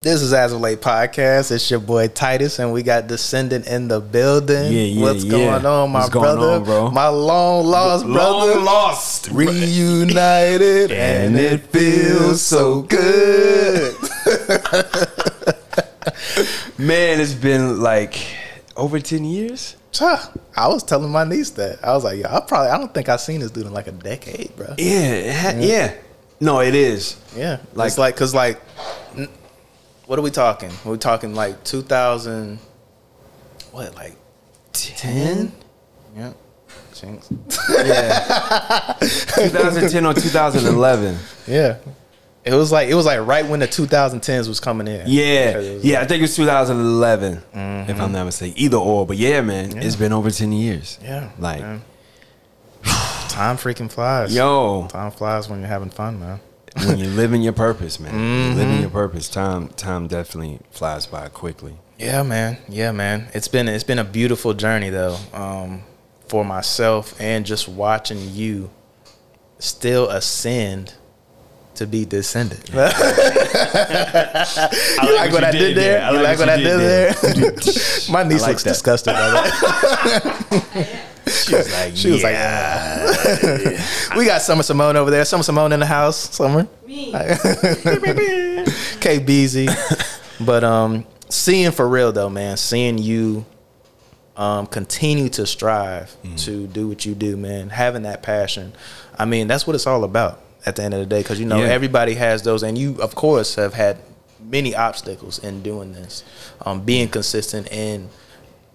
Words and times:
This 0.00 0.22
is 0.22 0.32
As 0.32 0.52
of 0.52 0.60
Late 0.60 0.80
Podcast. 0.80 1.50
It's 1.50 1.68
your 1.72 1.80
boy 1.80 2.06
Titus, 2.06 2.60
and 2.60 2.72
we 2.72 2.84
got 2.84 3.08
Descendant 3.08 3.66
in 3.66 3.88
the 3.88 3.98
building. 4.00 4.72
Yeah, 4.72 4.82
yeah, 4.82 5.02
What's 5.02 5.24
yeah. 5.24 5.30
going 5.32 5.66
on, 5.66 5.90
my 5.90 5.98
What's 6.02 6.10
brother? 6.10 6.50
on, 6.50 6.62
bro? 6.62 6.90
My 6.92 7.08
long 7.08 7.66
lost 7.66 8.06
brother. 8.06 8.54
Long 8.54 8.64
lost. 8.64 9.26
Reunited, 9.32 10.92
and 10.92 11.36
it 11.36 11.62
feels 11.72 12.40
so 12.40 12.82
good. 12.82 13.96
Man, 16.78 17.20
it's 17.20 17.34
been 17.34 17.80
like 17.80 18.24
over 18.76 19.00
10 19.00 19.24
years. 19.24 19.74
I 20.00 20.68
was 20.68 20.84
telling 20.84 21.10
my 21.10 21.24
niece 21.24 21.50
that. 21.50 21.84
I 21.84 21.92
was 21.94 22.04
like, 22.04 22.20
yeah, 22.20 22.36
I 22.36 22.38
probably, 22.38 22.68
I 22.70 22.78
don't 22.78 22.94
think 22.94 23.08
I've 23.08 23.20
seen 23.20 23.40
this 23.40 23.50
dude 23.50 23.66
in 23.66 23.72
like 23.72 23.88
a 23.88 23.92
decade, 23.92 24.54
bro. 24.54 24.76
Yeah, 24.78 25.32
ha- 25.32 25.58
yeah. 25.58 25.94
No, 26.38 26.60
it 26.60 26.76
is. 26.76 27.16
Yeah. 27.36 27.58
Like- 27.74 27.74
Like, 27.74 27.86
it's 27.88 27.98
like, 27.98 28.16
cause 28.16 28.32
like, 28.32 28.60
what 30.08 30.18
are 30.18 30.22
we 30.22 30.30
talking? 30.30 30.70
We're 30.86 30.92
we 30.92 30.98
talking 30.98 31.34
like 31.34 31.64
2000, 31.64 32.58
what, 33.72 33.94
like 33.94 34.16
10? 34.72 35.52
Yeah. 36.16 36.32
Jinx. 36.94 37.28
Yeah. 37.68 38.96
2010 39.00 40.06
or 40.06 40.14
2011. 40.14 41.18
Yeah. 41.46 41.76
It 42.42 42.54
was 42.54 42.72
like 42.72 42.88
it 42.88 42.94
was 42.94 43.04
like 43.04 43.20
right 43.26 43.46
when 43.46 43.60
the 43.60 43.68
2010s 43.68 44.48
was 44.48 44.60
coming 44.60 44.88
in. 44.88 45.02
Yeah. 45.06 45.58
Yeah, 45.58 46.00
I 46.00 46.06
think 46.06 46.20
it 46.20 46.22
was 46.22 46.36
2011, 46.36 47.34
if 47.34 47.42
Mm-hmm. 47.52 48.00
I'm 48.00 48.10
not 48.12 48.24
mistaken. 48.24 48.58
Either 48.58 48.78
or. 48.78 49.06
But 49.06 49.18
yeah, 49.18 49.42
man, 49.42 49.76
it's 49.76 49.96
been 49.96 50.14
over 50.14 50.30
10 50.30 50.52
years. 50.52 50.98
Yeah. 51.02 51.30
Like, 51.38 51.60
time 52.80 53.58
freaking 53.58 53.92
flies. 53.92 54.34
yo, 54.34 54.86
Time 54.88 55.10
flies 55.10 55.50
when 55.50 55.58
you're 55.60 55.68
having 55.68 55.90
fun, 55.90 56.18
man. 56.18 56.40
When 56.86 56.98
you're 56.98 57.08
living 57.08 57.42
your 57.42 57.52
purpose, 57.52 57.98
man. 57.98 58.12
Mm-hmm. 58.12 58.58
Living 58.58 58.80
your 58.80 58.90
purpose. 58.90 59.28
Time 59.28 59.68
time 59.68 60.06
definitely 60.06 60.60
flies 60.70 61.06
by 61.06 61.28
quickly. 61.28 61.76
Yeah, 61.98 62.22
man. 62.22 62.58
Yeah, 62.68 62.92
man. 62.92 63.28
It's 63.34 63.48
been 63.48 63.68
it's 63.68 63.84
been 63.84 63.98
a 63.98 64.04
beautiful 64.04 64.54
journey 64.54 64.90
though, 64.90 65.16
um, 65.32 65.82
for 66.28 66.44
myself 66.44 67.18
and 67.20 67.44
just 67.44 67.68
watching 67.68 68.18
you 68.32 68.70
still 69.58 70.08
ascend 70.08 70.94
to 71.78 71.86
be 71.86 72.04
descendant. 72.04 72.68
you 72.72 72.76
like 72.78 72.92
what 75.32 75.32
what 75.32 75.44
I 75.44 75.50
did 75.52 75.58
did 75.58 75.76
there. 75.76 76.00
there? 76.00 76.12
You 76.12 76.16
like 76.18 76.38
like 76.38 76.38
what 76.38 76.48
what 76.48 76.48
I 76.48 76.56
did 76.56 76.64
did 76.64 76.80
there? 76.80 78.12
My 78.12 78.22
niece 78.24 78.42
like 78.42 78.50
looks 78.50 78.62
that. 78.64 78.70
disgusted 78.70 79.14
by 79.14 79.30
that. 79.30 81.04
She 81.28 81.54
was 81.54 81.70
like, 81.72 81.94
She 81.94 82.10
was 82.10 82.22
like, 82.22 82.32
we 84.16 84.24
got 84.24 84.40
Summer 84.40 84.62
Simone 84.62 84.96
over 84.96 85.10
there. 85.10 85.26
Summer 85.26 85.42
Simone 85.42 85.72
in 85.72 85.80
the 85.80 85.84
house. 85.84 86.16
Summer. 86.34 86.66
Me. 86.86 87.12
K 89.00 89.18
Beezy. 89.18 89.68
But 90.40 90.64
um 90.64 91.04
seeing 91.28 91.70
for 91.72 91.86
real 91.86 92.12
though, 92.12 92.30
man, 92.30 92.56
seeing 92.56 92.96
you 92.96 93.44
um 94.38 94.66
continue 94.68 95.28
to 95.30 95.46
strive 95.46 96.16
to 96.38 96.66
do 96.66 96.88
what 96.88 97.04
you 97.04 97.14
do, 97.14 97.36
man, 97.36 97.68
having 97.68 98.04
that 98.04 98.22
passion. 98.22 98.72
I 99.18 99.26
mean, 99.26 99.48
that's 99.48 99.66
what 99.66 99.76
it's 99.76 99.86
all 99.86 100.04
about 100.04 100.40
at 100.66 100.76
the 100.76 100.82
end 100.82 100.94
of 100.94 101.00
the 101.00 101.06
day 101.06 101.22
cuz 101.22 101.38
you 101.40 101.46
know 101.46 101.58
Yeah. 101.58 101.66
everybody 101.68 102.14
has 102.14 102.42
those 102.42 102.62
and 102.62 102.76
you 102.76 102.96
of 103.00 103.14
course 103.14 103.54
have 103.56 103.74
had 103.74 103.98
many 104.42 104.74
obstacles 104.74 105.38
in 105.38 105.62
doing 105.62 105.92
this. 105.92 106.22
Um 106.64 106.80
being 106.80 107.08
consistent 107.08 107.70
and 107.72 108.08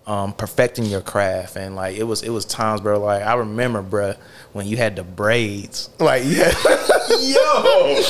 um, 0.05 0.33
perfecting 0.33 0.83
your 0.85 0.99
craft 0.99 1.55
and 1.55 1.77
like 1.77 1.95
it 1.95 2.03
was 2.03 2.23
it 2.23 2.29
was 2.29 2.43
times 2.43 2.81
bro 2.81 2.99
like 2.99 3.23
I 3.23 3.35
remember 3.35 3.81
bro 3.81 4.15
when 4.51 4.67
you 4.67 4.75
had 4.75 4.97
the 4.97 5.03
braids 5.03 5.89
like 5.97 6.23
yeah 6.25 6.51
yo 7.21 8.01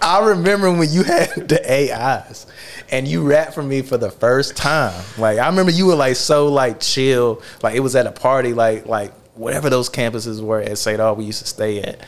I 0.00 0.20
remember 0.28 0.72
when 0.72 0.90
you 0.90 1.02
had 1.02 1.28
the 1.50 1.60
AIs 1.70 2.46
and 2.90 3.06
you 3.06 3.22
rapped 3.22 3.52
for 3.54 3.62
me 3.62 3.82
for 3.82 3.98
the 3.98 4.10
first 4.10 4.56
time 4.56 4.98
like 5.18 5.38
I 5.38 5.46
remember 5.46 5.72
you 5.72 5.84
were 5.86 5.94
like 5.94 6.16
so 6.16 6.48
like 6.48 6.80
chill 6.80 7.42
like 7.62 7.74
it 7.74 7.80
was 7.80 7.96
at 7.96 8.06
a 8.06 8.12
party 8.12 8.54
like 8.54 8.86
like 8.86 9.12
whatever 9.34 9.68
those 9.68 9.90
campuses 9.90 10.40
were 10.42 10.60
at 10.60 10.78
St. 10.78 11.00
Aug 11.00 11.18
we 11.18 11.24
used 11.24 11.40
to 11.42 11.46
stay 11.48 11.82
at 11.82 11.98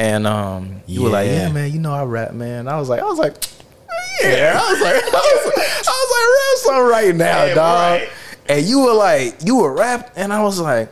and 0.00 0.26
um 0.26 0.80
you 0.86 1.02
were 1.02 1.10
like 1.10 1.26
Yeah. 1.28 1.46
yeah 1.46 1.52
man 1.52 1.70
you 1.72 1.78
know 1.78 1.92
I 1.92 2.04
rap 2.04 2.32
man 2.32 2.66
I 2.68 2.78
was 2.78 2.88
like 2.88 3.00
I 3.00 3.04
was 3.04 3.18
like 3.18 3.34
yeah 4.22 4.58
I 4.60 4.72
was 4.72 4.80
like 4.80 4.94
I 4.94 5.42
was, 5.44 5.88
I 5.88 5.96
was 6.02 6.10
like 6.16 6.28
rap 6.38 6.56
something 6.64 6.86
right 6.90 7.14
now 7.14 7.44
Yeah, 7.44 7.54
dog 7.54 8.00
right. 8.00 8.08
and 8.48 8.66
you 8.66 8.80
were 8.80 8.94
like, 8.94 9.36
you 9.44 9.56
were 9.56 9.72
rap, 9.74 10.12
and 10.16 10.32
I 10.32 10.42
was 10.42 10.58
like, 10.60 10.90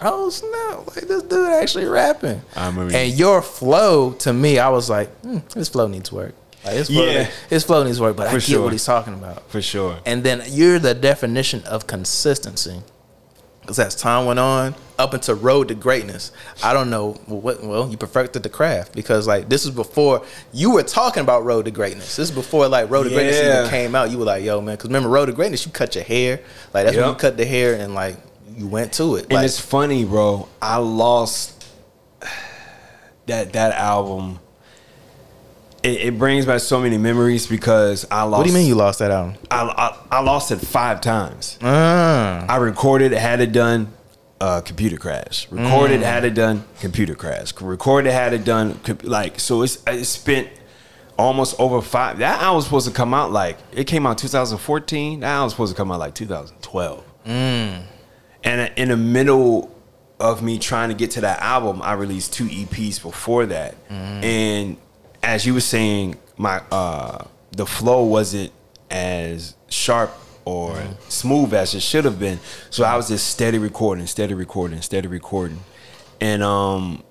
oh 0.00 0.30
snap, 0.30 0.86
like 0.96 1.06
this 1.08 1.22
dude 1.24 1.52
actually 1.52 1.84
rapping. 1.86 2.40
I 2.54 2.66
remember 2.68 2.94
And 2.96 3.12
your 3.12 3.42
flow 3.42 4.12
to 4.24 4.32
me, 4.32 4.58
I 4.58 4.68
was 4.68 4.88
like, 4.88 5.08
hmm, 5.20 5.38
his 5.54 5.68
flow 5.68 5.86
needs 5.88 6.10
work. 6.12 6.34
Like 6.64 6.74
his 6.74 6.88
flow, 6.88 7.04
Yeah. 7.06 7.30
his 7.50 7.64
flow 7.64 7.84
needs 7.84 8.00
work, 8.00 8.16
but 8.16 8.26
I 8.28 8.30
For 8.30 8.36
get 8.36 8.42
sure. 8.44 8.62
what 8.64 8.72
he's 8.72 8.84
talking 8.84 9.14
about. 9.14 9.48
For 9.50 9.60
sure. 9.62 9.98
And 10.06 10.22
then 10.24 10.42
you're 10.48 10.78
the 10.78 10.94
definition 10.94 11.62
of 11.64 11.86
consistency. 11.86 12.80
Because 13.60 13.78
as 13.78 13.94
time 13.96 14.26
went 14.26 14.38
on, 14.38 14.74
up 14.98 15.12
into 15.14 15.34
road 15.34 15.68
to 15.68 15.74
greatness, 15.74 16.32
I 16.62 16.72
don't 16.72 16.88
know 16.90 17.12
what. 17.26 17.62
Well, 17.62 17.88
you 17.90 17.96
perfected 17.96 18.42
the 18.42 18.48
craft 18.48 18.94
because 18.94 19.26
like 19.26 19.48
this 19.48 19.64
is 19.64 19.70
before 19.70 20.24
you 20.52 20.70
were 20.72 20.82
talking 20.82 21.22
about 21.22 21.44
road 21.44 21.66
to 21.66 21.70
greatness. 21.70 22.16
This 22.16 22.30
is 22.30 22.34
before 22.34 22.66
like 22.68 22.88
road 22.90 23.04
to 23.04 23.10
greatness 23.10 23.38
even 23.40 23.68
came 23.70 23.94
out. 23.94 24.10
You 24.10 24.18
were 24.18 24.24
like, 24.24 24.42
yo, 24.44 24.60
man, 24.60 24.76
because 24.76 24.88
remember 24.88 25.08
road 25.08 25.26
to 25.26 25.32
greatness, 25.32 25.66
you 25.66 25.72
cut 25.72 25.94
your 25.94 26.04
hair. 26.04 26.40
Like 26.72 26.84
that's 26.86 26.96
when 26.96 27.08
you 27.08 27.14
cut 27.14 27.36
the 27.36 27.44
hair 27.46 27.74
and 27.74 27.94
like 27.94 28.16
you 28.56 28.66
went 28.66 28.92
to 28.94 29.16
it. 29.16 29.24
And 29.24 29.32
Like, 29.34 29.44
it's 29.44 29.60
funny, 29.60 30.04
bro. 30.04 30.48
I 30.62 30.76
lost 30.78 31.66
that 33.26 33.52
that 33.52 33.72
album. 33.74 34.40
It, 35.82 36.00
it 36.00 36.18
brings 36.18 36.46
back 36.46 36.60
so 36.60 36.80
many 36.80 36.98
memories 36.98 37.46
because 37.46 38.06
I 38.10 38.22
lost. 38.24 38.38
what 38.38 38.44
do 38.46 38.50
you 38.50 38.56
mean 38.58 38.66
you 38.66 38.74
lost 38.74 38.98
that 39.00 39.10
album? 39.10 39.36
I, 39.50 39.62
I, 40.10 40.16
I 40.18 40.20
lost 40.20 40.50
it 40.50 40.56
five 40.56 41.00
times. 41.00 41.58
Ah, 41.62 42.44
I 42.48 42.56
recorded, 42.56 43.12
had 43.12 43.40
it 43.40 43.52
done, 43.52 43.92
uh, 44.40 44.60
computer 44.60 44.96
crash. 44.96 45.50
Recorded, 45.50 46.00
had 46.02 46.24
it 46.24 46.34
done, 46.34 46.64
computer 46.80 47.14
crash. 47.14 47.58
Recorded, 47.60 48.12
had 48.12 48.32
it 48.32 48.44
done, 48.44 48.78
like 49.02 49.40
so. 49.40 49.62
It's 49.62 49.82
I 49.86 50.02
spent 50.02 50.48
almost 51.18 51.58
over 51.58 51.80
five. 51.80 52.18
That 52.18 52.42
album 52.42 52.56
was 52.56 52.64
supposed 52.64 52.86
to 52.88 52.92
come 52.92 53.14
out 53.14 53.32
like 53.32 53.58
it 53.72 53.84
came 53.84 54.06
out 54.06 54.18
2014. 54.18 55.20
That 55.20 55.26
album 55.26 55.44
was 55.44 55.52
supposed 55.52 55.72
to 55.72 55.76
come 55.76 55.90
out 55.90 55.98
like 56.00 56.14
2012. 56.14 57.04
And 58.44 58.72
in 58.76 58.88
the 58.90 58.96
middle 58.96 59.74
of 60.20 60.42
me 60.42 60.58
trying 60.58 60.88
to 60.90 60.94
get 60.94 61.10
to 61.12 61.20
that 61.22 61.40
album, 61.40 61.82
I 61.82 61.94
released 61.94 62.32
two 62.32 62.44
EPs 62.44 63.02
before 63.02 63.46
that. 63.46 63.74
And 63.90 64.76
as 65.22 65.44
you 65.46 65.54
were 65.54 65.60
saying, 65.60 66.16
my 66.36 66.62
uh 66.70 67.24
the 67.52 67.64
flow 67.66 68.04
wasn't 68.04 68.52
as 68.90 69.54
sharp 69.68 70.12
or 70.46 70.80
smooth 71.08 71.52
as 71.52 71.74
it 71.74 71.80
should 71.82 72.04
have 72.06 72.18
been. 72.18 72.38
So 72.70 72.84
I 72.84 72.96
was 72.96 73.08
just 73.08 73.28
steady 73.28 73.58
recording, 73.58 74.06
steady 74.06 74.32
recording, 74.32 74.80
steady 74.80 75.08
recording. 75.08 75.60
And 76.20 76.42
um 76.42 77.02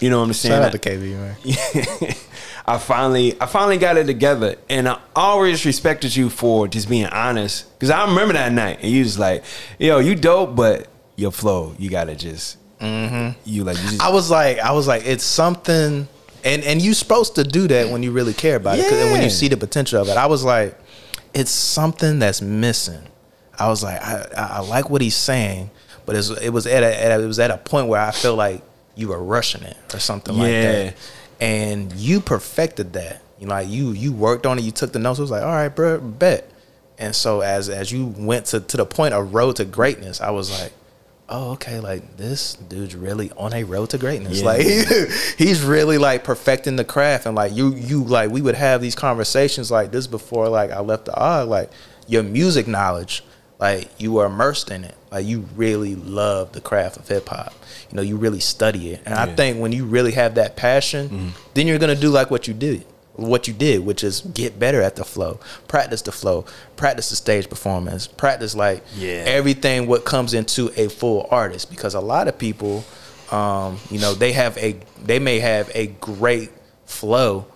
you 0.00 0.10
know 0.10 0.18
what 0.18 0.26
I'm 0.26 0.32
saying? 0.32 0.54
shout 0.60 0.64
out 0.64 0.72
to 0.72 0.78
KB, 0.78 1.12
man. 1.12 2.14
I 2.66 2.78
finally 2.78 3.40
I 3.40 3.46
finally 3.46 3.76
got 3.76 3.96
it 3.98 4.06
together 4.06 4.56
and 4.68 4.88
I 4.88 4.98
always 5.14 5.64
respected 5.64 6.16
you 6.16 6.30
for 6.30 6.66
just 6.66 6.88
being 6.88 7.06
honest 7.06 7.66
cuz 7.78 7.90
I 7.90 8.06
remember 8.06 8.32
that 8.34 8.50
night 8.50 8.78
and 8.82 8.90
you 8.90 9.04
was 9.04 9.18
like, 9.18 9.44
"Yo, 9.78 9.98
you 10.00 10.14
dope, 10.14 10.56
but 10.56 10.88
your 11.16 11.30
flow, 11.30 11.74
you 11.78 11.90
got 11.90 12.04
to 12.04 12.16
just 12.16 12.56
you 12.80 13.64
like 13.64 13.76
you 13.76 13.82
just 13.90 14.00
I 14.02 14.08
was 14.10 14.30
like, 14.30 14.58
I 14.58 14.72
was 14.72 14.86
like, 14.86 15.06
it's 15.06 15.24
something, 15.24 16.08
and 16.44 16.64
and 16.64 16.82
you're 16.82 16.94
supposed 16.94 17.34
to 17.36 17.44
do 17.44 17.68
that 17.68 17.88
when 17.90 18.02
you 18.02 18.10
really 18.10 18.34
care 18.34 18.56
about 18.56 18.78
it, 18.78 18.90
and 18.92 19.12
when 19.12 19.22
you 19.22 19.30
see 19.30 19.48
the 19.48 19.56
potential 19.56 20.00
of 20.02 20.08
it. 20.08 20.16
I 20.16 20.26
was 20.26 20.44
like, 20.44 20.76
it's 21.34 21.50
something 21.50 22.18
that's 22.18 22.40
missing. 22.40 23.02
I 23.58 23.68
was 23.68 23.82
like, 23.82 24.00
I, 24.02 24.26
I, 24.36 24.42
I 24.56 24.58
like 24.60 24.90
what 24.90 25.00
he's 25.02 25.16
saying, 25.16 25.70
but 26.06 26.16
it's, 26.16 26.30
it 26.30 26.50
was 26.50 26.66
at 26.66 26.82
a, 26.82 27.04
at 27.04 27.20
a 27.20 27.22
it 27.22 27.26
was 27.26 27.38
at 27.38 27.50
a 27.50 27.58
point 27.58 27.88
where 27.88 28.00
I 28.00 28.10
feel 28.10 28.34
like 28.36 28.62
you 28.96 29.08
were 29.08 29.22
rushing 29.22 29.62
it 29.62 29.76
or 29.94 29.98
something 29.98 30.36
like 30.36 30.50
Yeah. 30.50 30.72
that, 30.72 30.96
and 31.40 31.92
you 31.94 32.20
perfected 32.20 32.92
that. 32.94 33.22
You 33.40 33.46
know, 33.46 33.54
like 33.54 33.68
you 33.68 33.90
you 33.92 34.12
worked 34.12 34.46
on 34.46 34.58
it, 34.58 34.62
you 34.62 34.70
took 34.70 34.92
the 34.92 34.98
notes. 34.98 35.18
It 35.18 35.22
was 35.22 35.30
like, 35.30 35.42
all 35.42 35.48
right, 35.48 35.68
bro, 35.68 35.98
bet. 36.00 36.50
And 36.98 37.14
so 37.14 37.40
as 37.40 37.68
as 37.68 37.90
you 37.92 38.06
went 38.16 38.46
to 38.46 38.60
to 38.60 38.76
the 38.76 38.86
point 38.86 39.14
of 39.14 39.34
road 39.34 39.56
to 39.56 39.64
greatness, 39.64 40.20
I 40.20 40.30
was 40.30 40.50
like 40.60 40.72
oh 41.28 41.52
okay 41.52 41.80
like 41.80 42.16
this 42.18 42.52
dude's 42.54 42.94
really 42.94 43.30
on 43.38 43.52
a 43.54 43.64
road 43.64 43.88
to 43.90 43.98
greatness 43.98 44.40
Yeah. 44.40 44.46
like 44.46 44.60
he's 45.38 45.62
really 45.62 45.96
like 45.96 46.22
perfecting 46.22 46.76
the 46.76 46.84
craft 46.84 47.24
and 47.26 47.34
like 47.34 47.54
you 47.54 47.74
you 47.74 48.04
like 48.04 48.30
we 48.30 48.42
would 48.42 48.54
have 48.56 48.82
these 48.82 48.94
conversations 48.94 49.70
like 49.70 49.90
this 49.90 50.06
before 50.06 50.48
like 50.48 50.70
i 50.70 50.80
left 50.80 51.06
the 51.06 51.12
Aug 51.12 51.48
like 51.48 51.70
your 52.06 52.22
music 52.22 52.66
knowledge 52.68 53.24
like 53.58 53.88
you 53.98 54.12
were 54.12 54.26
immersed 54.26 54.70
in 54.70 54.84
it 54.84 54.94
like 55.10 55.24
you 55.24 55.46
really 55.56 55.94
love 55.94 56.52
the 56.52 56.60
craft 56.60 56.98
of 56.98 57.08
hip-hop 57.08 57.54
you 57.90 57.96
know 57.96 58.02
you 58.02 58.18
really 58.18 58.40
study 58.40 58.90
it 58.92 59.00
and 59.06 59.14
i 59.14 59.20
Yeah. 59.20 59.26
Mm-hmm. 59.26 59.36
think 59.36 59.58
when 59.60 59.72
you 59.72 59.86
really 59.86 60.12
have 60.12 60.34
that 60.34 60.56
passion 60.56 61.32
then 61.54 61.66
you're 61.66 61.78
gonna 61.78 61.94
do 61.94 62.10
like 62.10 62.30
what 62.30 62.46
you 62.46 62.52
did 62.52 62.84
what 63.16 63.46
you 63.46 63.54
did, 63.54 63.84
which 63.84 64.02
is 64.02 64.20
get 64.22 64.58
better 64.58 64.82
at 64.82 64.96
the 64.96 65.04
flow, 65.04 65.38
practice 65.68 66.02
the 66.02 66.12
flow, 66.12 66.44
practice 66.76 67.10
the 67.10 67.16
stage 67.16 67.48
performance, 67.48 68.06
practice 68.06 68.54
like 68.56 68.82
Yeah. 68.96 69.22
everything 69.26 69.86
what 69.86 70.04
comes 70.04 70.34
into 70.34 70.72
a 70.76 70.88
full 70.88 71.28
artist. 71.30 71.70
Because 71.70 71.94
a 71.94 72.00
lot 72.00 72.26
of 72.28 72.36
people, 72.38 72.84
um, 73.30 73.78
you 73.90 73.98
know, 74.00 74.14
they 74.14 74.32
have 74.32 74.56
a 74.58 74.76
they 75.04 75.18
may 75.18 75.38
have 75.38 75.70
a 75.74 75.86
great 76.00 76.50
flow, 76.86 77.46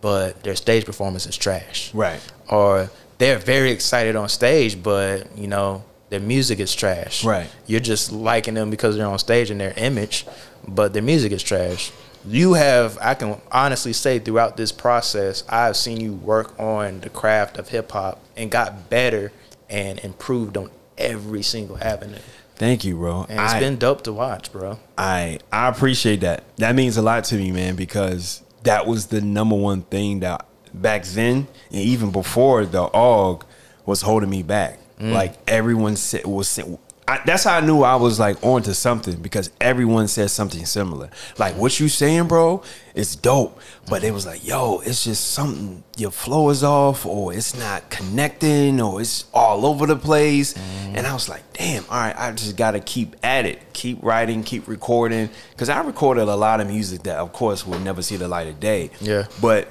but 0.00 0.42
their 0.42 0.56
stage 0.56 0.84
performance 0.84 1.26
is 1.26 1.36
trash. 1.36 1.92
Right. 1.94 2.20
Or 2.48 2.90
they're 3.18 3.38
very 3.38 3.70
excited 3.70 4.16
on 4.16 4.28
stage, 4.28 4.82
but 4.82 5.36
you 5.38 5.46
know 5.46 5.84
their 6.10 6.20
music 6.20 6.58
is 6.60 6.74
trash. 6.74 7.24
Right. 7.24 7.48
You're 7.66 7.80
just 7.80 8.12
liking 8.12 8.54
them 8.54 8.70
because 8.70 8.96
they're 8.96 9.06
on 9.06 9.18
stage 9.18 9.50
and 9.50 9.60
their 9.60 9.74
image, 9.76 10.26
but 10.66 10.92
their 10.92 11.02
music 11.02 11.32
is 11.32 11.42
trash. 11.42 11.92
You 12.26 12.54
have, 12.54 12.98
I 13.00 13.14
can 13.14 13.40
honestly 13.52 13.92
say, 13.92 14.18
throughout 14.18 14.56
this 14.56 14.72
process, 14.72 15.44
I've 15.48 15.76
seen 15.76 16.00
you 16.00 16.14
work 16.14 16.58
on 16.58 17.00
the 17.00 17.10
craft 17.10 17.58
of 17.58 17.68
hip 17.68 17.92
hop 17.92 18.20
and 18.36 18.50
got 18.50 18.88
better 18.88 19.32
and 19.68 19.98
improved 20.00 20.56
on 20.56 20.70
every 20.96 21.42
single 21.42 21.76
avenue. 21.78 22.18
Thank 22.56 22.84
you, 22.84 22.96
bro. 22.96 23.26
And 23.28 23.40
it's 23.40 23.54
I- 23.54 23.60
been 23.60 23.76
dope 23.76 24.02
to 24.04 24.12
watch, 24.12 24.52
bro. 24.52 24.78
I 24.96 25.40
I 25.52 25.68
appreciate 25.68 26.20
that. 26.20 26.44
That 26.56 26.74
means 26.74 26.96
a 26.96 27.02
lot 27.02 27.24
to 27.24 27.34
me, 27.36 27.50
man, 27.50 27.74
because 27.74 28.42
that 28.62 28.86
was 28.86 29.06
the 29.06 29.20
number 29.20 29.56
one 29.56 29.82
thing 29.82 30.20
that 30.20 30.46
back 30.72 31.04
then 31.04 31.48
and 31.70 31.80
even 31.80 32.10
before 32.10 32.64
the 32.64 32.88
AUG 32.88 33.42
was 33.86 34.02
holding 34.02 34.30
me 34.30 34.42
back. 34.42 34.78
Mm. 35.00 35.12
Like 35.12 35.34
everyone 35.48 35.96
said 35.96 36.24
was 36.26 36.58
I, 37.06 37.20
that's 37.26 37.44
how 37.44 37.58
I 37.58 37.60
knew 37.60 37.82
I 37.82 37.96
was 37.96 38.18
like 38.18 38.42
onto 38.42 38.72
something 38.72 39.16
because 39.20 39.50
everyone 39.60 40.08
said 40.08 40.30
something 40.30 40.64
similar. 40.64 41.10
Like 41.38 41.54
what 41.56 41.78
you 41.78 41.88
saying, 41.88 42.28
bro, 42.28 42.62
it's 42.94 43.14
dope, 43.14 43.60
but 43.90 44.02
it 44.04 44.12
was 44.12 44.24
like, 44.24 44.46
yo, 44.46 44.80
it's 44.80 45.04
just 45.04 45.32
something. 45.32 45.84
Your 45.98 46.10
flow 46.10 46.48
is 46.48 46.64
off, 46.64 47.04
or 47.04 47.34
it's 47.34 47.54
not 47.58 47.90
connecting, 47.90 48.80
or 48.80 49.02
it's 49.02 49.26
all 49.34 49.66
over 49.66 49.86
the 49.86 49.96
place. 49.96 50.54
Mm-hmm. 50.54 50.96
And 50.96 51.06
I 51.06 51.12
was 51.12 51.28
like, 51.28 51.42
damn, 51.52 51.84
all 51.84 51.90
right, 51.90 52.14
I 52.16 52.32
just 52.32 52.56
got 52.56 52.70
to 52.70 52.80
keep 52.80 53.16
at 53.22 53.44
it, 53.44 53.60
keep 53.74 54.02
writing, 54.02 54.42
keep 54.42 54.66
recording, 54.66 55.28
because 55.50 55.68
I 55.68 55.82
recorded 55.82 56.22
a 56.22 56.36
lot 56.36 56.60
of 56.60 56.68
music 56.68 57.02
that, 57.02 57.18
of 57.18 57.34
course, 57.34 57.66
will 57.66 57.80
never 57.80 58.00
see 58.00 58.16
the 58.16 58.28
light 58.28 58.46
of 58.46 58.60
day. 58.60 58.90
Yeah. 59.00 59.26
but 59.42 59.68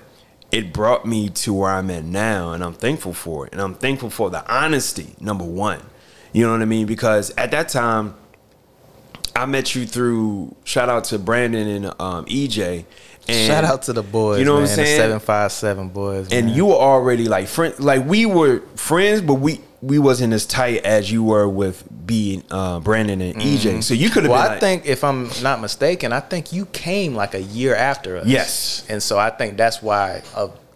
it 0.51 0.71
brought 0.71 1.03
me 1.03 1.29
to 1.29 1.51
where 1.51 1.71
I'm 1.71 1.89
at 1.89 2.03
now, 2.03 2.53
and 2.53 2.63
I'm 2.63 2.73
thankful 2.73 3.13
for 3.13 3.47
it. 3.47 3.53
And 3.53 3.61
I'm 3.61 3.73
thankful 3.73 4.11
for 4.11 4.29
the 4.29 4.47
honesty, 4.53 5.15
number 5.19 5.43
one. 5.43 5.81
You 6.33 6.45
know 6.45 6.51
what 6.51 6.61
I 6.61 6.65
mean? 6.65 6.87
Because 6.87 7.31
at 7.37 7.51
that 7.51 7.69
time, 7.69 8.15
I 9.35 9.45
met 9.45 9.73
you 9.75 9.85
through 9.85 10.55
shout 10.63 10.89
out 10.89 11.05
to 11.05 11.19
Brandon 11.19 11.67
and 11.67 11.85
um, 11.99 12.25
EJ. 12.25 12.85
And 13.27 13.47
Shout 13.47 13.63
out 13.63 13.83
to 13.83 13.93
the 13.93 14.03
boys. 14.03 14.39
You 14.39 14.45
know 14.45 14.55
man, 14.55 14.63
what 14.63 14.69
I'm 14.71 14.75
saying? 14.75 14.97
The 14.97 15.03
seven 15.03 15.19
five 15.19 15.51
seven 15.51 15.89
boys. 15.89 16.31
and 16.31 16.47
man. 16.47 16.55
you 16.55 16.65
were 16.65 16.73
already 16.73 17.25
like 17.25 17.47
friend, 17.47 17.73
like 17.79 18.05
we 18.05 18.25
were 18.25 18.59
friends, 18.75 19.21
but 19.21 19.35
we 19.35 19.61
we 19.81 19.97
wasn't 19.99 20.33
as 20.33 20.45
tight 20.45 20.83
as 20.85 21.11
you 21.11 21.23
were 21.23 21.47
with 21.47 21.83
being 22.05 22.43
uh, 22.51 22.79
Brandon 22.79 23.21
and 23.21 23.35
EJ. 23.35 23.83
So 23.83 23.93
you 23.93 24.09
could 24.09 24.23
have 24.23 24.31
Well, 24.31 24.41
I 24.41 24.47
like, 24.47 24.59
think 24.59 24.85
if 24.85 25.03
I'm 25.03 25.29
not 25.41 25.61
mistaken, 25.61 26.11
I 26.13 26.19
think 26.19 26.51
you 26.51 26.65
came 26.67 27.15
like 27.15 27.33
a 27.33 27.41
year 27.41 27.75
after 27.75 28.17
us. 28.17 28.25
Yes. 28.27 28.85
and 28.89 29.01
so 29.01 29.17
I 29.17 29.29
think 29.29 29.57
that's 29.57 29.81
why 29.81 30.21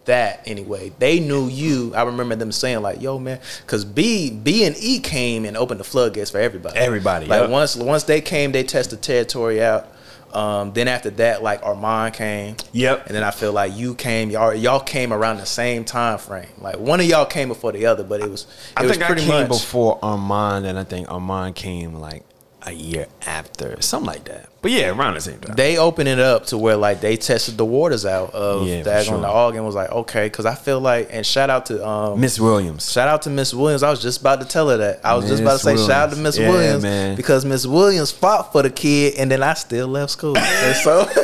that 0.07 0.42
anyway. 0.45 0.92
They 1.00 1.19
knew 1.19 1.48
you. 1.48 1.94
I 1.95 2.04
remember 2.04 2.36
them 2.36 2.51
saying 2.51 2.81
like, 2.81 3.01
"Yo, 3.01 3.18
man," 3.19 3.39
because 3.62 3.86
B, 3.86 4.30
B 4.31 4.65
and 4.65 4.75
E 4.77 5.00
came 5.00 5.45
and 5.45 5.56
opened 5.56 5.80
the 5.80 5.86
floodgates 5.86 6.31
for 6.31 6.39
everybody. 6.39 6.77
Everybody, 6.77 7.27
Like 7.27 7.42
yep. 7.42 7.50
once 7.50 7.75
once 7.75 8.04
they 8.04 8.19
came, 8.19 8.51
they 8.51 8.63
tested 8.63 9.01
territory 9.01 9.63
out. 9.63 9.88
Um, 10.33 10.74
then 10.74 10.89
after 10.89 11.09
that, 11.12 11.42
like 11.42 11.63
Armand 11.63 12.13
came. 12.13 12.57
Yep. 12.74 13.07
And 13.07 13.15
then 13.15 13.24
I 13.24 13.31
feel 13.31 13.54
like 13.54 13.75
you 13.75 13.95
came. 13.95 14.30
Y'all 14.30 14.54
y'all 14.54 14.81
came 14.81 15.13
around 15.13 15.38
the 15.38 15.45
same 15.45 15.86
time 15.86 16.18
frame. 16.18 16.50
Like 16.60 16.77
one 16.80 17.00
of 17.00 17.06
y'all 17.06 17.25
came 17.25 17.48
before 17.48 17.71
the 17.71 17.86
other, 17.86 18.03
but 18.03 18.19
it 18.19 18.30
was. 18.30 18.44
It 18.44 18.48
I 18.75 18.81
was 18.83 18.92
think 18.92 19.03
I 19.03 19.07
pretty 19.07 19.21
came 19.21 19.48
much, 19.48 19.62
before 19.62 20.00
Armand, 20.03 20.65
and 20.65 20.77
I 20.77 20.83
think 20.83 21.10
Armand 21.10 21.56
came 21.56 21.95
like 21.95 22.24
a 22.68 22.72
year 22.72 23.08
after, 23.25 23.81
something 23.81 24.08
like 24.08 24.25
that. 24.25 24.50
But 24.62 24.72
yeah, 24.72 24.90
around 24.90 25.14
the 25.14 25.22
same 25.22 25.40
time. 25.40 25.56
they 25.56 25.78
opened 25.78 26.10
it 26.10 26.19
up 26.19 26.48
to 26.48 26.58
where 26.58 26.75
like 26.75 27.00
they 27.00 27.16
tested 27.16 27.58
the 27.58 27.64
waters 27.66 28.06
out 28.06 28.34
of 28.34 28.68
Yeah, 28.68 28.81
that 28.84 29.06
sure. 29.06 29.16
on 29.16 29.22
the 29.22 29.28
AUG 29.28 29.56
and 29.56 29.66
was 29.66 29.75
like, 29.75 29.92
okay, 29.92 30.25
because 30.25 30.46
I 30.46 30.56
feel 30.56 30.80
like 30.81 31.08
and 31.12 31.25
shout 31.25 31.50
out 31.50 31.68
to 31.68 31.88
um 31.88 32.19
Miss 32.19 32.40
Williams. 32.40 32.92
shout 32.92 33.08
out 33.08 33.22
to 33.22 33.30
Miss 33.30 33.54
Williams. 33.54 33.84
I 33.84 33.90
was 33.90 34.02
just 34.02 34.19
about 34.19 34.42
to 34.42 34.48
tell 34.48 34.69
her 34.69 34.78
that. 34.78 35.00
I 35.06 35.16
was 35.16 35.28
just 35.28 35.42
about 35.42 35.54
to 35.54 35.60
say 35.60 35.74
Miss 35.74 35.86
shout 35.86 36.10
out 36.10 36.16
to 36.16 36.19
Miss 36.22 36.38
Williams. 36.38 36.56
Yeah, 36.56 36.62
Williams 36.62 36.84
man. 36.84 37.16
because 37.16 37.46
Miss 37.46 37.66
Williams 37.66 38.12
fought 38.12 38.52
for 38.52 38.62
the 38.64 38.70
kid 38.70 39.13
and 39.18 39.31
then 39.31 39.42
I 39.44 39.54
still 39.54 39.88
left 39.88 40.12
school. 40.12 40.36
and 40.38 40.75
so 40.78 41.08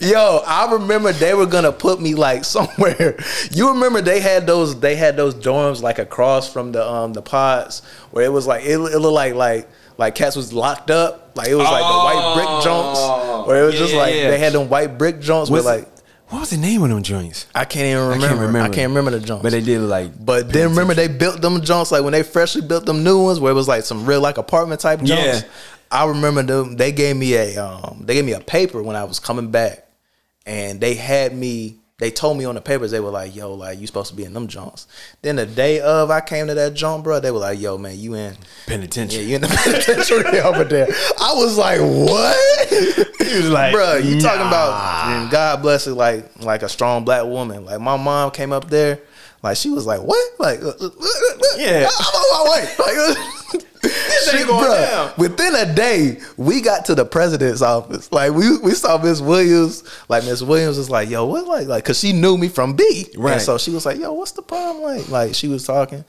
Yo, 0.00 0.42
I 0.46 0.72
remember 0.72 1.12
they 1.12 1.34
were 1.34 1.46
gonna 1.46 1.72
put 1.72 2.00
me 2.00 2.14
like 2.14 2.44
somewhere. 2.56 3.16
You 3.50 3.70
remember 3.70 4.00
they 4.00 4.20
had 4.20 4.46
those 4.46 4.78
they 4.80 4.96
had 4.96 5.16
those 5.16 5.34
dorms 5.34 5.82
like 5.82 5.98
across 5.98 6.52
from 6.52 6.72
the 6.72 6.86
um 6.86 7.12
the 7.12 7.22
pods 7.22 7.82
where 8.10 8.24
it 8.24 8.32
was 8.32 8.46
like 8.46 8.64
it, 8.64 8.74
it 8.74 8.98
looked 8.98 9.14
like 9.14 9.34
like 9.34 9.68
like 9.96 10.14
cats 10.14 10.36
was 10.36 10.52
locked 10.52 10.90
up. 10.90 11.32
Like 11.36 11.48
it 11.48 11.54
was 11.54 11.70
like 11.70 11.82
the 11.82 11.98
white 11.98 12.34
brick 12.34 12.64
joints 12.64 13.46
where 13.48 13.62
it 13.62 13.66
was 13.66 13.74
just 13.74 13.94
like 13.94 14.14
yeah. 14.14 14.30
they 14.30 14.38
had 14.38 14.52
them 14.52 14.68
white 14.68 14.98
brick 14.98 15.20
joints 15.20 15.50
with 15.50 15.64
like 15.64 15.88
what 16.28 16.40
was 16.40 16.50
the 16.50 16.58
name 16.58 16.82
of 16.82 16.90
them 16.90 17.02
joints? 17.02 17.46
I 17.54 17.64
can't 17.64 17.86
even 17.86 18.08
remember. 18.08 18.58
I 18.58 18.64
can't 18.64 18.74
can't 18.74 18.88
remember. 18.90 19.12
remember, 19.12 19.18
the 19.18 19.26
joints. 19.26 19.42
But 19.42 19.52
they 19.52 19.62
did 19.62 19.80
like. 19.80 20.24
But 20.24 20.52
then 20.52 20.70
remember 20.70 20.92
they 20.92 21.08
built 21.08 21.40
them 21.40 21.62
joints 21.62 21.90
like 21.90 22.04
when 22.04 22.12
they 22.12 22.22
freshly 22.22 22.60
built 22.60 22.84
them 22.84 23.02
new 23.02 23.22
ones 23.22 23.40
where 23.40 23.50
it 23.50 23.54
was 23.54 23.66
like 23.66 23.84
some 23.84 24.04
real 24.04 24.20
like 24.20 24.36
apartment 24.36 24.80
type 24.80 24.98
joints. 24.98 25.42
Yeah. 25.42 25.48
I 25.90 26.06
remember 26.06 26.42
them. 26.42 26.76
They 26.76 26.92
gave 26.92 27.16
me 27.16 27.34
a 27.34 27.64
um 27.64 28.02
they 28.04 28.14
gave 28.14 28.26
me 28.26 28.32
a 28.32 28.40
paper 28.40 28.82
when 28.82 28.94
I 28.94 29.04
was 29.04 29.18
coming 29.18 29.50
back, 29.50 29.87
and 30.48 30.80
they 30.80 30.94
had 30.94 31.36
me. 31.36 31.76
They 31.98 32.12
told 32.12 32.38
me 32.38 32.44
on 32.44 32.54
the 32.54 32.60
papers 32.60 32.92
they 32.92 33.00
were 33.00 33.10
like, 33.10 33.34
"Yo, 33.34 33.52
like 33.54 33.80
you 33.80 33.86
supposed 33.86 34.10
to 34.10 34.16
be 34.16 34.24
in 34.24 34.32
them 34.32 34.46
joints." 34.46 34.86
Then 35.22 35.36
the 35.36 35.46
day 35.46 35.80
of 35.80 36.10
I 36.10 36.20
came 36.20 36.46
to 36.46 36.54
that 36.54 36.74
joint, 36.74 37.02
bro, 37.04 37.18
they 37.20 37.30
were 37.32 37.40
like, 37.40 37.60
"Yo, 37.60 37.76
man, 37.76 37.98
you 37.98 38.14
in." 38.14 38.32
Yeah, 38.32 38.38
penitentiary. 38.66 39.24
you 39.24 39.36
in 39.36 39.42
the 39.42 39.48
penitentiary 39.64 40.40
over 40.40 40.64
there. 40.64 40.86
I 41.20 41.34
was 41.34 41.58
like, 41.58 41.80
"What?" 41.80 42.68
He 43.28 43.36
was 43.36 43.50
like, 43.50 43.72
bro, 43.74 43.96
you 43.96 44.20
talking 44.20 44.46
about 44.46 45.08
and 45.10 45.30
God 45.30 45.60
bless 45.60 45.86
it, 45.86 45.92
like 45.94 46.42
like 46.42 46.62
a 46.62 46.68
strong 46.68 47.04
black 47.04 47.24
woman. 47.24 47.64
Like 47.64 47.80
my 47.80 47.96
mom 47.96 48.30
came 48.30 48.52
up 48.52 48.70
there, 48.70 49.00
like 49.42 49.56
she 49.56 49.70
was 49.70 49.86
like, 49.86 50.00
"What?" 50.00 50.30
Like, 50.38 50.60
uh, 50.62 50.72
Yeah. 51.56 51.88
I'm 51.88 52.14
on 52.14 52.46
my 52.46 52.50
way. 52.52 52.74
Like, 53.80 53.90
this 53.94 54.34
ain't 54.34 54.48
going 54.48 54.70
down. 54.70 55.12
Within 55.18 55.54
a 55.54 55.72
day, 55.72 56.18
we 56.36 56.60
got 56.60 56.84
to 56.86 56.94
the 56.96 57.04
president's 57.04 57.62
office. 57.62 58.10
Like 58.10 58.32
we 58.32 58.58
we 58.58 58.72
saw 58.72 58.98
Miss 58.98 59.20
Williams. 59.20 59.84
Like 60.08 60.24
Miss 60.24 60.42
Williams 60.42 60.76
was 60.78 60.90
like, 60.90 61.08
"Yo, 61.08 61.24
what?" 61.26 61.46
Like, 61.46 61.68
like, 61.68 61.84
cause 61.84 61.98
she 61.98 62.12
knew 62.12 62.36
me 62.36 62.48
from 62.48 62.74
B, 62.74 63.06
Right. 63.16 63.34
And 63.34 63.42
so 63.42 63.56
she 63.56 63.70
was 63.70 63.86
like, 63.86 63.98
"Yo, 63.98 64.12
what's 64.12 64.32
the 64.32 64.42
problem?" 64.42 64.82
Like, 64.82 65.08
like 65.08 65.34
she 65.34 65.46
was 65.48 65.64
talking, 65.64 66.04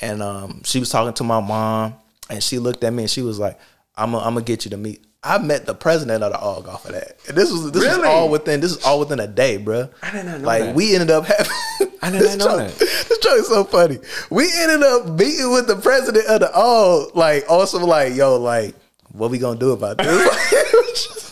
and 0.00 0.22
um, 0.22 0.62
she 0.64 0.78
was 0.78 0.90
talking 0.90 1.14
to 1.14 1.24
my 1.24 1.40
mom, 1.40 1.94
and 2.28 2.42
she 2.42 2.58
looked 2.58 2.84
at 2.84 2.92
me 2.92 3.04
and 3.04 3.10
she 3.10 3.22
was 3.22 3.38
like, 3.38 3.58
"I'm 3.96 4.12
gonna 4.12 4.24
I'm 4.24 4.34
gonna 4.34 4.44
get 4.44 4.66
you 4.66 4.70
to 4.72 4.76
meet." 4.76 5.04
I 5.24 5.38
met 5.38 5.64
the 5.64 5.74
president 5.74 6.22
of 6.22 6.32
the 6.32 6.38
AUG 6.38 6.68
off 6.68 6.84
of 6.84 6.92
that. 6.92 7.16
And 7.28 7.36
this 7.36 7.50
was 7.50 7.72
this 7.72 7.82
was 7.84 8.04
all 8.04 8.28
within 8.28 8.60
this 8.60 8.72
is 8.72 8.84
all 8.84 8.98
within 9.00 9.20
a 9.20 9.26
day, 9.26 9.56
bro. 9.56 9.88
I 10.02 10.10
did 10.10 10.26
not 10.26 10.40
know 10.40 10.46
like 10.46 10.62
that. 10.64 10.74
we 10.74 10.92
ended 10.94 11.10
up 11.10 11.24
having. 11.24 11.52
I 12.02 12.10
did 12.10 12.22
not 12.22 12.38
know 12.38 12.44
joke- 12.68 12.74
that. 12.74 12.78
This 13.08 13.18
joke 13.18 13.38
is 13.38 13.48
so 13.48 13.64
funny. 13.64 13.98
We 14.30 14.50
ended 14.58 14.82
up 14.82 15.06
meeting 15.18 15.50
with 15.50 15.66
the 15.66 15.76
president 15.76 16.26
of 16.26 16.40
the 16.40 16.48
AUG, 16.54 17.14
like 17.14 17.44
also 17.48 17.78
like 17.84 18.14
yo, 18.14 18.36
like 18.38 18.74
what 19.12 19.30
we 19.30 19.38
gonna 19.38 19.58
do 19.58 19.72
about 19.72 19.96
this? 19.98 21.00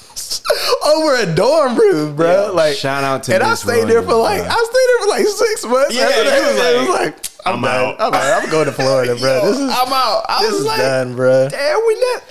Over 0.84 1.16
a 1.16 1.34
dorm 1.34 1.76
room, 1.76 2.16
bro. 2.16 2.46
Yo, 2.48 2.54
like 2.54 2.74
shout 2.76 3.04
out 3.04 3.22
to 3.24 3.34
and 3.34 3.42
I 3.42 3.54
stayed 3.54 3.88
there 3.88 4.02
for 4.02 4.14
like 4.14 4.42
bro. 4.42 4.50
I 4.50 4.64
stayed 4.70 4.88
there 4.88 5.00
for 5.00 5.08
like 5.08 5.26
six 5.26 5.64
months. 5.64 5.94
Yeah, 5.94 6.04
after 6.04 6.24
that. 6.24 6.40
was 6.40 6.56
It 6.56 6.78
was 6.80 6.88
like, 6.88 7.16
like 7.16 7.26
I'm, 7.46 7.56
I'm 7.56 7.64
out. 7.64 8.00
I'm 8.00 8.14
out. 8.14 8.42
I'm 8.42 8.50
going 8.50 8.66
to 8.66 8.72
Florida, 8.72 9.16
bro. 9.16 9.34
Yo, 9.42 9.46
this 9.46 9.58
is 9.58 9.70
I'm 9.70 9.92
out. 9.92 10.24
I 10.28 10.42
this 10.42 10.52
was 10.52 10.60
is 10.60 10.66
like, 10.66 10.78
done, 10.78 11.14
bro. 11.16 11.48
damn, 11.48 11.86
we 11.86 11.94
not. 12.00 12.22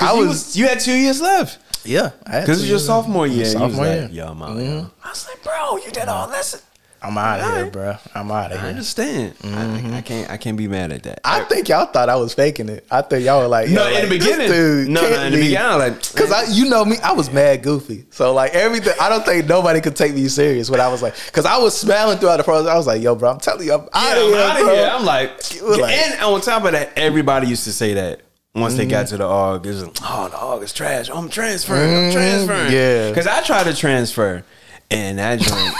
I 0.00 0.10
I 0.10 0.12
was- 0.14 0.28
was. 0.28 0.56
You 0.56 0.66
had 0.68 0.80
two 0.80 0.94
years 0.96 1.20
left. 1.20 1.58
Yeah, 1.84 2.10
I 2.26 2.40
Because 2.40 2.60
it's 2.60 2.68
your 2.68 2.78
sophomore 2.80 3.26
year. 3.26 3.46
Sophomore 3.46 3.86
like, 3.86 3.94
year. 3.96 4.08
Yo, 4.12 4.26
I'm 4.28 4.42
out. 4.42 4.56
yo. 4.56 4.62
Mm-hmm. 4.62 5.06
I 5.06 5.08
was 5.08 5.28
like, 5.28 5.42
bro, 5.42 5.76
you 5.78 5.90
did 5.90 6.08
all 6.08 6.26
this. 6.28 6.62
I'm 7.00 7.16
out 7.16 7.38
of 7.38 7.54
here, 7.54 7.66
bro. 7.66 7.96
I'm 8.12 8.28
out 8.32 8.50
of 8.50 8.58
I 8.58 8.60
here. 8.62 8.70
understand. 8.70 9.34
I, 9.44 9.46
mm-hmm. 9.46 9.94
I 9.94 10.00
can't. 10.02 10.30
I 10.32 10.36
can't 10.36 10.56
be 10.58 10.66
mad 10.66 10.90
at 10.90 11.04
that. 11.04 11.20
I 11.24 11.44
think 11.44 11.68
y'all 11.68 11.86
thought 11.86 12.08
I 12.08 12.16
was 12.16 12.34
faking 12.34 12.68
it. 12.68 12.84
I 12.90 13.02
think 13.02 13.24
y'all 13.24 13.40
were 13.40 13.46
like, 13.46 13.68
no, 13.70 13.86
in 13.86 13.94
like, 13.94 14.02
the 14.02 14.08
beginning. 14.08 14.48
dude 14.48 14.88
No, 14.88 15.00
no, 15.02 15.22
in 15.22 15.32
the 15.32 15.38
beginning, 15.38 15.56
I 15.58 15.74
like, 15.76 16.02
Cause 16.14 16.32
I, 16.32 16.42
you 16.50 16.68
know 16.68 16.84
me, 16.84 16.96
I 16.98 17.12
was 17.12 17.32
mad 17.32 17.62
goofy. 17.62 18.04
So 18.10 18.34
like 18.34 18.52
everything, 18.52 18.94
I 19.00 19.08
don't 19.08 19.24
think 19.24 19.46
nobody 19.46 19.80
could 19.80 19.94
take 19.94 20.12
me 20.12 20.26
serious 20.26 20.68
when 20.70 20.80
I 20.80 20.88
was 20.88 21.00
like, 21.00 21.14
cause 21.32 21.46
I 21.46 21.56
was 21.58 21.78
smiling 21.78 22.18
throughout 22.18 22.38
the 22.38 22.42
process. 22.44 22.66
I 22.68 22.76
was 22.76 22.88
like, 22.88 23.00
yo, 23.00 23.14
bro, 23.14 23.30
I'm 23.30 23.38
telling 23.38 23.64
you, 23.68 23.74
I'm 23.74 23.82
out 23.94 24.16
Yeah, 24.16 24.24
of 24.24 24.50
I'm 24.50 24.56
here, 24.66 24.74
here. 24.74 24.90
I'm 24.92 25.04
like, 25.04 25.62
like- 25.62 25.92
and 25.94 26.20
on 26.24 26.40
top 26.40 26.64
of 26.64 26.72
that, 26.72 26.90
everybody 26.98 27.46
used 27.46 27.62
to 27.64 27.72
say 27.72 27.94
that 27.94 28.22
once 28.60 28.74
they 28.76 28.86
got 28.86 29.06
to 29.08 29.16
the 29.16 29.24
AUG. 29.24 29.64
It 29.66 29.68
was 29.68 29.82
like, 29.84 29.96
oh, 30.02 30.28
the 30.28 30.36
AUG 30.36 30.62
is 30.64 30.72
trash. 30.72 31.08
I'm 31.10 31.28
transferring. 31.28 31.90
I'm 31.94 32.10
Mhm, 32.10 32.12
transferring. 32.12 32.72
yeah. 32.72 33.08
Because 33.08 33.26
I 33.26 33.42
tried 33.42 33.64
to 33.64 33.74
transfer, 33.74 34.44
and 34.90 35.18
that 35.18 35.40
joint, 35.40 35.74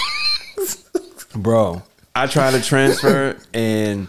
bro, 1.34 1.82
I 2.14 2.26
tried 2.26 2.52
to 2.52 2.62
transfer, 2.62 3.36
and 3.54 4.08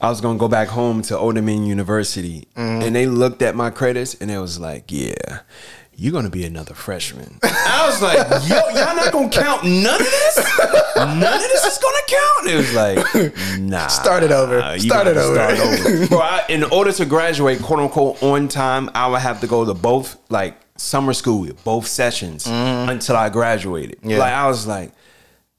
I 0.00 0.08
was 0.08 0.20
gonna 0.20 0.38
go 0.38 0.48
back 0.48 0.68
home 0.68 1.02
to 1.02 1.18
Old 1.18 1.34
Dominion 1.34 1.66
University, 1.66 2.46
and 2.56 2.94
they 2.94 3.06
looked 3.06 3.42
at 3.42 3.54
my 3.56 3.70
credits, 3.70 4.14
and 4.14 4.30
it 4.30 4.38
was 4.38 4.58
like, 4.60 4.84
yeah. 4.92 5.40
You're 6.00 6.12
gonna 6.12 6.30
be 6.30 6.44
another 6.44 6.74
freshman. 6.74 7.40
I 7.42 7.84
was 7.84 8.00
like, 8.00 8.18
"Yo, 8.48 8.54
y'all 8.56 8.94
not 8.94 9.10
gonna 9.12 9.28
count 9.30 9.64
none 9.64 10.00
of 10.00 10.06
this? 10.06 10.36
None 11.06 11.34
of 11.34 11.40
this 11.40 11.64
is 11.64 11.78
gonna 11.78 11.98
count." 12.06 12.46
It 12.46 12.56
was 12.56 12.74
like, 12.74 13.58
"Nah." 13.58 13.86
Start 13.88 14.22
it 14.22 14.32
over. 14.32 14.74
you 14.74 14.80
Start 14.80 15.06
it 15.06 15.16
over. 15.16 15.34
Start 15.34 15.58
over. 15.58 16.06
Bro, 16.08 16.18
I, 16.18 16.44
in 16.48 16.64
order 16.64 16.92
to 16.92 17.04
graduate, 17.04 17.60
quote 17.62 17.80
unquote, 17.80 18.22
on 18.22 18.48
time, 18.48 18.90
I 18.94 19.06
would 19.08 19.20
have 19.20 19.40
to 19.40 19.46
go 19.46 19.64
to 19.64 19.74
both 19.74 20.16
like 20.30 20.58
summer 20.76 21.12
school, 21.12 21.48
both 21.64 21.86
sessions 21.86 22.46
mm-hmm. 22.46 22.90
until 22.90 23.16
I 23.16 23.28
graduated. 23.28 23.98
Yeah. 24.02 24.18
Like 24.18 24.32
I 24.32 24.46
was 24.46 24.66
like, 24.66 24.92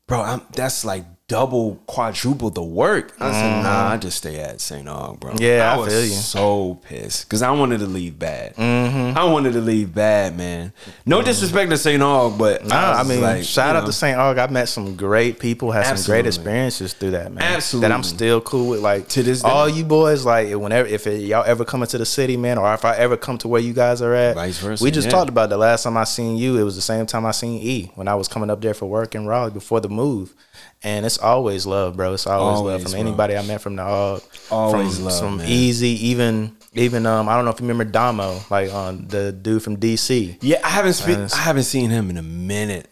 bro, 0.08 0.22
I'm, 0.22 0.42
that's 0.54 0.86
like 0.86 1.06
double, 1.30 1.76
quadruple 1.86 2.50
the 2.50 2.64
work. 2.64 3.14
I 3.20 3.32
said, 3.32 3.64
nah, 3.64 3.90
I 3.92 3.98
just 3.98 4.18
stay 4.18 4.40
at 4.40 4.60
St. 4.60 4.86
Aug, 4.88 5.20
bro. 5.20 5.32
Mm-hmm. 5.32 5.42
Yeah, 5.44 5.74
I 5.74 5.78
was 5.78 5.94
feel 5.94 6.04
you. 6.04 6.10
so 6.10 6.80
pissed 6.84 7.26
because 7.26 7.44
I 7.44 7.52
wanted 7.52 7.80
to 7.80 7.86
leave 7.86 8.18
bad. 8.20 8.56
Mm-hmm. 8.56 9.18
I 9.18 9.24
wanted 9.26 9.54
to 9.54 9.62
leave 9.62 9.94
bad, 9.94 10.36
man. 10.36 10.74
No 11.06 11.22
disrespect 11.22 11.70
to 11.70 11.78
St. 11.78 12.02
Aug, 12.02 12.38
but 12.38 12.66
Nah, 12.66 12.76
I, 12.76 13.00
was 13.00 13.10
mean, 13.10 13.22
like, 13.22 13.44
shout 13.44 13.76
out 13.76 13.82
know, 13.82 13.88
to 13.88 13.94
St. 13.94 14.18
Aug. 14.18 14.40
I 14.40 14.52
met 14.52 14.70
some 14.70 14.96
great 14.98 15.40
people, 15.40 15.72
had 15.72 15.98
some 15.98 16.12
great 16.12 16.26
experiences 16.26 16.94
through 16.94 17.12
that, 17.12 17.32
man. 17.32 17.44
Absolutely. 17.44 17.88
That 17.88 17.94
I'm 17.96 18.04
still 18.04 18.42
cool 18.42 18.68
with. 18.70 18.80
Like 18.82 19.08
To 19.10 19.24
this 19.24 19.44
day. 19.44 19.48
all 19.50 19.70
you 19.70 19.86
boys, 19.86 20.26
like 20.26 20.52
whenever 20.54 20.90
if 20.90 21.06
it, 21.06 21.22
y'all 21.22 21.46
ever 21.46 21.64
come 21.64 21.84
into 21.84 22.00
the 22.00 22.06
city, 22.08 22.38
man, 22.38 22.58
or 22.58 22.74
if 22.74 22.84
I 22.84 22.96
ever 22.98 23.16
come 23.16 23.38
to 23.40 23.48
where 23.48 23.62
you 23.62 23.74
guys 23.74 24.02
are 24.02 24.16
at, 24.16 24.34
Vice 24.36 24.58
versa, 24.58 24.84
We 24.84 24.90
just 24.90 25.06
yeah. 25.06 25.12
talked 25.12 25.30
about 25.30 25.50
the 25.50 25.58
last 25.58 25.84
time 25.84 25.96
I 25.96 26.06
seen 26.06 26.38
you. 26.38 26.58
It 26.58 26.64
was 26.64 26.76
the 26.76 26.82
same 26.82 27.06
time 27.06 27.26
I 27.26 27.32
seen 27.32 27.62
E 27.62 27.92
when 27.96 28.08
I 28.08 28.16
was 28.16 28.28
coming 28.28 28.50
up 28.50 28.62
there 28.62 28.74
for 28.74 28.88
work 28.88 29.14
in 29.14 29.28
Raleigh 29.28 29.52
before 29.52 29.80
the 29.80 29.90
move. 29.90 30.34
And 30.84 31.06
it's 31.06 31.18
always 31.18 31.66
love, 31.66 31.98
bro. 31.98 32.14
It's 32.14 32.26
always, 32.26 32.58
Always, 32.60 32.72
love 32.74 32.82
from 32.84 32.92
bro. 32.92 33.00
anybody 33.02 33.36
I 33.38 33.42
met 33.42 33.60
from 33.62 33.76
the 33.76 33.82
Aug. 33.84 34.24
Always 34.52 34.96
from, 34.96 35.06
love, 35.06 35.20
from 35.20 35.38
man. 35.38 35.48
Easy, 35.50 35.90
even 36.08 36.56
even 36.74 37.06
um 37.06 37.28
I 37.28 37.36
don't 37.36 37.46
know 37.46 37.52
if 37.52 37.60
you 37.60 37.68
remember 37.68 37.84
Damo, 37.92 38.40
like 38.50 38.72
um 38.72 39.06
the 39.08 39.32
dude 39.34 39.62
from 39.64 39.76
DC. 39.78 40.38
Yeah, 40.42 40.62
I 40.64 40.70
haven't 40.70 40.94
spe- 40.94 41.34
I 41.36 41.42
haven't 41.42 41.64
seen 41.64 41.90
him 41.90 42.10
in 42.10 42.18
a 42.18 42.22
minute. 42.24 42.88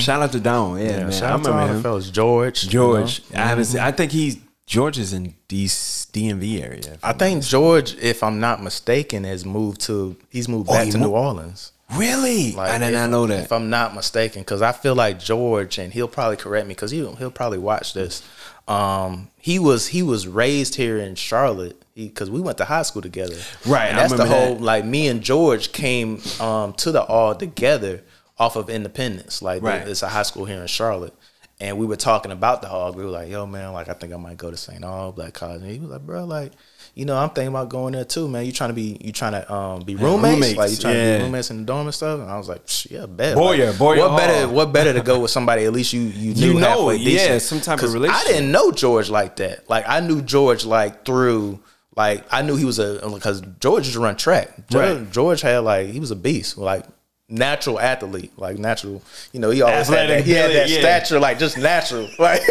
Shout 0.00 0.22
out 0.22 0.32
to 0.32 0.40
Don. 0.40 0.78
Yeah, 0.80 1.02
man. 1.02 1.12
shout 1.12 1.30
I 1.30 1.34
out 1.34 1.44
to 1.44 1.52
all 1.52 1.68
the 1.74 1.82
fellas. 1.82 2.10
George. 2.10 2.64
you 2.64 2.70
George. 2.70 3.22
know? 3.32 3.40
I 3.42 3.46
haven't 3.48 3.64
seen. 3.66 3.80
I 3.80 3.90
think 3.92 4.12
he's 4.12 4.38
George 4.66 4.98
is 4.98 5.12
in 5.12 5.34
D- 5.48 5.66
DMV 5.66 6.62
area. 6.62 6.96
I 7.02 7.12
think 7.12 7.42
George, 7.42 7.96
if 7.96 8.22
I'm 8.22 8.38
not 8.40 8.62
mistaken, 8.62 9.24
has 9.24 9.44
moved 9.44 9.80
to 9.82 10.16
he's 10.30 10.48
moved 10.48 10.68
Oh, 10.70 10.72
back 10.74 10.86
he 10.86 10.92
to 10.92 10.98
mo- 10.98 11.06
New 11.08 11.12
Orleans. 11.12 11.72
Really? 11.96 12.56
I 12.56 12.78
did 12.78 12.92
not 12.92 13.10
know 13.10 13.26
that. 13.26 13.44
If 13.44 13.52
I'm 13.52 13.70
not 13.70 13.94
mistaken, 13.94 14.42
because 14.42 14.62
I 14.62 14.72
feel 14.72 14.94
like 14.94 15.18
George, 15.18 15.78
and 15.78 15.92
he'll 15.92 16.08
probably 16.08 16.36
correct 16.36 16.66
me, 16.66 16.74
because 16.74 16.90
he'll 16.90 17.16
he'll 17.16 17.30
probably 17.30 17.58
watch 17.58 17.94
this. 17.94 18.22
Um, 18.68 19.28
he 19.38 19.58
was 19.58 19.88
he 19.88 20.02
was 20.02 20.28
raised 20.28 20.76
here 20.76 20.98
in 20.98 21.14
Charlotte, 21.16 21.82
because 21.94 22.30
we 22.30 22.40
went 22.40 22.58
to 22.58 22.64
high 22.64 22.82
school 22.82 23.02
together. 23.02 23.36
Right, 23.66 23.88
and 23.88 23.96
I 23.98 24.02
that's 24.02 24.12
the 24.14 24.26
whole 24.26 24.54
that. 24.56 24.62
like 24.62 24.84
me 24.84 25.08
and 25.08 25.20
George 25.22 25.72
came 25.72 26.20
um 26.38 26.72
to 26.74 26.92
the 26.92 27.02
Aug 27.02 27.38
together 27.40 28.02
off 28.38 28.56
of 28.56 28.70
Independence. 28.70 29.42
Like 29.42 29.62
Right. 29.62 29.86
it's 29.86 30.02
a 30.02 30.08
high 30.08 30.22
school 30.22 30.44
here 30.44 30.60
in 30.60 30.66
Charlotte. 30.66 31.14
And 31.60 31.76
we 31.76 31.84
were 31.84 31.96
talking 31.96 32.32
about 32.32 32.62
the 32.62 32.68
hog. 32.68 32.96
We 32.96 33.04
were 33.04 33.10
like, 33.10 33.28
"Yo, 33.28 33.44
man, 33.46 33.72
like 33.74 33.88
I 33.88 33.92
think 33.92 34.14
I 34.14 34.16
might 34.16 34.38
go 34.38 34.50
to 34.50 34.56
St. 34.56 34.80
Aug 34.80 35.14
Black 35.16 35.34
College." 35.34 35.60
And 35.60 35.70
he 35.70 35.78
was 35.78 35.90
like, 35.90 36.00
"Bro, 36.00 36.24
like, 36.24 36.52
you 36.94 37.04
know, 37.04 37.16
I'm 37.18 37.28
thinking 37.30 37.48
about 37.48 37.68
going 37.68 37.92
there 37.92 38.04
too, 38.06 38.28
man. 38.28 38.46
You 38.46 38.52
trying 38.52 38.70
to 38.70 38.74
be, 38.74 38.96
you 38.98 39.12
trying 39.12 39.32
to 39.32 39.52
um, 39.52 39.82
be 39.82 39.94
roommates, 39.94 40.34
roommates, 40.34 40.56
like 40.56 40.70
you 40.70 40.76
trying 40.78 40.94
to 40.94 41.18
be 41.18 41.24
roommates 41.24 41.50
in 41.50 41.58
the 41.58 41.64
dorm 41.64 41.86
and 41.86 41.94
stuff." 41.94 42.18
And 42.20 42.30
I 42.30 42.38
was 42.38 42.48
like, 42.48 42.62
"Yeah, 42.90 43.04
bet." 43.04 43.36
Boyer, 43.36 43.66
like, 43.70 43.78
Boyer 43.78 44.08
what 44.08 44.16
better? 44.16 44.46
Hall. 44.46 44.54
What 44.54 44.72
better 44.72 44.94
to 44.94 45.02
go 45.02 45.20
with 45.20 45.30
somebody 45.30 45.64
at 45.64 45.72
least 45.72 45.92
you 45.92 46.00
you 46.00 46.32
knew 46.34 46.54
You 46.54 46.60
know, 46.60 46.90
yeah, 46.92 47.36
some 47.38 47.60
type 47.60 47.82
of 47.82 47.92
relationship. 47.92 48.26
I 48.26 48.32
didn't 48.32 48.50
know 48.50 48.72
George 48.72 49.10
like 49.10 49.36
that. 49.36 49.68
Like 49.68 49.84
I 49.86 50.00
knew 50.00 50.22
George 50.22 50.64
like 50.64 51.04
through. 51.04 51.60
Like 51.94 52.24
I 52.30 52.40
knew 52.40 52.56
he 52.56 52.64
was 52.64 52.78
a 52.78 53.00
because 53.12 53.42
George 53.60 53.84
used 53.84 53.96
to 53.96 54.00
run 54.00 54.16
track. 54.16 54.48
George, 54.70 54.96
Right. 54.98 55.10
George 55.10 55.42
had 55.42 55.58
like 55.58 55.88
he 55.88 56.00
was 56.00 56.10
a 56.10 56.16
beast, 56.16 56.56
like 56.56 56.86
natural 57.30 57.78
athlete, 57.78 58.32
like 58.36 58.58
natural. 58.58 59.02
You 59.32 59.40
know, 59.40 59.50
he 59.50 59.62
always 59.62 59.88
had 59.88 60.10
that. 60.10 60.24
He 60.24 60.32
had 60.32 60.50
that 60.50 60.68
yeah. 60.68 60.80
stature, 60.80 61.20
like 61.20 61.38
just 61.38 61.56
natural. 61.58 62.08
Like 62.18 62.42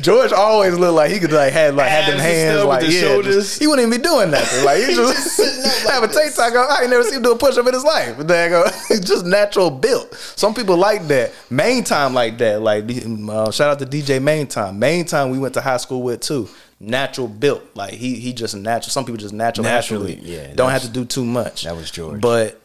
George 0.00 0.32
always 0.32 0.74
looked 0.76 0.94
like 0.94 1.10
he 1.12 1.20
could 1.20 1.30
like 1.32 1.52
had 1.52 1.76
like 1.76 1.88
had 1.88 2.10
them 2.12 2.18
hands 2.18 2.64
like 2.64 2.80
the 2.84 2.92
yeah, 2.92 3.00
shoulders. 3.00 3.34
just- 3.34 3.60
he 3.60 3.66
wouldn't 3.66 3.86
even 3.86 3.98
be 4.00 4.02
doing 4.02 4.30
nothing. 4.30 4.64
Like 4.64 4.78
he 4.78 4.94
just 4.94 5.86
have 5.88 6.02
a 6.02 6.08
TikTok. 6.08 6.52
go, 6.52 6.66
I 6.68 6.80
ain't 6.82 6.90
never 6.90 7.04
seen 7.04 7.14
him 7.14 7.22
do 7.22 7.32
a 7.32 7.38
push 7.38 7.56
up 7.56 7.66
in 7.66 7.74
his 7.74 7.84
life. 7.84 8.16
But 8.16 8.26
there 8.28 8.44
you 8.46 8.50
go. 8.50 8.98
Just 9.00 9.26
natural 9.26 9.70
built. 9.70 10.12
Some 10.14 10.54
people 10.54 10.76
like 10.76 11.06
that. 11.08 11.32
Main 11.50 11.84
time 11.84 12.14
like 12.14 12.38
that. 12.38 12.60
Like 12.62 12.84
uh, 12.90 13.50
shout 13.52 13.70
out 13.70 13.78
to 13.78 13.86
DJ 13.86 14.20
Main 14.20 14.46
Time. 14.48 14.78
Main 14.78 15.04
Time 15.04 15.30
we 15.30 15.38
went 15.38 15.54
to 15.54 15.60
high 15.60 15.76
school 15.76 16.02
with 16.02 16.20
too. 16.20 16.48
Natural 16.80 17.28
built. 17.28 17.62
Like 17.74 17.94
he 17.94 18.16
he 18.16 18.32
just 18.32 18.56
natural. 18.56 18.90
Some 18.90 19.04
people 19.04 19.18
just 19.18 19.34
natural 19.34 19.64
Naturally, 19.64 20.16
athlete. 20.16 20.28
yeah, 20.28 20.54
Don't 20.54 20.70
have 20.70 20.82
to 20.82 20.90
do 20.90 21.04
too 21.04 21.24
much. 21.24 21.64
That 21.64 21.76
was 21.76 21.90
George. 21.90 22.20
But 22.20 22.60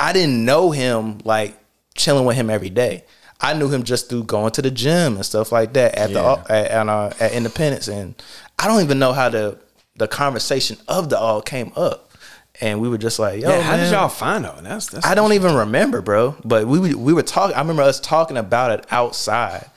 I 0.00 0.12
didn't 0.12 0.44
know 0.44 0.70
him 0.70 1.18
like 1.24 1.56
chilling 1.94 2.24
with 2.24 2.36
him 2.36 2.50
every 2.50 2.70
day. 2.70 3.04
I 3.40 3.54
knew 3.54 3.68
him 3.68 3.84
just 3.84 4.08
through 4.10 4.24
going 4.24 4.52
to 4.52 4.62
the 4.62 4.70
gym 4.70 5.16
and 5.16 5.24
stuff 5.24 5.50
like 5.52 5.72
that 5.74 5.94
at 5.94 6.10
Yeah. 6.10 6.42
the 6.44 6.52
at, 6.52 6.66
at, 6.70 6.88
uh, 6.88 7.10
at 7.20 7.32
Independence, 7.32 7.88
and 7.88 8.14
I 8.58 8.66
don't 8.66 8.82
even 8.82 8.98
know 8.98 9.12
how 9.12 9.28
the 9.28 9.58
the 9.96 10.08
conversation 10.08 10.76
of 10.88 11.08
the 11.10 11.16
Aug 11.16 11.44
came 11.44 11.72
up, 11.76 12.10
and 12.60 12.80
we 12.80 12.88
were 12.88 12.98
just 12.98 13.18
like, 13.18 13.40
"Yo, 13.42 13.48
yeah, 13.50 13.60
how 13.62 13.76
did 13.76 13.90
y'all 13.92 14.08
find 14.08 14.44
out? 14.46 14.62
That's 14.62 14.88
that's. 14.88 15.06
I 15.06 15.14
don't 15.14 15.32
even 15.32 15.54
remember, 15.54 16.00
bro. 16.02 16.36
But 16.44 16.66
we 16.66 16.78
we 16.78 16.94
we 16.94 17.12
were 17.14 17.22
talking. 17.22 17.56
I 17.56 17.60
remember 17.60 17.82
us 17.82 17.98
talking 18.00 18.36
about 18.36 18.72
it 18.78 18.86
outside. 18.90 19.70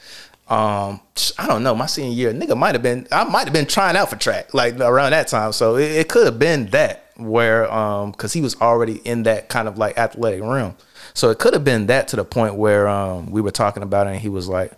Um, 0.49 0.99
I 1.39 1.47
don't 1.47 1.63
know. 1.63 1.73
My 1.73 1.85
senior 1.85 2.11
year, 2.13 2.33
nigga 2.33 2.57
might 2.57 2.75
have 2.75 2.83
been. 2.83 3.07
I 3.11 3.23
might 3.23 3.45
have 3.45 3.53
been 3.53 3.65
trying 3.65 3.95
out 3.95 4.09
for 4.09 4.17
track 4.17 4.53
like 4.53 4.77
around 4.79 5.11
that 5.11 5.27
time. 5.29 5.53
So 5.53 5.77
it, 5.77 5.91
it 5.91 6.09
could 6.09 6.25
have 6.25 6.37
been 6.37 6.67
that 6.71 7.02
where 7.17 7.72
um, 7.72 8.12
because 8.12 8.34
he 8.34 8.41
was 8.41 8.60
already 8.62 8.96
in 9.05 9.24
that 9.24 9.50
kind 9.50 9.67
of 9.67 9.77
like 9.77 9.98
athletic 9.98 10.41
realm. 10.41 10.75
So 11.13 11.29
it 11.29 11.39
could 11.39 11.53
have 11.53 11.63
been 11.63 11.88
that 11.88 12.08
to 12.10 12.15
the 12.15 12.25
point 12.25 12.55
where 12.55 12.88
um 12.88 13.29
we 13.32 13.41
were 13.41 13.51
talking 13.51 13.84
about 13.84 14.08
it 14.08 14.12
and 14.12 14.20
he 14.20 14.29
was 14.29 14.48
like, 14.48 14.72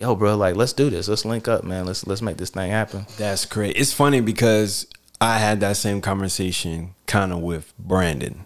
"Yo, 0.00 0.14
bro, 0.16 0.36
like 0.36 0.56
let's 0.56 0.72
do 0.72 0.90
this. 0.90 1.08
Let's 1.08 1.24
link 1.24 1.48
up, 1.48 1.64
man. 1.64 1.86
Let's 1.86 2.06
let's 2.06 2.22
make 2.22 2.36
this 2.38 2.50
thing 2.50 2.70
happen." 2.70 3.06
That's 3.16 3.44
great. 3.44 3.76
It's 3.76 3.92
funny 3.92 4.20
because 4.20 4.86
I 5.20 5.38
had 5.38 5.60
that 5.60 5.76
same 5.76 6.00
conversation 6.00 6.94
kind 7.06 7.32
of 7.32 7.40
with 7.40 7.72
Brandon. 7.78 8.44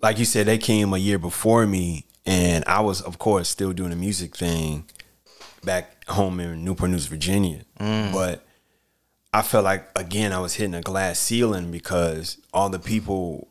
Like 0.00 0.18
you 0.18 0.24
said, 0.24 0.46
they 0.46 0.58
came 0.58 0.92
a 0.92 0.98
year 0.98 1.18
before 1.18 1.66
me, 1.66 2.06
and 2.26 2.64
I 2.66 2.80
was, 2.80 3.00
of 3.02 3.18
course, 3.18 3.48
still 3.48 3.72
doing 3.72 3.90
the 3.90 3.96
music 3.96 4.34
thing 4.36 4.84
back 5.64 6.08
home 6.08 6.40
in 6.40 6.64
Newport 6.64 6.90
News, 6.90 7.06
Virginia. 7.06 7.60
But 8.12 8.44
I 9.32 9.42
felt 9.42 9.64
like 9.64 9.86
again 9.96 10.32
I 10.32 10.40
was 10.40 10.54
hitting 10.54 10.74
a 10.74 10.82
glass 10.82 11.18
ceiling 11.18 11.70
because 11.70 12.38
all 12.52 12.68
the 12.68 12.78
people, 12.78 13.48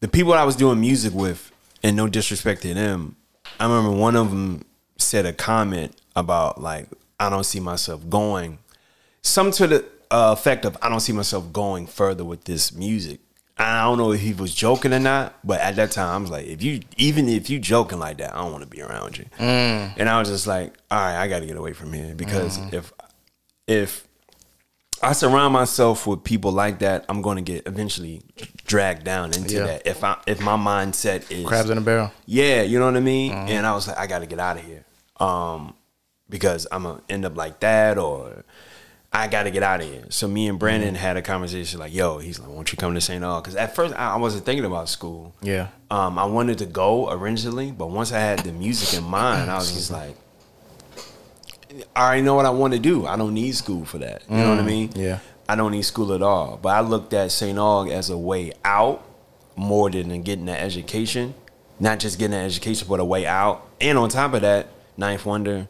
the 0.00 0.08
people 0.08 0.32
I 0.32 0.44
was 0.44 0.56
doing 0.56 0.80
music 0.80 1.14
with, 1.14 1.52
and 1.82 1.96
no 1.96 2.08
disrespect 2.08 2.62
to 2.62 2.74
them, 2.74 3.16
I 3.60 3.64
remember 3.64 3.96
one 3.96 4.16
of 4.16 4.30
them 4.30 4.64
said 4.96 5.26
a 5.26 5.32
comment 5.32 5.96
about 6.16 6.60
like 6.60 6.88
I 7.20 7.30
don't 7.30 7.44
see 7.44 7.60
myself 7.60 8.08
going, 8.08 8.58
some 9.22 9.50
to 9.52 9.66
the 9.66 9.84
uh, 10.10 10.34
effect 10.36 10.64
of 10.64 10.76
I 10.82 10.88
don't 10.88 11.00
see 11.00 11.12
myself 11.12 11.52
going 11.52 11.86
further 11.86 12.24
with 12.24 12.44
this 12.44 12.72
music. 12.72 13.20
I 13.58 13.82
don't 13.84 13.98
know 13.98 14.10
if 14.12 14.20
he 14.20 14.32
was 14.32 14.52
joking 14.52 14.92
or 14.92 14.98
not, 14.98 15.38
but 15.44 15.60
at 15.60 15.76
that 15.76 15.92
time 15.92 16.08
I 16.08 16.16
was 16.18 16.30
like, 16.30 16.46
if 16.46 16.62
you 16.62 16.80
even 16.96 17.28
if 17.28 17.48
you 17.48 17.60
joking 17.60 18.00
like 18.00 18.18
that, 18.18 18.34
I 18.34 18.38
don't 18.38 18.50
want 18.50 18.64
to 18.64 18.68
be 18.68 18.82
around 18.82 19.18
you. 19.18 19.26
And 19.96 20.08
I 20.08 20.18
was 20.18 20.28
just 20.28 20.48
like, 20.48 20.74
all 20.90 20.98
right, 20.98 21.22
I 21.22 21.28
got 21.28 21.40
to 21.40 21.46
get 21.46 21.56
away 21.56 21.72
from 21.72 21.92
here 21.92 22.14
because 22.16 22.58
if 22.72 22.92
if 23.68 24.08
I 25.02 25.12
surround 25.14 25.52
myself 25.52 26.06
with 26.06 26.22
people 26.22 26.52
like 26.52 26.78
that, 26.78 27.04
I'm 27.08 27.22
going 27.22 27.36
to 27.36 27.42
get 27.42 27.66
eventually 27.66 28.22
dragged 28.66 29.04
down 29.04 29.32
into 29.34 29.54
Yeah. 29.54 29.66
that. 29.66 29.86
If 29.86 30.04
I 30.04 30.18
if 30.26 30.40
my 30.40 30.56
mindset 30.56 31.30
is 31.30 31.44
Crabs 31.46 31.70
in 31.70 31.78
a 31.78 31.80
barrel. 31.80 32.12
yeah, 32.26 32.62
you 32.62 32.78
know 32.78 32.86
what 32.86 32.96
I 32.96 33.00
mean? 33.00 33.32
Mm-hmm. 33.32 33.48
And 33.48 33.66
I 33.66 33.74
was 33.74 33.88
like, 33.88 33.98
I 33.98 34.06
gotta 34.06 34.26
get 34.26 34.38
out 34.38 34.56
of 34.58 34.64
here. 34.64 34.84
Um, 35.18 35.74
because 36.28 36.66
I'm 36.72 36.84
gonna 36.84 37.02
end 37.08 37.24
up 37.24 37.36
like 37.36 37.60
that 37.60 37.98
or 37.98 38.44
I 39.12 39.28
gotta 39.28 39.50
get 39.50 39.62
out 39.62 39.80
of 39.82 39.86
here. 39.88 40.04
So 40.08 40.26
me 40.28 40.48
and 40.48 40.58
Brandon 40.58 40.94
Mm-hmm. 40.94 41.02
had 41.02 41.16
a 41.16 41.22
conversation 41.22 41.78
like, 41.80 41.92
yo, 41.92 42.18
he's 42.18 42.38
like, 42.38 42.48
won't 42.48 42.70
you 42.72 42.78
come 42.78 42.94
to 42.94 43.00
St. 43.00 43.22
Aug? 43.22 43.42
Because 43.42 43.56
at 43.56 43.74
first 43.74 43.94
I 43.94 44.12
I 44.14 44.16
wasn't 44.16 44.44
thinking 44.46 44.64
about 44.64 44.88
school. 44.88 45.34
Yeah. 45.42 45.68
Um, 45.90 46.18
I 46.18 46.24
wanted 46.24 46.58
to 46.58 46.66
go 46.66 47.10
originally, 47.10 47.72
but 47.72 47.88
once 47.90 48.12
I 48.12 48.20
had 48.20 48.38
the 48.38 48.52
music 48.52 48.96
in 48.98 49.04
mind, 49.04 49.50
I 49.50 49.56
was 49.58 49.72
just 49.72 49.90
like, 49.90 50.16
I 51.96 52.06
already 52.06 52.22
know 52.22 52.34
what 52.34 52.46
I 52.46 52.50
want 52.50 52.72
to 52.74 52.78
do. 52.78 53.06
I 53.06 53.16
don't 53.16 53.34
need 53.34 53.52
school 53.54 53.84
for 53.84 53.98
that. 53.98 54.22
You 54.28 54.36
know 54.36 54.50
what 54.50 54.58
I 54.58 54.62
mean? 54.62 54.88
Mm, 54.90 54.96
yeah. 55.02 55.18
I 55.48 55.54
don't 55.56 55.72
need 55.72 55.82
school 55.82 56.12
at 56.12 56.22
all. 56.22 56.58
But 56.60 56.70
I 56.70 56.80
looked 56.80 57.12
at 57.14 57.30
St. 57.32 57.58
Aug 57.58 57.90
as 57.90 58.10
a 58.10 58.16
way 58.18 58.52
out 58.64 59.04
more 59.56 59.90
than 59.90 60.22
getting 60.22 60.46
that 60.46 60.60
education. 60.60 61.34
Not 61.80 61.98
just 61.98 62.18
getting 62.18 62.32
that 62.32 62.44
education, 62.44 62.86
but 62.88 63.00
a 63.00 63.04
way 63.04 63.26
out. 63.26 63.66
And 63.80 63.98
on 63.98 64.08
top 64.08 64.34
of 64.34 64.42
that, 64.42 64.68
Ninth 64.96 65.24
Wonder, 65.26 65.66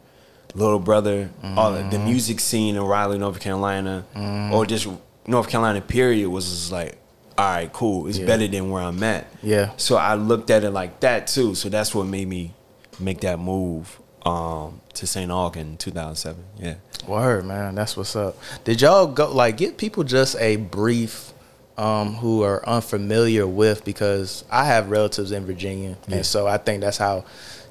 Little 0.53 0.79
Brother, 0.79 1.29
all 1.43 1.73
of 1.75 1.89
the 1.89 1.97
Mm-hmm. 1.97 2.05
music 2.05 2.39
scene 2.39 2.75
in 2.75 2.81
Raleigh, 2.83 3.17
North 3.17 3.39
Carolina, 3.39 4.05
or 4.53 4.65
just 4.65 4.87
North 5.25 5.49
Carolina 5.49 5.81
period 5.81 6.29
was 6.29 6.47
just 6.49 6.71
like, 6.71 6.97
all 7.37 7.45
right, 7.49 7.73
cool. 7.73 8.07
It's 8.07 8.19
Yeah. 8.19 8.27
better 8.27 8.47
than 8.47 8.69
where 8.69 8.83
I'm 8.83 9.01
at. 9.01 9.25
Yeah. 9.41 9.71
So 9.77 9.95
I 9.97 10.13
looked 10.15 10.49
at 10.51 10.63
it 10.63 10.69
like 10.71 10.99
that 10.99 11.25
too. 11.27 11.55
So 11.55 11.69
that's 11.69 11.95
what 11.95 12.05
made 12.05 12.27
me 12.27 12.53
make 12.99 13.21
that 13.21 13.39
move 13.39 13.99
um, 14.25 14.81
to 14.93 15.07
St. 15.07 15.29
Aug 15.29 15.55
in 15.55 15.77
2007. 15.77 16.43
Yeah. 16.59 16.75
Word, 17.07 17.45
man. 17.45 17.75
That's 17.75 17.97
what's 17.97 18.15
up. 18.15 18.37
Did 18.63 18.81
y'all 18.81 19.07
go 19.07 19.31
like 19.33 19.57
give 19.57 19.77
people 19.77 20.03
just 20.03 20.35
a 20.37 20.55
brief 20.55 21.33
um 21.77 22.13
who 22.15 22.43
are 22.43 22.67
unfamiliar 22.67 23.47
with 23.47 23.83
because 23.83 24.45
I 24.51 24.65
have 24.65 24.89
relatives 24.89 25.31
in 25.31 25.45
Virginia. 25.45 25.97
And 26.07 26.25
so 26.25 26.47
I 26.47 26.57
think 26.57 26.81
that's 26.81 26.97
how 26.97 27.25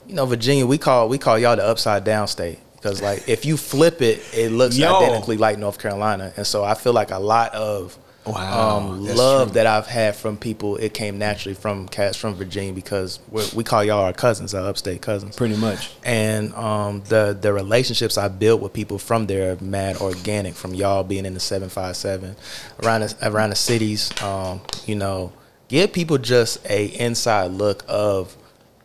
you 0.06 0.14
know, 0.14 0.26
Virginia, 0.26 0.66
we 0.66 0.78
call 0.78 1.08
we 1.08 1.18
call 1.18 1.38
y'all 1.38 1.56
the 1.56 1.64
upside 1.64 2.04
down 2.04 2.26
state. 2.28 2.58
Because 2.74 3.00
like 3.00 3.28
if 3.28 3.44
you 3.44 3.56
flip 3.56 4.02
it, 4.02 4.22
it 4.34 4.50
looks 4.50 4.76
Yo. 4.78 4.94
identically 4.94 5.36
like 5.36 5.58
North 5.58 5.78
Carolina. 5.78 6.32
And 6.36 6.46
so 6.46 6.64
I 6.64 6.74
feel 6.74 6.92
like 6.92 7.10
a 7.10 7.18
lot 7.18 7.54
of 7.54 7.96
Wow, 8.24 8.78
um, 8.78 9.04
love 9.04 9.48
true. 9.48 9.54
that 9.54 9.66
I've 9.66 9.88
had 9.88 10.14
from 10.14 10.36
people. 10.36 10.76
It 10.76 10.94
came 10.94 11.18
naturally 11.18 11.54
from 11.54 11.88
cats 11.88 12.16
from 12.16 12.34
Virginia 12.34 12.72
because 12.72 13.18
we're, 13.28 13.46
we 13.54 13.64
call 13.64 13.82
y'all 13.82 14.04
our 14.04 14.12
cousins, 14.12 14.54
our 14.54 14.68
upstate 14.68 15.02
cousins. 15.02 15.34
Pretty 15.34 15.56
much. 15.56 15.90
and 16.04 16.54
um, 16.54 17.02
the 17.08 17.36
the 17.38 17.52
relationships 17.52 18.16
I 18.16 18.28
built 18.28 18.60
with 18.60 18.72
people 18.72 18.98
from 18.98 19.26
there 19.26 19.52
are 19.52 19.64
mad 19.64 19.96
organic. 19.96 20.54
From 20.54 20.72
y'all 20.72 21.02
being 21.02 21.26
in 21.26 21.34
the 21.34 21.40
seven 21.40 21.68
five 21.68 21.96
seven, 21.96 22.36
around 22.84 23.00
the, 23.00 23.16
around 23.22 23.50
the 23.50 23.56
cities, 23.56 24.12
um, 24.22 24.60
you 24.86 24.94
know, 24.94 25.32
give 25.66 25.92
people 25.92 26.18
just 26.18 26.64
a 26.70 26.86
inside 26.86 27.50
look 27.50 27.84
of 27.88 28.36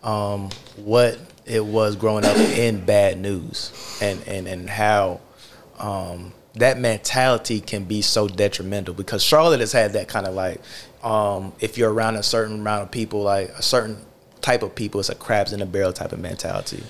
um, 0.02 0.50
what 0.78 1.20
it 1.46 1.64
was 1.64 1.96
growing 1.96 2.26
up 2.26 2.38
in 2.38 2.84
bad 2.86 3.20
news, 3.20 3.72
and 4.02 4.20
and 4.28 4.48
and 4.48 4.70
how. 4.70 5.22
That 6.58 6.80
mentality 6.80 7.60
can 7.62 7.84
be 7.86 8.02
so 8.02 8.28
detrimental 8.28 8.94
because 8.94 9.24
Charlotte 9.24 9.60
has 9.60 9.72
had 9.72 9.94
that 9.94 10.08
kind 10.08 10.26
of 10.26 10.34
like, 10.34 10.60
um, 11.04 11.54
if 11.60 11.78
you're 11.78 11.92
around 11.94 12.16
a 12.16 12.24
certain 12.24 12.60
amount 12.60 12.84
of 12.84 12.92
people, 12.92 13.22
like 13.22 13.50
a 13.50 13.62
certain 13.62 13.98
type 14.42 14.64
of 14.64 14.74
people, 14.76 15.00
it's 15.00 15.10
a 15.10 15.16
crabs 15.16 15.54
in 15.54 15.62
a 15.62 15.66
barrel 15.66 15.94
type 15.94 16.12
of 16.12 16.20
mentality 16.20 16.84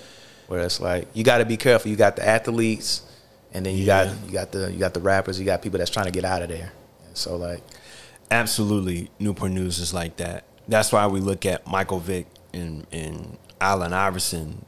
where 0.48 0.62
it's 0.62 0.80
like 0.80 1.08
you 1.14 1.24
got 1.24 1.40
to 1.40 1.46
be 1.46 1.58
careful. 1.58 1.92
You 1.92 1.98
got 1.98 2.16
the 2.16 2.26
athletes, 2.28 3.02
and 3.54 3.66
then 3.66 3.76
you 3.76 3.84
Yeah. 3.86 4.06
got 4.06 4.26
you 4.28 4.32
got 4.34 4.52
the 4.52 4.72
you 4.72 4.80
got 4.80 4.94
the 4.94 5.02
rappers. 5.02 5.38
You 5.40 5.46
got 5.46 5.62
people 5.62 5.78
that's 5.80 5.92
trying 5.92 6.06
to 6.06 6.12
get 6.12 6.24
out 6.24 6.42
of 6.42 6.50
there. 6.50 6.72
And 7.06 7.18
so 7.18 7.36
like, 7.36 7.62
Absolutely, 8.32 9.10
Newport 9.20 9.52
News 9.52 9.80
is 9.80 9.94
like 9.94 10.18
that. 10.18 10.44
That's 10.68 10.92
why 10.92 11.08
we 11.08 11.20
look 11.22 11.46
at 11.46 11.66
Michael 11.68 12.00
Vick 12.00 12.28
and 12.54 12.86
and 12.92 13.38
Allen 13.60 13.94
Iverson 13.94 14.66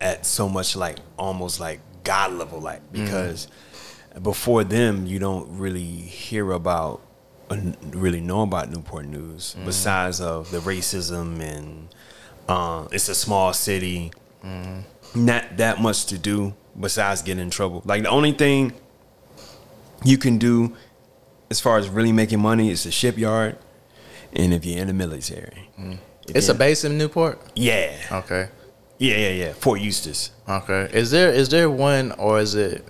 at 0.00 0.26
so 0.26 0.48
much 0.48 0.74
like 0.76 0.98
almost 1.18 1.60
like 1.60 1.80
God 2.04 2.32
level, 2.32 2.60
like 2.60 2.80
because 2.92 3.46
before 4.20 4.64
them 4.64 5.06
you 5.06 5.18
don't 5.18 5.58
really 5.58 5.84
hear 5.84 6.50
about 6.52 7.00
really 7.90 8.20
know 8.20 8.42
about 8.42 8.70
Newport 8.70 9.06
News 9.06 9.56
mm. 9.58 9.64
besides 9.64 10.20
of 10.20 10.50
the 10.50 10.58
racism 10.58 11.40
and 11.40 11.88
uh, 12.48 12.88
it's 12.90 13.08
a 13.08 13.14
small 13.14 13.52
city, 13.52 14.12
mm. 14.44 14.82
not 15.14 15.56
that 15.56 15.80
much 15.80 16.06
to 16.06 16.18
do 16.18 16.54
besides 16.78 17.22
get 17.22 17.38
in 17.38 17.50
trouble. 17.50 17.82
Like 17.84 18.02
the 18.02 18.08
only 18.08 18.32
thing 18.32 18.72
you 20.04 20.18
can 20.18 20.38
do 20.38 20.76
as 21.50 21.60
far 21.60 21.78
as 21.78 21.88
really 21.88 22.12
making 22.12 22.40
money 22.40 22.70
is 22.70 22.84
the 22.84 22.90
shipyard 22.90 23.58
and 24.32 24.54
if 24.54 24.64
you're 24.64 24.80
in 24.80 24.88
the 24.88 24.94
military. 24.94 25.68
Mm. 25.78 25.98
If 26.28 26.36
it's 26.36 26.48
a 26.48 26.54
base 26.54 26.84
in 26.84 26.98
Newport. 26.98 27.40
Yeah. 27.54 27.94
Okay. 28.10 28.48
Yeah, 28.98 29.16
yeah, 29.16 29.30
yeah. 29.30 29.52
Fort 29.54 29.80
Eustis. 29.80 30.30
Okay. 30.48 30.88
Is 30.92 31.10
there 31.10 31.32
is 31.32 31.48
there 31.48 31.68
one 31.68 32.12
or 32.12 32.38
is 32.38 32.54
it 32.54 32.84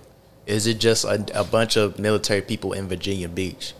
is 0.45 0.67
it 0.67 0.79
just 0.79 1.05
a, 1.05 1.25
a 1.39 1.43
bunch 1.43 1.75
of 1.77 1.99
military 1.99 2.41
people 2.41 2.73
in 2.73 2.87
Virginia 2.87 3.29
Beach? 3.29 3.73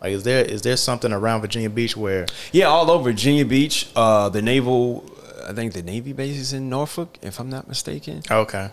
Like 0.00 0.12
is 0.12 0.22
there 0.24 0.44
is 0.44 0.62
there 0.62 0.76
something 0.76 1.12
around 1.12 1.40
Virginia 1.42 1.70
Beach 1.70 1.96
where 1.96 2.26
Yeah, 2.52 2.66
all 2.66 2.90
over 2.90 3.04
Virginia 3.10 3.44
Beach. 3.44 3.88
Uh, 3.94 4.28
the 4.30 4.40
naval, 4.42 5.04
I 5.46 5.52
think 5.52 5.72
the 5.74 5.82
Navy 5.82 6.12
base 6.12 6.36
is 6.38 6.52
in 6.52 6.68
Norfolk, 6.70 7.18
if 7.22 7.38
I'm 7.40 7.50
not 7.50 7.68
mistaken. 7.68 8.22
Okay. 8.30 8.70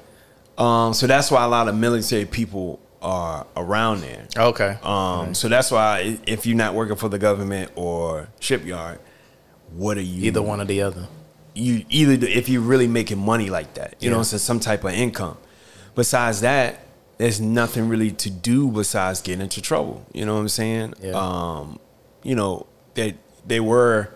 Um, 0.57 0.93
so 0.93 1.05
that's 1.07 1.29
why 1.29 1.43
a 1.43 1.47
lot 1.47 1.67
of 1.67 1.75
military 1.75 2.25
people 2.25 2.79
are 3.01 3.45
around 3.55 4.01
there. 4.01 4.25
Okay. 4.35 4.77
Um, 4.81 5.33
so 5.35 5.47
that's 5.49 5.69
why 5.69 6.17
if 6.25 6.45
you're 6.47 6.57
not 6.57 6.73
working 6.73 6.95
for 6.95 7.09
the 7.09 7.19
government 7.19 7.71
or 7.75 8.27
shipyard, 8.39 8.99
what 9.75 9.97
are 9.97 10.01
you? 10.01 10.25
Either 10.25 10.41
one 10.41 10.59
or 10.61 10.65
the 10.65 10.81
other. 10.81 11.07
you 11.53 11.85
either 11.89 12.25
if 12.25 12.49
you're 12.49 12.61
really 12.61 12.87
making 12.87 13.19
money 13.19 13.49
like 13.49 13.73
that, 13.75 13.95
you 13.99 14.09
know, 14.09 14.17
Yeah. 14.17 14.23
so 14.23 14.37
some 14.37 14.59
type 14.59 14.83
of 14.83 14.91
income. 14.93 15.37
Besides 15.93 16.41
that, 16.41 16.86
there's 17.17 17.41
nothing 17.41 17.89
really 17.89 18.11
to 18.11 18.29
do 18.29 18.69
besides 18.69 19.21
getting 19.21 19.41
into 19.41 19.61
trouble. 19.61 20.05
You 20.13 20.25
know 20.25 20.35
what 20.35 20.41
I'm 20.41 20.49
saying? 20.49 20.93
Yeah. 21.01 21.11
Um, 21.11 21.79
you 22.23 22.35
know, 22.35 22.67
they 22.93 23.15
they 23.45 23.59
were 23.59 24.13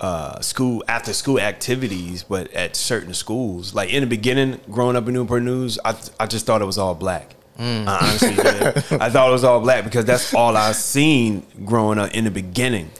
uh, 0.00 0.40
school 0.40 0.84
after 0.88 1.12
school 1.12 1.40
activities, 1.40 2.22
but 2.22 2.52
at 2.52 2.76
certain 2.76 3.14
schools, 3.14 3.74
like 3.74 3.92
in 3.92 4.02
the 4.02 4.06
beginning, 4.06 4.60
growing 4.70 4.96
up 4.96 5.06
in 5.08 5.14
Newport 5.14 5.42
News, 5.42 5.78
I 5.84 5.96
I 6.20 6.26
just 6.26 6.46
thought 6.46 6.60
it 6.62 6.66
was 6.66 6.78
all 6.78 6.94
black. 6.94 7.34
Mm. 7.58 7.86
I 7.86 7.98
honestly 8.02 8.34
did. 8.34 9.00
I 9.00 9.08
thought 9.08 9.28
it 9.28 9.32
was 9.32 9.44
all 9.44 9.60
black 9.60 9.84
because 9.84 10.04
that's 10.04 10.34
all 10.34 10.56
I 10.56 10.72
seen 10.72 11.46
growing 11.64 11.98
up 11.98 12.12
in 12.12 12.24
the 12.24 12.30
beginning, 12.30 12.90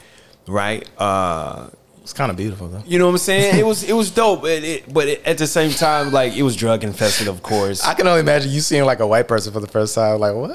right? 0.46 0.88
Uh, 0.96 1.68
It's 2.06 2.12
kind 2.12 2.30
of 2.30 2.36
beautiful 2.36 2.68
though. 2.68 2.84
you 2.86 3.00
know 3.00 3.06
what 3.06 3.12
I'm 3.12 3.18
saying? 3.18 3.58
It 3.58 3.66
was 3.66 3.82
it 3.88 3.92
was 3.92 4.12
dope, 4.12 4.42
but 4.42 4.62
it, 4.62 4.94
but 4.94 5.08
it, 5.08 5.26
at 5.26 5.38
the 5.38 5.46
same 5.48 5.72
time, 5.72 6.12
like 6.12 6.36
it 6.36 6.44
was 6.44 6.54
drug 6.54 6.84
infested, 6.84 7.26
of 7.26 7.42
course. 7.42 7.84
I 7.84 7.94
can 7.94 8.06
only 8.06 8.20
imagine 8.20 8.52
you 8.52 8.60
seeing 8.60 8.84
like 8.84 9.00
a 9.00 9.06
white 9.06 9.26
person 9.26 9.52
for 9.52 9.58
the 9.58 9.66
first 9.66 9.92
time. 9.96 10.20
Like 10.20 10.34
what? 10.36 10.50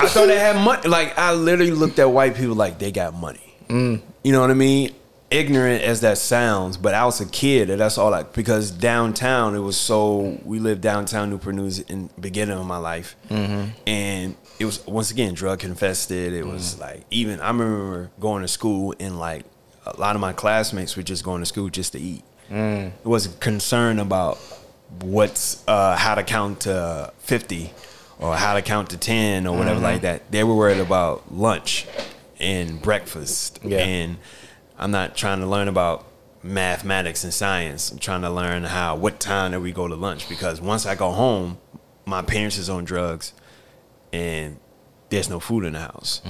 I 0.00 0.08
thought 0.08 0.26
they 0.26 0.38
had 0.38 0.56
money. 0.56 0.88
Like 0.88 1.18
I 1.18 1.34
literally 1.34 1.70
looked 1.72 1.98
at 1.98 2.06
white 2.10 2.34
people 2.34 2.54
like 2.54 2.78
they 2.78 2.92
got 2.92 3.12
money. 3.12 3.54
Mm. 3.68 4.00
You 4.24 4.32
know 4.32 4.40
what 4.40 4.50
I 4.50 4.54
mean? 4.54 4.94
Ignorant 5.30 5.82
as 5.82 6.00
that 6.00 6.18
sounds, 6.18 6.76
but 6.76 6.94
I 6.94 7.04
was 7.04 7.20
a 7.20 7.26
kid, 7.26 7.68
and 7.68 7.78
that's 7.80 7.98
all. 7.98 8.10
Like 8.10 8.32
because 8.32 8.70
downtown, 8.70 9.54
it 9.54 9.58
was 9.58 9.76
so 9.76 10.38
we 10.44 10.60
lived 10.60 10.80
downtown 10.80 11.28
Newport 11.30 11.56
News 11.56 11.80
in 11.80 12.08
the 12.14 12.20
beginning 12.22 12.56
of 12.56 12.64
my 12.64 12.78
life, 12.78 13.16
Mm-hmm. 13.28 13.70
and 13.88 14.36
it 14.58 14.64
was 14.64 14.86
once 14.86 15.10
again 15.10 15.34
drug 15.34 15.62
infested. 15.64 16.32
It 16.32 16.46
was 16.46 16.78
like 16.78 17.04
even 17.10 17.40
I 17.40 17.48
remember 17.48 18.10
going 18.18 18.42
to 18.42 18.48
school 18.48 18.94
and 18.98 19.18
like 19.18 19.44
a 19.86 19.98
lot 20.00 20.14
of 20.16 20.20
my 20.20 20.32
classmates 20.32 20.96
were 20.96 21.02
just 21.02 21.24
going 21.24 21.40
to 21.40 21.46
school 21.46 21.68
just 21.68 21.92
to 21.92 21.98
eat. 22.00 22.22
Mm. 22.50 22.88
It 22.88 23.06
wasn't 23.06 23.40
concerned 23.40 24.00
about 24.00 24.38
what's 25.00 25.62
uh, 25.68 25.96
how 25.96 26.14
to 26.14 26.22
count 26.22 26.60
to 26.60 27.12
fifty 27.18 27.72
or 28.18 28.34
how 28.36 28.54
to 28.54 28.62
count 28.62 28.90
to 28.90 28.96
ten 28.96 29.46
or 29.46 29.56
whatever 29.56 29.76
Mm-hmm. 29.76 29.84
like 29.84 30.00
that. 30.02 30.30
They 30.30 30.44
were 30.44 30.54
worried 30.54 30.78
about 30.80 31.32
lunch 31.32 31.86
and 32.38 32.80
breakfast. 32.80 33.58
Yeah. 33.64 33.78
And 33.78 34.16
I'm 34.78 34.90
not 34.90 35.16
trying 35.16 35.40
to 35.40 35.46
learn 35.46 35.68
about 35.68 36.06
mathematics 36.42 37.24
and 37.24 37.34
science. 37.34 37.90
I'm 37.90 37.98
trying 37.98 38.22
to 38.22 38.30
learn 38.30 38.64
how 38.64 38.94
what 38.96 39.18
time 39.20 39.52
do 39.52 39.60
we 39.60 39.72
go 39.72 39.88
to 39.88 39.94
lunch 39.96 40.28
because 40.28 40.60
once 40.60 40.86
I 40.86 40.94
go 40.94 41.10
home, 41.10 41.58
my 42.04 42.22
parents 42.22 42.56
is 42.58 42.70
on 42.70 42.84
drugs 42.84 43.32
and 44.12 44.58
there's 45.08 45.28
no 45.30 45.38
food 45.40 45.64
in 45.64 45.74
the 45.74 45.78
house. 45.80 46.20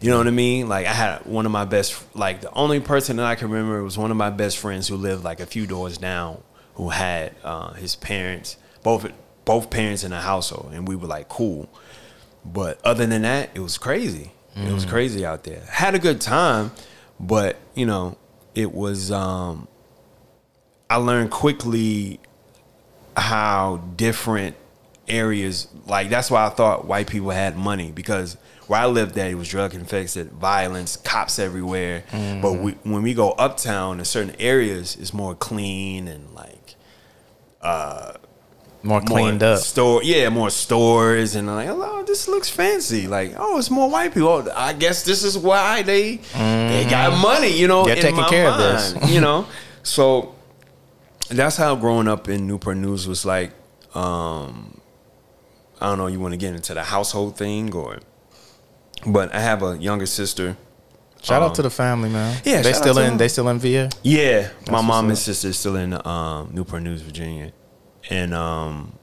You 0.00 0.10
know 0.10 0.18
what 0.18 0.26
I 0.26 0.30
mean? 0.30 0.68
Like 0.68 0.86
I 0.86 0.92
had 0.92 1.24
one 1.26 1.46
of 1.46 1.52
my 1.52 1.64
best 1.64 2.02
like 2.16 2.40
the 2.40 2.52
only 2.52 2.80
person 2.80 3.16
that 3.16 3.26
I 3.26 3.34
can 3.36 3.48
remember 3.50 3.82
was 3.82 3.96
one 3.96 4.10
of 4.10 4.16
my 4.16 4.30
best 4.30 4.58
friends 4.58 4.88
who 4.88 4.96
lived 4.96 5.22
like 5.24 5.40
a 5.40 5.46
few 5.46 5.66
doors 5.66 5.96
down 5.98 6.42
who 6.74 6.88
had 6.90 7.34
uh, 7.44 7.72
his 7.74 7.96
parents 7.96 8.56
both 8.82 9.10
both 9.44 9.70
parents 9.70 10.02
in 10.04 10.10
the 10.10 10.20
household 10.20 10.72
and 10.74 10.88
we 10.88 10.96
were 10.96 11.06
like 11.06 11.28
cool. 11.28 11.68
But 12.44 12.80
other 12.84 13.06
than 13.06 13.22
that, 13.22 13.50
it 13.54 13.60
was 13.60 13.78
crazy. 13.78 14.32
It 14.56 14.72
was 14.72 14.86
crazy 14.86 15.24
out 15.26 15.44
there. 15.44 15.60
Had 15.68 15.94
a 15.94 15.98
good 15.98 16.18
time, 16.20 16.72
but 17.20 17.56
you 17.74 17.84
know, 17.86 18.16
it 18.54 18.72
was 18.72 19.10
um 19.12 19.68
I 20.88 20.96
learned 20.96 21.30
quickly 21.30 22.20
how 23.16 23.82
different 23.96 24.56
areas 25.08 25.68
like 25.86 26.08
that's 26.10 26.30
why 26.30 26.46
I 26.46 26.48
thought 26.50 26.86
white 26.86 27.06
people 27.08 27.30
had 27.30 27.56
money 27.56 27.92
because 27.92 28.36
where 28.66 28.80
I 28.80 28.86
lived 28.86 29.16
at 29.16 29.30
it 29.30 29.34
was 29.36 29.48
drug 29.48 29.74
infested, 29.74 30.32
violence, 30.32 30.96
cops 30.96 31.38
everywhere. 31.38 32.02
But 32.42 32.54
we, 32.54 32.72
when 32.82 33.02
we 33.02 33.14
go 33.14 33.30
uptown 33.30 34.00
in 34.00 34.04
certain 34.04 34.34
areas, 34.40 34.96
it's 35.00 35.14
more 35.14 35.36
clean 35.36 36.08
and 36.08 36.34
like 36.34 36.74
uh, 37.62 38.14
More 38.82 39.00
cleaned 39.00 39.42
more 39.42 39.52
up. 39.52 39.60
Store, 39.60 40.02
yeah, 40.02 40.28
more 40.30 40.50
stores 40.50 41.36
and 41.36 41.46
like, 41.46 41.68
oh, 41.70 42.02
this 42.08 42.26
looks 42.26 42.50
fancy. 42.50 43.06
Like, 43.06 43.34
oh, 43.38 43.56
it's 43.56 43.70
more 43.70 43.88
white 43.88 44.12
people. 44.12 44.28
Oh, 44.30 44.52
I 44.56 44.72
guess 44.72 45.04
this 45.04 45.22
is 45.22 45.38
why 45.38 45.82
they 45.82 46.16
they 46.34 46.86
got 46.90 47.16
money. 47.22 47.56
You 47.56 47.68
know, 47.68 47.84
They're 47.84 47.94
taking 47.94 48.24
care 48.24 48.48
of 48.48 48.58
this. 48.58 49.10
you 49.14 49.20
know, 49.20 49.46
so 49.84 50.34
that's 51.28 51.56
how 51.56 51.76
growing 51.76 52.08
up 52.08 52.28
in 52.28 52.48
Newport 52.48 52.78
News 52.78 53.06
was 53.06 53.24
like. 53.24 53.52
Um, 53.94 54.75
I 55.80 55.86
don't 55.86 55.98
know. 55.98 56.06
You 56.06 56.20
want 56.20 56.32
to 56.32 56.38
get 56.38 56.54
into 56.54 56.74
the 56.74 56.82
household 56.84 57.36
thing 57.36 57.72
or, 57.74 57.98
but 59.06 59.34
I 59.34 59.40
have 59.40 59.62
a 59.62 59.76
younger 59.76 60.06
sister. 60.06 60.56
Shout 61.22 61.42
Um, 61.42 61.50
out 61.50 61.54
to 61.56 61.62
the 61.62 61.70
family, 61.70 62.08
man. 62.08 62.40
yeah, 62.44 62.62
they 62.62 62.72
still 62.72 62.96
in. 62.98 63.08
them. 63.08 63.18
They 63.18 63.28
still 63.28 63.48
in 63.48 63.58
VA. 63.58 63.90
Yeah, 64.02 64.48
my 64.70 64.80
mom 64.80 65.08
and 65.08 65.18
sister 65.18 65.48
is 65.48 65.58
still 65.58 65.76
in 65.76 65.92
um, 66.06 66.50
Newport 66.52 66.82
News, 66.82 67.02
Virginia, 67.02 67.52
and 68.10 68.32
um, 68.32 68.96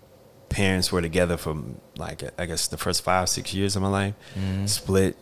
parents 0.50 0.92
were 0.92 1.02
together 1.02 1.38
for 1.38 1.56
like 1.98 2.24
I 2.40 2.46
guess 2.46 2.68
the 2.68 2.78
first 2.78 3.04
five 3.04 3.28
six 3.30 3.54
years 3.54 3.76
of 3.76 3.82
my 3.82 3.90
life. 3.90 4.14
Mm-hmm. 4.36 4.68
Split, 4.68 5.18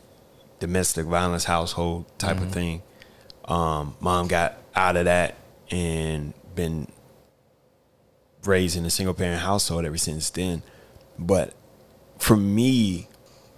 domestic 0.59 1.05
violence 1.07 1.45
household 1.45 2.05
type 2.19 2.35
Mm-hmm. 2.37 2.45
of 2.45 2.51
thing. 2.51 2.81
Um, 3.45 3.95
mom 3.99 4.27
got 4.27 4.57
out 4.75 4.95
of 4.95 5.05
that 5.05 5.35
and 5.71 6.33
been 6.55 6.87
raised 8.45 8.77
in 8.77 8.85
a 8.85 8.89
single 8.89 9.13
parent 9.13 9.41
household 9.41 9.85
ever 9.85 9.97
since 9.97 10.29
then. 10.29 10.61
But 11.21 11.53
for 12.17 12.35
me, 12.35 13.07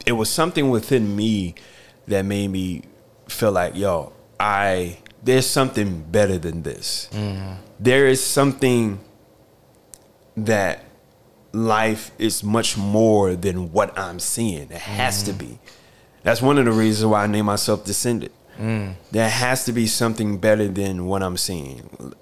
it 0.05 0.11
was 0.11 0.29
something 0.29 0.69
within 0.69 1.15
me 1.15 1.55
that 2.07 2.23
made 2.25 2.49
me 2.49 2.83
feel 3.27 3.51
like, 3.51 3.75
yo, 3.75 4.13
I 4.39 4.99
there's 5.23 5.47
something 5.47 6.01
better 6.03 6.37
than 6.37 6.63
this. 6.63 7.09
Mm-hmm. 7.13 7.53
There 7.79 8.07
is 8.07 8.23
something 8.23 8.99
that 10.35 10.83
life 11.53 12.11
is 12.19 12.43
much 12.43 12.77
more 12.77 13.35
than 13.35 13.71
what 13.71 13.97
I'm 13.97 14.19
seeing. 14.19 14.63
It 14.63 14.71
has 14.71 15.23
to 15.23 15.31
mm-hmm. 15.31 15.53
be. 15.53 15.59
That's 16.23 16.41
one 16.41 16.57
of 16.57 16.65
the 16.65 16.71
reasons 16.71 17.09
why 17.11 17.23
I 17.23 17.27
named 17.27 17.45
myself 17.45 17.85
Descendant. 17.85 18.33
Mm. 18.57 18.95
There 19.11 19.29
has 19.29 19.65
to 19.65 19.71
be 19.71 19.87
something 19.87 20.37
better 20.37 20.67
than 20.67 21.05
what 21.05 21.23
I'm 21.23 21.37
seeing. 21.37 22.13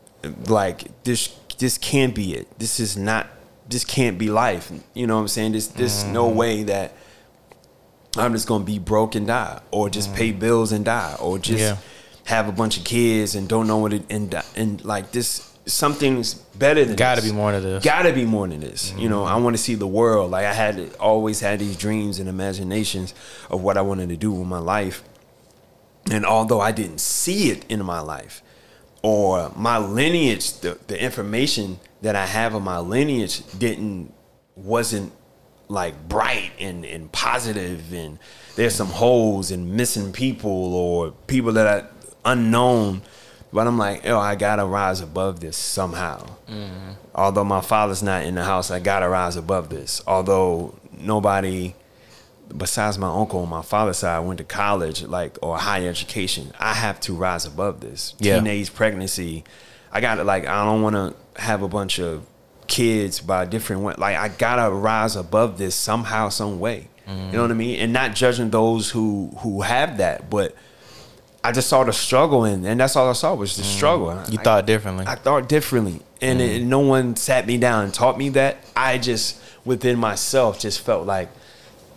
Like 0.48 1.04
this, 1.04 1.28
this 1.58 1.78
can't 1.78 2.16
be 2.16 2.34
it. 2.34 2.60
This 2.60 2.80
is 2.80 2.98
not. 2.98 3.28
This 3.72 3.86
can't 3.86 4.18
be 4.18 4.30
life. 4.30 4.72
You 4.94 5.08
know 5.08 5.16
what 5.16 5.22
I'm 5.22 5.28
saying? 5.28 5.54
This, 5.54 5.68
there's 5.68 6.04
no 6.04 6.28
mm-hmm. 6.28 6.38
way 6.38 6.64
that 6.64 6.94
I'm 8.18 8.34
just 8.34 8.48
gonna 8.48 8.64
be 8.66 8.80
broke 8.80 9.16
and 9.16 9.26
die, 9.26 9.62
or 9.72 9.90
just 9.90 10.14
pay 10.14 10.30
mm-hmm. 10.32 10.40
bills 10.40 10.72
and 10.72 10.84
die, 10.84 11.16
or 11.20 11.40
just 11.40 11.60
Yeah. 11.60 11.78
have 12.26 12.48
a 12.50 12.52
bunch 12.52 12.78
of 12.78 12.84
kids 12.84 13.36
and 13.36 13.48
don't 13.48 13.68
know 13.68 13.78
what 13.78 13.94
it 13.94 14.04
and 14.10 14.36
and 14.56 14.84
like 14.84 15.12
this. 15.12 15.48
Something's 15.68 16.34
better 16.34 16.84
than 16.84 16.96
Gotta 16.96 17.22
this. 17.22 17.30
be 17.30 17.36
more 17.36 17.52
to 17.52 17.60
this. 17.62 17.84
Gotta 17.84 18.12
be 18.12 18.26
more 18.26 18.48
than 18.48 18.60
this. 18.60 18.94
You 18.98 19.08
know, 19.08 19.24
I 19.24 19.34
mm-hmm. 19.34 19.44
want 19.44 19.56
to 19.56 19.62
see 19.62 19.76
the 19.76 19.88
world. 19.88 20.32
Like 20.32 20.46
I 20.46 20.54
had 20.54 20.96
always 21.00 21.40
had 21.40 21.60
these 21.60 21.78
dreams 21.78 22.20
and 22.20 22.28
imaginations 22.28 23.14
of 23.50 23.62
what 23.62 23.78
I 23.78 23.82
wanted 23.82 24.10
to 24.10 24.18
do 24.18 24.32
with 24.32 24.48
my 24.48 24.58
life. 24.58 25.04
And 26.10 26.26
although 26.26 26.60
I 26.60 26.72
didn't 26.72 27.00
see 27.00 27.52
it 27.52 27.64
in 27.70 27.86
my 27.86 28.00
life, 28.00 28.42
or 29.04 29.52
my 29.56 29.78
lineage, 29.78 30.60
the, 30.60 30.78
the 30.88 31.02
information 31.02 31.80
that 32.02 32.16
I 32.16 32.26
have 32.26 32.54
of 32.56 32.64
my 32.64 32.80
lineage 32.80 33.42
didn't 33.58 34.14
wasn't 34.56 35.12
like 35.68 36.08
bright 36.10 36.52
and, 36.60 36.84
and 36.86 37.12
positive 37.12 37.94
and 37.94 38.20
there's 38.56 38.76
some 38.76 38.88
holes 38.88 39.52
and 39.52 39.74
missing 39.74 40.12
people 40.12 40.74
or 40.76 41.12
people 41.28 41.54
that 41.54 41.66
are 41.68 41.90
unknown. 42.26 43.02
But 43.54 43.68
I'm 43.68 43.78
like, 43.78 44.04
yo, 44.06 44.20
I 44.20 44.36
gotta 44.36 44.66
rise 44.66 45.02
above 45.02 45.40
this 45.40 45.58
somehow. 45.58 46.26
Mm-hmm. 46.50 46.92
Although 47.16 47.44
my 47.46 47.62
father's 47.62 48.02
not 48.04 48.24
in 48.24 48.36
the 48.36 48.44
house, 48.44 48.72
I 48.72 48.80
gotta 48.80 49.08
rise 49.10 49.36
above 49.38 49.70
this. 49.70 50.02
Although 50.08 50.76
nobody 50.98 51.74
besides 52.58 52.98
my 52.98 53.08
uncle 53.10 53.40
on 53.40 53.50
my 53.50 53.62
father's 53.62 53.98
side 53.98 54.20
went 54.20 54.38
to 54.38 54.44
college 54.44 55.04
like 55.04 55.38
or 55.42 55.58
higher 55.58 55.88
education 55.90 56.52
i 56.60 56.74
have 56.74 57.00
to 57.00 57.14
rise 57.14 57.46
above 57.46 57.80
this 57.80 58.14
Yeah. 58.20 58.36
teenage 58.40 58.74
pregnancy 58.74 59.46
i 59.90 60.02
gotta 60.02 60.26
like 60.26 60.46
i 60.46 60.66
don't 60.66 60.82
want 60.82 60.96
to 60.98 61.16
have 61.42 61.62
a 61.62 61.68
bunch 61.68 62.00
of 62.00 62.26
kids 62.68 63.20
by 63.20 63.44
different 63.46 63.84
like 64.00 64.16
i 64.16 64.30
gotta 64.30 64.74
rise 64.74 65.16
above 65.16 65.58
this 65.58 65.76
somehow 65.76 66.30
some 66.30 66.60
way 66.60 66.88
you 67.08 67.34
know 67.34 67.42
what 67.42 67.52
i 67.52 67.54
mean 67.54 67.78
and 67.78 67.92
not 67.92 68.16
judging 68.16 68.50
those 68.52 68.90
who 68.90 69.30
who 69.40 69.62
have 69.62 69.98
that 69.98 70.30
but 70.30 70.56
i 71.44 71.52
just 71.52 71.68
saw 71.68 71.84
the 71.84 71.92
struggle 71.92 72.46
and 72.46 72.66
and 72.66 72.80
that's 72.80 72.96
all 72.96 73.10
i 73.10 73.14
saw 73.14 73.34
was 73.34 73.58
the 73.58 73.64
mm. 73.64 73.66
struggle 73.66 74.08
You 74.30 74.40
I- 74.40 74.44
thought 74.44 74.66
differently. 74.66 75.06
I 75.08 75.16
thought 75.16 75.50
differently, 75.50 76.00
and 76.22 76.42
it, 76.42 76.62
mm. 76.62 76.66
no 76.66 76.80
one 76.80 77.16
sat 77.16 77.46
me 77.48 77.58
down 77.58 77.86
and 77.86 77.94
taught 77.94 78.18
me 78.18 78.30
that. 78.30 78.58
I 78.76 78.98
just 78.98 79.42
within 79.66 80.00
myself 80.00 80.60
just 80.60 80.80
felt 80.82 81.06
like 81.06 81.30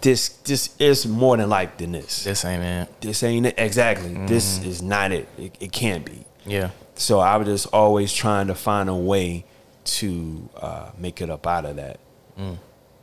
this. 0.00 0.28
This 0.28 0.74
is 0.78 1.06
more 1.06 1.36
than 1.36 1.48
life 1.48 1.76
than 1.76 1.92
this. 1.92 2.24
this 2.24 2.44
ain't 2.44 2.62
it. 2.62 3.00
This 3.00 3.22
ain't 3.22 3.46
it 3.46 3.54
exactly. 3.56 4.14
This 4.26 4.58
mm. 4.58 4.66
is 4.66 4.82
not 4.82 5.12
it. 5.12 5.28
it. 5.38 5.56
It 5.60 5.72
can't 5.72 6.04
be. 6.04 6.24
Yeah. 6.46 6.70
So 6.96 7.20
I 7.20 7.36
was 7.36 7.48
just 7.48 7.66
always 7.72 8.12
trying 8.12 8.46
to 8.48 8.54
find 8.54 8.88
a 8.88 8.94
way 8.94 9.44
to 9.84 10.48
uh, 10.56 10.90
make 10.98 11.20
it 11.20 11.30
up 11.30 11.46
out 11.46 11.64
of 11.64 11.76
that. 11.76 11.98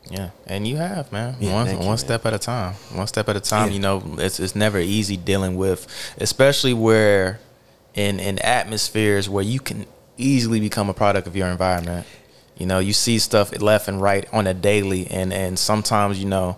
Yeah, 0.10 0.32
and 0.48 0.68
you 0.68 0.78
have, 0.78 1.12
man. 1.12 1.36
Yeah, 1.40 1.54
one 1.54 1.68
you, 1.68 1.78
one 1.78 1.88
man. 1.88 1.98
step 1.98 2.26
at 2.26 2.34
a 2.34 2.40
time. 2.40 2.74
One 2.94 3.08
step 3.08 3.30
at 3.30 3.36
a 3.36 3.42
time. 3.42 3.68
Yeah. 3.68 3.74
You 3.74 3.80
know, 3.80 4.16
it's 4.18 4.40
it's 4.40 4.56
never 4.56 4.80
easy 4.80 5.16
dealing 5.18 5.56
with, 5.56 5.88
especially 6.18 6.74
where 6.74 7.40
in 7.94 8.20
in 8.20 8.40
atmospheres 8.40 9.30
where 9.30 9.44
you 9.44 9.60
can 9.60 9.86
easily 10.18 10.60
become 10.60 10.90
a 10.90 10.94
product 10.94 11.28
of 11.28 11.36
your 11.36 11.48
environment. 11.48 12.08
You 12.58 12.66
know, 12.66 12.80
you 12.80 12.94
see 12.94 13.20
stuff 13.20 13.60
left 13.60 13.88
and 13.88 14.02
right 14.02 14.28
on 14.34 14.48
a 14.48 14.54
daily, 14.54 15.08
and 15.08 15.32
and 15.32 15.58
sometimes 15.58 16.22
you 16.22 16.28
know, 16.28 16.58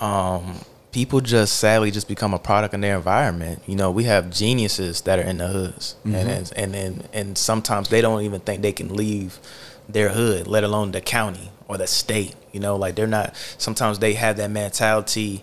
um, 0.00 0.60
people 0.96 1.20
just 1.20 1.58
sadly 1.58 1.90
just 1.90 2.08
become 2.08 2.32
a 2.32 2.38
product 2.38 2.72
of 2.72 2.80
their 2.80 2.96
environment. 2.96 3.60
You 3.66 3.76
know, 3.76 3.90
we 3.90 4.04
have 4.04 4.30
geniuses 4.30 5.02
that 5.02 5.18
are 5.18 5.28
in 5.28 5.36
the 5.36 5.48
hoods, 5.48 5.94
and, 6.04 6.16
and 6.16 6.52
and 6.56 6.74
and 6.74 7.08
and 7.12 7.36
sometimes 7.36 7.90
they 7.90 8.00
don't 8.00 8.22
even 8.22 8.40
think 8.40 8.62
they 8.62 8.72
can 8.72 8.96
leave 8.96 9.38
their 9.86 10.08
hood, 10.08 10.46
let 10.46 10.64
alone 10.64 10.92
the 10.92 11.02
county 11.02 11.50
or 11.68 11.76
the 11.76 11.86
state. 11.86 12.34
You 12.50 12.60
know, 12.60 12.76
like 12.76 12.94
they're 12.94 13.06
not. 13.06 13.36
Sometimes 13.58 13.98
they 13.98 14.14
have 14.14 14.38
that 14.38 14.50
mentality 14.50 15.42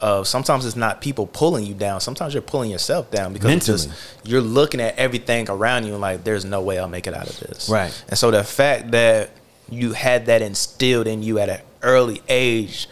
of 0.00 0.26
sometimes 0.26 0.64
it's 0.64 0.74
not 0.74 1.02
people 1.02 1.26
pulling 1.26 1.66
you 1.66 1.74
down. 1.74 2.00
Sometimes 2.00 2.32
you're 2.32 2.40
pulling 2.40 2.70
yourself 2.70 3.10
down 3.10 3.34
because 3.34 3.66
just 3.66 3.90
you're 4.24 4.40
looking 4.40 4.80
at 4.80 4.96
everything 4.96 5.50
around 5.50 5.84
you 5.84 5.92
and 5.92 6.00
like, 6.00 6.24
there's 6.24 6.46
no 6.46 6.62
way 6.62 6.78
I'll 6.78 6.88
make 6.88 7.06
it 7.06 7.12
out 7.12 7.28
of 7.28 7.38
this. 7.40 7.68
Right. 7.68 7.92
And 8.08 8.16
so 8.16 8.30
the 8.30 8.42
fact 8.42 8.92
that 8.92 9.32
you 9.68 9.92
had 9.92 10.24
that 10.26 10.40
instilled 10.40 11.06
in 11.06 11.22
you 11.22 11.38
at 11.40 11.50
an 11.50 11.60
early 11.82 12.22
age, 12.26 12.88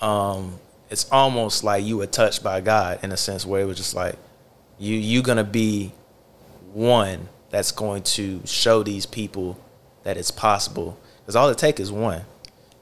um, 0.00 0.60
it's 0.90 1.10
almost 1.10 1.64
like 1.64 1.84
you 1.84 1.96
were 1.96 2.06
touched 2.06 2.42
by 2.42 2.60
God 2.60 3.00
in 3.02 3.12
a 3.12 3.16
sense 3.16 3.44
where 3.44 3.60
it 3.60 3.64
was 3.64 3.76
just 3.76 3.94
like 3.94 4.16
you 4.78 4.94
you 4.94 5.22
gonna 5.22 5.44
be 5.44 5.92
one 6.72 7.28
that's 7.50 7.72
going 7.72 8.02
to 8.02 8.40
show 8.44 8.82
these 8.82 9.06
people 9.06 9.58
that 10.02 10.16
it's 10.16 10.30
possible. 10.30 10.98
Because 11.20 11.34
all 11.36 11.48
it 11.48 11.58
takes 11.58 11.80
is 11.80 11.90
one. 11.90 12.22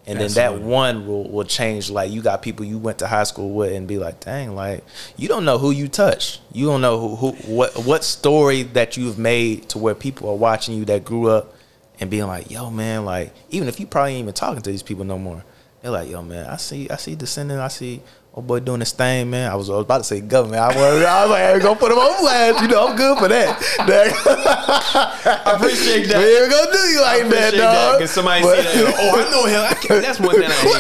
And 0.06 0.20
then 0.20 0.30
that 0.32 0.60
one 0.60 1.06
will, 1.06 1.30
will 1.30 1.44
change. 1.44 1.88
Like 1.88 2.10
you 2.10 2.20
got 2.20 2.42
people 2.42 2.66
you 2.66 2.76
went 2.76 2.98
to 2.98 3.06
high 3.06 3.22
school 3.24 3.54
with 3.54 3.72
and 3.72 3.88
be 3.88 3.98
like, 3.98 4.20
dang, 4.20 4.54
like 4.54 4.84
you 5.16 5.28
don't 5.28 5.46
know 5.46 5.56
who 5.56 5.70
you 5.70 5.88
touched. 5.88 6.42
You 6.52 6.66
don't 6.66 6.82
know 6.82 7.16
who, 7.16 7.32
who 7.32 7.52
what 7.52 7.86
what 7.86 8.04
story 8.04 8.62
that 8.62 8.98
you've 8.98 9.18
made 9.18 9.70
to 9.70 9.78
where 9.78 9.94
people 9.94 10.28
are 10.28 10.36
watching 10.36 10.76
you 10.76 10.84
that 10.86 11.06
grew 11.06 11.28
up 11.28 11.54
and 12.00 12.10
being 12.10 12.26
like, 12.26 12.50
yo, 12.50 12.70
man, 12.70 13.06
like 13.06 13.32
even 13.48 13.66
if 13.66 13.80
you 13.80 13.86
probably 13.86 14.12
ain't 14.12 14.24
even 14.24 14.34
talking 14.34 14.60
to 14.60 14.70
these 14.70 14.82
people 14.82 15.04
no 15.04 15.18
more, 15.18 15.42
they're 15.85 15.92
like, 15.92 16.09
yo, 16.09 16.23
man, 16.23 16.47
I 16.47 16.57
see 16.57 16.88
I 16.88 16.97
see 16.97 17.14
descendant, 17.14 17.61
I 17.61 17.68
see 17.68 18.01
old 18.33 18.47
boy 18.47 18.59
doing 18.61 18.81
this 18.81 18.92
thing, 18.92 19.29
man. 19.29 19.53
I 19.53 19.55
was, 19.55 19.68
I 19.68 19.75
was 19.75 19.83
about 19.85 19.99
to 19.99 20.05
say 20.05 20.20
government. 20.23 20.61
I 20.62 20.68
was, 20.68 21.05
I 21.05 21.23
was 21.23 21.31
like, 21.31 21.40
hey, 21.42 21.59
go 21.61 21.75
put 21.75 21.92
him 21.92 21.99
on 21.99 22.20
blast. 22.23 22.62
You 22.62 22.68
know, 22.68 22.88
I'm 22.88 22.97
good 22.97 23.18
for 23.18 23.29
that. 23.29 23.61
I 24.25 25.53
appreciate 25.57 26.07
that. 26.09 26.18
We 26.18 26.38
ain't 26.38 26.51
gonna 26.51 26.73
do 26.73 26.79
you 26.79 27.01
like 27.03 27.29
that, 27.29 27.55
dog. 27.55 28.01
Cause 28.01 28.11
somebody 28.11 28.42
But- 28.42 28.64
say 28.64 28.83
that. 28.85 28.94
Uh, 28.94 28.97
oh, 28.99 29.27
I 29.27 29.31
know 29.31 29.44
him. 29.47 29.61
I 29.61 29.75
can't. 29.75 30.03
that's 30.03 30.20
one 30.20 30.35
thing 30.35 30.44
I 30.47 30.53
hate. 30.53 30.73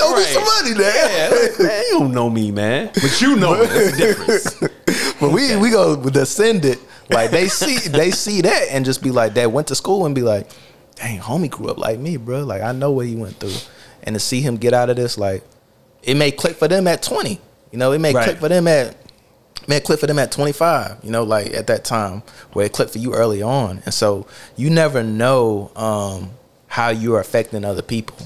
Yo, 0.00 0.14
get 0.16 0.26
some 0.26 0.44
money, 0.44 0.70
Yeah, 0.70 0.76
man. 0.76 1.30
like, 1.30 1.58
man, 1.60 1.84
you 1.90 1.98
don't 2.00 2.12
know 2.12 2.28
me, 2.28 2.50
man. 2.50 2.90
But 2.94 3.20
you 3.20 3.36
know 3.36 3.60
me. 3.60 3.66
That's 3.66 3.90
the 3.92 3.96
difference. 3.96 4.64
But 5.20 5.32
we 5.32 5.56
we 5.56 5.70
go 5.70 5.96
Descendant. 6.10 6.78
Like 7.10 7.30
they 7.30 7.48
see 7.48 7.78
they 7.88 8.10
see 8.10 8.40
that 8.42 8.68
and 8.70 8.84
just 8.84 9.02
be 9.02 9.10
like, 9.10 9.34
that 9.34 9.50
went 9.50 9.68
to 9.68 9.74
school 9.74 10.04
and 10.06 10.14
be 10.14 10.22
like, 10.22 10.48
dang, 10.96 11.18
homie 11.20 11.48
grew 11.50 11.68
up 11.68 11.78
like 11.78 11.98
me, 11.98 12.16
bro. 12.18 12.44
Like 12.44 12.62
I 12.62 12.72
know 12.72 12.92
what 12.92 13.06
he 13.06 13.16
went 13.16 13.36
through, 13.40 13.56
and 14.08 14.16
to 14.16 14.20
see 14.20 14.40
him 14.40 14.56
get 14.56 14.72
out 14.72 14.88
of 14.88 14.96
this, 14.96 15.18
like 15.18 15.44
it 16.02 16.16
may 16.16 16.30
click 16.32 16.56
for 16.56 16.66
them 16.66 16.86
at 16.88 17.02
twenty. 17.02 17.38
You 17.70 17.78
know, 17.78 17.92
it 17.92 17.98
may 17.98 18.14
Right. 18.14 18.24
click 18.24 18.38
for 18.38 18.48
them 18.48 18.66
at 18.66 18.96
may 19.66 19.80
click 19.80 20.00
for 20.00 20.06
them 20.06 20.18
at 20.18 20.32
twenty 20.32 20.52
five. 20.52 20.96
You 21.04 21.10
know, 21.10 21.22
like 21.24 21.52
at 21.52 21.66
that 21.66 21.84
time 21.84 22.22
where 22.54 22.64
it 22.66 22.72
clicked 22.72 22.92
for 22.92 22.98
you 22.98 23.12
early 23.14 23.42
on, 23.42 23.82
and 23.84 23.92
so 23.92 24.26
you 24.56 24.70
never 24.70 25.02
know 25.02 25.70
um, 25.76 26.30
how 26.68 26.88
you're 26.88 27.20
affecting 27.20 27.64
other 27.64 27.82
people. 27.82 28.16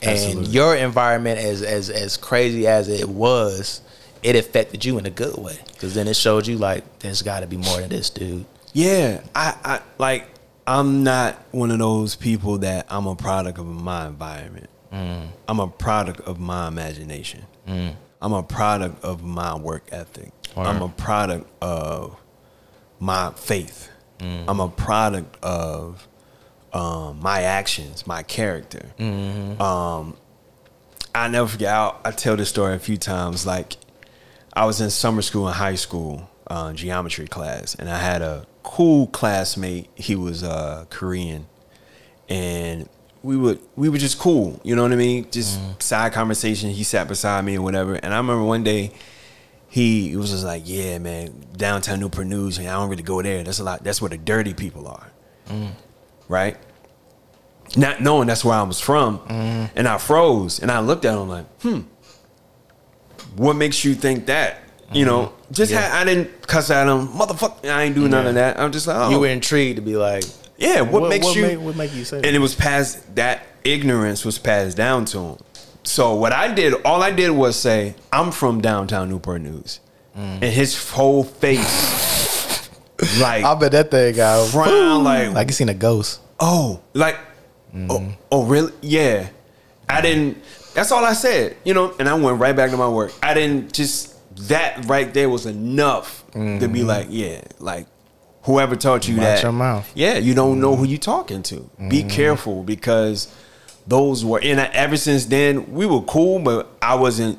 And 0.00 0.12
Absolutely. 0.16 0.50
your 0.52 0.76
environment, 0.76 1.38
as 1.40 1.60
as 1.62 1.90
as 1.90 2.16
crazy 2.16 2.66
as 2.66 2.88
it 2.88 3.08
was, 3.08 3.82
it 4.22 4.34
affected 4.36 4.84
you 4.84 4.96
in 4.96 5.04
a 5.06 5.10
good 5.10 5.36
way 5.36 5.58
because 5.74 5.94
then 5.94 6.08
it 6.08 6.16
showed 6.16 6.46
you 6.46 6.56
like 6.56 7.00
there's 7.00 7.20
got 7.22 7.40
to 7.40 7.46
be 7.46 7.56
more 7.58 7.80
than 7.80 7.90
this, 7.90 8.08
dude. 8.08 8.46
Yeah, 8.72 9.20
I, 9.34 9.54
I 9.64 9.80
like. 9.98 10.26
I'm 10.68 11.02
not 11.02 11.34
one 11.50 11.70
of 11.70 11.78
those 11.78 12.14
people 12.14 12.58
that 12.58 12.86
I'm 12.90 13.06
a 13.06 13.16
product 13.16 13.58
of 13.58 13.64
my 13.66 14.06
environment. 14.06 14.68
I'm 14.92 15.60
a 15.60 15.68
product 15.68 16.20
of 16.20 16.38
my 16.38 16.68
imagination. 16.68 17.44
I'm 18.20 18.32
a 18.32 18.42
product 18.42 19.04
of 19.04 19.22
my 19.22 19.54
work 19.56 19.88
ethic. 19.92 20.32
I'm 20.56 20.82
a 20.82 20.88
product 20.88 21.48
of 21.62 22.16
my 22.98 23.30
faith. 23.36 23.90
I'm 24.20 24.58
a 24.60 24.68
product 24.68 25.36
of 25.44 26.08
um, 26.72 27.20
my 27.22 27.42
actions, 27.42 28.06
my 28.06 28.22
character. 28.24 28.90
Um, 29.62 30.16
I 31.14 31.28
never 31.28 31.48
forget. 31.48 31.72
I'll, 31.72 32.00
I 32.04 32.10
tell 32.10 32.36
this 32.36 32.48
story 32.48 32.74
a 32.74 32.78
few 32.78 32.96
times. 32.96 33.46
Like, 33.46 33.76
I 34.52 34.64
was 34.66 34.80
in 34.80 34.90
summer 34.90 35.22
school 35.22 35.46
in 35.48 35.54
high 35.54 35.76
school, 35.76 36.28
uh, 36.48 36.72
geometry 36.72 37.26
class, 37.28 37.74
and 37.76 37.88
I 37.88 37.98
had 37.98 38.22
a 38.22 38.46
cool 38.64 39.06
classmate. 39.06 39.88
He 39.94 40.16
was 40.16 40.42
uh, 40.42 40.86
Korean, 40.90 41.46
and 42.28 42.88
we 43.22 43.36
would 43.36 43.60
we 43.76 43.88
were 43.88 43.98
just 43.98 44.18
cool. 44.18 44.60
You 44.64 44.76
know 44.76 44.82
what 44.82 44.92
I 44.92 44.96
mean? 44.96 45.30
Just 45.30 45.58
side 45.82 46.12
conversation. 46.12 46.70
He 46.70 46.84
sat 46.84 47.08
beside 47.08 47.44
me 47.44 47.56
or 47.56 47.62
whatever. 47.62 47.94
And 47.94 48.12
I 48.12 48.16
remember 48.16 48.44
one 48.44 48.64
day. 48.64 48.92
He 49.70 50.16
was 50.16 50.30
just 50.30 50.46
like, 50.46 50.62
yeah, 50.64 50.96
man, 50.98 51.44
downtown 51.54 52.00
Newport 52.00 52.26
News, 52.26 52.58
I 52.58 52.62
don't 52.62 52.88
really 52.88 53.02
go 53.02 53.20
there. 53.20 53.42
That's 53.42 53.58
a 53.58 53.64
lot. 53.64 53.84
That's 53.84 54.00
where 54.00 54.08
the 54.08 54.16
dirty 54.16 54.54
people 54.54 54.88
are, 54.88 55.10
mm. 55.46 55.72
right? 56.26 56.56
Not 57.76 58.00
knowing 58.00 58.28
that's 58.28 58.42
where 58.42 58.56
I 58.56 58.62
was 58.62 58.80
from, 58.80 59.18
mm. 59.18 59.70
and 59.76 59.86
I 59.86 59.98
froze, 59.98 60.60
and 60.60 60.70
I 60.70 60.80
looked 60.80 61.04
at 61.04 61.12
him 61.12 61.28
like, 61.28 61.44
hmm, 61.60 61.80
what 63.36 63.56
makes 63.56 63.84
you 63.84 63.94
think 63.94 64.24
that? 64.24 64.56
You 64.90 65.04
know, 65.04 65.26
mm-hmm. 65.26 65.52
just 65.52 65.70
Yeah. 65.70 65.82
had, 65.82 66.00
I 66.00 66.04
didn't 66.04 66.46
cuss 66.46 66.70
at 66.70 66.88
him, 66.88 67.08
motherfucker. 67.08 67.70
I 67.70 67.82
ain't 67.82 67.94
do 67.94 68.08
none 68.08 68.26
of 68.26 68.34
that. 68.36 68.58
I'm 68.58 68.72
just 68.72 68.86
like, 68.86 68.96
oh, 68.96 69.10
You 69.10 69.20
were 69.20 69.28
intrigued 69.28 69.76
to 69.76 69.82
be 69.82 69.96
like, 69.96 70.24
yeah. 70.58 70.82
What, 70.82 71.02
What- 71.02 71.08
makes 71.08 71.24
what 71.24 71.36
you? 71.36 71.60
what 71.60 71.76
make 71.76 71.94
you 71.94 72.04
say 72.04 72.18
that? 72.20 72.26
And 72.26 72.36
it 72.36 72.40
was 72.40 72.54
passed. 72.54 73.14
That 73.16 73.46
ignorance 73.64 74.24
was 74.24 74.38
passed 74.38 74.76
down 74.76 75.04
to 75.06 75.18
him. 75.18 75.38
So 75.84 76.14
what 76.14 76.32
I 76.32 76.52
did, 76.52 76.74
all 76.84 77.02
I 77.02 77.10
did 77.10 77.30
was 77.30 77.56
say, 77.56 77.94
I'm 78.12 78.30
from 78.30 78.60
downtown 78.60 79.08
Newport 79.08 79.40
News. 79.40 79.80
Mm. 80.16 80.42
And 80.42 80.44
his 80.44 80.90
whole 80.90 81.24
face, 81.24 82.68
like, 83.20 83.44
I 83.44 83.54
bet 83.54 83.72
that 83.72 83.90
thing 83.90 84.16
got 84.16 84.48
frown, 84.50 85.04
like, 85.04 85.32
like 85.32 85.46
you 85.48 85.52
seen 85.54 85.68
a 85.68 85.74
ghost. 85.74 86.20
oh, 86.40 86.82
like, 86.92 87.16
oh, 87.74 88.00
mm. 88.00 88.12
oh, 88.30 88.44
really? 88.44 88.72
Yeah. 88.82 89.28
I 89.88 90.00
didn't, 90.02 90.42
that's 90.74 90.92
all 90.92 91.04
I 91.04 91.14
said, 91.14 91.56
you 91.64 91.72
know, 91.72 91.94
and 91.98 92.08
I 92.08 92.14
went 92.14 92.38
right 92.38 92.54
back 92.54 92.70
to 92.72 92.76
my 92.76 92.88
work. 92.88 93.12
I 93.22 93.32
didn't 93.32 93.72
just, 93.72 94.14
that 94.48 94.84
right 94.86 95.12
there 95.14 95.30
was 95.30 95.46
enough 95.46 96.24
to 96.32 96.38
be 96.38 96.80
mm-hmm. 96.80 96.86
like, 96.86 97.06
yeah, 97.08 97.40
like, 97.58 97.86
whoever 98.48 98.74
taught 98.74 99.06
you 99.06 99.16
Watch 99.16 99.24
that. 99.24 99.42
your 99.42 99.52
mouth. 99.52 99.90
Yeah, 99.94 100.16
you 100.16 100.34
don't 100.34 100.58
know 100.58 100.72
mm-hmm. 100.72 100.80
who 100.84 100.88
you're 100.88 100.98
talking 100.98 101.42
to. 101.44 101.70
Be 101.88 102.00
mm-hmm. 102.00 102.08
careful 102.08 102.62
because 102.62 103.32
those 103.86 104.24
were 104.24 104.40
and 104.42 104.58
ever 104.58 104.96
since 104.96 105.26
then 105.26 105.70
we 105.72 105.84
were 105.84 106.00
cool, 106.00 106.40
but 106.40 106.66
I 106.82 106.94
wasn't. 106.94 107.38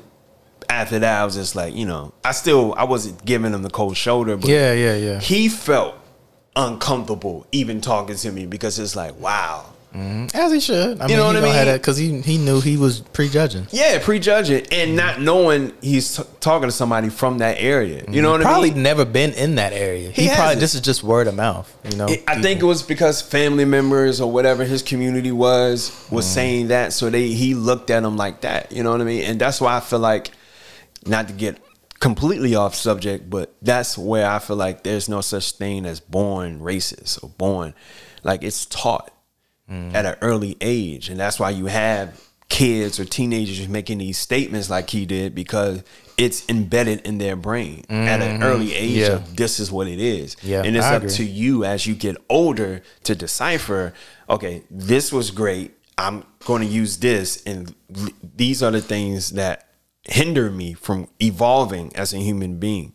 After 0.68 1.00
that, 1.00 1.20
I 1.20 1.24
was 1.24 1.34
just 1.34 1.56
like, 1.56 1.74
you 1.74 1.84
know, 1.84 2.14
I 2.24 2.30
still 2.30 2.74
I 2.74 2.84
wasn't 2.84 3.24
giving 3.24 3.52
him 3.52 3.62
the 3.62 3.70
cold 3.70 3.96
shoulder, 3.96 4.36
but 4.36 4.48
Yeah, 4.48 4.72
yeah, 4.72 4.94
yeah. 4.94 5.18
he 5.18 5.48
felt 5.48 5.96
uncomfortable 6.54 7.44
even 7.50 7.80
talking 7.80 8.14
to 8.14 8.30
me 8.30 8.46
because 8.46 8.78
it's 8.78 8.94
like, 8.94 9.18
wow, 9.18 9.66
Mm-hmm. 9.94 10.36
As 10.36 10.52
he 10.52 10.60
should. 10.60 11.00
I 11.00 11.08
mean, 11.08 11.16
know 11.16 11.26
what 11.26 11.36
I 11.36 11.64
mean? 11.64 11.76
because 11.76 11.96
he 11.96 12.20
he 12.20 12.38
knew 12.38 12.60
he 12.60 12.76
was 12.76 13.00
prejudging. 13.00 13.66
yeah, 13.70 13.98
prejudging 14.00 14.66
and 14.70 14.94
not 14.94 15.20
knowing 15.20 15.72
he's 15.80 16.16
t- 16.16 16.22
talking 16.38 16.68
to 16.68 16.72
somebody 16.72 17.08
from 17.08 17.38
that 17.38 17.56
area. 17.58 18.04
You 18.08 18.22
know 18.22 18.28
mm-hmm. 18.28 18.38
what 18.38 18.42
Probably 18.42 18.70
I 18.70 18.74
mean? 18.74 18.82
Probably 18.82 18.82
never 18.82 19.04
been 19.04 19.32
in 19.32 19.56
that 19.56 19.72
area. 19.72 20.10
He, 20.10 20.28
He 20.28 20.34
probably 20.34 20.56
this 20.56 20.74
is 20.74 20.80
just 20.80 21.02
word 21.02 21.26
of 21.26 21.34
mouth. 21.34 21.76
You 21.90 21.96
know, 21.96 22.06
It- 22.06 22.22
I 22.28 22.40
think 22.40 22.60
it 22.60 22.66
was 22.66 22.82
because 22.82 23.20
family 23.20 23.64
members 23.64 24.20
or 24.20 24.30
whatever 24.30 24.64
his 24.64 24.82
community 24.82 25.32
was 25.32 25.90
was 26.10 26.24
mm-hmm. 26.24 26.34
saying 26.34 26.68
that, 26.68 26.92
so 26.92 27.10
they 27.10 27.28
he 27.28 27.54
looked 27.54 27.90
at 27.90 28.04
him 28.04 28.16
like 28.16 28.42
that. 28.42 28.70
You 28.70 28.84
know 28.84 28.92
what 28.92 29.00
I 29.00 29.04
mean? 29.04 29.24
And 29.24 29.40
that's 29.40 29.60
why 29.60 29.76
I 29.76 29.80
feel 29.80 29.98
like, 29.98 30.30
not 31.04 31.26
to 31.28 31.34
get 31.34 31.60
completely 31.98 32.54
off 32.54 32.76
subject, 32.76 33.28
but 33.28 33.54
that's 33.60 33.98
where 33.98 34.30
I 34.30 34.38
feel 34.38 34.56
like 34.56 34.84
there's 34.84 35.08
no 35.08 35.20
such 35.20 35.52
thing 35.52 35.84
as 35.84 35.98
born 35.98 36.60
racist 36.60 37.22
or 37.24 37.28
born 37.28 37.74
like 38.22 38.42
it's 38.42 38.66
taught 38.66 39.10
Mm. 39.70 39.94
at 39.94 40.04
an 40.04 40.16
early 40.20 40.56
age, 40.60 41.08
and 41.08 41.20
that's 41.20 41.38
why 41.38 41.50
you 41.50 41.66
have 41.66 42.20
kids 42.48 42.98
or 42.98 43.04
teenagers 43.04 43.68
making 43.68 43.98
these 43.98 44.18
statements 44.18 44.68
like 44.68 44.90
he 44.90 45.06
did 45.06 45.34
because 45.34 45.84
it's 46.18 46.46
embedded 46.48 47.00
in 47.06 47.18
their 47.18 47.36
brain. 47.36 47.84
At 47.88 48.20
an 48.20 48.34
mm-hmm. 48.34 48.42
early 48.42 48.74
age 48.74 48.98
Yeah. 48.98 49.12
of 49.12 49.36
this 49.36 49.60
is 49.60 49.70
what 49.72 49.86
it 49.86 50.00
is. 50.00 50.36
Yeah, 50.42 50.62
and 50.64 50.76
it's 50.76 50.84
I 50.84 50.96
up 50.96 51.02
agree. 51.02 51.14
to 51.14 51.24
you 51.24 51.64
as 51.64 51.86
you 51.86 51.94
get 51.94 52.16
older 52.28 52.82
to 53.04 53.14
decipher 53.14 53.94
okay 54.28 54.62
this 54.70 55.12
was 55.12 55.30
great. 55.30 55.72
I'm 55.96 56.24
going 56.44 56.62
to 56.62 56.68
use 56.68 56.98
this. 56.98 57.42
And 57.44 57.74
these 58.36 58.62
are 58.62 58.70
the 58.70 58.80
things 58.80 59.30
that 59.30 59.68
hinder 60.04 60.50
me 60.50 60.72
from 60.72 61.08
evolving 61.20 61.94
as 61.94 62.12
a 62.12 62.18
human 62.18 62.58
being. 62.58 62.94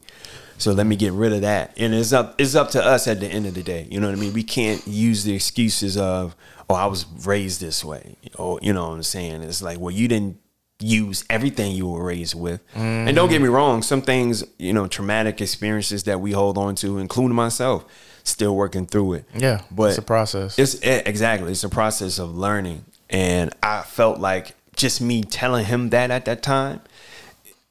So 0.58 0.72
let 0.72 0.86
me 0.86 0.96
get 0.96 1.14
rid 1.14 1.34
of 1.34 1.42
that. 1.42 1.74
And 1.78 1.94
it's 1.94 2.14
up 2.14 2.36
it's 2.40 2.56
up 2.56 2.70
to 2.72 2.84
us 2.84 3.08
at 3.08 3.20
the 3.20 3.28
end 3.28 3.46
of 3.46 3.54
the 3.54 3.64
day. 3.64 3.88
You 3.90 4.00
know 4.00 4.08
what 4.08 4.18
i 4.18 4.20
mean? 4.20 4.34
We 4.34 4.44
can't 4.44 4.86
use 4.88 5.24
the 5.24 5.36
excuses 5.36 5.98
of 5.98 6.36
oh 6.70 6.76
i 6.76 6.86
was 6.86 7.06
raised 7.26 7.62
this 7.62 7.84
way 7.84 8.18
or 8.38 8.60
you 8.62 8.74
know 8.74 8.90
what 8.90 8.96
i'm 8.96 9.04
saying? 9.04 9.42
It's 9.44 9.62
like 9.62 9.80
well 9.80 9.92
you 9.92 10.08
didn't 10.08 10.40
use 10.80 11.24
everything 11.30 11.74
you 11.74 11.88
were 11.88 12.04
raised 12.04 12.36
with. 12.36 12.60
And 12.76 13.16
don't 13.16 13.30
get 13.30 13.42
me 13.42 13.48
wrong 13.48 13.82
some 13.82 14.02
things 14.02 14.44
you 14.60 14.74
know 14.74 14.88
traumatic 14.88 15.40
experiences 15.42 16.04
that 16.04 16.20
we 16.20 16.32
hold 16.34 16.58
on 16.58 16.76
to 16.76 16.98
including 16.98 17.36
myself 17.36 17.86
still 18.24 18.56
working 18.56 18.86
through 18.86 19.14
it. 19.14 19.26
Yeah, 19.36 19.62
but 19.72 19.90
it's 19.90 19.98
a 20.00 20.02
process. 20.02 20.60
it's 20.60 20.82
eh, 20.84 21.02
exactly 21.06 21.52
it's 21.52 21.64
a 21.64 21.70
process 21.70 22.20
of 22.20 22.36
learning. 22.36 22.86
And 23.10 23.54
i 23.64 23.84
felt 23.84 24.20
like 24.20 24.56
just 24.76 25.00
me 25.00 25.24
telling 25.24 25.66
him 25.66 25.90
that 25.92 26.12
at 26.12 26.26
that 26.26 26.44
time 26.44 26.82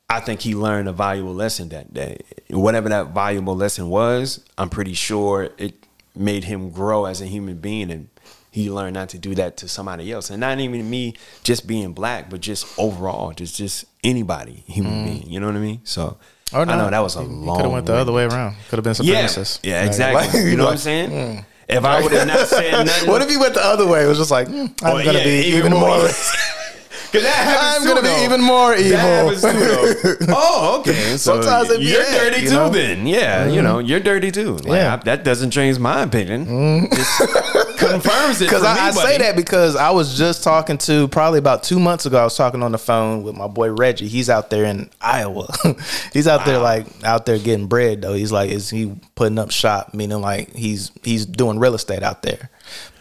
i 0.09 0.21
think 0.21 0.41
he 0.41 0.55
learned 0.55 0.89
a 0.89 0.93
valuable 0.93 1.35
lesson 1.35 1.69
that 1.71 1.93
day. 1.93 2.19
Whatever 2.49 2.89
that 2.89 3.09
valuable 3.09 3.57
lesson 3.57 3.89
was 3.91 4.41
i'm 4.57 4.71
pretty 4.71 4.95
sure 4.95 5.51
it 5.59 5.75
made 6.17 6.45
him 6.45 6.71
grow 6.71 7.05
as 7.05 7.21
a 7.21 7.27
human 7.27 7.57
being 7.59 7.91
and 7.91 8.09
he 8.55 8.71
learned 8.71 8.95
not 8.95 9.09
to 9.09 9.19
do 9.19 9.35
that 9.35 9.57
to 9.57 9.67
somebody 9.69 10.13
else 10.13 10.31
and 10.31 10.39
not 10.41 10.59
even 10.61 10.89
me 10.89 11.13
just 11.43 11.67
being 11.67 11.93
black 11.93 12.31
but 12.31 12.41
just 12.41 12.65
overall 12.79 13.33
just 13.33 13.57
just 13.57 13.85
anybody 14.05 14.63
human 14.67 14.93
mm. 14.93 15.05
being 15.07 15.27
you 15.33 15.41
know 15.41 15.47
what 15.47 15.57
i 15.57 15.59
mean 15.59 15.81
so 15.83 16.17
oh, 16.53 16.59
Or 16.59 16.63
i 16.63 16.77
know 16.77 16.89
that 16.89 17.01
was 17.03 17.17
a 17.17 17.23
He- 17.23 17.29
he 17.29 17.35
long 17.35 17.57
could 17.57 17.65
have 17.65 17.73
went 17.73 17.87
the 17.87 17.95
other 17.97 18.13
way 18.13 18.25
around. 18.25 18.55
Could 18.69 18.79
have 18.79 18.85
been 18.85 18.95
yeah, 19.07 19.25
supremacist. 19.27 19.61
yeah, 19.65 19.85
exactly. 19.85 20.49
you 20.51 20.57
know 20.57 20.67
what 20.67 20.73
I'm 20.73 20.79
saying? 20.91 21.11
Hmm. 21.11 21.41
If 21.67 21.83
I 21.85 22.03
would 22.03 22.13
have 22.13 22.29
not 22.29 22.47
said 22.47 22.85
nothing, 22.87 23.09
What 23.11 23.23
if 23.23 23.29
he 23.31 23.37
went 23.39 23.55
the 23.55 23.65
other 23.65 23.87
way? 23.89 24.05
It 24.05 24.07
was 24.07 24.19
just 24.19 24.31
like, 24.31 24.49
hmm, 24.49 24.67
I'm 24.85 24.97
Oh, 25.01 25.03
gonna 25.03 25.19
yeah, 25.19 25.25
be 25.25 25.57
even, 25.57 25.73
more. 25.73 25.97
Because 26.03 27.23
that 27.25 27.41
happens 27.49 27.89
I'm 27.89 27.89
gonna 27.89 28.03
be 28.07 28.23
even 28.25 28.43
more 28.43 28.75
evil. 28.77 29.33
That 29.33 30.19
too, 30.21 30.27
oh, 30.29 30.81
okay. 30.81 31.17
So 31.17 31.41
Sometimes 31.41 31.71
it 31.71 31.81
you're 31.81 32.03
that, 32.05 32.19
dirty 32.31 32.43
you 32.43 32.49
too. 32.51 32.55
know? 32.55 32.69
Then, 32.69 33.07
yeah, 33.07 33.47
you 33.47 33.55
mm-hmm. 33.55 33.65
know, 33.65 33.79
you're 33.79 34.01
dirty 34.01 34.31
too. 34.31 34.57
Like, 34.57 34.67
Yeah. 34.67 34.95
I- 34.95 35.05
that 35.09 35.25
doesn't 35.25 35.53
change 35.53 35.79
my 35.79 36.03
opinion. 36.03 36.45
Mm-hmm. 36.45 36.95
Just 36.95 37.64
confirms 37.91 38.41
it. 38.41 38.45
Because 38.55 38.63
I, 38.63 38.89
I 38.89 38.91
say 38.91 39.19
that 39.19 39.37
because 39.37 39.75
I 39.75 39.91
was 39.91 40.17
just 40.19 40.45
talking 40.45 40.79
to 40.79 41.09
probably 41.09 41.39
about 41.39 41.63
two 41.63 41.81
months 41.81 42.07
ago. 42.07 42.19
I 42.19 42.25
was 42.25 42.37
talking 42.37 42.63
on 42.63 42.73
the 42.73 42.79
phone 42.79 43.23
with 43.23 43.37
my 43.37 43.47
boy 43.47 43.73
Reggie. 43.73 44.07
He's 44.07 44.31
out 44.31 44.51
there 44.51 44.65
in 44.65 44.91
Iowa. 45.01 45.49
he's 46.13 46.29
out 46.29 46.45
there 46.47 46.59
like 46.59 46.87
out 47.05 47.27
there 47.27 47.39
getting 47.39 47.67
bread 47.67 48.03
though. 48.03 48.15
He's 48.15 48.33
like, 48.33 48.51
is 48.51 48.71
he 48.71 48.95
putting 49.15 49.39
up 49.39 49.51
shop? 49.51 49.95
Meaning 49.95 50.21
like 50.21 50.53
he's 50.55 50.93
he's 51.03 51.27
doing 51.27 51.59
real 51.59 51.75
estate 51.75 52.03
out 52.03 52.23
there. 52.23 52.51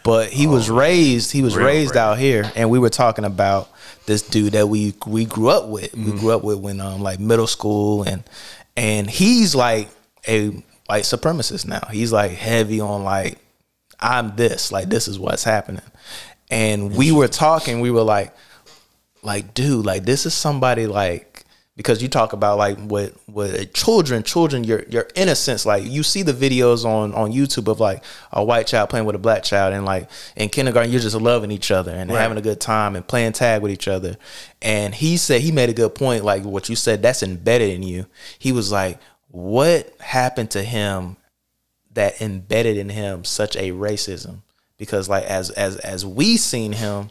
But 0.02 0.30
he 0.30 0.46
was 0.46 0.68
raised. 0.68 1.32
He 1.32 1.42
was 1.42 1.56
raised 1.56 1.92
bread. 1.92 2.02
out 2.02 2.18
here, 2.18 2.50
and 2.54 2.68
we 2.70 2.78
were 2.78 2.90
talking 2.90 3.24
about 3.24 3.70
this 4.06 4.22
dude 4.22 4.52
that 4.52 4.68
we 4.68 4.94
we 5.06 5.24
grew 5.24 5.48
up 5.48 5.68
with. 5.68 5.92
Mm-hmm. 5.92 6.12
We 6.12 6.18
grew 6.18 6.30
up 6.32 6.44
with 6.44 6.58
when 6.58 6.80
um 6.80 7.00
like 7.00 7.20
middle 7.20 7.46
school, 7.46 8.02
and 8.02 8.22
and 8.76 9.08
he's 9.08 9.54
like 9.54 9.88
a 10.28 10.48
white 10.86 11.04
supremacist 11.04 11.66
now. 11.66 11.86
He's 11.90 12.12
like 12.12 12.32
heavy 12.32 12.80
on 12.80 13.04
like 13.04 13.38
I'm 14.00 14.36
this, 14.36 14.72
like 14.72 14.88
this 14.88 15.08
is 15.08 15.18
what's 15.18 15.44
happening. 15.44 15.82
And 16.50 16.94
we 16.96 17.10
were 17.12 17.28
talking, 17.28 17.80
we 17.80 17.90
were 17.90 18.02
like, 18.02 18.34
like, 19.22 19.54
dude, 19.54 19.84
like 19.86 20.04
this 20.04 20.26
is 20.26 20.34
somebody 20.34 20.86
like 20.86 21.30
because 21.76 22.00
you 22.00 22.08
talk 22.08 22.32
about 22.32 22.56
like 22.56 22.76
with 22.82 23.18
with 23.26 23.72
children, 23.72 24.22
children, 24.22 24.62
your 24.62 24.84
your 24.88 25.08
innocence, 25.16 25.66
like 25.66 25.82
you 25.84 26.02
see 26.04 26.22
the 26.22 26.32
videos 26.32 26.84
on 26.84 27.12
on 27.14 27.32
YouTube 27.32 27.66
of 27.66 27.80
like 27.80 28.04
a 28.32 28.44
white 28.44 28.66
child 28.66 28.90
playing 28.90 29.06
with 29.06 29.16
a 29.16 29.18
black 29.18 29.42
child 29.42 29.72
and 29.74 29.84
like 29.84 30.08
in 30.36 30.48
kindergarten 30.50 30.92
you're 30.92 31.00
just 31.00 31.16
loving 31.16 31.50
each 31.50 31.70
other 31.70 31.90
and 31.90 32.10
Right. 32.10 32.20
having 32.20 32.38
a 32.38 32.42
good 32.42 32.60
time 32.60 32.94
and 32.94 33.04
playing 33.06 33.32
tag 33.32 33.60
with 33.62 33.72
each 33.72 33.88
other. 33.88 34.16
And 34.62 34.94
he 34.94 35.16
said 35.16 35.40
he 35.40 35.50
made 35.50 35.68
a 35.68 35.74
good 35.74 35.94
point, 35.94 36.22
like 36.24 36.44
what 36.44 36.68
you 36.68 36.76
said, 36.76 37.02
that's 37.02 37.22
embedded 37.22 37.70
in 37.70 37.82
you. 37.82 38.06
He 38.38 38.52
was 38.52 38.70
like, 38.70 39.00
What 39.30 39.92
happened 40.00 40.50
to 40.52 40.62
him 40.62 41.16
that 41.94 42.20
embedded 42.20 42.76
in 42.76 42.88
him 42.88 43.24
such 43.24 43.56
a 43.56 43.70
racism 43.72 44.42
because 44.78 45.08
like 45.08 45.24
as 45.24 45.50
as 45.50 45.76
as 45.78 46.04
we 46.04 46.36
seen 46.36 46.72
him 46.72 47.10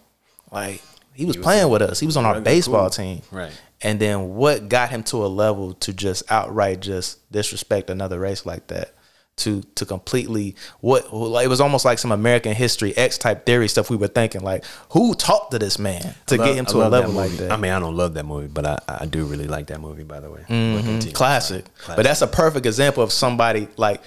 like 0.51 0.81
he 1.13 1.25
was, 1.25 1.37
playing 1.37 1.69
with 1.69 1.81
us 1.81 1.99
he 1.99 2.05
was 2.05 2.17
on 2.17 2.25
our 2.25 2.41
baseball 2.41 2.81
cool. 2.83 2.89
team 2.89 3.21
Right. 3.31 3.51
and 3.81 3.99
then 3.99 4.29
what 4.35 4.67
got 4.69 4.89
him 4.89 5.03
to 5.03 5.25
a 5.25 5.27
level 5.27 5.73
to 5.75 5.93
just 5.93 6.29
outright 6.31 6.79
just 6.81 7.31
disrespect 7.31 7.89
another 7.89 8.19
race 8.19 8.45
like 8.45 8.67
that 8.67 8.93
to 9.35 9.61
to 9.75 9.85
completely 9.85 10.55
what 10.81 11.11
like, 11.13 11.45
it 11.45 11.47
was 11.47 11.59
almost 11.61 11.85
like 11.85 11.97
some 11.97 12.11
American 12.11 12.53
history 12.53 12.95
X 12.95 13.17
type 13.17 13.45
theory 13.47 13.67
stuff 13.67 13.89
we 13.89 13.95
were 13.95 14.07
thinking 14.07 14.41
like 14.41 14.63
who 14.89 15.15
talked 15.15 15.51
to 15.51 15.59
this 15.59 15.79
man 15.79 16.13
to 16.27 16.35
Love- 16.37 16.47
get 16.47 16.55
him 16.55 16.65
to 16.67 16.77
a 16.85 16.87
level 16.89 17.11
that 17.13 17.17
like 17.17 17.31
that 17.37 17.51
I 17.51 17.57
mean, 17.57 17.71
I 17.71 17.79
don't 17.79 17.95
love 17.97 18.13
that 18.13 18.25
movie, 18.25 18.47
but 18.47 18.65
I, 18.65 18.77
I 18.87 19.05
do 19.07 19.25
really 19.25 19.47
like 19.47 19.67
that 19.67 19.81
movie. 19.81 20.03
By 20.03 20.19
the 20.19 20.29
way, 20.29 20.41
Mhm. 20.41 20.83
continue. 20.83 21.13
classic. 21.15 21.65
Classic. 21.77 21.95
But 21.95 22.03
that's 22.03 22.21
a 22.21 22.27
perfect 22.27 22.67
example 22.67 23.01
of 23.01 23.11
somebody 23.11 23.67
like 23.75 24.01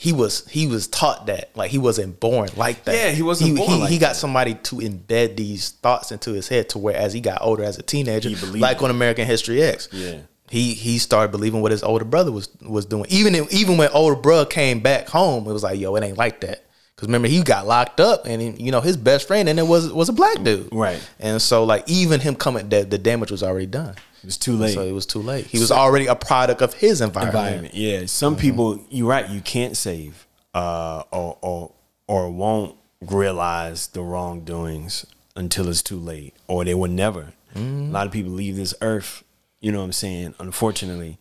he 0.00 0.14
was 0.14 0.46
he 0.48 0.66
was 0.66 0.88
taught 0.88 1.26
that 1.26 1.50
like 1.54 1.70
he 1.70 1.76
wasn't 1.76 2.18
born 2.20 2.48
like 2.56 2.84
that. 2.84 2.94
Yeah, 2.94 3.10
he 3.10 3.20
wasn't 3.20 3.50
He, 3.50 3.56
born 3.56 3.68
he, 3.70 3.78
like 3.80 3.90
he 3.90 3.98
got 3.98 4.08
that. 4.08 4.16
somebody 4.16 4.54
to 4.54 4.76
embed 4.76 5.36
these 5.36 5.72
thoughts 5.72 6.10
into 6.10 6.32
his 6.32 6.48
head 6.48 6.70
to 6.70 6.78
where 6.78 6.96
as 6.96 7.12
he 7.12 7.20
got 7.20 7.42
older 7.42 7.62
as 7.64 7.76
a 7.78 7.82
teenager, 7.82 8.30
like 8.56 8.78
it. 8.78 8.82
on 8.82 8.88
American 8.90 9.26
History 9.26 9.62
X. 9.62 9.90
Yeah. 9.92 10.20
He 10.48 10.72
he 10.72 10.96
started 10.96 11.32
believing 11.32 11.60
what 11.60 11.70
his 11.70 11.82
older 11.82 12.06
brother 12.06 12.32
was 12.32 12.48
was 12.62 12.86
doing. 12.86 13.04
Even 13.10 13.34
if, 13.34 13.52
even 13.52 13.76
when 13.76 13.90
older 13.90 14.16
brother 14.16 14.46
came 14.48 14.80
back 14.80 15.06
home, 15.06 15.46
it 15.46 15.52
was 15.52 15.62
like, 15.62 15.78
yo, 15.78 15.94
it 15.96 16.02
ain't 16.02 16.16
like 16.16 16.40
that. 16.40 16.64
Because 16.96 17.08
remember, 17.08 17.28
he 17.28 17.42
got 17.42 17.66
locked 17.66 18.00
up, 18.00 18.24
and 18.24 18.58
you 18.58 18.72
know 18.72 18.80
his 18.80 18.96
best 18.96 19.26
friend, 19.28 19.50
and 19.50 19.58
it 19.58 19.66
was 19.66 19.92
was 19.92 20.08
a 20.08 20.14
black 20.14 20.42
dude, 20.42 20.70
Right. 20.72 21.06
And 21.18 21.42
so 21.42 21.64
like 21.64 21.84
even 21.90 22.20
him 22.20 22.36
coming, 22.36 22.70
the, 22.70 22.84
the 22.84 22.96
damage 22.98 23.30
was 23.30 23.42
already 23.42 23.66
done. 23.66 23.96
It 24.22 24.26
was 24.26 24.36
too 24.36 24.54
late. 24.54 24.74
So 24.74 24.82
it 24.82 24.92
was 24.92 25.06
too 25.06 25.20
late. 25.22 25.46
He 25.46 25.58
was 25.58 25.70
already 25.72 26.06
a 26.06 26.14
product 26.14 26.62
of 26.62 26.74
his 26.74 27.00
environment. 27.00 27.34
environment. 27.36 27.74
Yeah, 27.74 28.06
some 28.06 28.34
Mm-hmm. 28.34 28.40
people. 28.40 28.84
You're 28.90 29.08
right. 29.08 29.28
You 29.28 29.40
can't 29.40 29.76
save, 29.76 30.26
uh, 30.54 31.02
or 31.10 31.38
or 31.40 31.72
or 32.06 32.30
won't 32.30 32.76
realize 33.00 33.88
the 33.88 34.02
wrongdoings 34.02 35.06
until 35.36 35.68
it's 35.68 35.82
too 35.82 35.98
late, 35.98 36.34
or 36.48 36.64
they 36.64 36.74
will 36.74 36.90
never. 36.90 37.32
Mm-hmm. 37.54 37.88
A 37.88 37.92
lot 37.92 38.06
of 38.06 38.12
people 38.12 38.32
leave 38.32 38.56
this 38.56 38.74
earth. 38.80 39.24
You 39.60 39.72
know 39.72 39.78
what 39.78 39.84
I'm 39.84 39.92
saying? 39.92 40.34
Unfortunately, 40.38 41.18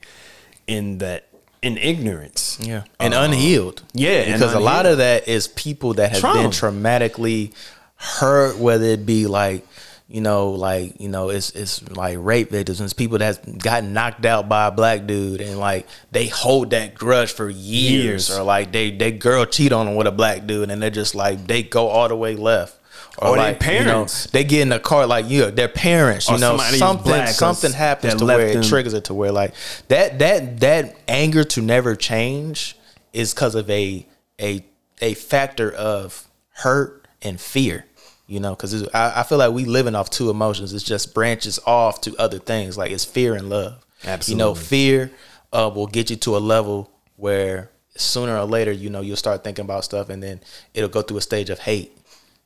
in 0.68 0.98
that 1.00 1.28
in 1.62 1.78
ignorance. 1.78 2.58
Yeah, 2.62 2.84
and 3.00 3.14
unhealed. 3.14 3.84
yeah, 3.94 4.26
because 4.34 4.54
a 4.54 4.60
lot 4.60 4.86
of 4.86 4.98
that 5.00 5.28
is 5.28 5.48
people 5.48 5.94
that 5.96 6.12
have 6.12 6.20
Trauma. 6.22 6.42
been 6.44 6.52
traumatically 6.52 7.54
hurt, 7.96 8.58
whether 8.58 8.86
it 8.86 9.06
be 9.06 9.28
like 9.28 9.66
you 10.10 10.22
know, 10.22 10.50
like 10.50 11.00
you 11.00 11.08
know, 11.08 11.30
it's 11.30 11.52
it's 11.52 11.88
like 11.92 12.18
rape 12.20 12.50
victims, 12.50 12.82
it's 12.82 12.94
people 12.94 13.20
that's 13.20 13.38
gotten 13.38 13.94
knocked 13.94 14.26
out 14.26 14.50
by 14.50 14.68
a 14.68 14.72
black 14.72 15.06
dude, 15.06 15.40
and 15.40 15.60
like 15.60 15.88
they 16.12 16.26
hold 16.28 16.72
that 16.72 16.96
grudge 16.96 17.32
for 17.32 17.48
years, 17.48 18.30
Years. 18.30 18.32
or 18.32 18.42
like 18.42 18.72
they 18.72 18.90
they 18.90 19.12
girl 19.12 19.46
cheat 19.46 19.72
on 19.72 19.86
them 19.86 19.96
with 19.96 20.08
a 20.08 20.12
black 20.12 20.48
dude, 20.48 20.72
and 20.72 20.82
they're 20.82 20.90
just 20.90 21.14
like 21.14 21.46
they 21.46 21.62
go 21.62 21.88
all 21.88 22.08
the 22.08 22.16
way 22.16 22.36
left. 22.36 22.78
Or 23.20 23.36
their 23.36 23.38
like, 23.38 23.64
you 23.66 23.80
know, 23.80 23.86
parents. 23.86 24.28
they 24.28 24.44
get 24.46 24.62
in 24.62 24.70
the 24.70 24.80
car 24.80 25.06
like 25.06 25.30
you, 25.30 25.52
their 25.52 25.68
parents. 25.68 26.28
You 26.30 26.36
Or 26.36 26.40
know, 26.40 26.58
something 26.58 27.28
something 27.28 27.72
happens 27.74 28.16
to 28.16 28.26
where 28.26 28.40
it 28.48 28.64
triggers 28.64 28.94
it 28.94 29.04
to 29.06 29.14
where 29.14 29.32
like 29.32 29.54
that 29.90 30.20
that 30.20 30.60
that 30.62 30.96
anger 31.08 31.44
to 31.44 31.62
never 31.62 31.96
change 31.96 32.76
is 33.14 33.34
because 33.34 33.56
of 33.56 33.70
a 33.70 34.08
a 34.42 34.66
a 35.02 35.14
factor 35.14 35.72
of 35.72 36.28
hurt 36.50 37.08
and 37.22 37.40
fear. 37.40 37.86
You 38.30 38.40
know, 38.40 38.52
because 38.52 38.88
I, 38.90 39.22
I 39.22 39.24
feel 39.24 39.40
like 39.40 39.54
we 39.54 39.66
living 39.66 39.96
off 39.96 40.12
two 40.12 40.30
emotions. 40.30 40.72
It's 40.72 40.84
just 40.84 41.16
branches 41.16 41.60
off 41.66 42.00
to 42.02 42.16
other 42.18 42.38
things. 42.38 42.78
Like 42.78 42.92
it's 42.92 43.04
fear 43.04 43.34
and 43.34 43.50
love. 43.50 43.84
absolutely 44.06 44.34
You 44.34 44.38
know, 44.38 44.54
fear 44.54 45.12
uh, 45.52 45.72
will 45.74 45.88
get 45.88 46.12
you 46.12 46.16
to 46.18 46.38
a 46.38 46.40
level 46.40 46.92
where 47.16 47.72
sooner 47.98 48.38
or 48.38 48.46
later, 48.46 48.72
you 48.72 48.92
know, 48.92 49.02
you'll 49.02 49.18
start 49.18 49.44
thinking 49.44 49.66
about 49.66 49.84
stuff, 49.84 50.10
and 50.10 50.22
then 50.22 50.42
it'll 50.76 50.92
go 50.92 51.02
through 51.02 51.18
a 51.18 51.22
stage 51.22 51.50
of 51.50 51.58
hate. 51.58 51.98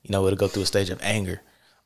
You 0.04 0.14
know, 0.14 0.26
it'll 0.26 0.38
go 0.38 0.48
through 0.48 0.64
a 0.64 0.68
stage 0.68 0.90
of 0.90 1.02
anger. 1.02 1.42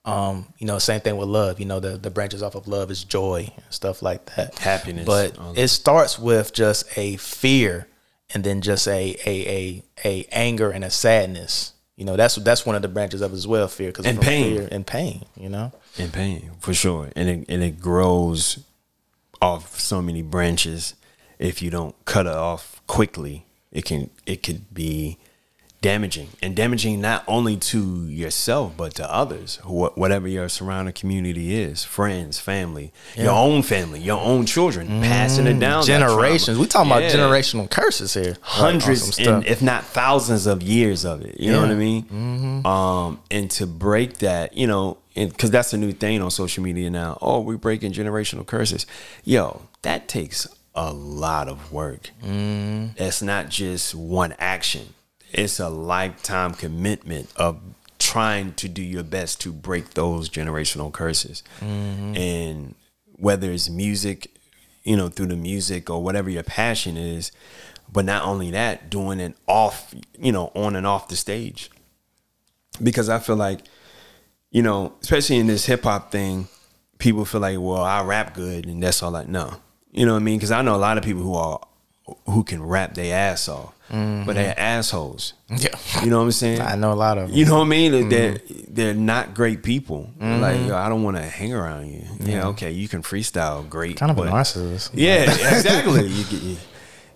Um, 0.05 0.53
you 0.59 0.67
know, 0.67 0.77
same 0.77 1.01
thing 1.01 1.17
with 1.17 1.27
love. 1.27 1.59
You 1.59 1.65
know, 1.65 1.79
the 1.79 1.97
the 1.97 2.11
branches 2.11 2.43
off 2.43 2.53
of 2.53 2.67
love 2.67 2.91
is 2.91 3.03
joy 3.03 3.51
and 3.55 3.65
stuff 3.71 4.03
like 4.03 4.25
that. 4.35 4.59
Happiness. 4.59 5.07
But 5.07 5.37
it 5.55 5.69
starts 5.69 6.19
with 6.19 6.53
just 6.53 6.97
a 6.99 7.17
fear, 7.17 7.87
and 8.31 8.43
then 8.43 8.61
just 8.61 8.87
a 8.87 9.17
a 9.25 9.47
a 9.47 9.83
a 10.05 10.27
anger 10.31 10.69
and 10.69 10.83
a 10.83 10.91
sadness. 10.91 11.73
You 11.97 12.05
know, 12.05 12.15
that's 12.15 12.35
that's 12.35 12.65
one 12.65 12.75
of 12.75 12.81
the 12.83 12.87
branches 12.87 13.21
of 13.21 13.33
well. 13.47 13.67
Fear 13.67 13.89
because 13.89 14.05
And 14.05 14.21
pain. 14.21 14.67
and 14.71 14.85
pain. 14.87 15.25
You 15.35 15.49
know. 15.49 15.71
in 15.97 16.11
pain 16.11 16.51
for 16.59 16.73
sure 16.73 17.09
and 17.15 17.27
it, 17.27 17.45
and 17.49 17.63
it 17.63 17.79
grows 17.81 18.59
off 19.41 19.79
so 19.79 20.01
many 20.01 20.21
branches 20.21 20.93
if 21.39 21.61
you 21.61 21.69
don't 21.71 21.95
cut 22.05 22.25
it 22.27 22.33
off 22.33 22.81
quickly 22.87 23.45
it 23.71 23.83
can 23.85 24.09
it 24.25 24.43
could 24.43 24.73
be 24.73 25.17
damaging 25.81 26.27
and 26.41 26.55
damaging 26.55 26.99
not 26.99 27.23
only 27.27 27.55
to 27.55 28.07
yourself 28.07 28.73
but 28.75 28.95
to 28.95 29.13
others 29.13 29.57
wh- 29.63 29.95
whatever 29.95 30.27
your 30.27 30.49
surrounding 30.49 30.93
community 30.93 31.53
is 31.55 31.83
friends 31.83 32.39
family 32.39 32.91
your 33.15 33.31
own 33.31 33.61
family 33.61 33.99
your 33.99 34.19
own 34.19 34.43
children 34.45 34.87
passing 35.01 35.45
it 35.45 35.59
down 35.59 35.83
generations. 35.83 36.57
We 36.57 36.65
talking 36.65 36.89
Yeah. 36.89 36.97
about 36.97 37.11
generational 37.11 37.69
curses 37.69 38.13
here. 38.15 38.37
Hundreds 38.41 39.13
stuff. 39.13 39.27
and 39.27 39.45
if 39.45 39.61
not 39.61 39.83
thousands 39.85 40.47
of 40.47 40.63
years 40.63 41.05
of 41.05 41.21
it. 41.21 41.39
You 41.39 41.51
know 41.51 41.61
what 41.61 41.69
I 41.69 41.75
mean? 41.75 42.03
Mm-hmm. 42.03 42.65
Um, 42.65 43.19
and 43.29 43.49
to 43.51 43.67
break 43.67 44.17
that, 44.19 44.57
you 44.57 44.65
know, 44.67 44.97
because 45.15 45.51
that's 45.51 45.73
a 45.73 45.77
new 45.77 45.91
thing 45.91 46.21
on 46.21 46.31
social 46.31 46.63
media 46.63 46.89
now. 46.89 47.17
Oh, 47.21 47.39
we're 47.41 47.57
breaking 47.57 47.91
generational 47.93 48.45
curses. 48.45 48.85
Yo, 49.23 49.61
that 49.83 50.07
takes 50.07 50.47
a 50.75 50.91
lot 50.93 51.47
of 51.47 51.71
work. 51.71 52.09
Mm-hmm. 52.23 53.01
It's 53.01 53.21
not 53.21 53.49
just 53.49 53.93
one 53.95 54.33
action. 54.39 54.93
It's 55.31 55.59
a 55.59 55.69
lifetime 55.69 56.53
commitment 56.53 57.31
of 57.35 57.59
trying 57.99 58.53
to 58.53 58.69
do 58.69 58.81
your 58.81 59.03
best 59.03 59.41
to 59.41 59.51
break 59.51 59.91
those 59.91 60.29
generational 60.29 60.91
curses. 60.91 61.43
Mm-hmm. 61.59 62.15
And 62.15 62.75
whether 63.17 63.51
it's 63.51 63.69
music, 63.69 64.31
you 64.83 64.95
know, 64.95 65.09
through 65.09 65.27
the 65.27 65.35
music 65.35 65.89
or 65.89 66.01
whatever 66.01 66.29
your 66.29 66.43
passion 66.43 66.95
is, 66.97 67.31
but 67.91 68.05
not 68.05 68.23
only 68.23 68.51
that, 68.51 68.89
doing 68.89 69.19
it 69.19 69.35
off, 69.47 69.93
you 70.19 70.31
know, 70.31 70.51
on 70.55 70.75
and 70.75 70.85
off 70.85 71.07
the 71.07 71.15
stage. 71.15 71.69
Because 72.81 73.09
I 73.09 73.19
feel 73.19 73.35
like, 73.35 73.61
you 74.51 74.61
know, 74.61 74.93
especially 75.01 75.37
in 75.37 75.47
this 75.47 75.65
hip 75.65 75.83
hop 75.83 76.11
thing, 76.11 76.47
people 76.99 77.25
feel 77.25 77.41
like, 77.41 77.57
well, 77.59 77.83
I 77.83 78.03
rap 78.03 78.33
good 78.33 78.65
and 78.65 78.81
that's 78.81 79.01
all 79.03 79.15
I 79.15 79.23
know. 79.25 79.55
You 79.91 80.05
know 80.05 80.13
what 80.13 80.21
I 80.21 80.23
mean? 80.23 80.37
Because 80.37 80.51
I 80.51 80.61
know 80.61 80.75
a 80.75 80.77
lot 80.77 80.97
of 80.97 81.03
people 81.03 81.23
who 81.23 81.33
are 81.35 81.59
who 82.25 82.43
can 82.43 82.63
rap 82.63 82.93
their 82.93 83.15
ass 83.15 83.49
off, 83.49 83.73
but 83.89 83.95
they're 84.33 84.51
mm-hmm. 84.51 84.59
assholes. 84.59 85.33
Yeah. 85.49 85.69
You 86.03 86.09
know 86.09 86.19
what 86.19 86.25
I'm 86.25 86.31
saying? 86.31 86.61
I 86.73 86.75
know 86.75 86.91
a 86.91 86.95
lot 86.95 87.17
of 87.17 87.29
them. 87.29 87.37
You 87.37 87.45
know 87.45 87.59
what 87.59 87.65
I 87.65 87.69
mean? 87.69 88.09
They're 88.09 88.33
mm-hmm. 88.33 88.73
they're 88.73 88.93
not 88.93 89.33
great 89.33 89.63
people. 89.63 90.09
Like 90.19 90.65
yo, 90.67 90.75
I 90.75 90.89
don't 90.89 91.03
want 91.03 91.17
to 91.17 91.23
hang 91.23 91.53
around 91.53 91.87
you. 91.87 92.03
Yeah, 92.19 92.47
okay, 92.47 92.71
you 92.71 92.87
can 92.87 93.01
freestyle, 93.01 93.67
great. 93.67 93.97
kind 93.97 94.11
of 94.11 94.17
a 94.17 94.23
but- 94.23 94.33
narcissist. 94.33 94.91
Yeah, 94.93 95.23
exactly. 95.55 96.07
you, 96.07 96.25
you 96.39 96.57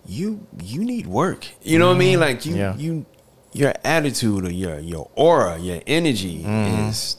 you 0.06 0.46
you 0.62 0.84
need 0.84 1.06
work. 1.06 1.46
You 1.62 1.78
know 1.78 1.88
what 1.88 1.96
I 1.96 1.98
mean? 1.98 2.20
Like 2.20 2.44
you 2.46 2.56
Yeah. 2.56 2.76
you 2.76 3.06
your 3.52 3.74
attitude 3.84 4.44
or 4.44 4.52
your 4.52 4.78
your 4.78 5.10
aura, 5.14 5.58
your 5.58 5.80
energy 5.86 6.44
is 6.44 7.16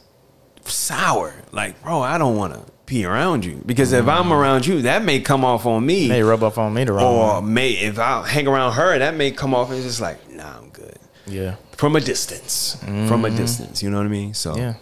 sour. 0.65 1.33
Like 1.51 1.81
bro, 1.83 2.01
I 2.01 2.17
don't 2.17 2.35
want 2.35 2.53
to 2.53 2.72
be 2.85 3.05
around 3.05 3.45
you 3.45 3.61
because 3.65 3.93
if 3.93 4.07
I'm 4.07 4.25
mm. 4.25 4.31
around 4.31 4.65
you, 4.65 4.81
that 4.83 5.03
may 5.03 5.19
come 5.19 5.45
off 5.45 5.65
on 5.65 5.85
me. 5.85 6.07
May 6.07 6.21
rub 6.21 6.43
off 6.43 6.57
on 6.57 6.73
me 6.73 6.83
the 6.83 6.93
wrong 6.93 7.15
or 7.15 7.41
way. 7.41 7.47
may 7.47 7.69
if 7.71 7.99
I 7.99 8.27
hang 8.27 8.47
around 8.47 8.73
her, 8.73 8.99
that 8.99 9.15
may 9.15 9.31
come 9.31 9.53
off 9.55 9.71
as 9.71 9.83
just 9.83 10.01
like, 10.01 10.29
nah, 10.29 10.57
I'm 10.57 10.69
good 10.69 10.97
Yeah. 11.25 11.55
from 11.77 11.95
a 11.95 12.01
distance. 12.01 12.77
From 12.81 13.25
a 13.25 13.29
mm-hmm. 13.29 13.37
distance, 13.37 13.81
you 13.81 13.89
know 13.89 13.97
what 13.97 14.05
I 14.05 14.09
mean? 14.09 14.33
So 14.33 14.55
Yeah. 14.55 14.75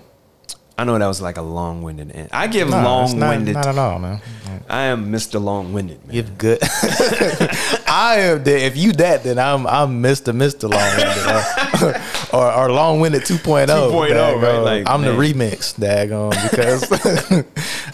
I 0.78 0.84
know 0.84 0.98
that 0.98 1.06
was 1.08 1.22
like 1.22 1.38
a 1.38 1.42
long-winded 1.44 2.12
end. 2.16 2.30
I 2.32 2.48
give 2.48 2.68
No, 2.70 3.04
it's 3.04 3.14
not, 3.14 3.28
long-winded. 3.28 3.54
not 3.54 3.68
at 3.68 3.78
all, 3.78 4.00
man. 4.00 4.20
I 4.68 4.84
am 4.84 5.12
Mr. 5.12 5.40
Long-winded, 5.42 6.06
man. 6.08 6.16
You're 6.16 6.24
good. 6.38 6.60
I 7.88 8.16
am. 8.20 8.44
The, 8.44 8.58
if 8.66 8.78
you 8.78 8.92
that, 8.94 9.24
then 9.24 9.38
I'm 9.38 9.68
I'm 9.68 10.02
Mr. 10.02 10.34
Mr. 10.36 10.70
Long 10.70 10.96
Winded 10.98 12.02
or, 12.34 12.40
or, 12.40 12.52
or 12.54 12.72
Long 12.72 13.00
Winded 13.00 13.24
2.0. 13.24 13.68
2.0, 13.68 14.42
right? 14.42 14.58
Like, 14.60 14.90
I'm 14.90 15.02
man. 15.02 15.16
the 15.16 15.22
remix, 15.22 15.76
daggone, 15.76 16.32
because 16.50 16.84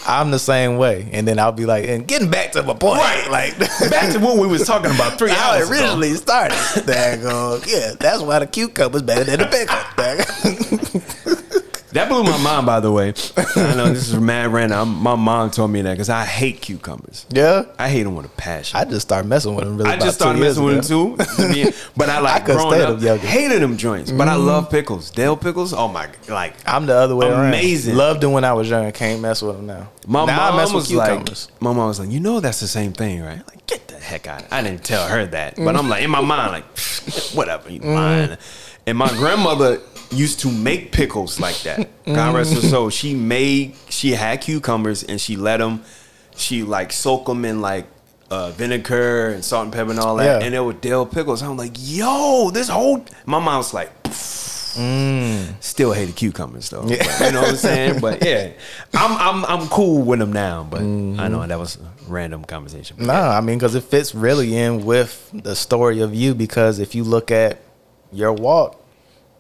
I'm 0.07 0.31
the 0.31 0.39
same 0.39 0.77
way. 0.77 1.09
And 1.11 1.27
then 1.27 1.39
I'll 1.39 1.51
be 1.51 1.65
like, 1.65 1.87
and 1.89 2.07
getting 2.07 2.29
back 2.29 2.51
to 2.53 2.63
my 2.63 2.73
point, 2.73 2.99
Right. 2.99 3.29
Like 3.29 3.57
Back 3.89 4.13
to 4.13 4.19
what 4.19 4.37
we 4.37 4.47
was 4.47 4.65
talking 4.65 4.91
about 4.91 5.17
three 5.17 5.31
how 5.31 5.53
it 5.55 5.57
hours 5.61 5.69
ago. 5.69 5.79
originally 5.79 6.13
started. 6.15 6.55
Daggone. 6.85 7.65
Yeah, 7.67 7.93
that's 7.99 8.21
why 8.21 8.39
the 8.39 8.47
cucumber's 8.47 9.01
better 9.01 9.23
than 9.25 9.39
the 9.39 9.45
pickle. 9.47 9.75
daggone. 9.97 11.16
That 11.97 12.10
blew 12.10 12.23
my 12.23 12.38
mind, 12.43 12.67
by 12.67 12.79
the 12.79 12.91
way. 12.91 13.07
I 13.55 13.73
know 13.75 13.89
this 13.89 14.10
is 14.10 14.19
mad 14.19 14.53
random. 14.53 14.77
I'm- 14.77 15.01
my 15.01 15.15
mom 15.15 15.49
told 15.49 15.71
me 15.71 15.81
that 15.81 15.93
because 15.93 16.10
I 16.10 16.25
hate 16.25 16.62
cucumbers. 16.62 17.25
yeah. 17.31 17.63
I 17.79 17.89
hate 17.89 18.03
them 18.03 18.15
with 18.15 18.27
a 18.27 18.29
passion. 18.29 18.77
I 18.79 18.86
just 18.86 19.01
started 19.07 19.27
messing 19.27 19.55
with 19.55 19.65
them. 19.65 19.77
Really 19.77 19.89
I 19.89 19.97
just 19.97 20.15
started 20.15 20.39
messing 20.39 20.63
with 20.63 20.86
ago. 20.86 21.15
them 21.15 21.25
too. 21.55 21.71
But 21.97 22.10
I 22.10 22.19
like 22.19 22.43
I 22.43 22.45
growing 22.45 22.81
up, 22.81 22.99
them 22.99 23.17
hated 23.17 23.63
them 23.63 23.77
joints. 23.77 24.12
But 24.12 24.27
I 24.27 24.36
mm-hmm. 24.36 24.45
love 24.45 24.69
pickles. 24.69 25.10
Dale 25.10 25.36
pickles. 25.36 25.73
Oh 25.73 25.88
my, 25.88 26.07
like 26.29 26.53
I'm 26.67 26.86
the 26.86 26.93
other 26.93 27.15
way 27.15 27.27
around. 27.27 27.47
Amazing. 27.47 27.95
Loved 27.95 28.21
them 28.21 28.31
when 28.31 28.43
I 28.43 28.53
was 28.53 28.69
young. 28.69 28.91
Can't 28.91 29.19
mess 29.19 29.41
with 29.41 29.55
them 29.55 29.65
now. 29.65 29.89
My 30.05 30.25
now 30.25 30.51
mom 30.51 30.73
was 30.73 30.93
like, 30.93 31.27
my 31.60 31.73
mom 31.73 31.88
was 31.88 31.99
like, 31.99 32.12
you 32.12 32.19
know, 32.19 32.39
that's 32.39 32.60
the 32.60 32.67
same 32.67 32.93
thing, 32.93 33.23
right? 33.23 33.41
Like, 33.47 33.65
get 33.65 33.88
the 33.88 33.95
heck 33.95 34.27
out. 34.27 34.43
of 34.43 34.53
I 34.53 34.62
didn't 34.62 34.83
tell 34.83 35.07
her 35.07 35.25
that, 35.25 35.55
but 35.55 35.75
I'm 35.75 35.89
like 35.89 36.03
in 36.03 36.12
my 36.12 36.21
mind, 36.21 36.51
like, 36.51 36.79
whatever, 37.33 37.71
you 37.71 37.79
mm-hmm. 37.79 37.93
lying. 37.93 38.38
And 38.86 38.97
my 38.97 39.10
grandmother 39.10 39.81
used 40.11 40.39
to 40.41 40.51
make 40.51 40.91
pickles 40.91 41.39
like 41.39 41.61
that. 41.63 41.89
God 42.05 42.35
rest 42.35 42.53
her 42.53 42.61
soul. 42.61 42.89
She 42.89 43.13
made, 43.15 43.75
she 43.89 44.11
had 44.11 44.41
cucumbers 44.41 45.03
and 45.03 45.19
she 45.19 45.35
let 45.35 45.57
them, 45.57 45.83
she 46.35 46.63
like 46.63 46.91
soak 46.93 47.25
them 47.25 47.43
in 47.45 47.61
like 47.61 47.85
uh, 48.29 48.51
vinegar 48.51 49.29
and 49.29 49.43
salt 49.43 49.63
and 49.65 49.73
pepper 49.73 49.91
and 49.91 49.99
all 49.99 50.15
that, 50.17 50.41
Yeah. 50.41 50.45
and 50.45 50.53
it 50.55 50.59
would 50.59 50.81
dill 50.81 51.05
pickles. 51.05 51.41
I'm 51.41 51.57
like, 51.57 51.73
yo, 51.77 52.51
this 52.53 52.67
whole. 52.69 53.05
My 53.25 53.39
mom 53.39 53.57
was 53.57 53.73
like. 53.73 53.91
Still 55.59 55.91
hated 55.91 56.15
cucumbers 56.15 56.69
though. 56.69 56.85
Yeah. 56.87 57.03
But, 57.19 57.25
you 57.25 57.31
know 57.31 57.41
what 57.41 57.49
I'm 57.51 57.55
saying? 57.55 57.99
But 58.01 58.23
yeah, 58.23 58.51
I'm 58.93 59.17
I'm 59.17 59.45
I'm 59.61 59.67
cool 59.69 60.03
with 60.03 60.19
them 60.19 60.31
now. 60.31 60.67
But 60.69 60.81
Mm-hmm. 60.81 61.19
I 61.19 61.27
know 61.29 61.45
that 61.47 61.57
was 61.57 61.77
a 61.77 62.11
random 62.11 62.43
conversation. 62.45 62.97
No, 62.99 63.13
I 63.13 63.41
mean 63.41 63.57
because 63.57 63.73
it 63.73 63.83
fits 63.85 64.13
really 64.13 64.55
in 64.55 64.85
with 64.85 65.31
the 65.33 65.55
story 65.55 66.01
of 66.01 66.13
you. 66.13 66.35
Because 66.35 66.77
if 66.79 66.93
you 66.93 67.03
look 67.03 67.31
at 67.31 67.59
your 68.11 68.33
walk, 68.33 68.79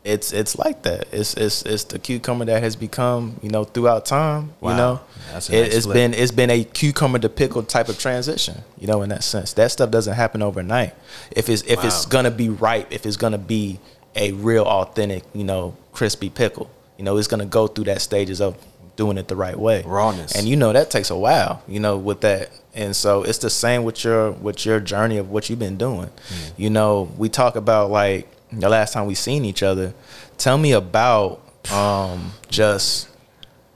it's 0.07 0.31
it's 0.31 0.57
like 0.57 0.83
that. 0.83 1.07
It's 1.11 1.33
it's 1.33 1.63
it's 1.63 1.83
the 1.83 1.99
cucumber 1.99 2.45
that 2.45 2.63
has 2.63 2.77
become 2.77 3.37
you 3.43 3.49
know 3.49 3.65
throughout 3.65 4.05
time. 4.05 4.53
Wow. 4.61 4.71
You 4.71 4.77
know, 4.77 5.01
That's 5.33 5.49
it, 5.49 5.73
nice 5.73 5.83
flip. 5.83 5.93
been 5.93 6.13
it's 6.13 6.31
been 6.31 6.49
a 6.49 6.63
cucumber 6.63 7.19
to 7.19 7.29
pickle 7.29 7.61
type 7.63 7.89
of 7.89 7.99
transition. 7.99 8.63
You 8.79 8.87
know, 8.87 9.01
in 9.01 9.09
that 9.09 9.23
sense, 9.23 9.53
that 9.53 9.71
stuff 9.71 9.91
doesn't 9.91 10.13
happen 10.13 10.41
overnight. 10.41 10.95
If 11.31 11.49
it's 11.49 11.63
if 11.63 11.83
it's 11.83 12.05
gonna 12.05 12.31
be 12.31 12.47
ripe, 12.47 12.87
if 12.91 13.05
it's 13.05 13.17
gonna 13.17 13.37
be 13.37 13.79
a 14.15 14.31
real 14.31 14.63
authentic, 14.63 15.23
you 15.33 15.43
know, 15.43 15.75
crispy 15.91 16.29
pickle, 16.29 16.71
you 16.97 17.03
know, 17.03 17.17
it's 17.17 17.27
gonna 17.27 17.45
go 17.45 17.67
through 17.67 17.85
that 17.85 18.01
stages 18.01 18.39
of 18.39 18.55
doing 18.95 19.19
it 19.19 19.27
the 19.27 19.35
right 19.35 19.59
way 19.59 19.83
Rawness. 19.85 20.35
and 20.35 20.47
you 20.47 20.55
know 20.55 20.73
that 20.73 20.89
takes 20.89 21.11
a 21.11 21.15
while 21.15 21.61
you 21.67 21.79
know 21.79 21.99
with 21.99 22.21
that 22.21 22.49
and 22.73 22.95
so 22.95 23.21
it's 23.21 23.37
the 23.37 23.49
same 23.51 23.83
with 23.83 24.03
your 24.03 24.31
with 24.31 24.65
your 24.65 24.79
journey 24.79 25.17
of 25.17 25.29
what 25.29 25.51
you've 25.51 25.59
been 25.59 25.77
doing 25.77 26.07
hmm. 26.07 26.49
you 26.57 26.71
know 26.71 27.07
we 27.15 27.29
talk 27.29 27.55
about 27.55 27.91
like 27.91 28.27
the 28.51 28.69
last 28.69 28.93
time 28.93 29.05
we 29.05 29.15
seen 29.15 29.45
each 29.45 29.63
other 29.63 29.93
tell 30.37 30.57
me 30.57 30.71
about 30.71 31.41
um 31.71 32.31
just 32.49 33.09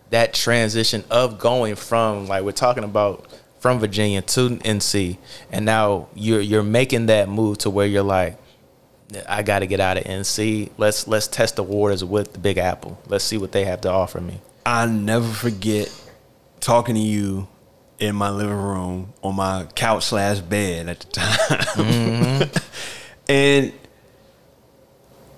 that 0.09 0.33
transition 0.33 1.03
of 1.09 1.39
going 1.39 1.75
from 1.75 2.27
like 2.27 2.43
we're 2.43 2.51
talking 2.51 2.83
about 2.83 3.25
from 3.59 3.79
Virginia 3.79 4.21
to 4.21 4.49
NC 4.49 5.17
and 5.51 5.65
now 5.65 6.07
you're 6.15 6.41
you're 6.41 6.63
making 6.63 7.07
that 7.07 7.29
move 7.29 7.57
to 7.59 7.69
where 7.69 7.85
you're 7.87 8.03
like 8.03 8.37
I 9.27 9.43
got 9.43 9.59
to 9.59 9.67
get 9.67 9.79
out 9.79 9.97
of 9.97 10.03
NC 10.05 10.71
let's 10.77 11.07
let's 11.07 11.27
test 11.27 11.57
the 11.57 11.63
waters 11.63 12.03
with 12.03 12.33
the 12.33 12.39
Big 12.39 12.57
Apple 12.57 12.99
let's 13.07 13.23
see 13.23 13.37
what 13.37 13.51
they 13.51 13.65
have 13.65 13.81
to 13.81 13.91
offer 13.91 14.21
me 14.21 14.41
I 14.65 14.85
never 14.85 15.27
forget 15.27 15.91
talking 16.59 16.95
to 16.95 17.01
you 17.01 17.47
in 18.01 18.15
my 18.15 18.29
living 18.31 18.55
room 18.55 19.13
on 19.21 19.35
my 19.35 19.65
couch 19.75 20.05
slash 20.05 20.39
bed 20.39 20.89
at 20.89 20.99
the 20.99 21.07
time. 21.07 21.37
Mm-hmm. 21.37 22.57
and 23.29 23.73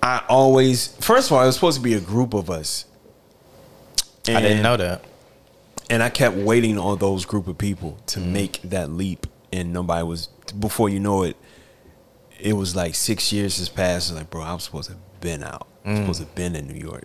I 0.04 0.22
always 0.28 0.88
first 0.98 1.30
of 1.30 1.36
all, 1.36 1.42
it 1.42 1.46
was 1.46 1.54
supposed 1.54 1.78
to 1.78 1.82
be 1.82 1.94
a 1.94 2.00
group 2.00 2.34
of 2.34 2.50
us. 2.50 2.84
I 4.28 4.40
didn't 4.40 4.62
know 4.62 4.76
that. 4.76 5.02
and 5.90 6.02
I 6.02 6.08
kept 6.08 6.36
waiting 6.36 6.78
on 6.78 6.98
those 6.98 7.24
group 7.26 7.46
of 7.46 7.58
people 7.58 7.98
to 8.06 8.18
Mm. 8.20 8.26
make 8.32 8.60
that 8.64 8.90
leap, 8.90 9.26
and 9.52 9.72
nobody 9.72 10.02
was. 10.02 10.28
Before 10.58 10.88
you 10.88 10.98
know 11.00 11.22
it, 11.24 11.36
it 12.40 12.52
was 12.54 12.74
like 12.76 12.94
six 12.94 13.32
years 13.32 13.58
has 13.58 13.68
passed. 13.68 14.12
Like, 14.14 14.30
bro, 14.30 14.42
I'm 14.42 14.60
supposed 14.60 14.88
to 14.88 14.92
have 14.94 15.20
been 15.20 15.42
out. 15.42 15.66
I'm 15.84 15.94
Mm. 15.96 16.00
supposed 16.00 16.20
to 16.20 16.26
have 16.26 16.34
been 16.34 16.54
in 16.56 16.66
New 16.68 16.78
York, 16.80 17.04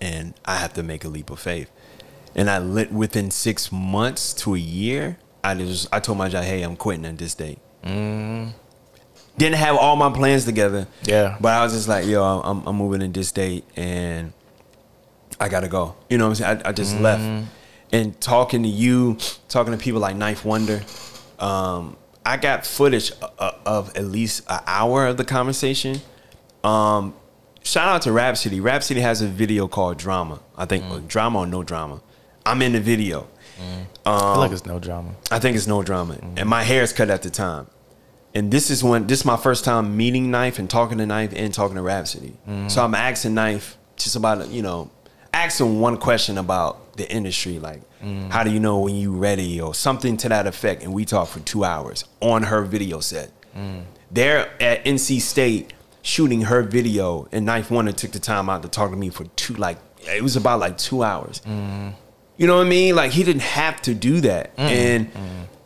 and 0.00 0.34
I 0.44 0.56
have 0.56 0.72
to 0.74 0.82
make 0.82 1.04
a 1.04 1.08
leap 1.08 1.30
of 1.30 1.38
faith. 1.40 1.70
And 2.34 2.50
I 2.50 2.58
lit 2.58 2.92
within 2.92 3.30
six 3.30 3.70
months 3.72 4.32
to 4.34 4.54
a 4.54 4.58
year. 4.58 5.18
I 5.42 5.54
just 5.54 5.88
I 5.92 6.00
told 6.00 6.18
my 6.18 6.28
job, 6.28 6.44
hey, 6.44 6.62
I'm 6.62 6.76
quitting 6.76 7.04
at 7.06 7.16
this 7.18 7.34
date. 7.34 7.58
Didn't 9.36 9.56
have 9.56 9.76
all 9.76 9.96
my 9.96 10.10
plans 10.10 10.44
together. 10.44 10.86
Yeah. 11.02 11.36
But 11.40 11.52
I 11.54 11.64
was 11.64 11.72
just 11.72 11.88
like, 11.88 12.06
yo, 12.06 12.22
I'm, 12.22 12.66
I'm 12.66 12.76
moving 12.76 13.02
in 13.02 13.12
this 13.12 13.32
date, 13.32 13.64
and 13.76 14.32
I 15.40 15.48
gotta 15.48 15.68
go. 15.68 15.96
You 16.08 16.18
know 16.18 16.24
what 16.28 16.28
I'm 16.30 16.34
saying? 16.36 16.62
I, 16.64 16.68
I 16.68 16.72
just 16.72 16.98
left. 17.00 17.48
And 17.92 18.20
talking 18.20 18.62
to 18.62 18.68
you, 18.68 19.18
talking 19.48 19.72
to 19.72 19.78
people 19.78 20.00
like 20.00 20.16
9th 20.16 20.44
Wonder, 20.44 20.82
um, 21.38 21.96
I 22.26 22.36
got 22.36 22.66
footage 22.66 23.12
of, 23.38 23.54
of 23.66 23.96
at 23.96 24.04
least 24.04 24.42
an 24.48 24.60
hour 24.66 25.06
of 25.06 25.16
the 25.16 25.24
conversation. 25.24 26.00
Um, 26.64 27.14
shout 27.62 27.88
out 27.88 28.02
to 28.02 28.12
Rhapsody. 28.12 28.60
Rhapsody 28.60 29.00
has 29.00 29.20
a 29.20 29.26
video 29.26 29.68
called 29.68 29.98
Drama. 29.98 30.40
I 30.56 30.64
think 30.64 30.84
uh, 30.84 31.00
Drama 31.06 31.40
or 31.40 31.46
No 31.46 31.62
Drama. 31.62 32.00
I'm 32.46 32.62
in 32.62 32.72
the 32.72 32.80
video. 32.80 33.26
I 33.60 33.60
feel 34.04 34.12
Um, 34.12 34.38
like 34.38 34.50
it's 34.52 34.66
no 34.66 34.78
drama. 34.80 35.10
I 35.30 35.38
think 35.38 35.56
it's 35.56 35.66
no 35.66 35.82
drama. 35.82 36.18
And 36.36 36.48
my 36.48 36.62
hair 36.62 36.82
is 36.82 36.92
cut 36.92 37.08
at 37.10 37.22
the 37.22 37.30
time. 37.30 37.66
And 38.34 38.50
this 38.50 38.68
is 38.68 38.82
when 38.82 39.06
this 39.06 39.20
is 39.20 39.24
my 39.24 39.36
first 39.36 39.64
time 39.64 39.96
meeting 39.96 40.30
9th 40.30 40.58
and 40.58 40.68
talking 40.68 40.98
to 40.98 41.04
9th 41.04 41.32
and 41.36 41.54
talking 41.54 41.76
to 41.76 41.82
Rhapsody. 41.82 42.34
Mm. 42.48 42.70
So 42.70 42.82
I'm 42.82 42.94
asking 42.94 43.34
9th 43.34 43.74
just 43.96 44.16
about 44.16 44.48
you 44.48 44.62
know, 44.62 44.90
asking 45.32 45.80
one 45.80 45.96
question 45.98 46.36
about 46.36 46.96
the 46.96 47.10
industry, 47.10 47.60
like 47.60 47.80
mm. 48.02 48.28
how 48.30 48.42
do 48.42 48.50
you 48.50 48.58
know 48.58 48.80
when 48.80 48.96
you 48.96 49.12
ready 49.12 49.60
or 49.60 49.72
something 49.72 50.16
to 50.18 50.28
that 50.30 50.48
effect. 50.48 50.82
And 50.82 50.92
we 50.92 51.04
talked 51.04 51.30
for 51.30 51.40
two 51.40 51.64
hours 51.64 52.04
on 52.20 52.42
her 52.42 52.62
video 52.62 52.98
set. 52.98 53.30
Mm. 53.56 53.84
They're 54.10 54.50
at 54.60 54.84
NC 54.84 55.20
State 55.20 55.72
shooting 56.02 56.42
her 56.42 56.62
video, 56.62 57.28
and 57.30 57.46
9th 57.46 57.70
Wonder 57.70 57.92
took 57.92 58.10
the 58.10 58.18
time 58.18 58.50
out 58.50 58.62
to 58.62 58.68
talk 58.68 58.90
to 58.90 58.96
me 58.96 59.10
for 59.10 59.24
two 59.36 59.54
like 59.54 59.78
it 60.00 60.22
was 60.22 60.34
about 60.34 60.58
like 60.58 60.76
two 60.76 61.04
hours. 61.04 61.40
You 62.36 62.48
know 62.48 62.56
what 62.56 62.66
I 62.66 62.68
mean? 62.68 62.96
Like 62.96 63.12
he 63.12 63.22
didn't 63.22 63.42
have 63.42 63.80
to 63.82 63.94
do 63.94 64.20
that. 64.22 64.56
Mm. 64.56 64.68
And 64.68 65.10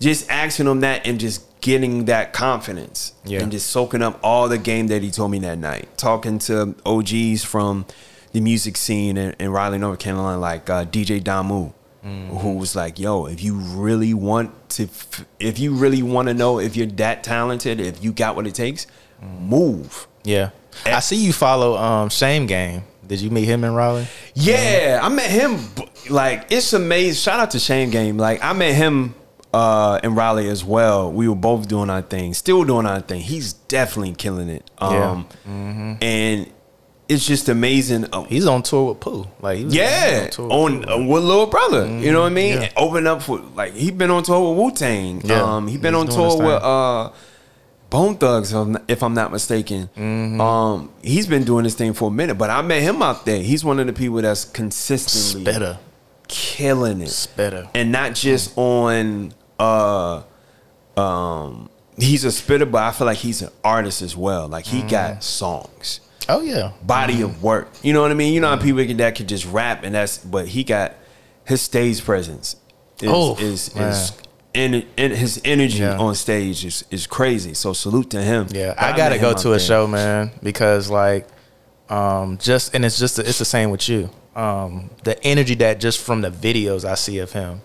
just 0.01 0.31
asking 0.31 0.67
him 0.67 0.81
that 0.81 1.07
and 1.07 1.19
just 1.19 1.48
getting 1.61 2.05
that 2.07 2.33
confidence. 2.33 3.13
Yeah. 3.25 3.41
And 3.43 3.51
just 3.53 3.69
soaking 3.71 4.03
up 4.03 4.19
all 4.23 4.49
the 4.49 4.59
game 4.59 4.87
that 4.89 5.03
he 5.03 5.11
told 5.11 5.31
me 5.31 5.39
that 5.41 5.59
night. 5.59 5.89
Talking 5.99 6.39
to 6.41 6.75
OGs 6.87 7.45
from 7.45 7.87
the 8.33 8.41
music 8.41 8.77
scene 8.77 9.17
in, 9.17 9.35
in 9.39 9.51
Raleigh, 9.51 9.79
North 9.79 9.99
Carolina, 9.99 10.39
like 10.39 10.69
uh, 10.71 10.85
DJ 10.85 11.23
Damu, 11.23 11.73
Mm. 12.05 12.29
who 12.43 12.55
was 12.55 12.77
like, 12.77 13.01
yo, 13.01 13.27
if 13.27 13.43
you 13.43 13.57
really 13.57 14.15
want 14.15 14.53
to, 14.71 14.85
f- 14.85 15.25
if 15.41 15.59
you 15.59 15.75
really 15.75 16.01
want 16.01 16.29
to 16.29 16.35
know 16.35 16.61
if 16.61 16.77
you're 16.77 16.87
that 16.87 17.25
talented, 17.25 17.81
if 17.81 18.05
you 18.05 18.13
got 18.13 18.37
what 18.37 18.47
it 18.47 18.55
takes, 18.55 18.87
move. 19.41 20.07
Yeah. 20.23 20.51
I 20.87 21.01
see 21.01 21.17
you 21.17 21.33
follow 21.33 21.77
um 21.77 22.09
Shame 22.09 22.47
Game. 22.47 22.85
Did 23.07 23.21
you 23.21 23.31
meet 23.31 23.47
him 23.47 23.65
in 23.65 23.75
Raleigh? 23.75 24.07
Yeah, 24.35 25.01
I 25.03 25.09
met 25.09 25.29
him. 25.29 25.59
Like 26.09 26.47
it's 26.51 26.73
amazing. 26.73 27.15
Shout 27.17 27.41
out 27.41 27.51
to 27.51 27.59
Shane 27.59 27.91
Game. 27.91 28.17
Like 28.17 28.45
I 28.45 28.53
met 28.53 28.75
him 28.75 29.15
uh, 29.53 30.01
in 30.03 30.15
Raleigh 30.15 30.49
as 30.49 30.65
well. 30.65 31.11
We 31.13 31.29
were 31.29 31.35
both 31.35 31.69
doing 31.69 31.91
our 31.91 32.03
thing, 32.03 32.35
still 32.35 32.65
doing 32.65 32.87
our 32.87 33.01
thing. 33.01 33.21
He's 33.23 33.53
definitely 33.53 34.15
killing 34.15 34.49
it. 34.49 34.71
Um, 34.79 35.27
and 35.47 36.51
it's 37.09 37.27
just 37.27 37.49
amazing. 37.49 38.07
Uh, 38.13 38.25
He's 38.25 38.47
on 38.47 38.63
tour 38.63 38.91
with 38.91 39.01
Pooh. 39.01 39.27
Like 39.41 39.59
he 39.59 39.65
was 39.65 39.75
yeah, 39.75 40.27
tour 40.29 40.45
with 40.47 40.53
on 40.53 40.89
uh, 40.89 40.99
with 40.99 41.23
little 41.25 41.47
brother. 41.47 41.87
You 41.87 42.13
know 42.13 42.21
what 42.21 42.27
I 42.33 42.35
mean? 42.35 42.61
yeah. 42.63 42.71
Open 42.77 43.07
up 43.07 43.23
for 43.23 43.39
like 43.57 43.73
he 43.75 43.91
been 43.91 44.11
on 44.11 44.23
tour 44.23 44.51
with 44.51 44.59
Wu 44.59 44.71
Tang. 44.73 45.23
Yeah, 45.25 45.43
Um, 45.43 45.69
he 45.69 45.79
been 45.79 45.95
he's 45.95 46.03
on 46.03 46.09
tour 46.09 46.37
with 46.37 46.63
uh, 46.63 47.11
Bone 47.89 48.17
Thugs, 48.19 48.51
if 48.53 48.57
I'm 48.59 48.73
not, 48.73 48.83
if 48.89 49.03
I'm 49.03 49.15
not 49.15 49.33
mistaken. 49.33 49.89
Mm-hmm. 49.97 50.39
Um, 50.39 50.93
he's 51.03 51.27
been 51.27 51.45
doing 51.45 51.65
this 51.65 51.75
thing 51.75 51.95
for 51.95 52.09
a 52.09 52.11
minute, 52.11 52.35
but 52.37 52.51
I 52.51 52.61
met 52.61 52.83
him 52.83 53.01
out 53.01 53.25
there. 53.25 53.41
He's 53.43 53.65
one 53.65 53.81
of 53.81 53.87
the 53.87 53.95
people 53.95 54.21
that's 54.21 54.45
consistently 54.45 55.51
Spitter. 55.51 55.79
killing 56.29 57.01
it, 57.01 57.09
Spitter. 57.09 57.71
and 57.75 57.91
not 57.91 58.15
just 58.15 58.53
on 58.59 59.33
uh, 59.59 60.23
um, 60.97 61.69
he's 61.97 62.25
a 62.25 62.33
spitter, 62.33 62.67
but 62.67 62.83
I 62.83 62.93
feel 62.93 63.07
like 63.07 63.19
he's 63.19 63.43
an 63.43 63.51
artist 63.65 64.03
as 64.03 64.17
well. 64.17 64.49
Like 64.49 64.67
he 64.67 64.79
Mm-hmm. 64.81 64.89
got 64.89 65.25
songs 65.25 66.01
Oh 66.29 66.41
yeah. 66.43 66.73
body 66.83 67.23
of 67.23 67.43
work. 67.43 67.69
You 67.83 67.93
know 67.93 68.03
what 68.03 68.11
I 68.11 68.15
mean? 68.15 68.35
You 68.35 68.41
know 68.41 68.49
how 68.49 68.57
people 68.57 68.85
can- 68.85 68.97
that 68.99 69.15
could 69.15 69.29
just 69.29 69.47
rap 69.47 69.83
and 69.85 69.95
that's 69.95 70.19
but 70.19 70.49
he 70.49 70.65
got 70.65 70.95
his 71.45 71.61
stage 71.63 72.05
presence 72.05 72.57
is 73.01 73.09
Oh, 73.13 73.37
is, 73.39 73.75
is 73.77 74.13
in 74.55 74.85
his 74.97 75.41
energy 75.45 75.79
Yeah. 75.79 75.99
on 75.99 76.15
stage 76.15 76.65
is, 76.65 76.85
is 76.91 77.07
crazy. 77.07 77.55
So 77.55 77.73
salute 77.73 78.11
to 78.11 78.21
him. 78.23 78.49
Yeah, 78.51 78.75
But 78.75 78.83
I 78.83 78.97
gotta 78.97 79.19
go 79.19 79.33
to 79.35 79.53
a 79.53 79.61
show, 79.61 79.87
man, 79.87 80.33
because 80.43 80.91
like, 80.91 81.27
um, 81.89 82.37
just 82.39 82.75
and 82.75 82.85
it's 82.85 82.99
just 82.99 83.19
it's 83.19 83.39
the 83.39 83.45
same 83.45 83.71
with 83.71 83.89
you. 83.89 84.11
Um, 84.37 84.91
the 85.05 85.23
energy 85.25 85.55
that 85.57 85.81
just 85.81 86.01
from 86.01 86.21
the 86.21 86.31
videos 86.31 86.85
I 86.85 86.95
see 86.97 87.19
of 87.19 87.33
him, 87.33 87.63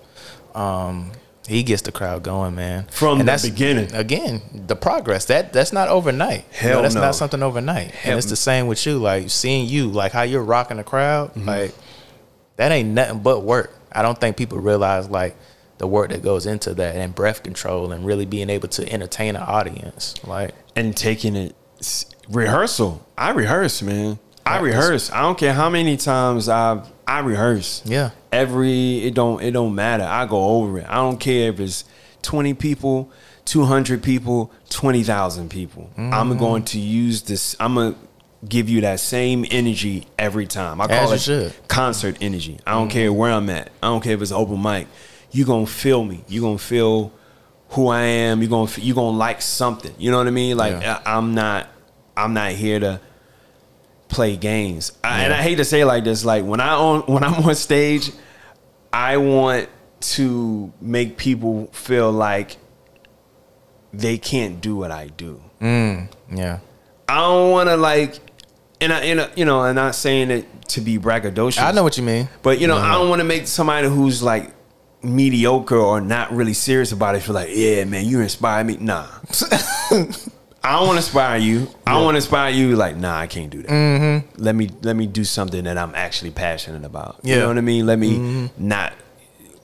um, 0.55 1.11
he 1.47 1.63
gets 1.63 1.81
the 1.81 1.91
crowd 1.91 2.23
going, 2.23 2.55
man. 2.55 2.85
From 2.91 3.19
and 3.19 3.21
the 3.21 3.25
that's, 3.25 3.43
beginning. 3.47 3.93
Again, 3.93 4.41
the 4.67 4.75
progress 4.75 5.25
that 5.25 5.51
that's 5.53 5.73
not 5.73 5.89
overnight. 5.89 6.45
You 6.61 6.69
know, 6.69 6.81
that's 6.81 6.95
no. 6.95 7.01
not 7.01 7.15
something 7.15 7.43
overnight. 7.43 7.91
Hell- 7.91 8.11
and 8.13 8.17
it's 8.17 8.29
the 8.29 8.35
same 8.35 8.67
with 8.67 8.85
you. 8.85 8.97
Like 8.97 9.29
seeing 9.29 9.67
you, 9.67 9.87
like 9.89 10.11
how 10.13 10.21
you're 10.23 10.43
rocking 10.43 10.77
the 10.77 10.83
crowd, 10.83 11.29
Mm-hmm. 11.31 11.47
like 11.47 11.75
that 12.55 12.71
ain't 12.71 12.89
nothing 12.89 13.19
but 13.19 13.43
work. 13.43 13.73
I 13.91 14.01
don't 14.01 14.19
think 14.19 14.37
people 14.37 14.59
realize 14.59 15.09
like 15.09 15.35
the 15.79 15.87
work 15.87 16.11
that 16.11 16.21
goes 16.21 16.45
into 16.45 16.73
that 16.75 16.95
and 16.95 17.13
breath 17.13 17.43
control 17.43 17.91
and 17.91 18.05
really 18.05 18.25
being 18.25 18.49
able 18.49 18.67
to 18.69 18.89
entertain 18.91 19.35
an 19.35 19.41
audience. 19.43 20.15
Like 20.25 20.53
and 20.75 20.95
taking 20.95 21.35
it 21.35 21.55
rehearsal. 22.29 23.05
I 23.17 23.31
rehearse, 23.31 23.81
man. 23.81 24.19
I 24.45 24.59
rehearse. 24.59 25.11
I 25.11 25.21
don't 25.21 25.37
care 25.37 25.53
how 25.53 25.69
many 25.69 25.97
times 25.97 26.49
I 26.49 26.83
I 27.07 27.19
rehearse. 27.19 27.81
Yeah. 27.85 28.11
Every 28.31 29.05
it 29.05 29.13
don't 29.13 29.41
it 29.41 29.51
don't 29.51 29.75
matter. 29.75 30.03
I 30.03 30.25
go 30.25 30.43
over 30.43 30.79
it. 30.79 30.85
I 30.87 30.95
don't 30.95 31.19
care 31.19 31.49
if 31.49 31.59
it's 31.59 31.85
twenty 32.21 32.53
people, 32.53 33.11
two 33.45 33.63
hundred 33.63 34.03
people, 34.03 34.51
twenty 34.69 35.03
thousand 35.03 35.49
people. 35.49 35.89
Mm-hmm. 35.93 36.13
I'm 36.13 36.37
going 36.37 36.63
to 36.65 36.79
use 36.79 37.23
this. 37.23 37.55
I'm 37.59 37.75
gonna 37.75 37.95
give 38.47 38.69
you 38.69 38.81
that 38.81 38.99
same 38.99 39.45
energy 39.51 40.05
every 40.19 40.45
time. 40.47 40.81
I 40.81 40.87
call 40.87 41.11
it 41.13 41.21
should. 41.21 41.51
Mm-hmm. 41.51 41.65
concert 41.67 42.17
energy. 42.21 42.59
I 42.67 42.73
don't 42.73 42.89
care 42.89 43.11
where 43.13 43.31
I'm 43.31 43.49
at. 43.49 43.71
I 43.81 43.87
don't 43.87 44.03
care 44.03 44.13
if 44.13 44.21
it's 44.21 44.31
open 44.31 44.61
mic. 44.61 44.87
You 45.31 45.45
gonna 45.45 45.65
feel 45.65 46.03
me. 46.03 46.23
You 46.27 46.41
gonna 46.41 46.57
feel 46.57 47.11
who 47.69 47.87
I 47.87 48.01
am. 48.01 48.41
You 48.41 48.47
gonna 48.49 48.69
you 48.77 48.93
gonna 48.93 49.17
like 49.17 49.41
something. 49.41 49.93
You 49.97 50.11
know 50.11 50.17
what 50.17 50.27
I 50.27 50.31
mean? 50.31 50.57
Like 50.57 50.81
Yeah. 50.81 51.01
I, 51.05 51.17
I'm 51.17 51.33
not 51.33 51.67
I'm 52.15 52.33
not 52.33 52.51
here 52.51 52.79
to 52.79 52.99
play 54.13 54.37
games. 54.37 54.91
I, 55.03 55.23
and 55.23 55.33
I 55.33 55.41
hate 55.41 55.55
to 55.55 55.65
say 55.65 55.81
it 55.81 55.85
like 55.85 56.03
this. 56.03 56.23
Like 56.23 56.45
when 56.45 56.59
I 56.59 56.73
on 56.73 57.01
when 57.13 57.23
I'm 57.23 57.43
on 57.43 57.55
stage, 57.55 58.11
I 58.91 59.17
want 59.17 59.69
to 60.01 60.71
make 60.81 61.17
people 61.17 61.67
feel 61.67 62.11
like 62.11 62.57
they 63.93 64.17
can't 64.17 64.59
do 64.61 64.75
what 64.75 64.91
I 64.91 65.07
do. 65.07 65.41
Mm, 65.61 66.09
yeah. 66.31 66.59
I 67.07 67.17
don't 67.19 67.51
want 67.51 67.69
to 67.69 67.77
like, 67.77 68.19
and 68.81 68.91
I, 68.91 68.99
and 69.01 69.21
I, 69.21 69.29
you 69.35 69.45
know, 69.45 69.61
I'm 69.61 69.75
not 69.75 69.95
saying 69.95 70.31
it 70.31 70.67
to 70.69 70.81
be 70.81 70.97
braggadocious. 70.97 71.61
I 71.61 71.71
know 71.71 71.83
what 71.83 71.97
you 71.97 72.03
mean. 72.03 72.27
But 72.41 72.59
you 72.59 72.67
know, 72.67 72.77
No, 72.77 72.81
I 72.81 72.93
don't 72.93 73.09
want 73.09 73.19
to 73.19 73.25
make 73.25 73.47
somebody 73.47 73.87
who's 73.87 74.23
like 74.23 74.53
mediocre 75.03 75.77
or 75.77 76.01
not 76.01 76.31
really 76.31 76.53
serious 76.53 76.91
about 76.91 77.15
it 77.15 77.19
feel 77.21 77.35
like, 77.35 77.49
yeah, 77.51 77.83
man, 77.85 78.05
you 78.05 78.21
inspire 78.21 78.63
me. 78.63 78.77
Nah. 78.77 79.07
I 80.63 80.73
don't 80.73 80.87
want 80.87 80.93
to 80.93 81.05
inspire 81.05 81.37
you. 81.37 81.67
I 81.85 82.01
want 82.01 82.13
to 82.13 82.17
inspire 82.17 82.51
you. 82.51 82.75
Like, 82.77 82.95
nah, 82.95 83.17
I 83.19 83.27
can't 83.27 83.49
do 83.49 83.61
that. 83.63 83.69
Mm-hmm. 83.69 84.41
Let 84.41 84.55
me 84.55 84.69
let 84.81 84.95
me 84.95 85.07
do 85.07 85.23
something 85.25 85.63
that 85.65 85.77
I'm 85.77 85.93
actually 85.95 86.31
passionate 86.31 86.85
about. 86.85 87.19
You 87.23 87.35
know 87.35 87.47
what 87.47 87.57
I 87.57 87.61
mean? 87.61 87.85
Let 87.85 87.99
me 87.99 88.17
mm-hmm. 88.17 88.67
not 88.67 88.93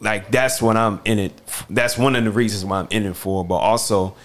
like 0.02 0.30
that's 0.32 0.62
what 0.62 0.76
I'm 0.76 1.00
in 1.06 1.20
it. 1.20 1.42
That's 1.70 1.98
one 1.98 2.16
of 2.18 2.24
the 2.26 2.32
reasons 2.32 2.66
why 2.66 2.80
I'm 2.80 2.88
in 2.90 3.06
it 3.06 3.16
for. 3.16 3.46
But 3.46 3.56
also 3.58 4.16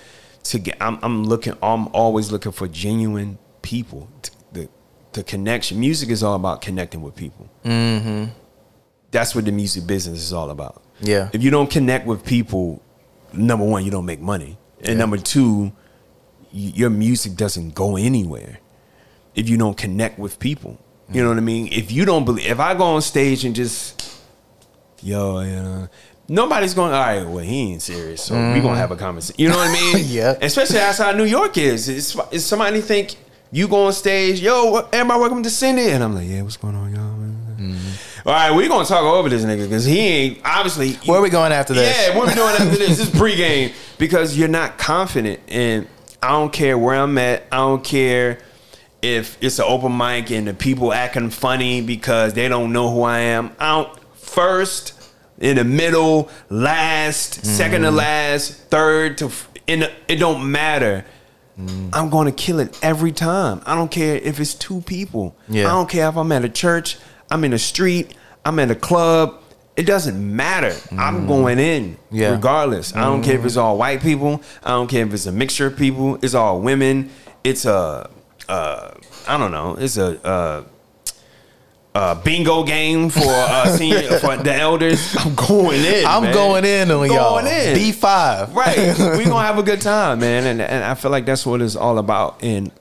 to 0.45 0.59
get, 0.59 0.77
I'm, 0.81 0.99
I'm 1.03 1.25
looking. 1.25 1.55
I'm 1.63 1.89
always 1.89 2.33
looking 2.33 2.53
for 2.53 2.67
genuine 2.67 3.39
people. 3.63 4.09
t- 4.23 4.33
The 4.53 4.69
the 5.13 5.23
connection. 5.23 5.79
Music 5.79 6.09
is 6.11 6.23
all 6.25 6.35
about 6.35 6.61
connecting 6.61 7.03
with 7.03 7.15
people 7.15 7.49
mm-hmm. 7.65 8.31
that's 9.13 9.35
what 9.35 9.45
the 9.45 9.53
music 9.53 9.87
business 9.87 10.19
is 10.21 10.33
all 10.33 10.51
about. 10.51 10.83
Yeah. 11.01 11.31
If 11.33 11.43
you 11.43 11.51
don't 11.51 11.71
connect 11.71 12.05
with 12.07 12.25
people, 12.25 12.83
number 13.33 13.65
one, 13.65 13.85
you 13.85 13.91
don't 13.93 14.07
make 14.07 14.21
money, 14.21 14.59
and 14.81 14.89
Yeah. 14.89 14.95
number 14.95 15.17
two, 15.19 15.73
your 16.55 16.91
music 16.91 17.35
doesn't 17.35 17.75
go 17.75 17.97
anywhere 17.97 18.61
if 19.35 19.49
you 19.49 19.57
don't 19.57 19.77
connect 19.77 20.19
with 20.19 20.39
people. 20.39 20.79
You 21.13 21.23
know 21.23 21.29
what 21.29 21.37
I 21.37 21.43
mean? 21.43 21.69
If 21.71 21.93
you 21.93 22.05
don't 22.07 22.25
believe, 22.25 22.47
if 22.47 22.61
I 22.61 22.75
go 22.75 22.85
on 22.85 23.03
stage 23.03 23.45
and 23.45 23.55
just 23.55 24.03
yo, 25.03 25.41
you 25.41 25.57
know. 25.57 25.89
Nobody's 26.27 26.73
going. 26.73 26.91
All 26.91 27.01
right, 27.01 27.23
well, 27.23 27.45
he 27.45 27.73
ain't 27.73 27.83
serious, 27.83 28.25
so 28.25 28.35
we 28.35 28.61
gonna 28.61 28.77
have 28.77 28.91
a 28.91 28.97
conversation. 28.97 29.39
You 29.39 29.51
know 29.51 29.57
what 29.57 29.69
I 29.69 29.73
mean? 29.95 30.07
Yeah. 30.09 30.39
Especially 30.41 30.77
that's 30.77 30.97
how 30.97 31.13
New 31.13 31.25
York 31.25 31.59
is. 31.59 31.87
Is 31.91 32.19
is 32.31 32.47
somebody 32.47 32.81
think 32.81 33.17
you 33.53 33.69
go 33.69 33.85
on 33.85 33.93
stage, 33.93 34.41
yo, 34.41 34.71
what, 34.71 34.89
everybody 34.95 35.21
welcome 35.21 35.43
to 35.43 35.51
Cindy, 35.51 35.91
and 35.91 36.03
I'm 36.03 36.15
like, 36.15 36.27
yeah, 36.27 36.41
what's 36.41 36.57
going 36.57 36.75
on, 36.75 36.95
y'all? 36.95 37.15
Mm-hmm. 37.59 38.29
All 38.29 38.35
right, 38.35 38.51
we 38.53 38.69
gonna 38.69 38.87
talk 38.87 39.03
over 39.03 39.29
this 39.29 39.45
nigga 39.45 39.65
because 39.65 39.85
he 39.85 39.99
ain't 39.99 40.41
obviously. 40.47 40.95
Where 41.07 41.19
are 41.19 41.23
we 41.23 41.29
going 41.29 41.53
after 41.53 41.75
this? 41.75 41.95
Yeah, 41.95 42.17
what 42.17 42.27
we 42.27 42.35
doing 42.35 42.55
after 42.55 42.65
this? 42.71 42.97
This 42.97 43.01
is 43.01 43.11
pregame 43.11 43.75
because 43.99 44.37
you're 44.37 44.49
not 44.49 44.79
confident, 44.79 45.41
and 45.49 45.87
I 46.25 46.29
don't 46.31 46.53
care 46.53 46.79
where 46.79 46.97
I'm 46.97 47.19
at. 47.19 47.45
I 47.53 47.57
don't 47.59 47.85
care 47.85 48.39
if 49.03 49.37
it's 49.43 49.59
an 49.59 49.67
open 49.69 49.95
mic 49.97 50.31
and 50.31 50.47
the 50.49 50.55
people 50.55 50.93
acting 50.93 51.29
funny 51.31 51.83
because 51.83 52.33
they 52.33 52.49
don't 52.49 52.73
know 52.73 52.91
who 52.91 53.03
I 53.03 53.19
am. 53.19 53.55
I 53.59 53.83
don't 53.83 53.99
first, 54.15 54.95
in 55.39 55.57
the 55.57 55.65
middle, 55.65 56.31
last, 56.49 57.45
second 57.45 57.83
Mm. 57.83 57.85
to 57.85 57.91
last, 57.91 58.53
third 58.71 59.19
to 59.19 59.31
in. 59.67 59.81
The, 59.81 59.93
it 60.09 60.17
don't 60.17 60.51
matter. 60.51 61.05
Mm. 61.61 61.91
I'm 61.93 62.09
going 62.09 62.27
to 62.27 62.33
kill 62.33 62.59
it 62.59 62.79
every 62.83 63.13
time. 63.13 63.61
I 63.67 63.75
don't 63.75 63.91
care 63.91 64.17
if 64.17 64.41
it's 64.41 64.55
two 64.55 64.81
people. 64.81 65.37
Yeah. 65.49 65.67
I 65.67 65.73
don't 65.73 65.89
care 65.89 66.09
if 66.09 66.17
I'm 66.17 66.33
at 66.33 66.45
a 66.45 66.49
church, 66.49 66.97
I'm 67.31 67.45
in 67.45 67.53
a 67.53 67.59
street, 67.59 68.15
I'm 68.45 68.59
at 68.59 68.71
a 68.71 68.75
club. 68.75 69.41
It 69.77 69.85
doesn't 69.87 70.17
matter. 70.37 70.77
I'm 70.97 71.27
going 71.27 71.59
in 71.59 71.95
Mm. 71.95 71.97
Yeah. 72.11 72.27
Mm-hmm. 72.27 72.35
regardless. 72.37 72.95
I 72.95 73.03
don't 73.03 73.23
care 73.23 73.39
if 73.39 73.45
it's 73.45 73.57
all 73.57 73.77
white 73.77 74.01
people. 74.01 74.41
I 74.63 74.71
don't 74.71 74.89
care 74.89 75.05
if 75.05 75.13
it's 75.13 75.27
a 75.27 75.33
mixture 75.33 75.67
of 75.67 75.77
people. 75.77 76.17
It's 76.23 76.35
all 76.35 76.61
women. 76.61 77.11
It's 77.43 77.65
a, 77.65 78.09
uh, 78.49 78.91
I 79.27 79.37
don't 79.37 79.51
know. 79.51 79.75
It's 79.79 79.97
a, 79.97 80.25
uh, 80.25 80.65
uh, 81.95 82.15
bingo 82.23 82.65
game 82.65 83.09
for 83.09 83.21
uh, 83.25 83.69
senior 83.77 84.19
for 84.19 84.37
the 84.37 84.53
elders. 84.55 85.15
I'm 85.17 85.35
going 85.35 85.81
in. 85.85 86.05
I'm 86.07 86.25
man. 86.25 86.35
going 86.35 86.65
in 86.65 86.91
on 86.91 87.07
y'all. 87.07 87.41
Going 87.41 87.47
in. 87.47 87.75
B 87.77 87.93
five. 87.93 88.55
Right. 88.55 88.77
We're 88.99 89.25
gonna 89.25 89.47
have 89.47 89.59
a 89.59 89.63
good 89.63 89.81
time, 89.81 90.19
man. 90.21 90.45
And 90.47 90.61
and 90.61 90.85
I 90.85 90.95
feel 90.95 91.13
like 91.13 91.25
that's 91.25 91.47
what 91.47 91.63
it's 91.63 91.77
all 91.77 91.99
about. 91.99 92.43
And 92.43 92.73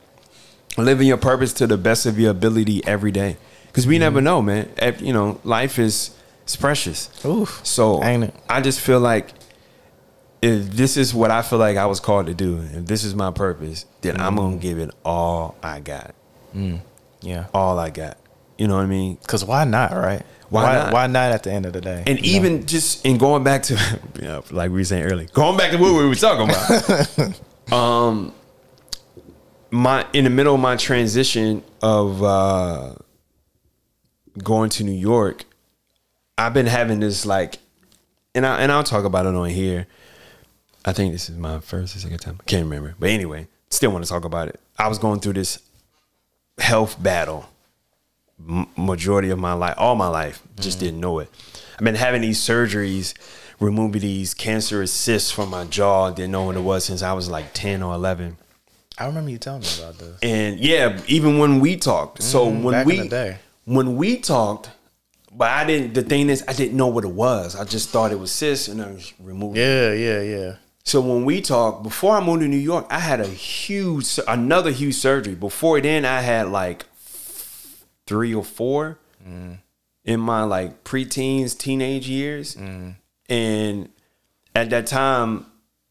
living 0.78 1.08
your 1.08 1.18
purpose 1.18 1.54
to 1.54 1.68
the 1.68 1.78
best 1.78 2.08
of 2.08 2.18
your 2.18 2.32
ability 2.32 2.86
every 2.88 3.12
day. 3.12 3.38
Because 3.68 3.86
we 3.86 4.00
never 4.00 4.20
know, 4.22 4.42
man. 4.42 4.70
If, 4.78 5.02
you 5.02 5.14
know, 5.14 5.40
life 5.44 5.78
is 5.78 6.12
it's 6.44 6.56
precious. 6.56 7.10
Oof. 7.26 7.62
So 7.64 8.04
Ain't 8.04 8.26
it? 8.26 8.36
I 8.50 8.62
just 8.62 8.80
feel 8.80 9.00
like 9.00 9.34
if 10.42 10.72
this 10.72 10.98
is 10.98 11.14
what 11.14 11.32
I 11.32 11.42
feel 11.42 11.60
like 11.60 11.78
I 11.78 11.86
was 11.86 12.00
called 12.00 12.28
to 12.28 12.34
do, 12.34 12.60
if 12.74 12.86
this 12.86 13.04
is 13.04 13.16
my 13.16 13.32
purpose, 13.32 13.86
then 14.02 14.20
I'm 14.20 14.36
gonna 14.36 14.58
give 14.58 14.78
it 14.78 14.92
all 15.06 15.56
I 15.64 15.80
got. 15.80 16.14
Yeah. 17.22 17.48
All 17.54 17.80
I 17.80 17.90
got. 17.90 18.18
You 18.58 18.68
know 18.68 18.76
what 18.76 18.84
I 18.84 18.88
mean? 18.88 19.18
Cause 19.28 19.44
why 19.44 19.64
not, 19.64 19.94
right? 19.94 20.22
Why 20.50 20.64
why 20.64 20.74
not? 20.76 20.94
Why 20.94 21.08
not 21.08 21.32
at 21.32 21.44
the 21.44 21.52
end 21.52 21.66
of 21.66 21.74
the 21.74 21.82
day? 21.82 22.04
And 22.06 22.20
you 22.20 22.34
know? 22.34 22.38
even 22.38 22.66
just 22.68 23.06
in 23.06 23.18
going 23.18 23.44
back 23.44 23.64
to, 23.64 23.74
you 24.16 24.28
know, 24.28 24.44
like 24.52 24.70
we 24.70 24.78
were 24.78 24.84
saying 24.84 25.04
earlier, 25.04 25.28
going 25.34 25.58
back 25.58 25.72
to 25.72 25.78
what 25.78 25.94
we 25.94 26.08
were 26.08 26.16
talking 26.16 26.50
about. 26.50 27.72
um, 27.74 28.34
my 29.72 30.06
in 30.14 30.26
the 30.26 30.30
middle 30.30 30.54
of 30.54 30.62
my 30.62 30.76
transition 30.76 31.64
of 31.82 32.22
uh, 32.22 32.94
going 34.44 34.70
to 34.72 34.84
New 34.84 34.92
York, 34.92 35.46
I've 36.38 36.54
been 36.54 36.66
having 36.68 37.00
this 37.00 37.26
like, 37.26 37.60
and 38.36 38.46
I 38.46 38.62
and 38.62 38.72
I'll 38.72 38.84
talk 38.84 39.06
about 39.06 39.26
it 39.26 39.36
on 39.36 39.50
here. 39.50 39.88
I 40.86 40.92
think 40.94 41.14
this 41.14 41.30
is 41.30 41.38
my 41.38 41.60
first 41.60 41.96
or 41.96 42.00
second 42.00 42.20
time. 42.20 42.38
I 42.42 42.44
can't 42.44 42.64
remember, 42.66 42.96
but 43.00 43.10
anyway, 43.10 43.48
still 43.70 43.92
want 43.92 44.04
to 44.04 44.10
talk 44.10 44.26
about 44.26 44.48
it. 44.50 44.60
I 44.78 44.88
was 44.88 44.98
going 45.00 45.20
through 45.20 45.34
this 45.34 45.60
health 46.58 47.02
battle 47.02 47.50
m- 48.48 48.68
majority 48.76 49.30
of 49.30 49.40
my 49.40 49.54
life, 49.54 49.76
all 49.78 49.96
my 49.96 50.08
life, 50.08 50.42
just 50.60 50.80
didn't 50.80 51.00
know 51.00 51.20
it. 51.20 51.30
I've 51.78 51.84
been 51.86 51.96
having 51.96 52.22
these 52.22 52.40
surgeries, 52.42 53.14
removing 53.60 54.02
these 54.02 54.34
cancerous 54.34 54.92
cysts 54.92 55.32
from 55.32 55.50
my 55.50 55.66
jaw. 55.66 56.10
Didn't 56.12 56.32
know 56.32 56.44
what 56.44 56.56
it 56.58 56.62
was 56.62 56.84
since 56.86 57.02
I 57.02 57.14
was 57.14 57.30
like 57.30 57.54
ten 57.54 57.82
or 57.84 57.94
eleven. 57.94 58.38
I 58.98 59.06
remember 59.06 59.32
you 59.32 59.38
telling 59.40 59.62
me 59.62 59.68
about 59.80 59.98
this. 59.98 60.20
And 60.22 60.60
yeah, 60.60 61.02
even 61.08 61.38
when 61.40 61.60
we 61.60 61.78
talked, 61.78 62.22
so 62.24 62.46
when 62.48 62.62
Mm-hmm. 62.64 62.72
back 62.72 62.88
in 62.88 63.10
we 63.68 63.74
when 63.76 63.96
we 63.96 64.18
talked, 64.18 64.70
but 65.36 65.50
I 65.50 65.66
didn't. 65.66 65.94
The 65.94 66.04
thing 66.04 66.30
is, 66.30 66.44
I 66.48 66.54
didn't 66.54 66.78
know 66.78 66.88
what 66.88 67.04
it 67.04 67.12
was. 67.12 67.56
I 67.56 67.64
just 67.64 67.90
thought 67.90 68.12
it 68.12 68.20
was 68.20 68.32
cysts, 68.32 68.68
and 68.68 68.82
I 68.82 68.92
was 68.92 69.14
removing. 69.20 69.62
Yeah, 69.62 69.94
yeah, 69.94 70.22
yeah. 70.22 70.56
So 70.84 71.00
when 71.02 71.26
we 71.26 71.42
talked, 71.42 71.84
before 71.84 72.16
I 72.16 72.24
moved 72.24 72.42
to 72.42 72.48
New 72.48 72.58
York, 72.58 72.86
I 72.90 73.00
had 73.00 73.22
a 73.22 73.28
huge, 73.28 74.20
another 74.28 74.70
huge 74.72 74.96
surgery. 74.96 75.34
Before 75.34 75.80
then, 75.80 76.06
I 76.06 76.22
had 76.22 76.50
like 76.50 76.86
three 78.06 78.34
or 78.34 78.44
four 78.44 79.00
mm. 79.26 79.58
in 80.04 80.20
my 80.20 80.44
like 80.44 80.84
preteens, 80.84 81.58
teenage 81.58 82.08
years, 82.08 82.56
mm. 82.56 82.96
and 83.30 83.90
at 84.56 84.70
that 84.70 84.88
time, 84.88 85.46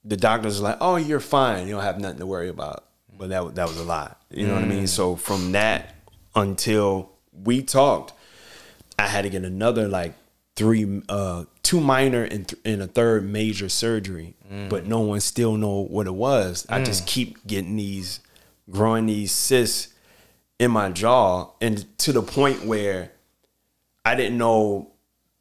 the 0.05 0.17
doctors 0.17 0.61
were 0.61 0.69
like, 0.69 0.79
"Oh, 0.81 0.97
you're 0.97 1.21
fine. 1.21 1.67
You 1.67 1.75
don't 1.75 1.83
have 1.83 1.99
nothing 1.99 2.19
to 2.19 2.27
worry 2.27 2.49
about." 2.49 2.85
But 3.17 3.31
that 3.31 3.55
that 3.55 3.69
was 3.69 3.79
a 3.79 3.85
lot. 3.85 4.21
You 4.31 4.47
know 4.47 4.55
what 4.55 4.65
I 4.65 4.67
mean? 4.67 4.85
Mm. 4.85 4.89
So 4.89 5.17
from 5.17 5.53
that 5.53 5.95
until 6.35 7.13
we 7.33 7.63
talked, 7.63 8.13
I 8.99 9.07
had 9.07 9.23
to 9.23 9.31
get 9.31 9.45
another 9.45 9.89
like 9.89 10.15
three, 10.57 11.03
uh, 11.09 11.45
two 11.63 11.81
minor 11.81 12.23
and, 12.25 12.47
th- 12.49 12.61
and 12.65 12.83
a 12.83 12.87
third 12.87 13.25
major 13.29 13.69
surgery, 13.69 14.35
but 14.69 14.87
no 14.87 15.01
one 15.01 15.21
still 15.21 15.57
know 15.57 15.81
what 15.83 16.07
it 16.07 16.15
was. 16.15 16.67
I 16.69 16.83
just 16.85 17.07
keep 17.07 17.47
getting 17.47 17.77
these, 17.77 18.21
growing 18.71 19.07
these 19.07 19.33
cysts 19.33 19.89
in 20.59 20.71
my 20.71 20.91
jaw, 20.91 21.51
and 21.61 21.87
to 21.99 22.13
the 22.13 22.23
point 22.23 22.65
where 22.67 23.13
I 24.05 24.15
didn't 24.15 24.39
know 24.39 24.91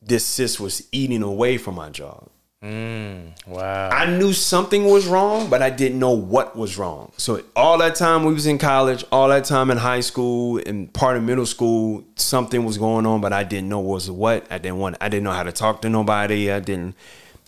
this 0.01 0.25
cyst 0.25 0.59
was 0.59 0.87
eating 0.91 1.21
away 1.23 1.57
from 1.57 1.75
my 1.75 1.89
jaw. 1.89 2.23
Mm, 2.64 3.47
wow. 3.47 3.89
I 3.89 4.05
knew 4.05 4.34
something 4.34 4.86
was 4.86 5.07
wrong, 5.07 5.49
but 5.49 5.64
I 5.64 5.72
didn't 5.72 5.97
know 5.97 6.12
what 6.12 6.55
was 6.55 6.78
wrong. 6.78 7.12
So 7.18 7.41
all 7.55 7.80
that 7.80 7.95
time 7.95 8.24
we 8.24 8.34
was 8.34 8.45
in 8.45 8.59
college, 8.59 9.03
all 9.12 9.30
that 9.30 9.45
time 9.45 9.72
in 9.72 9.78
high 9.78 10.01
school 10.01 10.62
and 10.64 10.93
part 10.93 11.18
of 11.18 11.24
middle 11.24 11.47
school, 11.47 12.03
something 12.18 12.64
was 12.64 12.78
going 12.78 13.07
on, 13.07 13.20
but 13.20 13.34
I 13.34 13.43
didn't 13.43 13.70
know 13.70 13.80
was 13.80 14.12
what. 14.12 14.45
I 14.51 14.59
didn't 14.59 14.78
want. 14.78 14.97
I 15.01 15.09
didn't 15.09 15.24
know 15.24 15.32
how 15.32 15.41
to 15.41 15.51
talk 15.51 15.82
to 15.82 15.89
nobody. 15.89 16.51
I 16.51 16.59
didn't. 16.59 16.95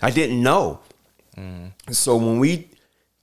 I 0.01 0.09
didn't 0.09 0.41
know. 0.41 0.79
Mm. 1.37 1.71
So 1.91 2.15
when 2.15 2.39
we 2.39 2.69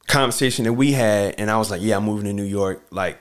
conversation 0.06 0.66
that 0.66 0.74
we 0.74 0.92
had, 0.92 1.34
and 1.38 1.50
I 1.50 1.56
was 1.58 1.72
like, 1.72 1.82
"Yeah, 1.82 1.96
I'm 1.96 2.04
moving 2.04 2.26
to 2.26 2.32
New 2.32 2.44
York." 2.44 2.86
Like, 2.90 3.18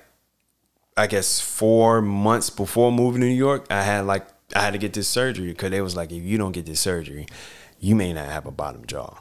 I 0.95 1.07
guess 1.07 1.41
four 1.41 2.03
months 2.03 2.51
before 2.51 2.91
moving 2.91 3.21
to 3.21 3.27
New 3.27 3.33
York, 3.33 3.65
I 3.71 3.81
had 3.81 4.05
like 4.05 4.27
I 4.55 4.61
had 4.61 4.73
to 4.73 4.79
get 4.79 4.93
this 4.93 5.07
surgery 5.07 5.47
because 5.47 5.71
they 5.71 5.81
was 5.81 5.95
like, 5.95 6.11
"If 6.11 6.23
you 6.23 6.37
don't 6.37 6.51
get 6.51 6.67
this 6.67 6.79
surgery, 6.79 7.27
you 7.79 7.95
may 7.95 8.13
not 8.13 8.27
have 8.27 8.45
a 8.45 8.51
bottom 8.51 8.85
jaw." 8.85 9.17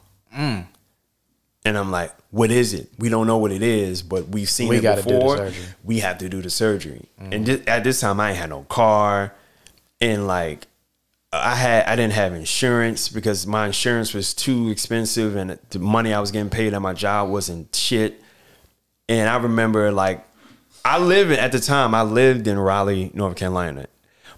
And 1.65 1.77
I'm 1.77 1.91
like, 1.91 2.13
"What 2.31 2.51
is 2.51 2.73
it? 2.73 2.89
We 2.97 3.09
don't 3.09 3.27
know 3.27 3.37
what 3.37 3.51
it 3.51 3.61
is, 3.61 4.01
but 4.01 4.29
we've 4.29 4.49
seen 4.49 4.69
We 4.69 4.77
it 4.77 4.81
gotta 4.81 5.01
do 5.01 5.09
the 5.09 5.19
before. 5.19 5.51
We 5.83 5.99
have 5.99 6.17
to 6.19 6.29
do 6.29 6.41
the 6.41 6.49
surgery." 6.49 7.09
And 7.17 7.33
mm-hmm. 7.33 7.43
this, 7.43 7.67
at 7.67 7.83
this 7.83 7.99
time, 7.99 8.19
I 8.19 8.29
ain't 8.29 8.37
had 8.37 8.49
no 8.49 8.63
car, 8.63 9.33
and 9.99 10.27
like 10.27 10.67
I 11.31 11.55
had 11.55 11.85
I 11.85 11.95
didn't 11.95 12.13
have 12.13 12.33
insurance 12.33 13.07
because 13.07 13.45
my 13.45 13.67
insurance 13.67 14.13
was 14.13 14.33
too 14.33 14.69
expensive 14.69 15.35
and 15.35 15.59
the 15.69 15.79
money 15.79 16.11
I 16.11 16.19
was 16.19 16.31
getting 16.31 16.49
paid 16.49 16.73
at 16.73 16.81
my 16.81 16.93
job 16.93 17.29
wasn't 17.29 17.75
shit. 17.75 18.21
And 19.07 19.29
I 19.29 19.37
remember 19.37 19.91
like 19.91 20.25
I 20.83 20.97
lived 20.97 21.31
at 21.31 21.51
the 21.51 21.59
time 21.59 21.93
I 21.93 22.01
lived 22.01 22.47
in 22.47 22.57
Raleigh, 22.57 23.11
North 23.13 23.35
Carolina, 23.35 23.85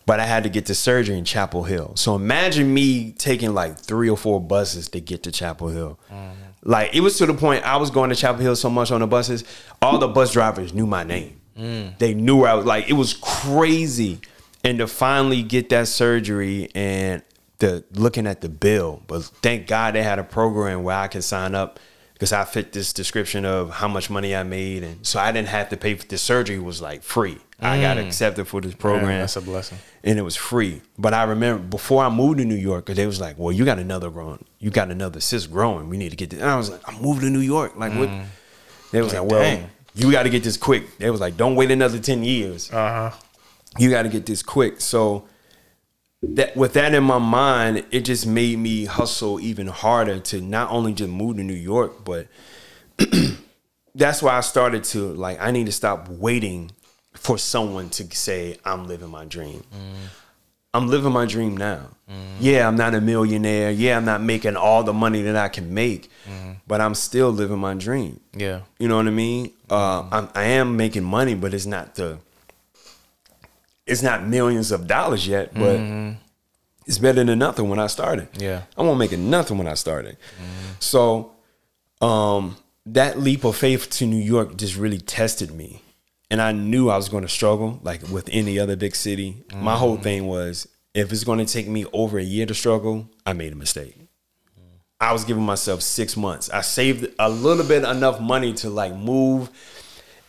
but 0.05 0.19
I 0.19 0.25
had 0.25 0.43
to 0.43 0.49
get 0.49 0.65
to 0.67 0.75
surgery 0.75 1.17
in 1.17 1.25
Chapel 1.25 1.63
Hill. 1.63 1.93
So 1.95 2.15
imagine 2.15 2.73
me 2.73 3.11
taking 3.11 3.53
like 3.53 3.77
three 3.77 4.09
or 4.09 4.17
four 4.17 4.39
buses 4.41 4.89
to 4.89 4.99
get 4.99 5.23
to 5.23 5.31
Chapel 5.31 5.69
Hill. 5.69 5.99
Mm-hmm. 6.11 6.31
Like 6.63 6.95
it 6.95 7.01
was 7.01 7.17
to 7.17 7.25
the 7.25 7.33
point 7.33 7.65
I 7.65 7.77
was 7.77 7.89
going 7.89 8.09
to 8.09 8.15
Chapel 8.15 8.41
Hill 8.41 8.55
so 8.55 8.69
much 8.69 8.91
on 8.91 9.01
the 9.01 9.07
buses, 9.07 9.43
all 9.81 9.97
the 9.97 10.07
bus 10.07 10.33
drivers 10.33 10.73
knew 10.73 10.85
my 10.85 11.03
name. 11.03 11.39
Mm. 11.57 11.97
They 11.97 12.13
knew 12.13 12.41
where 12.41 12.51
I 12.51 12.53
was 12.53 12.65
like 12.65 12.89
it 12.89 12.93
was 12.93 13.13
crazy. 13.13 14.19
And 14.63 14.77
to 14.77 14.85
finally 14.85 15.41
get 15.41 15.69
that 15.69 15.87
surgery 15.87 16.69
and 16.75 17.23
the 17.57 17.83
looking 17.93 18.27
at 18.27 18.41
the 18.41 18.49
bill, 18.49 19.01
but 19.07 19.23
thank 19.41 19.67
God 19.67 19.95
they 19.95 20.03
had 20.03 20.19
a 20.19 20.23
program 20.23 20.83
where 20.83 20.97
I 20.97 21.07
could 21.07 21.23
sign 21.23 21.55
up 21.55 21.79
because 22.13 22.31
I 22.31 22.43
fit 22.43 22.71
this 22.71 22.93
description 22.93 23.45
of 23.45 23.71
how 23.71 23.87
much 23.87 24.11
money 24.11 24.35
I 24.35 24.43
made, 24.43 24.83
and 24.83 25.05
so 25.05 25.19
I 25.19 25.31
didn't 25.31 25.47
have 25.47 25.69
to 25.69 25.77
pay 25.77 25.95
for 25.95 26.05
the 26.05 26.19
surgery. 26.19 26.59
Was 26.59 26.79
like 26.79 27.01
free. 27.01 27.39
I 27.64 27.80
got 27.80 27.97
accepted 27.99 28.45
for 28.45 28.59
this 28.59 28.74
program. 28.74 29.05
Man, 29.07 29.20
that's 29.20 29.36
a 29.36 29.41
blessing. 29.41 29.78
and 30.03 30.18
it 30.18 30.24
was 30.24 30.36
free. 30.36 30.82
But 30.97 31.14
I 31.14 31.24
remember 31.24 31.62
before 31.64 32.03
I 32.03 32.09
moved 32.09 32.39
to 32.39 32.45
New 32.45 32.55
York, 32.55 32.86
'cause 32.88 32.95
they 32.95 33.05
was 33.05 33.22
like, 33.22 33.38
"Well, 33.38 33.51
you 33.51 33.66
got 33.66 33.78
another 33.78 34.09
growing, 34.09 34.43
you 34.59 34.72
got 34.72 34.89
another 34.89 35.20
sis 35.20 35.45
growing. 35.47 35.88
We 35.88 35.97
need 35.97 36.09
to 36.09 36.16
get 36.16 36.32
this." 36.32 36.41
And 36.41 36.49
I 36.49 36.55
was 36.57 36.70
like, 36.72 36.82
"I'm 36.88 36.99
moving 37.01 37.22
to 37.22 37.30
New 37.30 37.39
York." 37.39 37.74
Like 37.78 37.93
what? 37.93 38.09
They 38.91 39.01
was 39.01 39.14
like, 39.14 39.22
Like, 39.22 39.32
"Well, 39.32 39.41
dang. 39.41 39.70
you 39.93 40.12
got 40.12 40.24
to 40.24 40.30
get 40.30 40.43
this 40.43 40.57
quick." 40.57 40.97
They 40.97 41.09
was 41.12 41.22
like, 41.22 41.38
"Don't 41.38 41.55
wait 41.55 41.70
another 41.70 41.99
ten 41.99 42.24
years. 42.24 42.72
Uh 42.72 43.09
huh. 43.12 43.18
You 43.78 43.89
got 43.91 44.03
to 44.03 44.09
get 44.09 44.26
this 44.26 44.41
quick." 44.41 44.82
So 44.82 45.26
that 46.24 46.57
with 46.57 46.74
that 46.74 46.93
in 46.95 47.03
my 47.03 47.20
mind, 47.20 47.84
it 47.91 48.01
just 48.01 48.26
made 48.26 48.57
me 48.57 48.86
hustle 48.86 49.39
even 49.39 49.68
harder 49.68 50.20
to 50.20 50.41
not 50.41 50.72
only 50.72 50.93
just 50.93 51.09
move 51.12 51.38
to 51.38 51.43
New 51.43 51.53
York, 51.53 52.03
but 52.05 52.28
that's 53.95 54.22
why 54.24 54.38
I 54.38 54.41
started 54.41 54.84
to 54.86 55.14
like 55.14 55.39
I 55.41 55.51
need 55.51 55.66
to 55.68 55.72
stop 55.72 56.07
waiting 56.09 56.72
for 57.14 57.38
someone 57.38 57.89
to 57.91 58.16
say 58.16 58.57
I'm 58.66 58.88
living 58.88 59.09
my 59.09 59.26
dream. 59.26 59.64
I'm 60.74 60.88
living 60.88 61.12
my 61.12 61.26
dream 61.26 61.57
now. 61.57 61.88
Yeah, 62.39 62.68
I'm 62.68 62.76
not 62.76 62.93
a 62.95 63.01
millionaire. 63.01 63.72
Yeah, 63.72 63.97
I'm 63.97 64.05
not 64.05 64.22
making 64.22 64.55
all 64.55 64.84
the 64.84 64.93
money 64.93 65.22
that 65.24 65.36
I 65.36 65.49
can 65.49 65.74
make, 65.74 66.09
but 66.68 66.82
I'm 66.82 66.95
still 66.95 67.30
living 67.32 67.59
my 67.59 67.74
dream. 67.74 68.20
Yeah. 68.34 68.62
You 68.80 68.88
know 68.88 68.97
what 68.97 69.07
I 69.07 69.12
mean? 69.12 69.51
Uh, 69.70 70.07
I'm, 70.12 70.30
I 70.36 70.43
am 70.43 70.76
making 70.78 71.03
money, 71.03 71.36
but 71.36 71.53
it's 71.53 71.66
not 71.66 71.95
the. 71.95 72.20
It's 73.86 74.01
not 74.01 74.26
millions 74.26 74.72
of 74.72 74.88
dollars 74.88 75.28
yet, 75.28 75.53
but 75.53 75.80
it's 76.86 76.97
better 76.97 77.24
than 77.24 77.39
nothing 77.39 77.68
when 77.70 77.80
I 77.80 77.88
started. 77.88 78.30
Yeah. 78.38 78.62
I 78.78 78.82
won't 78.84 78.99
make 78.99 79.12
it 79.12 79.18
nothing 79.20 79.57
when 79.57 79.68
I 79.68 79.74
started. 79.74 80.18
So, 80.80 81.34
um, 82.01 82.55
that 82.86 83.20
leap 83.20 83.43
of 83.43 83.55
faith 83.57 83.89
to 83.91 84.05
New 84.05 84.22
York 84.22 84.55
just 84.55 84.76
really 84.78 84.97
tested 84.99 85.51
me, 85.51 85.82
and 86.32 86.41
I 86.41 86.53
knew 86.53 86.89
I 86.89 86.95
was 86.95 87.09
going 87.09 87.23
to 87.23 87.29
struggle, 87.29 87.79
like 87.84 88.07
with 88.07 88.29
any 88.32 88.57
other 88.57 88.77
big 88.77 88.95
city. 88.95 89.43
My 89.53 89.75
whole 89.75 89.97
mm. 89.97 90.01
thing 90.01 90.27
was, 90.27 90.65
if 90.93 91.11
it's 91.11 91.25
going 91.25 91.45
to 91.45 91.45
take 91.45 91.67
me 91.67 91.86
over 91.91 92.17
a 92.17 92.23
year 92.23 92.45
to 92.45 92.53
struggle, 92.53 93.09
I 93.25 93.34
made 93.34 93.51
a 93.51 93.55
mistake. 93.57 93.97
I 95.01 95.11
was 95.11 95.25
giving 95.25 95.43
myself 95.43 95.82
six 95.82 96.15
months. 96.15 96.49
I 96.49 96.61
saved 96.61 97.07
a 97.19 97.29
little 97.29 97.65
bit 97.65 97.84
enough 97.84 98.21
money 98.21 98.53
to 98.53 98.69
like 98.69 98.95
move 98.95 99.49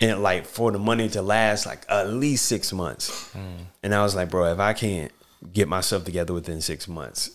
and 0.00 0.22
like 0.22 0.44
for 0.44 0.72
the 0.72 0.78
money 0.78 1.09
to 1.11 1.22
last 1.22 1.66
like 1.66 1.84
at 1.88 2.09
least 2.09 2.46
six 2.46 2.72
months. 2.72 3.30
Mm. 3.34 3.66
And 3.84 3.94
I 3.94 4.03
was 4.03 4.16
like, 4.16 4.28
bro, 4.28 4.53
if 4.53 4.59
I 4.59 4.72
can't 4.72 5.12
get 5.53 5.68
myself 5.68 6.05
together 6.05 6.32
within 6.32 6.61
six 6.61 6.88
months, 6.88 7.30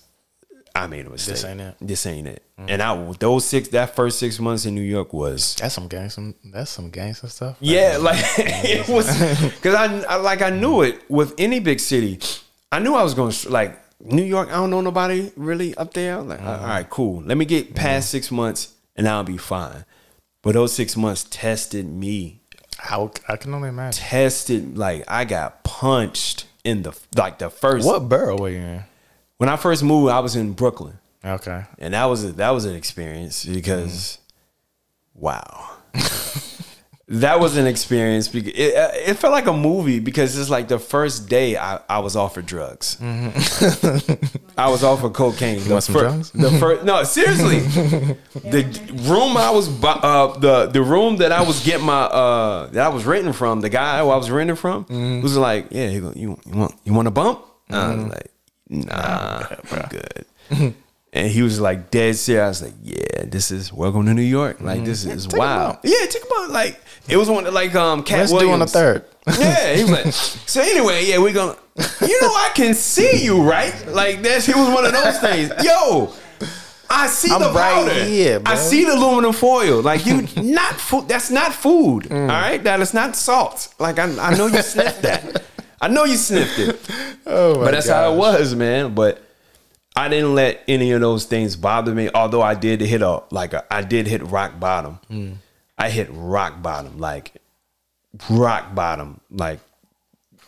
I 0.78 0.88
made 0.88 1.08
a 1.08 1.10
mistake. 1.10 1.44
ain't 1.50 1.62
it. 1.62 1.76
This 1.82 2.06
ain't 2.06 2.28
it. 2.28 2.44
Mm-hmm. 2.60 2.70
And 2.70 2.82
I 2.82 3.12
those 3.20 3.46
six 3.46 3.70
that 3.70 3.96
first 3.96 4.20
six 4.20 4.40
months 4.40 4.66
in 4.66 4.76
New 4.76 4.82
York 4.82 5.14
was 5.14 5.56
That's 5.56 5.76
some 5.76 5.88
gangster. 5.88 6.34
That's 6.46 6.72
some 6.72 6.90
gangster 6.90 7.28
stuff. 7.28 7.58
yeah, 7.60 7.98
like 8.00 8.18
it 8.38 8.88
was 8.88 9.06
because 9.56 9.76
I, 9.76 10.00
I 10.04 10.16
like 10.18 10.42
I 10.42 10.50
knew 10.50 10.82
it 10.84 11.10
with 11.10 11.34
any 11.38 11.60
big 11.60 11.80
city. 11.80 12.20
I 12.72 12.80
knew 12.80 12.94
I 12.94 13.04
was 13.04 13.14
going 13.14 13.32
to 13.32 13.50
like 13.50 13.80
New 14.00 14.24
York. 14.24 14.50
I 14.50 14.54
don't 14.54 14.70
know 14.70 14.82
nobody 14.82 15.32
really 15.36 15.74
up 15.76 15.94
there. 15.94 16.22
Like, 16.22 16.40
mm-hmm. 16.40 16.48
all 16.48 16.68
right, 16.68 16.90
cool. 16.90 17.24
Let 17.24 17.38
me 17.38 17.46
get 17.46 17.66
mm-hmm. 17.66 17.76
past 17.76 18.10
six 18.12 18.32
months 18.32 18.74
and 18.96 19.08
I'll 19.08 19.24
be 19.24 19.38
fine. 19.38 19.86
But 20.44 20.54
those 20.54 20.74
six 20.74 20.96
months 20.96 21.26
tested 21.30 21.88
me. 21.88 22.42
How 22.78 23.12
I 23.28 23.38
can 23.38 23.54
only 23.54 23.70
imagine. 23.70 24.00
Tested 24.00 24.78
like 24.78 25.04
I 25.08 25.26
got 25.26 25.64
punched 25.64 26.46
in 26.64 26.84
the 26.84 26.98
like 27.16 27.40
the 27.40 27.50
first. 27.50 27.88
What 27.88 28.08
borough 28.08 28.38
were 28.38 28.50
you 28.50 28.58
in? 28.58 28.84
When 29.38 29.50
I 29.50 29.56
first 29.56 29.84
moved, 29.84 30.12
I 30.12 30.20
was 30.20 30.36
in 30.36 30.54
Brooklyn, 30.54 30.98
Okay. 31.24 31.64
and 31.80 31.94
that 31.94 32.06
was 32.06 32.24
a, 32.26 32.32
that 32.34 32.50
was 32.52 32.66
an 32.66 32.76
experience 32.76 33.46
because, 33.46 34.18
wow. 35.14 35.70
that 37.10 37.40
was 37.40 37.56
an 37.56 37.66
experience 37.68 38.28
because 38.28 38.52
it, 38.54 38.74
it 39.10 39.14
felt 39.16 39.32
like 39.32 39.48
a 39.48 39.54
movie 39.54 40.00
because 40.00 40.38
it's 40.38 40.50
like 40.50 40.68
the 40.68 40.78
first 40.80 41.30
day 41.30 41.56
I, 41.56 41.80
I 41.88 42.00
was 42.00 42.16
offered 42.16 42.46
drugs. 42.46 42.98
I 44.58 44.70
was 44.70 44.84
offered 44.84 45.14
cocaine. 45.14 45.64
The 45.64 45.72
want 45.72 45.84
some 45.84 45.94
fir- 45.94 46.02
drugs? 46.02 46.32
The 46.32 46.52
first 46.60 46.84
no, 46.84 47.04
seriously. 47.04 47.60
the 48.50 48.64
room 49.10 49.38
I 49.38 49.52
was 49.52 49.70
bu- 49.70 49.88
uh, 49.88 50.38
the 50.40 50.66
the 50.68 50.82
room 50.82 51.18
that 51.18 51.32
I 51.32 51.44
was 51.44 51.64
getting 51.64 51.86
my 51.86 52.02
uh 52.04 52.68
that 52.68 52.86
I 52.86 52.90
was 52.90 53.06
renting 53.06 53.34
from 53.34 53.62
the 53.62 53.70
guy 53.70 54.00
who 54.00 54.10
I 54.10 54.18
was 54.18 54.30
renting 54.30 54.56
from 54.58 54.86
Mm-hmm. 54.86 55.22
was 55.22 55.38
like, 55.38 55.68
yeah, 55.72 55.90
you 55.90 56.12
you 56.16 56.38
want 56.54 56.74
you 56.84 56.94
want 56.94 57.08
a 57.08 57.12
bump? 57.12 57.46
I 57.70 57.96
was 57.96 58.06
like, 58.08 58.32
nah, 58.70 59.46
I'm 59.72 59.90
good. 59.90 60.74
And 61.14 61.32
he 61.32 61.42
was 61.42 61.60
like 61.60 61.90
dead 61.90 62.16
serious. 62.18 62.44
I 62.44 62.48
was 62.50 62.64
like, 62.64 62.74
yeah, 62.84 63.24
this 63.26 63.50
is 63.50 63.72
welcome 63.74 64.06
to 64.06 64.14
New 64.14 64.22
York. 64.22 64.60
Like 64.62 64.84
this 64.84 65.04
is 65.06 65.26
Mm-hmm. 65.26 65.30
take 65.32 65.38
a 65.38 65.40
wild. 65.40 65.74
bump. 65.74 65.80
Yeah, 65.84 66.06
take 66.06 66.24
a 66.24 66.28
bump. 66.28 66.52
Like 66.54 66.80
it 67.08 67.18
was 67.18 67.30
one 67.30 67.52
like 67.54 67.74
um 67.76 68.04
Katt 68.04 68.20
Let's 68.20 68.32
Williams. 68.34 68.50
do 68.50 68.54
on 68.54 68.60
the 68.60 68.68
third. 68.68 69.06
Yeah, 69.40 69.74
he 69.74 69.82
was 69.84 69.92
like, 69.92 70.14
so 70.14 70.62
anyway, 70.62 71.06
yeah, 71.06 71.18
we're 71.18 71.34
gonna, 71.34 71.56
you 72.02 72.22
know, 72.22 72.28
I 72.28 72.52
can 72.54 72.74
see 72.76 73.24
you, 73.24 73.42
right? 73.42 73.74
Like 73.88 74.22
that's, 74.22 74.48
it 74.50 74.56
was 74.56 74.70
one 74.70 74.86
of 74.86 74.92
those 74.92 75.18
things. 75.20 75.50
Yo, 75.64 76.14
I 76.90 77.08
see 77.08 77.32
I'm 77.32 77.42
the 77.42 77.52
right 77.52 77.88
powder. 77.88 78.04
here, 78.04 78.38
I 78.46 78.54
bro. 78.54 78.56
see 78.56 78.84
the 78.86 78.94
aluminum 78.94 79.34
foil. 79.34 79.82
Like 79.82 80.06
you, 80.06 80.22
not 80.44 80.76
food. 80.76 81.08
That's 81.08 81.32
not 81.32 81.54
food. 81.54 82.04
Mm. 82.04 82.22
All 82.22 82.28
right, 82.28 82.64
that 82.64 82.80
is 82.82 82.94
not 82.94 83.16
salt. 83.16 83.74
Like 83.80 83.98
I, 83.98 84.04
I 84.20 84.36
know 84.38 84.48
you 84.48 84.62
sniffed 84.62 85.02
that. 85.04 85.42
I 85.82 85.88
know 85.88 86.06
you 86.06 86.16
sniffed 86.16 86.60
it. 86.60 86.90
Oh 87.30 87.56
my 87.56 87.66
But 87.66 87.72
that's 87.72 87.90
how 87.90 88.14
it 88.14 88.16
was, 88.16 88.56
man. 88.56 88.96
But 88.96 89.22
I 89.98 90.08
didn't 90.08 90.34
let 90.34 90.64
any 90.66 90.92
of 90.94 91.02
those 91.02 91.26
things 91.26 91.58
bother 91.58 91.94
me. 91.94 92.10
Although 92.14 92.42
I 92.42 92.56
did 92.56 92.80
hit 92.80 93.02
a 93.02 93.22
like 93.32 93.52
a, 93.52 93.66
I 93.70 93.82
did 93.82 94.08
hit 94.08 94.24
rock 94.24 94.62
bottom. 94.62 95.00
Hmm. 95.10 95.34
I 95.78 95.90
hit 95.90 96.08
rock 96.10 96.62
bottom, 96.62 97.00
like 97.00 97.34
rock 98.30 98.74
bottom, 98.74 99.20
like 99.30 99.60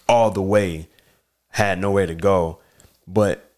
all 0.07 0.31
the 0.31 0.41
way. 0.41 0.87
Had 1.49 1.79
nowhere 1.79 2.07
to 2.07 2.15
go. 2.15 2.59
But 3.05 3.51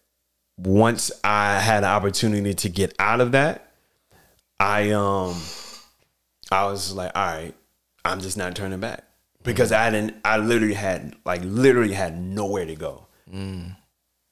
once 0.56 1.12
I 1.22 1.60
had 1.60 1.84
an 1.84 1.90
opportunity 1.90 2.54
to 2.54 2.68
get 2.68 2.92
out 2.98 3.20
of 3.20 3.32
that, 3.32 3.70
I 4.58 4.90
um 4.90 5.36
I 6.50 6.64
was 6.66 6.92
like, 6.92 7.12
all 7.14 7.24
right, 7.24 7.54
I'm 8.04 8.20
just 8.20 8.36
not 8.36 8.56
turning 8.56 8.80
back. 8.80 9.04
Because 9.42 9.72
I 9.72 9.90
didn't 9.90 10.16
I 10.24 10.38
literally 10.38 10.74
had 10.74 11.16
like 11.24 11.42
literally 11.44 11.94
had 11.94 12.20
nowhere 12.20 12.66
to 12.66 12.74
go 12.74 13.06
mm. 13.32 13.76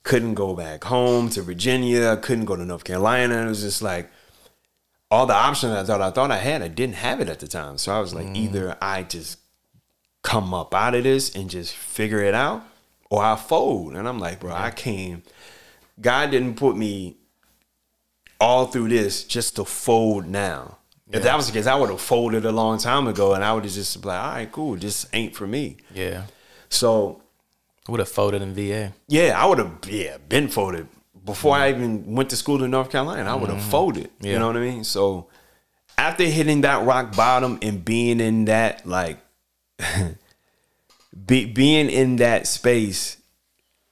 couldn't 0.03 0.35
go 0.35 0.55
back 0.55 0.85
home 0.85 1.29
to 1.31 1.43
Virginia, 1.43 2.17
couldn't 2.17 2.45
go 2.45 2.57
to 2.57 2.65
North 2.65 2.85
Carolina. 2.85 3.43
It 3.43 3.49
was 3.49 3.63
just 3.63 3.83
like 3.83 4.11
all 5.11 5.27
the 5.27 5.35
options 5.35 5.73
I 5.73 5.85
thought 5.85 6.01
I 6.01 6.11
thought 6.11 6.31
I 6.31 6.39
had, 6.39 6.63
I 6.63 6.69
didn't 6.69 6.97
have 6.97 7.21
it 7.21 7.29
at 7.29 7.41
the 7.41 7.49
time. 7.49 7.79
So 7.79 7.93
I 7.93 8.01
was 8.01 8.15
like, 8.15 8.27
mm. 8.27 8.37
either 8.37 8.77
I 8.81 9.03
just 9.03 9.39
come 10.23 10.55
up 10.55 10.75
out 10.75 10.95
of 10.95 11.05
this 11.05 11.35
and 11.35 11.51
just 11.51 11.75
figure 11.75 12.23
it 12.23 12.35
out, 12.35 12.63
or 13.11 13.25
I 13.25 13.37
fold. 13.37 13.95
And 13.95 14.07
I'm 14.07 14.19
like, 14.19 14.41
bro, 14.41 14.53
I 14.53 14.71
came. 14.71 15.23
God 16.01 16.31
didn't 16.31 16.55
put 16.55 16.77
me 16.77 17.17
all 18.41 18.67
through 18.67 18.89
this 18.89 19.25
just 19.25 19.57
to 19.57 19.65
fold 19.65 20.27
now. 20.27 20.79
If 21.13 21.23
that 21.25 21.37
was 21.37 21.47
the 21.47 21.53
case, 21.53 21.67
I 21.67 21.75
would 21.75 21.91
have 21.91 22.01
folded 22.01 22.45
a 22.45 22.53
long 22.53 22.79
time 22.79 23.09
ago, 23.09 23.35
and 23.35 23.45
I 23.45 23.53
would 23.53 23.65
have 23.65 23.73
just 23.73 24.01
been 24.01 24.09
like, 24.09 24.21
all 24.21 24.31
right, 24.31 24.53
cool, 24.53 24.77
this 24.77 25.07
ain't 25.13 25.35
for 25.35 25.47
me. 25.47 25.77
Yeah. 25.93 26.25
So 26.69 27.23
Would 27.89 27.99
have 27.99 28.09
folded 28.09 28.43
in 28.43 28.55
VA. 28.55 28.93
yeah, 29.09 29.41
I 29.41 29.47
would 29.47 29.59
have 29.59 29.73
yeah 29.89 30.19
been 30.29 30.49
folded 30.49 30.87
before 31.25 31.57
I 31.57 31.71
even 31.71 32.15
went 32.15 32.31
to 32.31 32.37
school 32.37 32.63
in 32.63 32.71
North 32.71 32.91
Carolina. 32.91 33.31
I 33.31 33.35
would 33.35 33.51
have 33.51 33.59
mm-hmm. 33.59 33.71
folded. 33.71 34.11
You 34.21 34.39
know 34.39 34.47
what 34.47 34.57
I 34.57 34.61
mean? 34.61 34.85
So 34.85 35.27
after 35.99 36.25
hitting 36.25 36.63
that 36.63 36.87
rock 36.87 37.15
bottom 37.17 37.59
and 37.61 37.85
being 37.85 38.21
in 38.21 38.47
that 38.47 38.87
like 38.87 39.19
be, 41.27 41.45
being 41.45 41.91
in 41.91 42.17
that 42.17 42.47
space, 42.47 43.17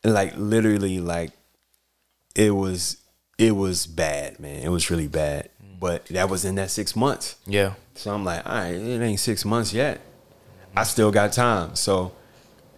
like 0.04 0.34
literally 0.36 1.00
like 1.00 1.32
it 2.34 2.50
was 2.54 2.98
it 3.38 3.56
was 3.56 3.86
bad, 3.86 4.40
man. 4.40 4.62
It 4.62 4.68
was 4.68 4.90
really 4.90 5.08
bad. 5.08 5.50
But 5.78 6.06
that 6.06 6.28
was 6.28 6.44
in 6.44 6.56
that 6.56 6.70
six 6.70 6.96
months. 6.96 7.36
Yeah. 7.46 7.74
So 7.94 8.12
I'm 8.12 8.24
like, 8.24 8.44
all 8.46 8.52
right, 8.52 8.74
it 8.74 9.02
ain't 9.02 9.20
six 9.20 9.44
months 9.44 9.72
yet. 9.72 10.00
I 10.76 10.84
still 10.84 11.10
got 11.10 11.32
time. 11.32 11.74
So 11.76 12.12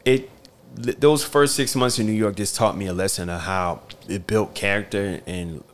it 0.05 0.31
those 0.75 1.25
first 1.25 1.57
six 1.57 1.75
months 1.75 1.99
in 1.99 2.07
New 2.07 2.13
York 2.13 2.37
just 2.37 2.55
taught 2.55 2.77
me 2.77 2.87
a 2.87 2.93
lesson 2.93 3.29
of 3.29 3.41
how 3.41 3.83
it 4.09 4.27
built 4.27 4.55
character 4.55 5.21
and 5.27 5.65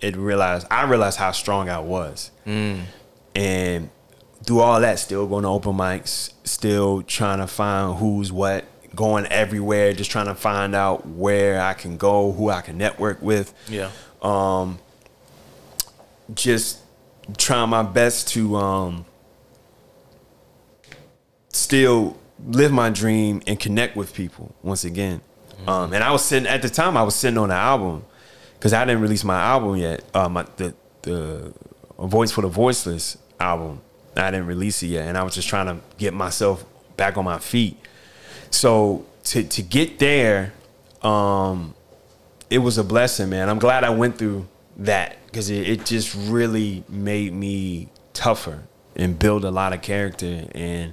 it 0.00 0.16
realized 0.16 0.66
I 0.70 0.84
realized 0.84 1.18
how 1.18 1.30
strong 1.30 1.68
I 1.68 1.78
was. 1.78 2.30
Mm. 2.46 2.82
And 3.34 3.90
through 4.44 4.60
all 4.60 4.80
that, 4.80 4.98
still 4.98 5.26
going 5.26 5.44
to 5.44 5.48
open 5.48 5.74
mics, 5.74 6.32
still 6.44 7.02
trying 7.02 7.38
to 7.38 7.46
find 7.46 7.98
who's 7.98 8.32
what, 8.32 8.64
going 8.94 9.26
everywhere, 9.26 9.92
just 9.92 10.10
trying 10.10 10.26
to 10.26 10.34
find 10.34 10.74
out 10.74 11.06
where 11.06 11.60
I 11.60 11.74
can 11.74 11.96
go, 11.96 12.32
who 12.32 12.50
I 12.50 12.60
can 12.60 12.76
network 12.76 13.22
with 13.22 13.54
Yeah. 13.68 13.90
Um, 14.20 14.78
just 16.34 16.78
trying 17.36 17.68
my 17.68 17.82
best 17.82 18.28
to 18.28 18.56
um 18.56 19.04
still 21.48 22.16
live 22.44 22.72
my 22.72 22.90
dream 22.90 23.42
and 23.46 23.58
connect 23.60 23.96
with 23.96 24.14
people 24.14 24.54
once 24.62 24.84
again. 24.84 25.20
Um 25.66 25.92
and 25.92 26.02
I 26.02 26.10
was 26.10 26.24
sitting 26.24 26.48
at 26.48 26.62
the 26.62 26.68
time 26.68 26.96
I 26.96 27.02
was 27.02 27.14
sitting 27.14 27.38
on 27.38 27.48
the 27.50 27.54
album 27.54 28.04
cuz 28.60 28.72
I 28.72 28.84
didn't 28.84 29.02
release 29.02 29.24
my 29.24 29.40
album 29.40 29.76
yet. 29.76 30.02
Uh 30.14 30.28
my 30.28 30.44
the 30.56 30.74
the 31.02 31.52
A 31.98 32.06
Voice 32.06 32.30
for 32.30 32.42
the 32.42 32.48
Voiceless 32.48 33.16
album. 33.38 33.80
I 34.16 34.30
didn't 34.30 34.46
release 34.46 34.82
it 34.82 34.88
yet 34.88 35.06
and 35.08 35.16
I 35.16 35.22
was 35.22 35.34
just 35.34 35.48
trying 35.48 35.66
to 35.66 35.78
get 35.98 36.14
myself 36.14 36.64
back 36.96 37.16
on 37.16 37.24
my 37.24 37.38
feet. 37.38 37.76
So 38.50 39.04
to 39.24 39.44
to 39.44 39.62
get 39.62 39.98
there 39.98 40.52
um 41.02 41.74
it 42.50 42.58
was 42.58 42.76
a 42.76 42.84
blessing, 42.84 43.30
man. 43.30 43.48
I'm 43.48 43.58
glad 43.58 43.82
I 43.82 43.90
went 43.90 44.18
through 44.18 44.46
that 44.78 45.16
because 45.32 45.48
it, 45.48 45.66
it 45.66 45.86
just 45.86 46.14
really 46.14 46.84
made 46.90 47.32
me 47.32 47.88
tougher 48.12 48.64
and 48.94 49.18
build 49.18 49.44
a 49.46 49.50
lot 49.50 49.72
of 49.72 49.80
character. 49.80 50.44
And 50.52 50.92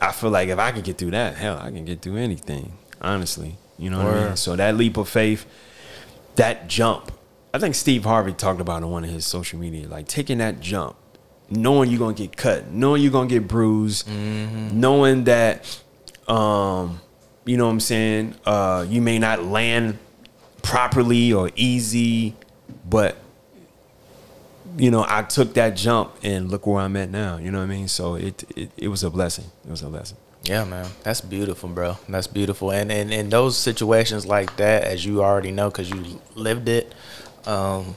I 0.00 0.10
feel 0.12 0.30
like 0.30 0.48
if 0.48 0.58
I 0.58 0.72
could 0.72 0.84
get 0.84 0.96
through 0.96 1.10
that, 1.10 1.36
hell, 1.36 1.58
I 1.58 1.70
can 1.70 1.84
get 1.84 2.00
through 2.00 2.16
anything, 2.16 2.72
honestly. 3.02 3.58
You 3.78 3.90
know 3.90 3.98
what 4.04 4.14
I 4.14 4.26
mean? 4.28 4.36
So 4.36 4.56
that 4.56 4.76
leap 4.76 4.96
of 4.96 5.08
faith, 5.08 5.44
that 6.36 6.66
jump, 6.66 7.12
I 7.52 7.58
think 7.58 7.74
Steve 7.74 8.04
Harvey 8.04 8.32
talked 8.32 8.62
about 8.62 8.82
on 8.82 8.90
one 8.90 9.04
of 9.04 9.10
his 9.10 9.26
social 9.26 9.58
media, 9.58 9.86
like 9.86 10.08
taking 10.08 10.38
that 10.38 10.60
jump, 10.60 10.96
knowing 11.50 11.90
you're 11.90 11.98
gonna 11.98 12.14
get 12.14 12.34
cut, 12.34 12.70
knowing 12.70 13.02
you're 13.02 13.12
gonna 13.12 13.28
get 13.28 13.46
bruised, 13.46 14.08
knowing 14.08 15.24
that 15.24 15.80
um 16.26 17.00
You 17.44 17.56
know 17.58 17.66
what 17.66 17.72
I'm 17.72 17.80
saying? 17.80 18.36
Uh, 18.46 18.86
you 18.88 19.02
may 19.02 19.18
not 19.18 19.44
land 19.44 19.98
properly 20.62 21.32
or 21.32 21.50
easy, 21.56 22.34
but 22.88 23.16
you 24.76 24.90
know, 24.90 25.04
I 25.08 25.22
took 25.22 25.54
that 25.54 25.76
jump 25.76 26.14
and 26.22 26.50
look 26.50 26.66
where 26.66 26.80
I'm 26.80 26.96
at 26.96 27.10
now. 27.10 27.36
You 27.36 27.50
know 27.50 27.58
what 27.58 27.64
I 27.64 27.68
mean? 27.68 27.88
So 27.88 28.14
it 28.14 28.44
it, 28.56 28.70
it 28.76 28.88
was 28.88 29.02
a 29.02 29.10
blessing. 29.10 29.46
It 29.64 29.70
was 29.70 29.82
a 29.82 29.88
blessing. 29.88 30.16
Yeah, 30.44 30.64
man, 30.64 30.90
that's 31.04 31.20
beautiful, 31.20 31.68
bro. 31.68 31.98
That's 32.08 32.26
beautiful. 32.26 32.72
And 32.72 32.90
and 32.90 33.12
in 33.12 33.30
those 33.30 33.56
situations 33.56 34.26
like 34.26 34.56
that, 34.56 34.84
as 34.84 35.04
you 35.04 35.22
already 35.22 35.52
know, 35.52 35.70
because 35.70 35.90
you 35.90 36.20
lived 36.34 36.68
it, 36.68 36.92
um, 37.46 37.94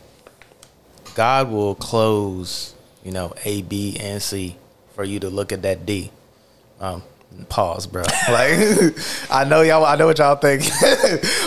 God 1.16 1.50
will 1.50 1.76
close, 1.76 2.76
you 3.04 3.12
know, 3.12 3.34
A, 3.46 3.62
B, 3.64 3.98
and 4.00 4.22
C 4.22 4.58
for 4.94 5.04
you 5.04 5.20
to 5.20 5.30
look 5.30 5.52
at 5.52 5.64
that 5.64 5.86
D. 5.86 6.12
Um, 6.80 7.04
pause, 7.50 7.88
bro. 7.88 8.04
Like 8.30 8.96
I 9.32 9.46
know 9.48 9.62
y'all, 9.62 9.86
I 9.86 9.96
know 9.96 10.08
what 10.08 10.18
y'all 10.18 10.36
think, 10.36 10.64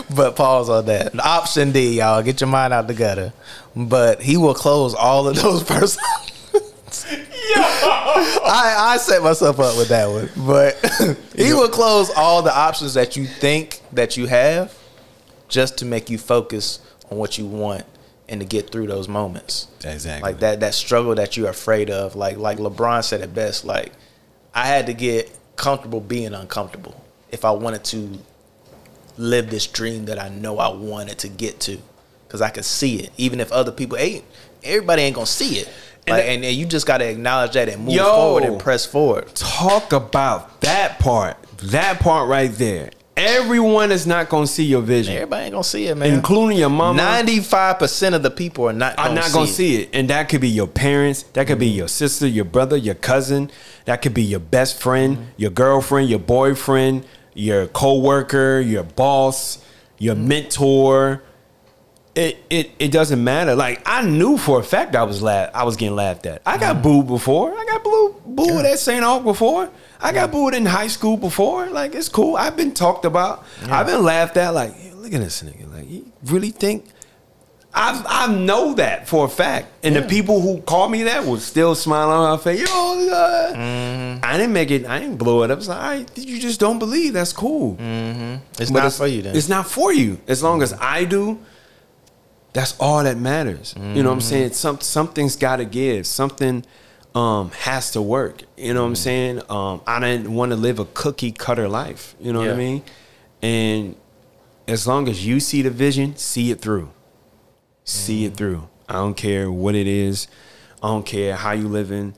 but 0.14 0.36
pause 0.36 0.68
on 0.68 0.86
that. 0.86 1.18
Option 1.18 1.72
D, 1.72 1.99
y'all, 1.99 2.22
get 2.22 2.41
your 2.41 2.49
mind 2.49 2.72
out 2.72 2.86
the 2.86 2.95
gutter. 2.95 3.32
But 3.74 4.22
He 4.22 4.36
will 4.36 4.55
close 4.55 4.95
all 4.95 5.28
of 5.28 5.36
those 5.36 5.62
person. 5.64 6.03
I, 7.55 8.74
I 8.78 8.97
set 8.99 9.22
myself 9.22 9.59
up 9.61 9.76
with 9.76 9.89
that 9.89 10.09
one, 10.09 10.30
but 10.47 10.74
he 11.36 11.53
will 11.53 11.68
close 11.68 12.11
all 12.11 12.43
the 12.43 12.55
options 12.55 12.95
that 12.95 13.16
you 13.16 13.26
think 13.26 13.80
that 13.93 14.16
you 14.16 14.26
have, 14.26 14.76
just 15.49 15.78
to 15.78 15.84
make 15.84 16.11
you 16.11 16.18
focus 16.18 16.80
on 17.11 17.18
what 17.18 17.39
you 17.39 17.47
want 17.47 17.84
and 18.28 18.41
to 18.41 18.47
get 18.47 18.70
through 18.70 18.86
those 18.86 19.09
moments. 19.09 19.68
Exactly. 19.84 20.30
Like 20.30 20.41
that 20.41 20.61
that 20.61 20.74
struggle 20.74 21.14
that 21.14 21.36
you're 21.36 21.49
afraid 21.49 21.91
of. 21.91 22.14
Like 22.14 22.36
like 22.36 22.59
LeBron 22.59 23.03
said 23.05 23.20
it 23.20 23.34
best. 23.34 23.64
Like 23.64 23.93
I 24.55 24.66
had 24.66 24.86
to 24.86 24.95
get 24.95 25.30
comfortable 25.59 26.00
being 26.00 26.32
uncomfortable 26.32 27.04
if 27.30 27.44
I 27.44 27.50
wanted 27.50 27.84
to 27.84 28.18
live 29.18 29.50
this 29.50 29.66
dream 29.66 30.06
that 30.06 30.18
I 30.18 30.30
know 30.30 30.59
I 30.59 30.68
wanted 30.74 31.18
to 31.18 31.28
get 31.28 31.61
to, 31.61 31.76
because 32.26 32.40
I 32.40 32.48
could 32.48 32.64
see 32.64 33.00
it. 33.00 33.11
Even 33.18 33.40
if 33.40 33.52
other 33.52 33.72
people 33.72 33.98
ain't, 33.98 34.24
everybody 34.64 35.02
ain't 35.02 35.16
gonna 35.16 35.26
see 35.26 35.59
it. 35.59 35.68
And 36.06 36.16
Like, 36.16 36.24
and, 36.24 36.44
and 36.44 36.56
you 36.56 36.64
just 36.64 36.86
gotta 36.86 37.06
acknowledge 37.11 37.52
that 37.52 37.68
and 37.68 37.84
move 37.84 37.94
Yo. 37.94 38.04
forward 38.04 38.44
and 38.44 38.59
press 38.59 38.86
forward. 38.86 39.26
Talk 39.34 39.92
about 39.92 40.61
that 40.62 40.98
part. 41.00 41.36
That 41.64 42.00
part 42.00 42.28
right 42.28 42.52
there. 42.52 42.90
Everyone 43.18 43.90
is 43.90 44.06
not 44.06 44.28
gonna 44.28 44.46
see 44.46 44.64
your 44.64 44.80
vision, 44.82 45.14
Everybody 45.14 45.44
ain't 45.44 45.52
gonna 45.52 45.64
see 45.64 45.86
it, 45.88 45.96
man. 45.96 46.12
including 46.12 46.58
your 46.58 46.70
mama. 46.70 46.96
Ninety-five 46.96 47.78
percent 47.78 48.14
of 48.14 48.22
the 48.22 48.30
people 48.30 48.68
are 48.68 48.72
not. 48.72 48.96
Gonna 48.96 49.08
I'm 49.08 49.14
not 49.14 49.24
see 49.24 49.32
gonna 49.32 49.44
it. 49.44 49.48
see 49.48 49.76
it. 49.82 49.90
And 49.92 50.10
that 50.10 50.28
could 50.28 50.40
be 50.40 50.48
your 50.48 50.66
parents, 50.68 51.24
that 51.34 51.46
could 51.46 51.58
be 51.58 51.68
mm-hmm. 51.68 51.78
your 51.78 51.88
sister, 51.88 52.26
your 52.26 52.44
brother, 52.44 52.76
your 52.76 52.94
cousin, 52.94 53.50
that 53.86 54.02
could 54.02 54.14
be 54.14 54.22
your 54.22 54.40
best 54.40 54.80
friend, 54.80 55.16
mm-hmm. 55.16 55.30
your 55.36 55.50
girlfriend, 55.50 56.08
your 56.08 56.18
boyfriend, 56.20 57.04
your 57.34 57.66
coworker, 57.66 58.60
your 58.60 58.84
boss, 58.84 59.64
your 59.98 60.14
mm-hmm. 60.14 60.28
mentor. 60.28 61.22
It, 62.14 62.38
it 62.50 62.70
it 62.80 62.90
doesn't 62.90 63.22
matter. 63.22 63.54
Like 63.54 63.80
I 63.86 64.02
knew 64.02 64.38
for 64.38 64.58
a 64.58 64.62
fact 64.64 64.96
I 64.96 65.04
was 65.04 65.22
la- 65.22 65.50
I 65.54 65.62
was 65.62 65.76
getting 65.76 65.94
laughed 65.94 66.26
at. 66.26 66.42
I 66.44 66.58
got 66.58 66.82
booed 66.82 67.06
before. 67.06 67.52
I 67.56 67.64
got 67.64 67.84
booed 68.28 68.48
booed 68.48 68.66
at 68.66 68.78
St. 68.78 69.04
Aug 69.04 69.24
before. 69.24 69.70
I 70.00 70.12
got 70.12 70.30
booed 70.30 70.54
in 70.54 70.66
high 70.66 70.88
school 70.88 71.16
before. 71.16 71.66
Like 71.66 71.94
it's 71.94 72.08
cool. 72.08 72.36
I've 72.36 72.56
been 72.56 72.72
talked 72.72 73.04
about. 73.04 73.44
I've 73.66 73.86
been 73.86 74.02
laughed 74.02 74.36
at. 74.36 74.50
Like 74.54 74.74
"Hey, 74.74 74.92
look 74.92 75.12
at 75.12 75.20
this 75.20 75.42
nigga. 75.42 75.72
Like 75.72 75.90
you 75.90 76.10
really 76.24 76.50
think 76.50 76.86
I 77.74 78.02
I 78.08 78.32
know 78.32 78.74
that 78.74 79.08
for 79.08 79.26
a 79.26 79.28
fact, 79.28 79.68
and 79.82 79.94
the 79.94 80.02
people 80.02 80.40
who 80.40 80.60
called 80.62 80.90
me 80.90 81.02
that 81.04 81.24
was 81.24 81.44
still 81.44 81.74
smiling 81.74 82.12
on 82.12 82.36
my 82.36 82.42
face. 82.42 82.60
Yo, 82.60 83.10
uh, 83.10 84.18
I 84.22 84.36
didn't 84.36 84.52
make 84.52 84.70
it. 84.70 84.86
I 84.86 84.98
didn't 84.98 85.16
blow 85.16 85.42
it 85.42 85.50
up. 85.50 85.58
It's 85.58 85.68
like, 85.68 85.78
all 85.78 85.88
right, 85.90 86.18
you 86.18 86.40
just 86.40 86.60
don't 86.60 86.78
believe. 86.78 87.12
That's 87.12 87.32
cool. 87.32 87.76
It's 87.78 88.70
But 88.70 88.82
not 88.82 88.92
for 88.92 89.06
you 89.06 89.22
then. 89.22 89.36
It's 89.36 89.48
not 89.48 89.66
for 89.68 89.92
you. 89.92 90.18
As 90.26 90.42
long 90.42 90.62
as 90.62 90.72
I 90.80 91.04
do, 91.04 91.38
that's 92.54 92.74
all 92.80 93.04
that 93.04 93.18
matters. 93.18 93.74
You 93.76 94.02
know 94.02 94.08
what 94.08 94.14
I'm 94.14 94.20
saying? 94.22 94.52
Some 94.52 94.80
something's 94.80 95.36
got 95.36 95.56
to 95.56 95.64
give. 95.66 96.06
Something 96.06 96.64
um, 97.18 97.50
has 97.50 97.90
to 97.92 98.00
work. 98.00 98.42
You 98.56 98.74
know 98.74 98.82
what 98.82 98.88
I'm 98.88 98.94
saying? 98.96 99.42
Um, 99.50 99.82
I 99.88 99.98
didn't 99.98 100.32
want 100.32 100.52
to 100.52 100.56
live 100.56 100.78
a 100.78 100.84
cookie 100.84 101.32
cutter 101.32 101.68
life. 101.68 102.14
You 102.20 102.32
know 102.32 102.38
what 102.38 102.50
I 102.50 102.54
mean? 102.54 102.82
And 103.42 103.96
as 104.68 104.86
long 104.86 105.08
as 105.08 105.26
you 105.26 105.40
see 105.40 105.62
the 105.62 105.70
vision, 105.70 106.16
see 106.16 106.52
it 106.52 106.60
through. 106.60 106.90
See 107.82 108.24
it 108.24 108.36
through. 108.36 108.68
I 108.88 108.94
don't 108.94 109.16
care 109.16 109.50
what 109.50 109.74
it 109.74 109.88
is. 109.88 110.28
I 110.80 110.88
don't 110.88 111.04
care 111.04 111.34
how 111.34 111.52
you 111.52 111.66
living. 111.66 112.14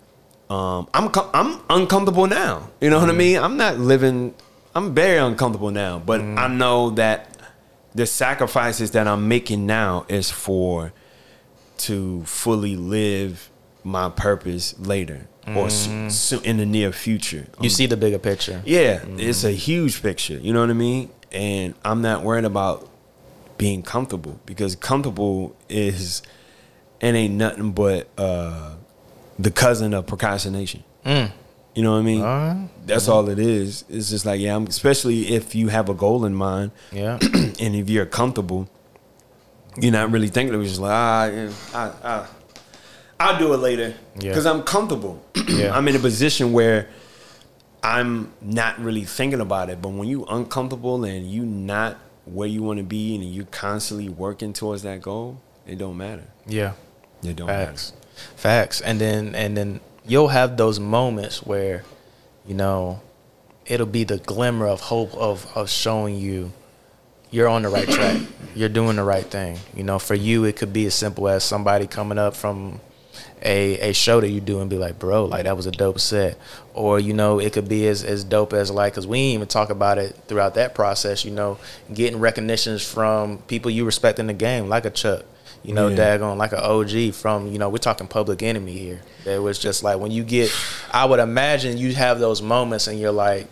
Um, 0.50 0.88
I'm 0.92 1.10
I'm 1.32 1.60
uncomfortable 1.70 2.26
now. 2.26 2.68
You 2.80 2.90
know 2.90 3.00
what 3.00 3.08
I 3.08 3.12
mean? 3.12 3.38
I'm 3.38 3.56
not 3.56 3.78
living. 3.78 4.34
I'm 4.74 4.94
very 4.94 5.18
uncomfortable 5.18 5.70
now, 5.70 5.98
but 5.98 6.20
I 6.20 6.48
know 6.48 6.90
that 6.90 7.38
the 7.94 8.04
sacrifices 8.04 8.90
that 8.90 9.08
I'm 9.08 9.28
making 9.28 9.64
now 9.66 10.04
is 10.08 10.30
for 10.30 10.92
to 11.78 12.22
fully 12.24 12.76
live 12.76 13.49
my 13.84 14.08
purpose 14.08 14.78
later 14.78 15.28
or 15.46 15.66
s- 15.66 15.86
mm. 15.86 16.10
so 16.10 16.40
in 16.40 16.58
the 16.58 16.66
near 16.66 16.92
future. 16.92 17.46
you 17.60 17.64
um, 17.66 17.68
see 17.68 17.86
the 17.86 17.96
bigger 17.96 18.18
picture. 18.18 18.62
Yeah, 18.64 19.00
mm. 19.00 19.20
it's 19.20 19.44
a 19.44 19.50
huge 19.50 20.02
picture. 20.02 20.38
You 20.38 20.52
know 20.52 20.60
what 20.60 20.70
I 20.70 20.74
mean? 20.74 21.10
And 21.32 21.74
I'm 21.84 22.02
not 22.02 22.22
worried 22.22 22.44
about 22.44 22.88
being 23.58 23.82
comfortable 23.82 24.40
because 24.46 24.74
comfortable 24.76 25.56
is 25.68 26.22
it 27.00 27.14
ain't 27.14 27.34
nothing 27.34 27.72
but 27.72 28.08
uh, 28.18 28.74
the 29.38 29.50
cousin 29.50 29.94
of 29.94 30.06
procrastination. 30.06 30.84
Mm. 31.04 31.32
You 31.74 31.82
know 31.82 31.92
what 31.92 31.98
I 31.98 32.02
mean? 32.02 32.70
That's 32.84 33.08
all 33.08 33.28
it 33.28 33.38
is. 33.38 33.84
It's 33.88 34.10
just 34.10 34.26
like 34.26 34.40
yeah, 34.40 34.56
I'm, 34.56 34.66
especially 34.66 35.34
if 35.34 35.54
you 35.54 35.68
have 35.68 35.88
a 35.88 35.94
goal 35.94 36.24
in 36.24 36.34
mind 36.34 36.72
Yeah. 36.92 37.18
and 37.22 37.76
if 37.76 37.88
you're 37.88 38.06
comfortable, 38.06 38.68
you're 39.80 39.92
not 39.92 40.10
really 40.10 40.28
thinking. 40.28 40.52
It 40.54 40.58
was 40.58 40.68
just 40.68 40.80
like 40.80 40.92
ah, 40.92 41.26
yeah, 41.26 41.52
I, 41.72 42.08
I, 42.08 42.26
I'll 43.20 43.38
do 43.38 43.52
it 43.52 43.58
later 43.58 43.94
Yeah. 44.18 44.30
because 44.30 44.46
I'm 44.46 44.62
comfortable. 44.62 45.22
Yeah. 45.48 45.76
I'm 45.76 45.86
in 45.88 45.96
a 45.96 45.98
position 45.98 46.52
where 46.52 46.88
I'm 47.82 48.32
not 48.40 48.78
really 48.78 49.04
thinking 49.04 49.40
about 49.40 49.68
it. 49.68 49.82
But 49.82 49.88
when 49.90 50.08
you're 50.08 50.26
uncomfortable 50.28 51.04
and 51.04 51.30
you're 51.30 51.44
not 51.44 51.98
where 52.24 52.46
you 52.48 52.62
want 52.62 52.78
to 52.78 52.84
be 52.84 53.14
and 53.16 53.24
you're 53.24 53.46
constantly 53.46 54.08
working 54.08 54.52
towards 54.52 54.82
that 54.82 55.02
goal, 55.02 55.40
it 55.66 55.76
don't 55.78 55.96
matter. 55.96 56.24
Yeah. 56.46 56.72
It 57.22 57.36
don't 57.36 57.48
Facts. 57.48 57.92
Facts. 58.36 58.80
And 58.80 59.00
then 59.00 59.34
and 59.34 59.56
then 59.56 59.80
you'll 60.06 60.28
have 60.28 60.56
those 60.56 60.78
moments 60.78 61.42
where, 61.42 61.82
you 62.46 62.54
know, 62.54 63.00
it'll 63.66 63.86
be 63.86 64.04
the 64.04 64.18
glimmer 64.18 64.66
of 64.66 64.80
hope 64.80 65.12
of 65.14 65.46
of 65.56 65.68
showing 65.68 66.16
you 66.16 66.52
you're 67.30 67.48
on 67.48 67.62
the 67.62 67.68
right 67.68 67.88
track. 67.88 68.20
You're 68.54 68.68
doing 68.68 68.96
the 68.96 69.04
right 69.04 69.24
thing. 69.26 69.58
You 69.74 69.82
know, 69.84 69.98
for 69.98 70.14
you 70.14 70.44
it 70.44 70.56
could 70.56 70.72
be 70.72 70.86
as 70.86 70.94
simple 70.94 71.28
as 71.28 71.44
somebody 71.44 71.86
coming 71.86 72.18
up 72.18 72.34
from 72.36 72.80
a, 73.42 73.90
a 73.90 73.92
show 73.94 74.20
that 74.20 74.28
you 74.28 74.40
do 74.40 74.60
and 74.60 74.68
be 74.68 74.76
like, 74.76 74.98
bro, 74.98 75.24
like 75.24 75.44
that 75.44 75.56
was 75.56 75.66
a 75.66 75.70
dope 75.70 75.98
set. 76.00 76.36
Or, 76.74 77.00
you 77.00 77.14
know, 77.14 77.38
it 77.40 77.52
could 77.52 77.68
be 77.68 77.86
as, 77.88 78.04
as 78.04 78.22
dope 78.24 78.52
as 78.52 78.70
like, 78.70 78.94
cause 78.94 79.06
we 79.06 79.18
didn't 79.18 79.34
even 79.34 79.48
talk 79.48 79.70
about 79.70 79.98
it 79.98 80.14
throughout 80.28 80.54
that 80.54 80.74
process, 80.74 81.24
you 81.24 81.30
know, 81.30 81.58
getting 81.92 82.20
recognitions 82.20 82.86
from 82.86 83.38
people 83.48 83.70
you 83.70 83.84
respect 83.84 84.18
in 84.18 84.26
the 84.26 84.32
game, 84.34 84.68
like 84.68 84.84
a 84.84 84.90
Chuck, 84.90 85.24
you 85.62 85.74
know, 85.74 85.88
Yeah. 85.88 85.96
daggone, 86.18 86.36
like 86.36 86.52
an 86.52 86.60
OG 86.60 87.12
from, 87.14 87.50
you 87.50 87.58
know, 87.58 87.68
we're 87.68 87.78
talking 87.78 88.06
public 88.06 88.42
enemy 88.42 88.72
here. 88.72 89.00
That 89.24 89.42
was 89.42 89.58
just 89.58 89.82
like 89.82 89.98
when 89.98 90.10
you 90.12 90.22
get, 90.24 90.50
I 90.92 91.04
would 91.04 91.20
imagine 91.20 91.76
you 91.78 91.94
have 91.94 92.18
those 92.20 92.40
moments 92.42 92.86
and 92.86 92.98
you're 93.00 93.10
like, 93.12 93.46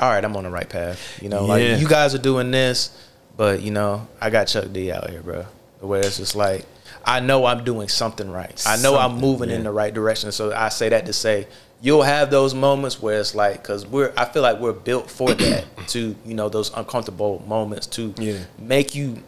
all 0.00 0.08
right, 0.10 0.24
I'm 0.24 0.36
on 0.36 0.44
the 0.44 0.50
right 0.50 0.68
path. 0.68 1.18
You 1.22 1.28
know, 1.28 1.42
Yeah. 1.42 1.72
like 1.72 1.80
you 1.80 1.88
guys 1.88 2.14
are 2.14 2.18
doing 2.18 2.50
this, 2.50 2.90
but 3.36 3.60
you 3.62 3.70
know, 3.70 4.06
I 4.20 4.30
got 4.30 4.46
Chuck 4.46 4.72
D 4.72 4.90
out 4.92 5.10
here, 5.10 5.22
bro. 5.22 5.44
Where 5.80 6.00
it's 6.00 6.16
just 6.16 6.34
like, 6.36 6.64
I 7.08 7.20
know 7.20 7.46
I'm 7.46 7.64
doing 7.64 7.88
something 7.88 8.30
right. 8.30 8.62
I 8.66 8.76
know 8.82 8.96
I'm 8.96 9.12
Something, 9.12 9.20
moving 9.28 9.50
in 9.50 9.64
the 9.64 9.70
right 9.72 9.92
direction. 9.92 10.30
So 10.30 10.52
I 10.54 10.68
say 10.68 10.88
that 10.90 11.06
to 11.06 11.12
say 11.12 11.46
you'll 11.80 12.02
have 12.02 12.30
those 12.30 12.54
moments 12.54 13.00
where 13.00 13.18
it's 13.18 13.34
like, 13.34 13.62
because 13.62 13.86
we're, 13.86 14.12
I 14.16 14.24
feel 14.26 14.42
like 14.42 14.58
we're 14.58 14.72
built 14.72 15.10
for 15.10 15.32
that 15.32 15.64
to, 15.88 16.14
you 16.24 16.34
know, 16.34 16.48
those 16.48 16.70
uncomfortable 16.74 17.42
moments 17.46 17.86
to 17.88 18.14
Yeah. 18.18 18.38
make 18.58 18.94
you 18.94 19.22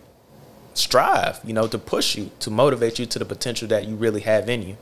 strive, 0.75 1.41
you 1.45 1.53
know, 1.53 1.67
to 1.69 1.79
push 1.79 2.17
you, 2.17 2.31
to 2.41 2.51
motivate 2.51 2.99
you 2.99 3.07
to 3.07 3.19
the 3.19 3.25
potential 3.25 3.69
that 3.69 3.87
you 3.87 3.97
really 3.97 4.21
have 4.21 4.49
in 4.49 4.63
you. 4.63 4.77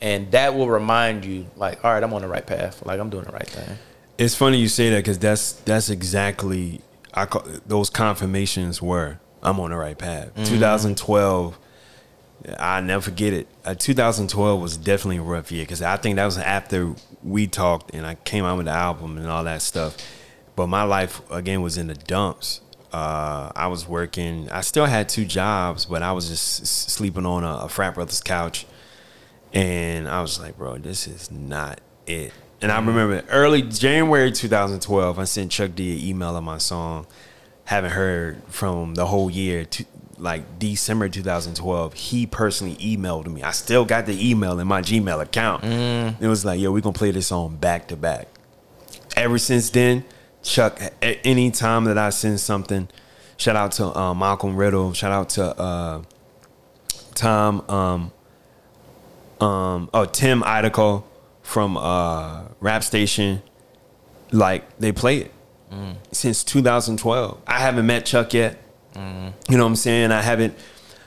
And 0.00 0.30
that 0.32 0.54
will 0.54 0.68
remind 0.68 1.24
you, 1.24 1.46
like, 1.56 1.82
all 1.84 1.92
right, 1.92 2.02
I'm 2.02 2.12
on 2.12 2.20
the 2.22 2.28
right 2.28 2.46
path. 2.46 2.84
Like, 2.84 3.00
I'm 3.00 3.08
doing 3.10 3.24
the 3.24 3.32
right 3.32 3.48
thing. 3.48 3.78
It's 4.18 4.34
funny 4.34 4.58
you 4.58 4.68
say 4.68 4.90
that 4.90 4.98
because 4.98 5.18
that's 5.18 5.52
that's 5.52 5.90
exactly 5.90 6.80
I 7.12 7.26
call, 7.26 7.44
those 7.66 7.90
confirmations 7.90 8.80
were 8.80 9.18
I'm 9.42 9.58
on 9.60 9.70
the 9.70 9.76
right 9.76 9.96
path. 9.96 10.34
Mm-hmm. 10.34 10.44
2012, 10.44 11.58
I 12.58 12.80
never 12.80 13.02
forget 13.02 13.32
it. 13.32 13.48
Uh, 13.64 13.74
2012 13.74 14.60
was 14.60 14.76
definitely 14.76 15.16
a 15.18 15.22
rough 15.22 15.50
year 15.50 15.64
because 15.64 15.82
I 15.82 15.96
think 15.96 16.16
that 16.16 16.24
was 16.24 16.38
after 16.38 16.94
we 17.22 17.46
talked 17.46 17.94
and 17.94 18.06
I 18.06 18.14
came 18.14 18.44
out 18.44 18.56
with 18.56 18.66
the 18.66 18.72
album 18.72 19.18
and 19.18 19.26
all 19.26 19.44
that 19.44 19.62
stuff. 19.62 19.96
But 20.54 20.68
my 20.68 20.84
life 20.84 21.20
again 21.30 21.62
was 21.62 21.76
in 21.76 21.88
the 21.88 21.94
dumps. 21.94 22.60
Uh, 22.92 23.50
I 23.54 23.66
was 23.66 23.86
working. 23.86 24.48
I 24.50 24.62
still 24.62 24.86
had 24.86 25.08
two 25.08 25.24
jobs, 25.24 25.84
but 25.84 26.02
I 26.02 26.12
was 26.12 26.28
just 26.28 26.66
sleeping 26.66 27.26
on 27.26 27.44
a, 27.44 27.64
a 27.64 27.68
frat 27.68 27.94
brother's 27.94 28.22
couch, 28.22 28.64
and 29.52 30.08
I 30.08 30.22
was 30.22 30.40
like, 30.40 30.56
bro, 30.56 30.78
this 30.78 31.06
is 31.06 31.30
not 31.30 31.80
it. 32.06 32.32
And 32.62 32.72
I 32.72 32.78
remember 32.78 33.22
early 33.28 33.60
January 33.60 34.32
2012, 34.32 35.18
I 35.18 35.24
sent 35.24 35.52
Chuck 35.52 35.72
D 35.74 35.92
an 35.92 36.08
email 36.08 36.36
on 36.36 36.44
my 36.44 36.56
song. 36.56 37.06
Haven't 37.64 37.90
heard 37.90 38.42
from 38.48 38.94
the 38.94 39.06
whole 39.06 39.30
year. 39.30 39.66
Like 40.18 40.58
December 40.58 41.08
2012, 41.08 41.92
he 41.94 42.26
personally 42.26 42.76
emailed 42.76 43.26
me. 43.26 43.42
I 43.42 43.50
still 43.50 43.84
got 43.84 44.06
the 44.06 44.30
email 44.30 44.58
in 44.58 44.66
my 44.66 44.80
Gmail 44.80 45.20
account. 45.20 45.62
It 45.64 46.26
was 46.26 46.44
like, 46.44 46.58
yo, 46.58 46.72
we 46.72 46.80
gonna 46.80 46.92
play 46.94 47.10
this 47.10 47.26
song 47.26 47.56
back 47.56 47.88
to 47.88 47.96
back. 47.96 48.28
Ever 49.14 49.36
since 49.38 49.68
then, 49.70 50.04
Chuck, 50.42 50.80
at 51.02 51.18
any 51.24 51.50
time 51.50 51.84
that 51.84 51.98
I 51.98 52.10
send 52.10 52.40
something, 52.40 52.88
shout 53.36 53.56
out 53.56 53.72
to 53.72 53.96
uh, 53.98 54.14
Malcolm 54.14 54.56
Riddle, 54.56 54.92
shout 54.94 55.12
out 55.12 55.28
to 55.30 55.44
uh, 55.60 56.02
Tom, 57.14 57.62
um, 57.68 58.12
um, 59.46 59.90
oh 59.92 60.04
Tim 60.06 60.42
Idaco 60.42 61.04
from 61.42 61.76
uh, 61.76 62.44
Rap 62.60 62.84
Station, 62.84 63.42
like 64.32 64.78
they 64.78 64.92
play 64.92 65.18
it 65.18 65.32
since 66.12 66.42
2012. 66.44 67.38
I 67.46 67.58
haven't 67.58 67.86
met 67.86 68.06
Chuck 68.06 68.32
yet. 68.32 68.58
Mm-hmm. 68.96 69.52
You 69.52 69.58
know 69.58 69.64
what 69.64 69.70
I'm 69.70 69.76
saying? 69.76 70.12
I 70.12 70.22
haven't. 70.22 70.54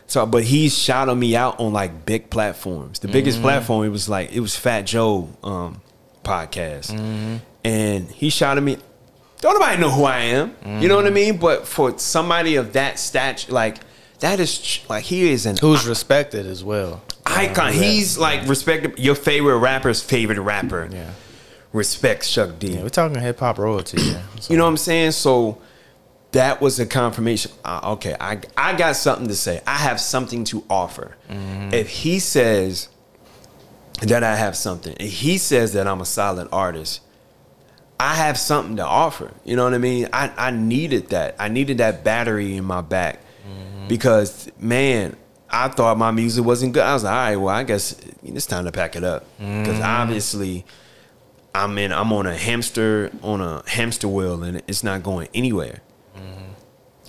So, 0.07 0.25
but 0.25 0.43
he's 0.43 0.77
shouting 0.77 1.19
me 1.19 1.35
out 1.35 1.59
on 1.59 1.73
like 1.73 2.05
big 2.05 2.29
platforms. 2.29 2.99
The 2.99 3.07
biggest 3.07 3.37
mm-hmm. 3.37 3.45
platform 3.45 3.85
it 3.85 3.89
was 3.89 4.09
like 4.09 4.31
it 4.31 4.39
was 4.39 4.55
Fat 4.55 4.83
Joe 4.83 5.29
um, 5.43 5.81
podcast, 6.23 6.91
mm-hmm. 6.91 7.37
and 7.63 8.09
he 8.09 8.29
shouted 8.29 8.61
me. 8.61 8.77
Don't 9.41 9.53
nobody 9.53 9.79
know 9.79 9.89
who 9.89 10.03
I 10.03 10.19
am. 10.19 10.55
You 10.81 10.89
know 10.89 10.97
what 10.97 11.05
I 11.05 11.11
mean? 11.11 11.37
But 11.37 11.65
for 11.65 11.97
somebody 11.97 12.55
of 12.55 12.73
that 12.73 12.99
stature, 12.99 13.51
like 13.53 13.77
that 14.19 14.39
is 14.39 14.81
like 14.89 15.03
he 15.05 15.29
is 15.31 15.45
an 15.45 15.57
Who's 15.57 15.87
respected 15.87 16.45
as 16.45 16.63
well. 16.63 17.01
icon. 17.25 17.73
Yeah. 17.73 17.79
He's 17.79 18.17
like 18.17 18.47
respected. 18.47 18.99
Your 18.99 19.15
favorite 19.15 19.57
rapper's 19.57 20.01
favorite 20.03 20.39
rapper. 20.39 20.89
Yeah. 20.91 21.11
Respects 21.71 22.33
Chuck 22.33 22.57
D. 22.59 22.73
Yeah, 22.73 22.81
we're 22.81 22.89
talking 22.89 23.19
hip 23.21 23.39
hop 23.39 23.59
royalty. 23.59 24.01
Yeah. 24.01 24.21
So- 24.39 24.53
You 24.53 24.57
know 24.57 24.63
what 24.63 24.71
I'm 24.71 24.77
saying? 24.77 25.11
So 25.11 25.61
that 26.31 26.61
was 26.61 26.79
a 26.79 26.85
confirmation. 26.85 27.51
Uh, 27.65 27.93
okay, 27.93 28.15
I 28.19 28.39
I 28.55 28.75
got 28.75 28.95
something 28.95 29.27
to 29.27 29.35
say. 29.35 29.61
I 29.65 29.75
have 29.75 29.99
something 29.99 30.43
to 30.45 30.63
offer. 30.69 31.15
Mm-hmm. 31.29 31.73
If 31.73 31.89
he 31.89 32.19
says 32.19 32.89
that 34.01 34.23
I 34.23 34.35
have 34.35 34.55
something, 34.55 34.95
if 34.99 35.11
he 35.11 35.37
says 35.37 35.73
that 35.73 35.87
I'm 35.87 36.01
a 36.01 36.05
solid 36.05 36.47
artist, 36.51 37.01
I 37.99 38.15
have 38.15 38.37
something 38.37 38.75
to 38.77 38.85
offer. 38.85 39.31
You 39.43 39.55
know 39.55 39.63
what 39.63 39.73
I 39.73 39.79
mean? 39.79 40.07
I, 40.13 40.31
I 40.37 40.51
needed 40.51 41.09
that. 41.09 41.35
I 41.39 41.47
needed 41.47 41.79
that 41.79 42.03
battery 42.03 42.55
in 42.55 42.63
my 42.63 42.81
back 42.81 43.21
mm-hmm. 43.47 43.87
because 43.87 44.49
man, 44.59 45.15
I 45.49 45.69
thought 45.69 45.97
my 45.97 46.11
music 46.11 46.45
wasn't 46.45 46.73
good. 46.73 46.83
I 46.83 46.93
was 46.93 47.03
like, 47.03 47.11
all 47.11 47.17
right, 47.17 47.35
well, 47.37 47.55
I 47.55 47.63
guess 47.63 47.99
it's 48.23 48.45
time 48.45 48.65
to 48.65 48.71
pack 48.71 48.95
it 48.95 49.03
up 49.03 49.25
because 49.37 49.47
mm-hmm. 49.47 49.83
obviously. 49.83 50.65
I'm 51.51 51.79
in. 51.79 51.91
I'm 51.91 52.13
on 52.13 52.27
a 52.27 52.37
hamster 52.37 53.11
on 53.23 53.41
a 53.41 53.67
hamster 53.67 54.07
wheel, 54.07 54.43
and 54.43 54.61
it's 54.67 54.83
not 54.83 55.01
going 55.01 55.29
anywhere. 55.33 55.81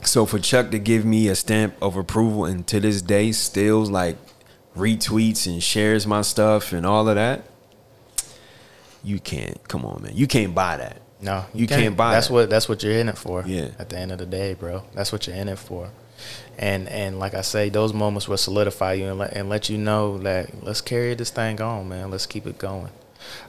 So 0.02 0.26
for 0.26 0.38
Chuck 0.38 0.70
to 0.70 0.78
give 0.78 1.04
me 1.04 1.28
a 1.28 1.34
stamp 1.34 1.74
of 1.82 1.96
approval, 1.96 2.44
and 2.44 2.66
to 2.68 2.80
this 2.80 3.02
day 3.02 3.32
still 3.32 3.84
like 3.84 4.16
retweets 4.76 5.46
and 5.46 5.62
shares 5.62 6.06
my 6.06 6.22
stuff 6.22 6.72
and 6.72 6.86
all 6.86 7.08
of 7.08 7.14
that, 7.16 7.44
you 9.02 9.18
can't. 9.20 9.66
Come 9.68 9.84
on, 9.84 10.02
man. 10.02 10.12
You 10.14 10.26
can't 10.26 10.54
buy 10.54 10.76
that. 10.78 11.02
No, 11.22 11.44
You 11.52 11.66
can't 11.66 11.98
buy 11.98 12.14
That's 12.14 12.28
that. 12.28 12.32
what 12.32 12.50
that's 12.50 12.66
what 12.66 12.82
you're 12.82 12.94
in 12.98 13.08
it 13.10 13.18
for. 13.18 13.44
Yeah. 13.46 13.68
At 13.78 13.90
the 13.90 13.98
end 13.98 14.10
of 14.10 14.18
the 14.18 14.24
day, 14.26 14.54
bro, 14.54 14.84
that's 14.94 15.12
what 15.12 15.26
you're 15.26 15.36
in 15.36 15.48
it 15.48 15.58
for. 15.58 15.90
And 16.58 16.88
and 16.88 17.18
like 17.18 17.34
I 17.34 17.42
say, 17.42 17.68
those 17.68 17.92
moments 17.92 18.26
will 18.26 18.38
solidify 18.38 18.94
you 18.94 19.06
and 19.08 19.18
let 19.18 19.32
and 19.34 19.48
let 19.50 19.68
you 19.68 19.76
know 19.76 20.16
that 20.18 20.64
let's 20.64 20.80
carry 20.80 21.14
this 21.14 21.28
thing 21.30 21.60
on, 21.60 21.90
man. 21.90 22.10
Let's 22.10 22.24
keep 22.24 22.46
it 22.46 22.56
going. 22.56 22.88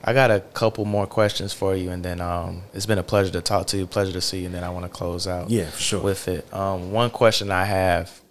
I 0.03 0.13
got 0.13 0.31
a 0.31 0.39
couple 0.39 0.85
more 0.85 1.07
questions 1.07 1.53
for 1.53 1.75
you, 1.75 1.91
and 1.91 2.03
then 2.03 2.21
um, 2.21 2.63
it's 2.73 2.85
been 2.85 2.97
a 2.97 3.03
pleasure 3.03 3.31
to 3.31 3.41
talk 3.41 3.67
to 3.67 3.77
you. 3.77 3.87
Pleasure 3.87 4.13
to 4.13 4.21
see 4.21 4.39
you, 4.39 4.45
and 4.47 4.55
then 4.55 4.63
I 4.63 4.69
want 4.69 4.85
to 4.85 4.89
close 4.89 5.27
out. 5.27 5.49
Yeah, 5.49 5.69
for 5.69 5.79
sure. 5.79 6.01
With 6.01 6.27
it, 6.27 6.51
um, 6.53 6.91
one 6.91 7.09
question 7.09 7.51
I 7.51 7.65
have 7.65 8.21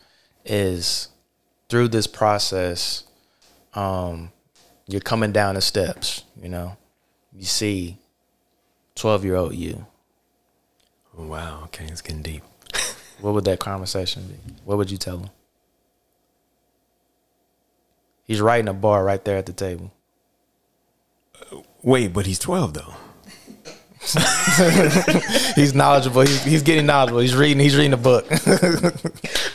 is 0.45 1.09
through 1.69 1.89
this 1.89 2.07
process, 2.07 3.05
um, 3.75 4.33
you're 4.87 5.01
coming 5.01 5.33
down 5.33 5.55
the 5.55 5.61
steps. 5.61 6.25
You 6.43 6.49
know, 6.49 6.77
you 7.33 7.45
see 7.45 7.99
twelve 8.95 9.25
year 9.25 9.37
old 9.37 9.55
you. 9.55 9.87
Wow. 11.17 11.65
Okay, 11.65 11.87
it's 11.87 12.01
getting 12.01 12.23
deep. 12.23 12.43
What 13.21 13.35
would 13.35 13.45
that 13.45 13.59
conversation 13.59 14.23
be? 14.23 14.55
What 14.65 14.79
would 14.79 14.91
you 14.91 14.97
tell 14.97 15.19
him? 15.19 15.31
He's 18.25 18.41
writing 18.41 18.69
a 18.69 18.73
bar 18.73 19.05
right 19.05 19.23
there 19.23 19.37
at 19.37 19.45
the 19.45 19.53
table. 19.53 19.93
Wait, 21.83 22.13
but 22.13 22.27
he's 22.27 22.39
12 22.39 22.75
though. 22.75 22.95
He's 25.57 25.75
knowledgeable. 25.75 26.23
He's, 26.23 26.43
he's 26.43 26.63
getting 26.63 26.87
knowledgeable. 26.87 27.21
He's 27.21 27.35
reading. 27.37 27.59
He's 27.59 27.77
reading 27.77 27.93
a 27.93 27.99
book. 27.99 28.27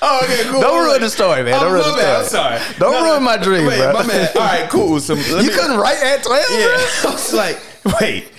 Oh, 0.07 0.19
okay, 0.23 0.43
cool. 0.51 0.61
Don't 0.61 0.85
ruin 0.85 1.01
the 1.01 1.09
story, 1.09 1.41
man. 1.41 1.59
Don't 1.59 1.63
Oh, 1.71 1.73
ruin 1.73 1.81
my 1.81 1.95
the 1.97 2.23
story. 2.25 2.45
I'm 2.45 2.59
sorry. 2.59 2.77
Don't 2.77 2.91
No, 2.91 3.11
ruin 3.11 3.23
my 3.23 3.37
dream, 3.37 3.65
Wait, 3.65 3.77
bro. 3.79 3.93
my 3.93 4.05
man. 4.05 4.29
All 4.35 4.41
right, 4.41 4.69
cool. 4.69 4.99
So 4.99 5.15
You 5.15 5.37
me- 5.47 5.49
couldn't 5.49 5.77
write 5.77 5.97
at 6.03 6.21
twelve. 6.21 6.45
Yeah, 6.51 6.67
I 6.67 7.11
was 7.11 7.33
like, 7.33 7.59
wait, 7.99 8.31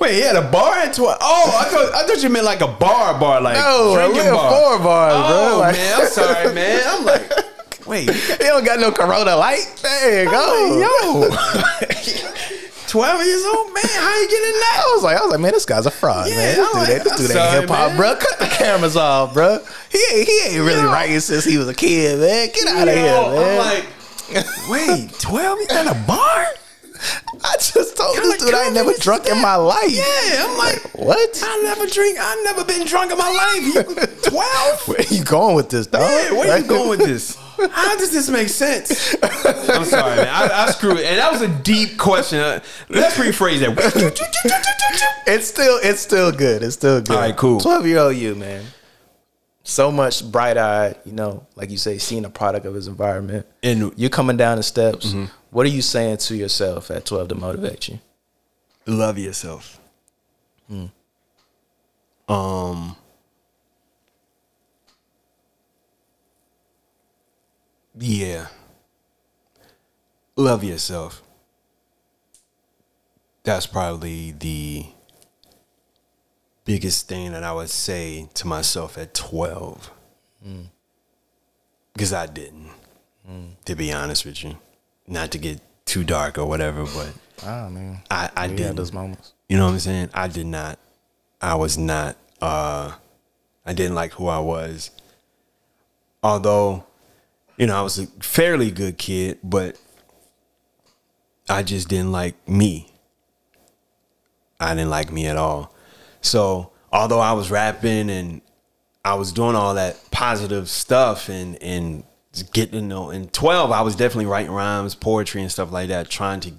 wait, 0.00 0.14
he 0.14 0.20
had 0.20 0.36
a 0.36 0.50
bar 0.50 0.76
at 0.78 0.94
twelve. 0.94 1.18
Oh, 1.20 1.52
I 1.60 1.64
thought 1.68 1.94
I 1.94 2.06
thought 2.06 2.22
you 2.22 2.30
meant 2.30 2.46
like 2.46 2.62
a 2.62 2.68
bar, 2.68 3.20
bar, 3.20 3.42
like 3.42 3.56
No, 3.56 3.92
drinking 3.96 4.32
bar. 4.32 4.50
four 4.50 4.78
bars, 4.78 5.12
oh, 5.14 5.28
bro. 5.50 5.58
Like, 5.58 5.76
man, 5.76 6.00
I'm 6.00 6.06
sorry, 6.08 6.54
man. 6.54 6.82
I'm 6.86 7.04
like, 7.04 7.30
wait, 7.86 8.10
he 8.10 8.36
don't 8.38 8.64
got 8.64 8.80
no 8.80 8.90
Corona 8.90 9.36
light. 9.36 9.78
There 9.82 10.24
you 10.24 10.30
go. 10.30 10.78
yo, 10.80 11.28
twelve 12.88 13.22
years 13.24 13.44
old, 13.44 13.72
man. 13.74 13.84
How 13.84 14.20
you 14.20 14.28
getting 14.28 14.52
that? 14.52 14.82
I 14.86 14.92
was 14.94 15.02
like, 15.04 15.16
I 15.18 15.22
was 15.22 15.30
like, 15.30 15.40
man, 15.40 15.52
this 15.52 15.66
guy's 15.66 15.86
a 15.86 15.90
fraud, 15.90 16.28
Yeah, 16.28 16.36
man. 16.36 16.56
This 16.56 16.66
dude, 16.66 16.74
like, 16.74 16.88
ain't- 16.90 17.04
this 17.04 17.16
dude 17.18 17.30
sorry, 17.30 17.48
ain't 17.58 17.60
hip 17.60 17.70
hop, 17.70 17.96
bro. 17.96 18.14
Cut 18.16 18.38
the 18.38 18.46
cameras 18.46 18.96
off, 18.96 19.34
bro. 19.34 19.58
He 19.90 19.98
ain't, 20.14 20.28
he 20.28 20.40
ain't 20.46 20.64
really 20.66 20.82
Yo. 20.82 20.92
writing 20.92 21.20
since 21.20 21.44
he 21.44 21.58
was 21.58 21.68
a 21.68 21.74
kid, 21.74 22.18
man. 22.18 22.48
Get 22.54 22.66
out 22.68 22.88
of 22.88 22.94
here, 22.94 23.04
man. 23.04 23.50
I'm 23.50 23.58
like, 23.58 24.46
wait, 24.70 25.12
twelve? 25.20 25.58
You 25.60 25.66
at 25.70 25.86
a 25.86 26.06
bar? 26.06 26.46
I 27.44 27.54
just 27.60 27.96
told 27.96 28.14
Kinda 28.16 28.28
this 28.30 28.44
dude 28.44 28.54
I 28.54 28.64
ain't 28.64 28.74
never 28.74 28.92
drunk 28.98 29.26
is 29.26 29.30
in 29.32 29.40
my 29.40 29.54
life. 29.54 29.88
Yeah, 29.88 30.44
I'm 30.48 30.58
like, 30.58 30.80
What? 30.96 31.40
I 31.44 31.62
never 31.62 31.86
drink. 31.86 32.18
I've 32.20 32.42
never 32.42 32.64
been 32.64 32.84
drunk 32.88 33.12
in 33.12 33.18
my 33.18 33.30
life. 33.30 33.62
You, 33.62 33.82
Twelve? 34.30 34.88
Where 34.88 35.02
you 35.08 35.22
going 35.24 35.54
with 35.54 35.70
this, 35.70 35.86
dog? 35.86 36.00
Yeah, 36.02 36.32
where 36.32 36.58
you 36.58 36.66
going 36.66 36.88
with 36.88 36.98
this? 37.00 37.38
How 37.70 37.96
does 37.96 38.12
this 38.12 38.28
make 38.30 38.48
sense? 38.48 39.14
I'm 39.22 39.84
sorry, 39.84 40.16
man. 40.16 40.28
I, 40.28 40.64
I 40.66 40.70
screwed 40.70 40.98
it. 40.98 41.06
And 41.06 41.18
that 41.18 41.32
was 41.32 41.42
a 41.42 41.48
deep 41.48 41.98
question. 41.98 42.38
Uh, 42.38 42.60
Let's 42.88 43.16
rephrase 43.16 43.60
that. 43.60 44.64
It's 45.26 45.46
still, 45.46 45.78
it's 45.82 46.00
still 46.00 46.32
good. 46.32 46.62
It's 46.62 46.74
still 46.74 47.00
good. 47.02 47.10
All 47.14 47.20
right, 47.20 47.36
cool. 47.36 47.60
Twelve 47.60 47.86
year 47.86 47.98
old 47.98 48.16
you, 48.16 48.34
man. 48.34 48.64
So 49.62 49.92
much 49.92 50.24
bright 50.32 50.56
eyed, 50.56 50.96
you 51.04 51.12
know, 51.12 51.46
like 51.54 51.70
you 51.70 51.76
say, 51.76 51.98
seeing 51.98 52.24
a 52.24 52.30
product 52.30 52.64
of 52.64 52.74
his 52.74 52.86
environment. 52.88 53.46
And 53.62 53.92
You're 53.96 54.08
coming 54.08 54.38
down 54.38 54.56
the 54.56 54.62
steps. 54.62 55.08
Mm-hmm. 55.08 55.26
What 55.50 55.66
are 55.66 55.68
you 55.68 55.82
saying 55.82 56.16
to 56.18 56.34
yourself 56.34 56.90
at 56.90 57.04
twelve 57.04 57.28
to 57.28 57.34
motivate 57.34 57.88
you? 57.88 57.98
love 58.86 59.18
yourself. 59.18 59.78
Um. 62.28 62.96
Yeah. 67.98 68.46
Love 70.36 70.62
yourself. 70.64 71.22
That's 73.44 73.66
probably 73.66 74.32
the 74.32 74.86
biggest 76.64 77.08
thing 77.08 77.32
that 77.32 77.42
I 77.42 77.52
would 77.52 77.70
say 77.70 78.28
to 78.34 78.46
myself 78.46 78.98
at 78.98 79.14
12. 79.14 79.90
Because 81.92 82.12
I 82.12 82.26
didn't, 82.26 82.70
to 83.64 83.74
be 83.74 83.92
honest 83.92 84.24
with 84.24 84.44
you. 84.44 84.56
Not 85.06 85.30
to 85.32 85.38
get 85.38 85.60
too 85.86 86.04
dark 86.04 86.36
or 86.38 86.44
whatever, 86.46 86.84
but 86.84 87.12
Ah, 87.42 87.68
man. 87.68 88.02
I, 88.10 88.30
I 88.36 88.46
didn't. 88.48 88.76
those 88.76 88.92
moments. 88.92 89.32
You 89.48 89.56
know 89.56 89.66
what 89.66 89.72
I'm 89.72 89.78
saying? 89.78 90.10
I 90.12 90.28
did 90.28 90.46
not. 90.46 90.78
I 91.40 91.54
was 91.54 91.78
not. 91.78 92.16
Uh, 92.42 92.92
I 93.64 93.72
didn't 93.72 93.94
like 93.94 94.12
who 94.12 94.26
I 94.26 94.38
was. 94.40 94.90
Although, 96.22 96.84
you 97.58 97.66
know, 97.66 97.76
I 97.76 97.82
was 97.82 97.98
a 97.98 98.06
fairly 98.20 98.70
good 98.70 98.98
kid, 98.98 99.38
but 99.42 99.78
I 101.48 101.62
just 101.62 101.88
didn't 101.88 102.12
like 102.12 102.48
me. 102.48 102.92
I 104.60 104.74
didn't 104.74 104.90
like 104.90 105.10
me 105.10 105.26
at 105.26 105.36
all. 105.36 105.74
So, 106.20 106.72
although 106.92 107.20
I 107.20 107.32
was 107.32 107.50
rapping 107.50 108.10
and 108.10 108.40
I 109.04 109.14
was 109.14 109.32
doing 109.32 109.56
all 109.56 109.74
that 109.74 109.98
positive 110.10 110.68
stuff 110.68 111.28
and 111.28 111.60
and 111.62 112.04
getting 112.52 112.72
to 112.72 112.82
know 112.82 113.10
in 113.10 113.26
12 113.28 113.72
I 113.72 113.80
was 113.82 113.96
definitely 113.96 114.26
writing 114.26 114.52
rhymes, 114.52 114.94
poetry 114.94 115.40
and 115.42 115.50
stuff 115.50 115.72
like 115.72 115.88
that, 115.88 116.08
trying 116.08 116.40
to 116.40 116.52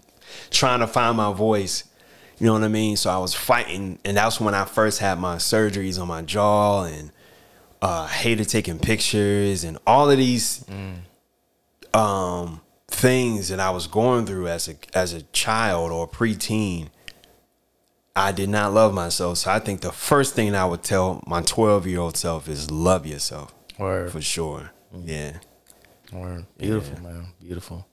trying 0.49 0.79
to 0.79 0.87
find 0.87 1.15
my 1.15 1.31
voice. 1.31 1.85
You 2.39 2.47
know 2.47 2.53
what 2.53 2.63
I 2.63 2.69
mean? 2.69 2.97
So 2.97 3.09
I 3.09 3.17
was 3.17 3.33
fighting 3.33 3.99
and 4.03 4.17
that's 4.17 4.39
when 4.39 4.53
I 4.53 4.65
first 4.65 4.99
had 4.99 5.19
my 5.19 5.35
surgeries 5.35 6.01
on 6.01 6.07
my 6.07 6.21
jaw 6.21 6.83
and 6.83 7.11
uh 7.81 8.07
hated 8.07 8.49
taking 8.49 8.79
pictures 8.79 9.63
and 9.63 9.77
all 9.87 10.09
of 10.09 10.17
these 10.17 10.65
um 11.93 12.61
things 12.87 13.49
that 13.49 13.59
I 13.59 13.69
was 13.69 13.87
going 13.87 14.25
through 14.25 14.47
as 14.47 14.67
a 14.67 14.75
as 14.93 15.13
a 15.13 15.21
child 15.23 15.91
or 15.91 16.07
preteen 16.07 16.89
I 18.15 18.33
did 18.33 18.49
not 18.49 18.73
love 18.73 18.93
myself. 18.93 19.37
So 19.37 19.51
I 19.51 19.59
think 19.59 19.79
the 19.79 19.93
first 19.93 20.35
thing 20.35 20.53
I 20.53 20.65
would 20.65 20.83
tell 20.83 21.23
my 21.25 21.41
12 21.41 21.87
year 21.87 21.99
old 22.01 22.17
self 22.17 22.49
is 22.49 22.69
love 22.69 23.05
yourself. 23.05 23.53
Word. 23.77 24.11
For 24.11 24.19
sure. 24.19 24.71
Yeah. 25.05 25.37
Word. 26.11 26.45
Beautiful, 26.57 27.01
man. 27.01 27.27
Beautiful. 27.39 27.87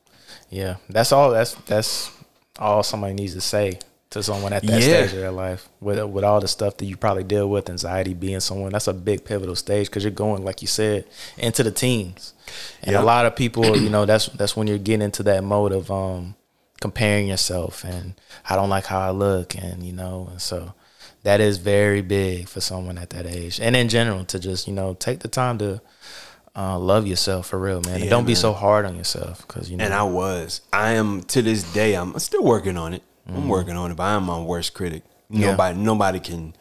Yeah. 0.51 0.76
That's 0.89 1.12
all 1.12 1.30
that's 1.30 1.55
that's 1.66 2.11
all 2.59 2.82
somebody 2.82 3.14
needs 3.14 3.34
to 3.34 3.41
say 3.41 3.78
to 4.16 4.22
someone 4.22 4.52
at 4.52 4.62
that 4.62 4.80
Yeah. 4.82 5.06
stage 5.06 5.12
of 5.12 5.20
their 5.20 5.30
life. 5.30 5.68
With 5.80 6.02
with 6.10 6.24
all 6.24 6.40
the 6.40 6.48
stuff 6.48 6.76
that 6.78 6.86
you 6.86 6.96
probably 6.96 7.24
deal 7.24 7.48
with, 7.48 7.70
anxiety 7.70 8.14
being 8.14 8.40
someone, 8.40 8.72
that's 8.72 8.88
a 8.88 8.92
big 8.94 9.24
pivotal 9.24 9.54
stage 9.56 9.86
because 9.86 10.02
you're 10.04 10.10
going, 10.10 10.44
like 10.44 10.60
you 10.62 10.68
said, 10.68 11.04
into 11.38 11.62
the 11.62 11.70
teens. 11.70 12.32
And 12.82 12.92
Yep. 12.92 13.02
a 13.02 13.04
lot 13.04 13.26
of 13.26 13.36
people, 13.36 13.76
you 13.76 13.90
know, 13.90 14.04
that's 14.06 14.26
that's 14.26 14.56
when 14.56 14.66
you're 14.66 14.78
getting 14.78 15.02
into 15.02 15.22
that 15.24 15.42
mode 15.44 15.72
of 15.72 15.90
um 15.90 16.34
comparing 16.80 17.26
yourself 17.26 17.84
and 17.84 18.14
I 18.50 18.54
don't 18.56 18.68
like 18.68 18.84
how 18.86 19.00
I 19.00 19.10
look 19.10 19.54
and 19.56 19.82
you 19.82 19.92
know, 19.92 20.28
and 20.30 20.40
so 20.42 20.74
that 21.22 21.40
is 21.40 21.58
very 21.58 22.02
big 22.02 22.48
for 22.48 22.60
someone 22.60 22.98
at 22.98 23.10
that 23.10 23.26
age. 23.26 23.58
And 23.60 23.74
in 23.74 23.88
general 23.88 24.24
to 24.26 24.38
just, 24.38 24.68
you 24.68 24.74
know, 24.74 24.94
take 24.94 25.20
the 25.20 25.28
time 25.28 25.58
to 25.58 25.80
uh, 26.54 26.78
love 26.78 27.06
yourself 27.06 27.48
for 27.48 27.58
real, 27.58 27.82
man. 27.82 28.00
and 28.00 28.08
don't 28.08 28.26
be 28.26 28.34
so 28.34 28.52
hard 28.52 28.86
on 28.86 28.96
yourself 28.96 29.46
because 29.46 29.70
you 29.70 29.76
know. 29.76 29.84
And 29.84 29.92
I 29.92 30.04
was. 30.04 30.62
I 30.72 30.92
am 30.92 31.22
to 31.24 31.42
this 31.42 31.62
day. 31.74 31.94
I'm 31.94 32.18
still 32.18 32.42
working 32.44 32.76
on 32.78 32.94
it. 32.94 33.02
I'm 33.29 33.49
working 33.49 33.77
on 33.77 33.91
it, 33.91 33.97
but 33.97 34.05
I'm 34.05 34.24
my 34.24 34.41
worst 34.41 34.74
critic. 34.74 35.03
Yeah. 35.29 35.53
Nobody, 35.53 35.79
nobody 35.79 36.20
can 36.20 36.55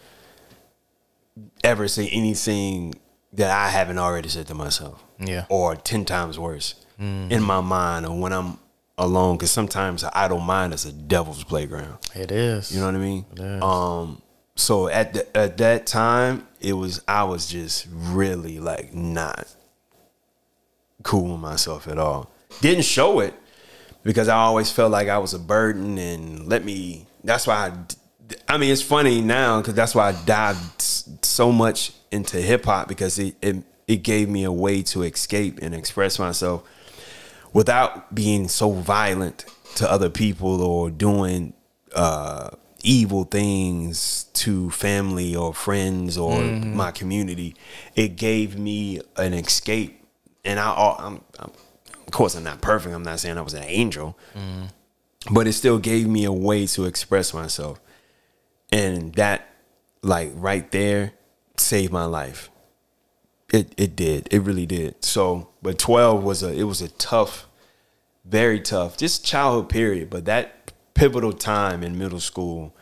ever 1.63 1.88
say 1.88 2.09
anything 2.09 2.95
that 3.34 3.51
I 3.51 3.70
haven't 3.70 3.97
already 3.97 4.30
said 4.30 4.47
to 4.47 4.55
myself. 4.55 5.03
Yeah. 5.20 5.45
Or 5.49 5.76
ten 5.76 6.05
times 6.05 6.39
worse 6.39 6.76
in 6.97 7.43
my 7.43 7.61
mind, 7.61 8.05
or 8.05 8.20
when 8.20 8.34
I'm 8.34 8.57
alone. 8.97 9.38
Because 9.38 9.51
sometimes 9.51 10.03
an 10.03 10.09
idle 10.13 10.39
mind 10.39 10.74
is 10.74 10.86
a 10.86 10.91
devil's 10.91 11.43
playground. 11.43 11.97
It 12.16 12.32
is. 12.32 12.74
You 12.74 12.80
know 12.80 12.88
what 12.88 12.95
I 12.95 12.99
mean? 12.99 13.26
Um. 13.61 14.22
So 14.57 14.88
at 14.88 15.13
the, 15.13 15.38
at 15.38 15.57
that 15.57 15.86
time, 15.86 16.47
it 16.61 16.74
was 16.74 17.01
I 17.07 17.26
was 17.26 17.47
just 17.47 17.88
really 17.91 18.59
like 18.59 18.93
not 18.93 19.53
cool 21.03 21.34
with 21.34 21.41
myself 21.41 21.88
at 21.88 21.97
all. 21.97 22.32
Didn't 22.61 22.86
show 22.86 23.20
it 23.20 23.34
because 24.05 24.29
I 24.29 24.37
always 24.37 24.71
felt 24.71 24.91
like 24.91 25.09
I 25.09 25.17
was 25.17 25.33
a 25.33 25.39
burden 25.39 25.97
and 25.97 26.47
let 26.47 26.63
me. 26.63 27.07
That's 27.25 27.45
why 27.45 27.67
I. 27.67 27.73
I 28.47 28.57
mean, 28.57 28.71
it's 28.71 28.81
funny 28.81 29.21
now 29.21 29.59
because 29.59 29.73
that's 29.73 29.93
why 29.93 30.09
I 30.09 30.25
dived 30.25 30.81
so 30.81 31.51
much 31.51 31.91
into 32.11 32.37
hip 32.37 32.65
hop 32.65 32.87
because 32.87 33.19
it, 33.19 33.35
it 33.41 33.57
it 33.87 33.97
gave 33.97 34.29
me 34.29 34.45
a 34.45 34.51
way 34.51 34.81
to 34.83 35.03
escape 35.03 35.59
and 35.61 35.75
express 35.75 36.17
myself 36.17 36.63
without 37.51 38.15
being 38.15 38.47
so 38.47 38.71
violent 38.71 39.45
to 39.75 39.91
other 39.91 40.09
people 40.09 40.61
or 40.61 40.89
doing 40.89 41.53
uh, 41.95 42.49
evil 42.83 43.23
things 43.25 44.25
to 44.33 44.69
family 44.71 45.35
or 45.35 45.53
friends 45.53 46.17
or 46.17 46.41
my 46.41 46.91
community. 46.91 47.55
It 47.95 48.15
gave 48.15 48.57
me 48.57 49.01
an 49.17 49.33
escape, 49.33 50.03
and 50.43 50.59
I, 50.59 50.95
I'm, 50.99 51.21
I'm, 51.39 51.51
of 52.05 52.11
course, 52.11 52.35
I'm 52.35 52.43
not 52.43 52.61
perfect. 52.61 52.93
I'm 52.93 53.03
not 53.03 53.19
saying 53.19 53.37
I 53.37 53.41
was 53.41 53.53
an 53.53 53.63
angel, 53.63 54.17
but 55.31 55.47
it 55.47 55.53
still 55.53 55.79
gave 55.79 56.07
me 56.07 56.23
a 56.25 56.31
way 56.31 56.67
to 56.67 56.85
express 56.85 57.33
myself, 57.33 57.79
and 58.71 59.13
that, 59.15 59.47
like 60.01 60.31
right 60.35 60.69
there, 60.71 61.13
saved 61.57 61.91
my 61.91 62.05
life. 62.05 62.49
It 63.51 63.73
it 63.77 63.95
did. 63.95 64.27
It 64.31 64.39
really 64.39 64.65
did. 64.65 65.03
So, 65.03 65.49
but 65.61 65.77
12 65.77 66.23
was 66.23 66.43
a 66.43 66.53
it 66.53 66.63
was 66.63 66.81
a 66.81 66.89
tough 66.89 67.47
very 68.25 68.59
tough, 68.59 68.97
just 68.97 69.23
childhood 69.23 69.69
period. 69.69 70.09
But 70.09 70.25
that 70.25 70.71
pivotal 70.93 71.33
time 71.33 71.83
in 71.83 71.97
middle 71.97 72.19
school, 72.19 72.75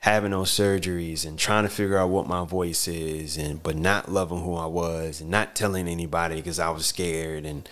having 0.00 0.30
those 0.30 0.50
surgeries 0.50 1.26
and 1.26 1.38
trying 1.38 1.64
to 1.64 1.68
figure 1.68 1.98
out 1.98 2.10
what 2.10 2.26
my 2.26 2.44
voice 2.44 2.86
is, 2.88 3.36
and 3.36 3.62
but 3.62 3.76
not 3.76 4.10
loving 4.10 4.42
who 4.42 4.54
I 4.54 4.66
was 4.66 5.20
and 5.20 5.30
not 5.30 5.54
telling 5.54 5.88
anybody 5.88 6.36
because 6.36 6.58
I 6.58 6.70
was 6.70 6.86
scared 6.86 7.44
and 7.44 7.68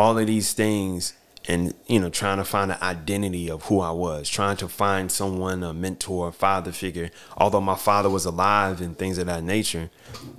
all 0.00 0.18
of 0.18 0.26
these 0.26 0.54
things, 0.54 1.12
and 1.46 1.74
you 1.86 2.00
know, 2.00 2.08
trying 2.08 2.38
to 2.38 2.44
find 2.44 2.70
the 2.70 2.82
identity 2.82 3.50
of 3.50 3.64
who 3.64 3.80
I 3.80 3.90
was, 3.90 4.28
trying 4.28 4.56
to 4.58 4.68
find 4.68 5.12
someone, 5.12 5.62
a 5.62 5.74
mentor, 5.74 6.28
a 6.28 6.32
father 6.32 6.72
figure. 6.72 7.10
Although 7.36 7.60
my 7.60 7.76
father 7.76 8.08
was 8.08 8.24
alive 8.24 8.80
and 8.80 8.96
things 8.96 9.18
of 9.18 9.26
that 9.26 9.44
nature, 9.44 9.90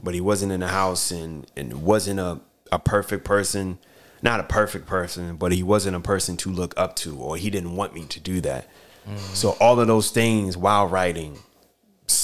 but 0.03 0.15
he 0.15 0.21
wasn't 0.21 0.51
in 0.51 0.61
the 0.61 0.69
house 0.69 1.11
and 1.11 1.45
and 1.55 1.83
wasn't 1.83 2.19
a 2.19 2.39
a 2.71 2.79
perfect 2.79 3.23
person 3.25 3.77
not 4.21 4.39
a 4.39 4.43
perfect 4.43 4.85
person, 4.85 5.35
but 5.35 5.51
he 5.51 5.63
wasn't 5.63 5.95
a 5.95 5.99
person 5.99 6.37
to 6.37 6.51
look 6.51 6.75
up 6.77 6.95
to, 6.95 7.17
or 7.17 7.37
he 7.37 7.49
didn't 7.49 7.75
want 7.75 7.93
me 7.93 8.05
to 8.05 8.19
do 8.19 8.39
that. 8.41 8.67
Mm. 9.09 9.17
So 9.35 9.57
all 9.59 9.79
of 9.79 9.87
those 9.87 10.11
things 10.11 10.55
while 10.55 10.87
writing, 10.87 11.39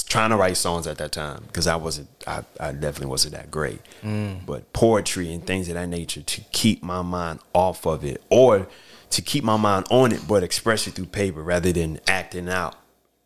trying 0.04 0.30
to 0.30 0.36
write 0.36 0.56
songs 0.56 0.86
at 0.86 0.98
that 0.98 1.12
time, 1.12 1.42
because 1.46 1.66
I 1.66 1.76
wasn't, 1.76 2.08
I, 2.26 2.44
I 2.58 2.72
definitely 2.72 3.06
wasn't 3.06 3.34
that 3.34 3.50
great. 3.50 3.80
Mm. 4.02 4.46
But 4.46 4.72
poetry 4.72 5.32
and 5.32 5.46
things 5.46 5.68
of 5.68 5.74
that 5.74 5.88
nature 5.88 6.22
to 6.22 6.40
keep 6.52 6.82
my 6.82 7.02
mind 7.02 7.40
off 7.52 7.86
of 7.86 8.04
it, 8.04 8.22
or 8.30 8.68
to 9.10 9.22
keep 9.22 9.44
my 9.44 9.56
mind 9.56 9.86
on 9.90 10.12
it, 10.12 10.22
but 10.28 10.42
express 10.42 10.86
it 10.86 10.92
through 10.92 11.06
paper 11.06 11.42
rather 11.42 11.72
than 11.72 12.00
acting 12.06 12.48
out 12.48 12.76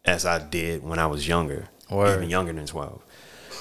as 0.04 0.24
I 0.26 0.38
did 0.38 0.82
when 0.82 0.98
I 0.98 1.06
was 1.06 1.26
younger, 1.26 1.68
Word. 1.90 2.16
even 2.16 2.30
younger 2.30 2.52
than 2.52 2.66
twelve. 2.66 3.02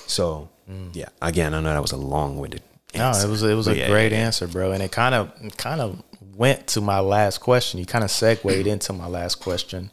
So 0.08 0.50
mm. 0.70 0.96
yeah, 0.96 1.10
again, 1.22 1.54
I 1.54 1.62
know 1.62 1.74
that 1.74 1.82
was 1.82 1.92
a 1.92 1.98
long-winded. 1.98 2.62
No, 2.96 3.10
it 3.12 3.28
was 3.30 3.42
it 3.44 3.54
was 3.54 3.68
But 3.68 3.78
a 3.78 3.80
yeah, 3.80 3.88
great 3.88 4.12
yeah, 4.12 4.20
yeah. 4.20 4.26
answer, 4.26 4.48
bro, 4.48 4.72
and 4.72 4.84
it 4.84 4.92
kind 4.92 5.16
of 5.16 5.32
kind 5.58 5.80
of 5.82 6.04
went 6.36 6.68
to 6.68 6.82
my 6.82 7.00
last 7.00 7.40
question. 7.40 7.80
You 7.80 7.86
kind 7.86 8.04
of 8.04 8.12
segued 8.12 8.46
into 8.68 8.94
my 8.94 9.08
last 9.08 9.36
question 9.36 9.92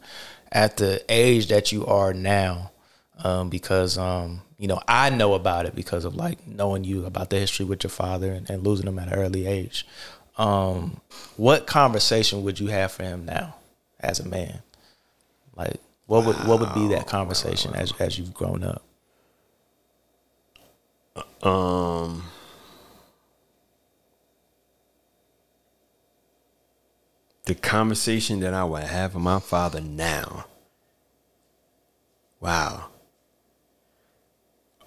at 0.51 0.77
the 0.77 1.03
age 1.09 1.47
that 1.47 1.71
you 1.71 1.85
are 1.85 2.13
now, 2.13 2.71
um, 3.23 3.49
because 3.49 3.97
um, 3.97 4.41
you 4.57 4.67
know 4.67 4.79
I 4.87 5.09
know 5.09 5.33
about 5.33 5.65
it 5.65 5.75
because 5.75 6.05
of 6.05 6.15
like 6.15 6.45
knowing 6.47 6.83
you 6.83 7.05
about 7.05 7.29
the 7.29 7.39
history 7.39 7.65
with 7.65 7.83
your 7.83 7.91
father 7.91 8.31
and, 8.31 8.49
and 8.49 8.63
losing 8.63 8.87
him 8.87 8.99
at 8.99 9.07
an 9.07 9.15
early 9.15 9.45
age. 9.45 9.85
Um, 10.37 11.01
what 11.35 11.67
conversation 11.67 12.43
would 12.43 12.59
you 12.59 12.67
have 12.67 12.91
for 12.91 13.03
him 13.03 13.25
now, 13.25 13.55
as 13.99 14.19
a 14.19 14.27
man? 14.27 14.59
Like, 15.55 15.79
what 16.05 16.25
would 16.25 16.37
what 16.47 16.59
would 16.59 16.73
be 16.73 16.87
that 16.89 17.07
conversation 17.07 17.75
as 17.75 17.93
as 17.99 18.17
you've 18.17 18.33
grown 18.33 18.63
up? 18.63 18.83
Um, 21.45 22.23
the 27.45 27.55
conversation 27.55 28.39
that 28.41 28.53
I 28.53 28.63
would 28.63 28.83
have 28.83 29.15
with 29.15 29.23
my 29.23 29.39
father 29.39 29.81
now. 29.81 30.45
Wow. 32.39 32.89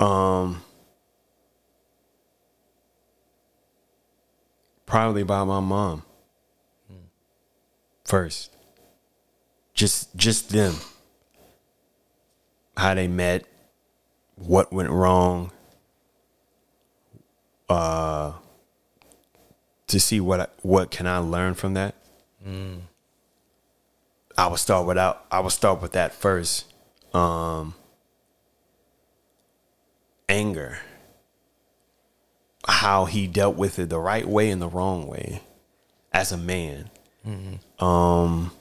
Um, 0.02 0.62
probably 4.84 5.22
by 5.22 5.44
my 5.44 5.60
mom. 5.60 6.02
First, 8.04 8.50
just 9.74 10.14
just 10.16 10.50
them. 10.50 10.74
How 12.76 12.94
they 12.94 13.06
met, 13.06 13.44
what 14.34 14.72
went 14.72 14.90
wrong, 14.90 15.52
uh, 17.68 18.32
to 19.86 20.00
see 20.00 20.20
what 20.20 20.40
I, 20.40 20.46
what 20.62 20.90
can 20.90 21.06
I 21.06 21.18
learn 21.18 21.54
from 21.54 21.74
that. 21.74 21.94
I 24.36 24.46
would 24.48 24.58
start 24.58 24.86
without. 24.86 25.26
I 25.30 25.38
would 25.38 25.52
start 25.52 25.80
with 25.80 25.92
that 25.92 26.12
first. 26.12 26.64
Um, 27.14 27.74
anger. 30.32 30.78
How 32.66 33.04
he 33.04 33.26
dealt 33.26 33.56
with 33.56 33.78
it 33.78 33.88
the 33.90 33.98
right 33.98 34.26
way 34.26 34.50
and 34.50 34.62
the 34.62 34.68
wrong 34.68 35.06
way, 35.06 35.42
as 36.12 36.32
a 36.32 36.36
man. 36.36 36.90
Um, 37.78 38.52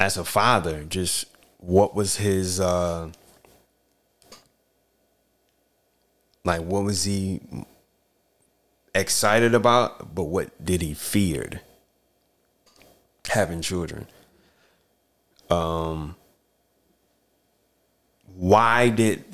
as 0.00 0.16
a 0.16 0.24
father, 0.24 0.84
just 0.84 1.26
what 1.58 1.94
was 1.94 2.16
his 2.16 2.60
uh 2.60 3.10
like 6.44 6.60
what 6.60 6.84
was 6.84 7.04
he 7.04 7.40
excited 8.94 9.54
about 9.54 10.14
but 10.14 10.24
what 10.24 10.64
did 10.64 10.80
he 10.80 10.94
feared 10.94 11.60
having 13.28 13.60
children 13.60 14.06
um 15.50 16.14
why 18.36 18.88
did 18.90 19.24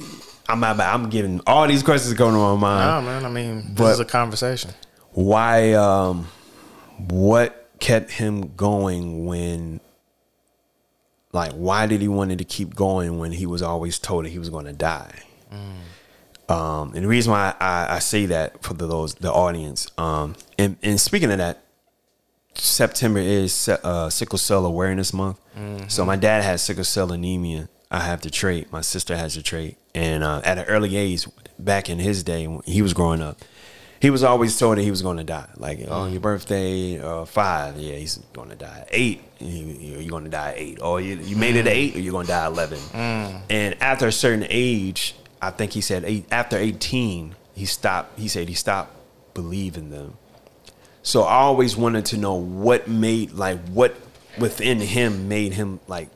i'm 0.48 0.62
i'm 0.64 1.08
giving 1.10 1.40
all 1.46 1.66
these 1.66 1.82
questions 1.82 2.14
going 2.14 2.34
on 2.34 2.58
my 2.60 2.68
mind 2.76 2.90
Oh 2.90 3.10
man, 3.10 3.24
I 3.24 3.28
mean, 3.28 3.56
this 3.68 3.74
but- 3.74 3.92
is 3.92 4.00
a 4.00 4.04
conversation. 4.04 4.70
why 5.12 5.72
um 5.74 6.26
what 7.08 7.68
kept 7.80 8.10
him 8.12 8.54
going 8.54 9.26
when 9.26 9.80
like 11.32 11.52
why 11.52 11.86
did 11.86 12.00
he 12.00 12.08
wanted 12.08 12.38
to 12.38 12.44
keep 12.44 12.74
going 12.74 13.18
when 13.18 13.32
he 13.32 13.44
was 13.46 13.60
always 13.62 13.98
told 13.98 14.24
that 14.24 14.28
he 14.30 14.38
was 14.38 14.50
going 14.50 14.66
to 14.66 14.72
die 14.72 15.22
um 16.48 16.92
and 16.94 17.04
the 17.04 17.08
reason 17.08 17.32
why 17.32 17.54
I, 17.60 17.96
I 17.96 17.98
say 18.00 18.26
that 18.26 18.62
for 18.62 18.74
the, 18.74 18.86
those 18.86 19.14
the 19.14 19.32
audience 19.32 19.88
um 19.98 20.34
and, 20.58 20.76
and 20.82 21.00
speaking 21.00 21.30
of 21.32 21.38
that 21.38 21.64
September 22.54 23.18
is 23.18 23.68
uh, 23.68 24.10
sickle 24.10 24.38
cell 24.38 24.66
awareness 24.66 25.14
month. 25.14 25.40
Mm-hmm. 25.58 25.88
So 25.88 26.04
my 26.04 26.16
dad 26.16 26.44
has 26.44 26.60
sickle 26.60 26.84
cell 26.84 27.10
anemia. 27.10 27.70
I 27.92 28.00
have 28.00 28.22
the 28.22 28.30
trait. 28.30 28.72
My 28.72 28.80
sister 28.80 29.16
has 29.16 29.34
the 29.34 29.42
trait. 29.42 29.76
And 29.94 30.24
uh, 30.24 30.40
at 30.44 30.56
an 30.56 30.64
early 30.64 30.96
age, 30.96 31.28
back 31.58 31.90
in 31.90 31.98
his 31.98 32.22
day 32.22 32.46
when 32.46 32.62
he 32.64 32.80
was 32.80 32.94
growing 32.94 33.20
up, 33.20 33.38
he 34.00 34.08
was 34.08 34.24
always 34.24 34.58
told 34.58 34.78
that 34.78 34.82
he 34.82 34.90
was 34.90 35.02
going 35.02 35.18
to 35.18 35.24
die. 35.24 35.48
Like 35.58 35.86
on 35.88 36.10
your 36.10 36.20
birthday, 36.20 36.98
uh, 36.98 37.26
five, 37.26 37.76
yeah, 37.76 37.94
he's 37.94 38.16
going 38.32 38.48
to 38.48 38.56
die. 38.56 38.86
Eight, 38.90 39.22
you, 39.38 39.98
you're 40.00 40.10
going 40.10 40.24
to 40.24 40.30
die 40.30 40.54
eight. 40.56 40.80
Or 40.80 41.02
you, 41.02 41.16
you 41.16 41.36
made 41.36 41.54
it 41.54 41.66
eight, 41.66 41.94
or 41.94 42.00
you're 42.00 42.12
going 42.12 42.26
to 42.26 42.32
die 42.32 42.46
at 42.46 42.52
11. 42.52 42.78
And 43.50 43.80
after 43.82 44.06
a 44.08 44.12
certain 44.12 44.46
age, 44.48 45.14
I 45.40 45.50
think 45.50 45.72
he 45.72 45.82
said 45.82 46.04
eight, 46.04 46.24
after 46.32 46.56
18, 46.56 47.36
he 47.54 47.66
stopped. 47.66 48.18
He 48.18 48.26
said 48.26 48.48
he 48.48 48.54
stopped 48.54 48.96
believing 49.34 49.90
them. 49.90 50.16
So 51.02 51.22
I 51.22 51.34
always 51.34 51.76
wanted 51.76 52.06
to 52.06 52.16
know 52.16 52.34
what 52.34 52.88
made 52.88 53.32
like 53.32 53.60
what 53.68 53.94
within 54.38 54.80
him 54.80 55.28
made 55.28 55.52
him 55.52 55.78
like 55.86 56.08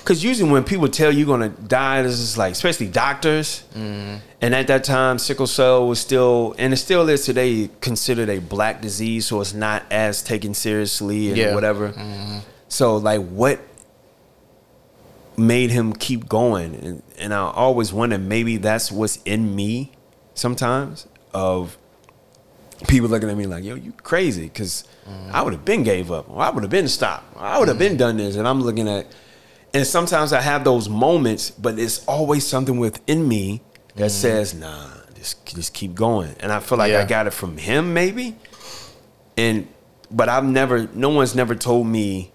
because 0.00 0.22
usually 0.22 0.50
when 0.50 0.64
people 0.64 0.88
tell 0.88 1.10
you 1.10 1.18
you're 1.18 1.26
gonna 1.26 1.48
die, 1.48 2.02
this 2.02 2.18
is 2.18 2.36
like 2.36 2.52
especially 2.52 2.88
doctors. 2.88 3.64
Mm-hmm. 3.74 4.16
And 4.40 4.54
at 4.54 4.66
that 4.68 4.84
time, 4.84 5.18
sickle 5.18 5.46
cell 5.46 5.88
was 5.88 6.00
still 6.00 6.54
and 6.58 6.72
it 6.72 6.76
still 6.76 7.08
is 7.08 7.24
today 7.24 7.70
considered 7.80 8.28
a 8.28 8.38
black 8.38 8.80
disease, 8.80 9.26
so 9.26 9.40
it's 9.40 9.54
not 9.54 9.84
as 9.90 10.22
taken 10.22 10.54
seriously 10.54 11.28
and 11.28 11.36
Yeah. 11.36 11.54
whatever. 11.54 11.90
Mm-hmm. 11.92 12.38
So 12.68 12.96
like 12.96 13.26
what 13.26 13.60
made 15.36 15.70
him 15.70 15.92
keep 15.92 16.28
going? 16.28 16.74
And, 16.74 17.02
and 17.18 17.34
I 17.34 17.38
always 17.50 17.92
wonder 17.92 18.18
maybe 18.18 18.56
that's 18.56 18.90
what's 18.90 19.18
in 19.24 19.54
me 19.54 19.92
sometimes 20.34 21.06
of 21.34 21.76
people 22.88 23.08
looking 23.08 23.30
at 23.30 23.36
me 23.36 23.46
like, 23.46 23.64
yo, 23.64 23.74
you 23.74 23.92
crazy, 24.02 24.44
because 24.44 24.84
mm-hmm. 25.08 25.34
I 25.34 25.42
would 25.42 25.52
have 25.52 25.64
been 25.64 25.82
gave 25.82 26.10
up, 26.10 26.28
or 26.30 26.42
I 26.42 26.50
would 26.50 26.62
have 26.62 26.70
been 26.70 26.88
stopped, 26.88 27.36
or 27.36 27.42
I 27.42 27.58
would 27.58 27.68
have 27.68 27.78
been 27.78 27.96
done 27.96 28.18
this, 28.18 28.36
and 28.36 28.46
I'm 28.46 28.62
looking 28.62 28.88
at, 28.88 29.06
and 29.76 29.86
sometimes 29.86 30.32
I 30.32 30.40
have 30.40 30.64
those 30.64 30.88
moments, 30.88 31.50
but 31.50 31.78
it's 31.78 32.02
always 32.06 32.46
something 32.46 32.78
within 32.78 33.28
me 33.28 33.60
that 33.96 34.10
says, 34.10 34.54
nah, 34.54 34.88
just 35.14 35.44
just 35.54 35.74
keep 35.74 35.94
going, 35.94 36.34
and 36.40 36.50
I 36.50 36.60
feel 36.60 36.78
like 36.78 36.94
I 36.94 37.04
got 37.04 37.26
it 37.26 37.32
from 37.34 37.58
him, 37.58 37.92
maybe, 37.92 38.36
and 39.36 39.68
but 40.10 40.30
I've 40.30 40.44
never, 40.44 40.88
no 40.94 41.10
one's 41.10 41.34
never 41.34 41.54
told 41.54 41.86
me 41.86 42.32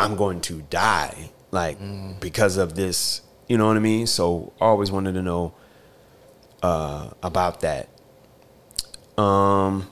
I'm 0.00 0.16
going 0.16 0.40
to 0.42 0.62
die, 0.62 1.30
like 1.52 1.78
because 2.18 2.56
of 2.56 2.74
this, 2.74 3.22
you 3.46 3.56
know 3.56 3.68
what 3.68 3.76
I 3.76 3.80
mean? 3.80 4.08
So 4.08 4.52
I 4.60 4.64
always 4.64 4.90
wanted 4.90 5.12
to 5.14 5.22
know 5.22 5.54
uh, 6.60 7.10
about 7.22 7.60
that. 7.60 7.88
Um, 9.16 9.86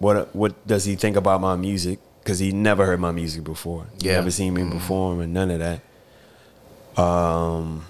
what 0.00 0.34
what 0.34 0.66
does 0.66 0.84
he 0.84 0.96
think 0.96 1.14
about 1.16 1.40
my 1.40 1.54
music? 1.54 2.00
Because 2.24 2.40
he 2.40 2.50
never 2.50 2.86
heard 2.86 2.98
my 2.98 3.12
music 3.12 3.44
before. 3.44 3.86
Yeah. 4.00 4.14
never 4.14 4.32
seen 4.32 4.54
me 4.54 4.68
perform 4.68 5.20
and 5.20 5.32
none 5.32 5.52
of 5.52 5.60
that. 5.60 5.82
Um, 6.98 7.84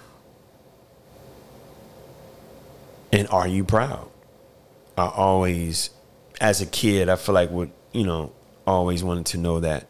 and 3.12 3.26
are 3.28 3.48
you 3.48 3.64
proud? 3.64 4.08
I 4.96 5.06
always, 5.06 5.90
as 6.40 6.60
a 6.60 6.66
kid, 6.66 7.08
I 7.08 7.16
feel 7.16 7.34
like 7.34 7.50
what 7.50 7.70
you 7.92 8.04
know, 8.04 8.32
always 8.66 9.02
wanted 9.02 9.26
to 9.26 9.38
know 9.38 9.60
that 9.60 9.86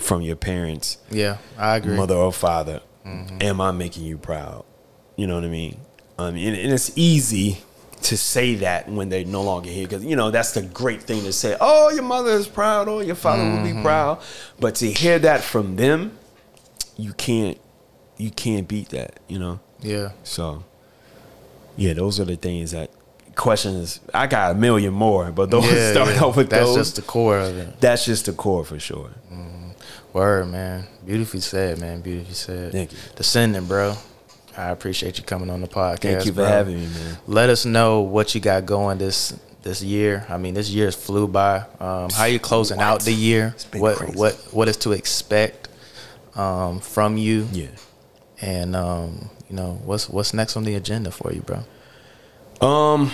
from 0.00 0.22
your 0.22 0.36
parents 0.36 0.96
Yeah, 1.10 1.36
I 1.58 1.76
agree. 1.76 1.96
mother 1.96 2.14
or 2.14 2.32
father, 2.32 2.80
Mm-hmm. 3.06 3.38
am 3.42 3.60
I 3.60 3.72
making 3.72 4.04
you 4.04 4.16
proud? 4.16 4.64
You 5.16 5.26
know 5.26 5.34
what 5.34 5.44
I 5.44 5.48
mean? 5.48 5.78
Um, 6.18 6.36
and, 6.36 6.56
and 6.56 6.72
it's 6.72 6.92
easy 6.96 7.58
to 8.02 8.16
say 8.16 8.54
that 8.56 8.88
when 8.88 9.08
they're 9.08 9.24
no 9.24 9.42
longer 9.42 9.68
here 9.70 9.86
because 9.86 10.04
you 10.04 10.14
know 10.16 10.30
that's 10.30 10.52
the 10.52 10.62
great 10.62 11.02
thing 11.02 11.22
to 11.24 11.32
say. 11.32 11.56
Oh, 11.60 11.90
your 11.90 12.02
mother 12.04 12.30
is 12.30 12.46
proud, 12.48 12.88
or 12.88 13.02
your 13.02 13.14
father 13.16 13.42
will 13.42 13.58
Mm-hmm. 13.58 13.76
be 13.78 13.82
proud. 13.82 14.20
But 14.60 14.76
to 14.76 14.90
hear 14.90 15.18
that 15.18 15.42
from 15.42 15.74
them, 15.76 16.16
you 16.96 17.12
can't, 17.12 17.58
you 18.22 18.30
can't 18.30 18.68
beat 18.68 18.90
that. 18.90 19.20
You 19.28 19.38
know. 19.38 19.60
Yeah. 19.80 20.12
So, 20.22 20.64
yeah, 21.76 21.92
those 21.94 22.20
are 22.20 22.24
the 22.24 22.36
things 22.36 22.70
that 22.70 22.90
questions. 23.34 24.00
I 24.14 24.26
got 24.26 24.52
a 24.52 24.54
million 24.54 24.92
more, 24.94 25.32
but 25.32 25.50
those 25.50 25.64
yeah, 25.64 25.90
start 25.92 26.14
yeah. 26.14 26.22
off 26.22 26.36
with 26.36 26.50
That's 26.50 26.64
those. 26.64 26.76
That's 26.76 26.88
just 26.88 26.96
the 26.96 27.02
core 27.02 27.38
of 27.38 27.56
it. 27.56 27.80
that's 27.80 28.04
just 28.04 28.26
the 28.26 28.32
core 28.32 28.64
for 28.64 28.78
sure. 28.78 29.10
Word, 30.12 30.48
man. 30.48 30.86
Beautifully 31.06 31.40
said, 31.40 31.80
man. 31.80 32.02
Beautifully 32.02 32.34
said. 32.34 32.72
Thank 32.72 32.92
you. 32.92 32.98
Descendant, 33.16 33.66
bro. 33.66 33.94
I 34.56 34.68
appreciate 34.68 35.16
you 35.16 35.24
coming 35.24 35.48
on 35.48 35.62
the 35.62 35.68
podcast. 35.68 36.00
Thank 36.00 36.26
you 36.26 36.32
for 36.32 36.42
bro. 36.42 36.46
having 36.46 36.76
me, 36.76 36.86
man. 36.86 37.18
Let 37.26 37.48
us 37.48 37.64
know 37.64 38.02
what 38.02 38.34
you 38.34 38.40
got 38.40 38.66
going 38.66 38.98
this 38.98 39.34
this 39.62 39.82
year. 39.82 40.26
I 40.28 40.36
mean, 40.36 40.52
this 40.52 40.68
year's 40.68 40.94
flew 40.94 41.28
by. 41.28 41.64
Um, 41.80 42.10
how 42.10 42.24
you 42.24 42.38
closing 42.38 42.80
out 42.80 43.02
the 43.02 43.12
year? 43.12 43.54
What 43.74 43.96
crazy. 43.96 44.18
what 44.18 44.34
what 44.50 44.68
is 44.68 44.76
to 44.78 44.92
expect 44.92 45.68
um, 46.34 46.80
from 46.80 47.16
you? 47.16 47.48
Yeah. 47.52 47.68
And 48.42 48.76
um, 48.76 49.30
you 49.48 49.56
know 49.56 49.80
what's 49.84 50.08
what's 50.08 50.34
next 50.34 50.56
on 50.56 50.64
the 50.64 50.74
agenda 50.74 51.10
for 51.10 51.32
you, 51.32 51.42
bro? 51.42 51.64
Um, 52.66 53.10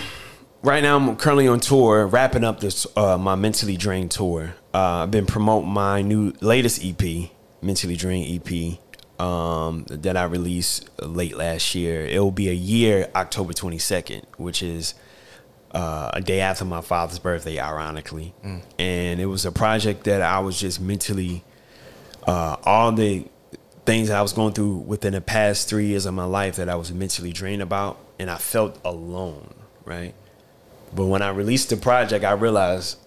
right 0.63 0.83
now 0.83 0.97
I'm 0.97 1.15
currently 1.15 1.47
on 1.47 1.59
tour, 1.59 2.05
wrapping 2.07 2.43
up 2.43 2.59
this 2.59 2.85
uh 2.97 3.17
my 3.17 3.35
mentally 3.35 3.77
drained 3.77 4.11
tour. 4.11 4.55
Uh, 4.73 5.03
I've 5.03 5.11
been 5.11 5.25
promoting 5.25 5.69
my 5.69 6.01
new 6.01 6.33
latest 6.41 6.83
EP, 6.83 7.29
mentally 7.61 7.95
drained 7.95 8.41
EP, 8.49 8.79
um, 9.19 9.85
that 9.89 10.17
I 10.17 10.23
released 10.23 10.89
late 11.01 11.37
last 11.37 11.75
year. 11.75 12.05
It 12.05 12.19
will 12.19 12.31
be 12.31 12.49
a 12.49 12.53
year, 12.53 13.09
October 13.15 13.53
22nd, 13.53 14.23
which 14.37 14.63
is 14.63 14.93
uh, 15.71 16.11
a 16.13 16.21
day 16.21 16.39
after 16.39 16.65
my 16.65 16.81
father's 16.81 17.19
birthday, 17.19 17.59
ironically. 17.59 18.33
And 18.79 19.19
it 19.19 19.25
was 19.25 19.45
a 19.45 19.51
project 19.51 20.05
that 20.05 20.21
I 20.21 20.39
was 20.39 20.59
just 20.59 20.79
mentally 20.79 21.43
uh, 22.25 22.57
all 22.63 22.91
the 22.91 23.25
things 23.85 24.09
I 24.09 24.21
was 24.21 24.33
going 24.33 24.53
through 24.53 24.77
within 24.77 25.13
the 25.13 25.21
past 25.21 25.69
three 25.69 25.87
years 25.87 26.05
of 26.05 26.13
my 26.13 26.25
life 26.25 26.57
that 26.57 26.69
I 26.69 26.75
was 26.75 26.91
mentally 26.91 27.31
drained 27.31 27.61
about, 27.61 27.97
and 28.19 28.29
I 28.29 28.37
felt 28.37 28.79
alone, 28.83 29.53
right? 29.85 30.13
But 30.95 31.05
when 31.05 31.21
I 31.21 31.29
released 31.29 31.69
the 31.69 31.77
project, 31.77 32.23
I 32.25 32.31
realized 32.31 32.97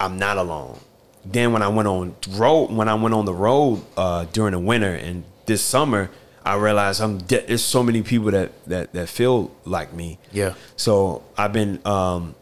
I'm 0.00 0.18
not 0.18 0.36
alone. 0.36 0.78
Then 1.24 1.52
when 1.52 1.62
I 1.62 1.68
went 1.68 1.88
on 1.88 2.16
road, 2.30 2.72
when 2.72 2.88
I 2.88 2.94
went 2.94 3.14
on 3.14 3.24
the 3.24 3.34
road 3.34 3.82
uh, 3.96 4.24
during 4.32 4.52
the 4.52 4.58
winter 4.58 4.92
and 4.94 5.24
this 5.46 5.62
summer, 5.62 6.10
I 6.44 6.56
realized 6.56 7.00
I'm 7.00 7.18
de- 7.18 7.46
there's 7.46 7.62
so 7.62 7.82
many 7.82 8.02
people 8.02 8.32
that 8.32 8.50
that 8.66 8.92
that 8.92 9.08
feel 9.08 9.52
like 9.64 9.92
me. 9.92 10.18
Yeah. 10.32 10.54
So 10.76 11.22
I've 11.36 11.52
been. 11.52 11.80
Um, 11.86 12.34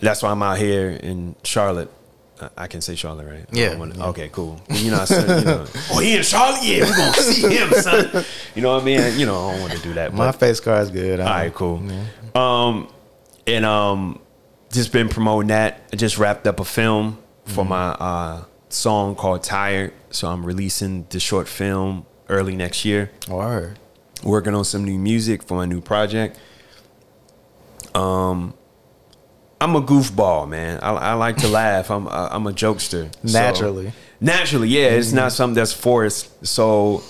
that's 0.00 0.22
why 0.22 0.30
I'm 0.30 0.42
out 0.42 0.58
here 0.58 0.90
in 0.90 1.34
Charlotte. 1.44 1.90
I- 2.40 2.64
I 2.64 2.66
can 2.66 2.80
say 2.80 2.94
Charlotte, 2.96 3.26
right? 3.26 3.46
Yeah, 3.52 3.76
wanna- 3.76 3.94
yeah. 3.96 4.06
Okay, 4.06 4.28
cool. 4.32 4.60
You 4.70 4.90
know, 4.90 5.00
I 5.00 5.04
said, 5.04 5.38
you 5.40 5.44
know, 5.44 5.66
oh, 5.92 5.98
he 6.00 6.16
in 6.16 6.22
Charlotte? 6.22 6.62
Yeah, 6.64 6.84
we're 6.84 6.96
gonna 6.96 7.12
see 7.14 7.56
him, 7.56 7.70
son. 7.74 8.24
You 8.54 8.62
know 8.62 8.72
what 8.74 8.82
I 8.82 8.84
mean? 8.84 9.18
You 9.18 9.26
know, 9.26 9.48
I 9.48 9.52
don't 9.52 9.60
want 9.60 9.72
to 9.74 9.78
do 9.80 9.92
that. 9.94 10.12
My 10.12 10.26
But, 10.26 10.32
face 10.40 10.60
card's 10.60 10.90
good. 10.90 11.20
all 11.20 11.26
right, 11.26 11.54
cool. 11.54 11.82
Um, 12.34 12.88
and 13.46 13.64
um, 13.64 14.20
just 14.72 14.92
been 14.92 15.08
promoting 15.08 15.48
that. 15.48 15.82
I 15.92 15.96
just 15.96 16.18
wrapped 16.18 16.46
up 16.46 16.60
a 16.60 16.64
film 16.64 17.18
Mm-hmm. 17.44 17.54
for 17.56 17.64
my 17.66 17.88
uh 17.90 18.44
song 18.70 19.14
called 19.16 19.42
Tired. 19.42 19.92
So 20.10 20.28
I'm 20.28 20.46
releasing 20.46 21.06
the 21.10 21.20
short 21.20 21.46
film 21.46 22.06
early 22.30 22.56
next 22.56 22.86
year 22.86 23.10
Word. 23.28 23.78
working 24.22 24.54
on 24.54 24.64
some 24.64 24.82
new 24.84 24.98
music 24.98 25.42
for 25.42 25.54
my 25.54 25.66
new 25.66 25.82
project. 25.82 26.38
Um, 27.94 28.54
I'm 29.64 29.74
a 29.76 29.80
goofball, 29.80 30.46
man. 30.46 30.78
I, 30.82 30.90
I 30.92 31.12
like 31.14 31.38
to 31.38 31.48
laugh. 31.48 31.90
I'm 31.90 32.06
I- 32.06 32.28
I'm 32.32 32.46
a 32.46 32.52
jokester 32.52 33.10
So- 33.24 33.38
Naturally. 33.38 33.92
naturally, 34.20 34.68
yeah. 34.68 34.88
It's 34.88 35.08
mm-hmm. 35.08 35.16
not 35.16 35.32
something 35.32 35.54
that's 35.54 35.72
forced. 35.72 36.46
So, 36.46 37.02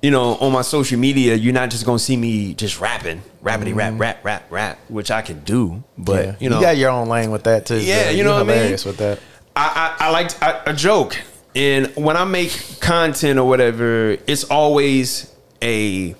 you 0.00 0.12
know, 0.12 0.36
on 0.36 0.52
my 0.52 0.62
social 0.62 1.00
media, 1.00 1.34
you're 1.34 1.52
not 1.52 1.68
just 1.68 1.84
gonna 1.84 1.98
see 1.98 2.16
me 2.16 2.54
just 2.54 2.80
rapping, 2.80 3.22
rappity 3.42 3.74
rap, 3.74 3.92
mm-hmm. 3.92 4.02
rap, 4.02 4.24
rap, 4.24 4.46
rap, 4.52 4.78
which 4.86 5.10
I 5.10 5.20
can 5.20 5.40
do. 5.40 5.82
But 5.98 6.24
yeah. 6.24 6.34
you 6.38 6.48
know, 6.48 6.60
you 6.60 6.62
got 6.62 6.76
your 6.76 6.90
own 6.90 7.08
lane 7.08 7.32
with 7.32 7.42
that 7.42 7.66
too. 7.66 7.80
Yeah, 7.80 8.10
you 8.10 8.22
know 8.22 8.34
what 8.34 8.48
I 8.48 8.68
mean? 8.68 8.70
with 8.70 8.98
that. 8.98 9.18
I, 9.56 9.96
I, 9.98 10.06
I 10.06 10.10
like 10.10 10.40
I, 10.40 10.62
a 10.66 10.72
joke, 10.72 11.20
and 11.56 11.88
when 11.96 12.16
I 12.16 12.24
make 12.24 12.52
content 12.80 13.40
or 13.40 13.48
whatever, 13.48 14.16
it's 14.28 14.44
always 14.44 15.34
a 15.60 16.14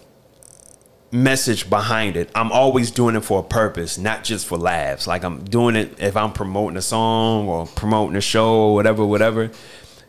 message 1.12 1.68
behind 1.68 2.16
it. 2.16 2.30
I'm 2.34 2.52
always 2.52 2.90
doing 2.90 3.16
it 3.16 3.24
for 3.24 3.40
a 3.40 3.42
purpose, 3.42 3.98
not 3.98 4.24
just 4.24 4.46
for 4.46 4.58
laughs. 4.58 5.06
Like 5.06 5.24
I'm 5.24 5.44
doing 5.44 5.76
it 5.76 6.00
if 6.00 6.16
I'm 6.16 6.32
promoting 6.32 6.76
a 6.76 6.82
song 6.82 7.48
or 7.48 7.66
promoting 7.66 8.16
a 8.16 8.20
show 8.20 8.52
or 8.52 8.74
whatever, 8.74 9.04
whatever. 9.04 9.50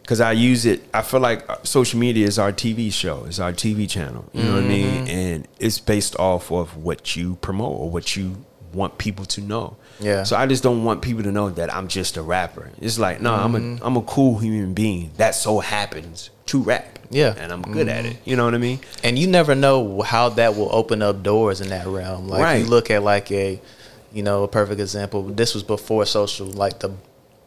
Because 0.01 0.19
I 0.19 0.33
use 0.33 0.65
it. 0.65 0.83
I 0.93 1.03
feel 1.03 1.19
like 1.19 1.47
uh, 1.49 1.57
social 1.63 1.99
media 1.99 2.27
is 2.27 2.37
our 2.37 2.51
TV 2.51 2.91
show, 2.91 3.25
it's 3.25 3.39
our 3.39 3.53
TV 3.53 3.89
channel. 3.89 4.29
You 4.33 4.43
know 4.43 4.55
what 4.55 4.63
I 4.63 4.67
mean? 4.67 5.07
And 5.07 5.47
it's 5.59 5.79
based 5.79 6.17
off 6.19 6.51
of 6.51 6.75
what 6.75 7.15
you 7.15 7.35
promote 7.37 7.79
or 7.79 7.89
what 7.89 8.15
you 8.15 8.43
want 8.73 8.97
people 8.97 9.25
to 9.25 9.41
know. 9.41 9.77
Yeah. 9.99 10.23
So 10.23 10.35
I 10.35 10.47
just 10.47 10.63
don't 10.63 10.83
want 10.83 11.01
people 11.01 11.23
to 11.23 11.31
know 11.31 11.49
that 11.51 11.73
I'm 11.73 11.87
just 11.87 12.17
a 12.17 12.21
rapper. 12.21 12.71
It's 12.79 12.97
like, 12.99 13.21
no, 13.21 13.33
I'm 13.33 13.55
a 13.55 13.85
I'm 13.85 13.95
a 13.97 14.01
cool 14.01 14.39
human 14.39 14.73
being 14.73 15.11
that 15.17 15.35
so 15.35 15.59
happens 15.59 16.29
to 16.47 16.61
rap. 16.61 16.99
Yeah. 17.11 17.35
And 17.37 17.51
I'm 17.51 17.61
good 17.61 17.87
at 17.89 18.05
it. 18.05 18.17
You 18.25 18.35
know 18.35 18.45
what 18.45 18.55
I 18.55 18.57
mean? 18.57 18.79
and 19.03 19.19
you 19.19 19.27
never 19.27 19.53
know 19.55 20.01
how 20.01 20.29
that 20.29 20.55
will 20.55 20.69
open 20.73 21.01
up 21.01 21.21
doors 21.23 21.61
in 21.61 21.69
that 21.69 21.85
realm. 21.87 22.27
Like 22.27 22.41
Right. 22.41 22.55
you 22.63 22.65
look 22.65 22.89
at 22.89 23.03
like 23.03 23.31
a, 23.31 23.59
you 24.13 24.23
know, 24.23 24.43
a 24.43 24.47
perfect 24.47 24.79
example. 24.81 25.23
This 25.23 25.53
was 25.53 25.63
before 25.63 26.05
social, 26.05 26.47
like 26.47 26.79
the 26.79 26.91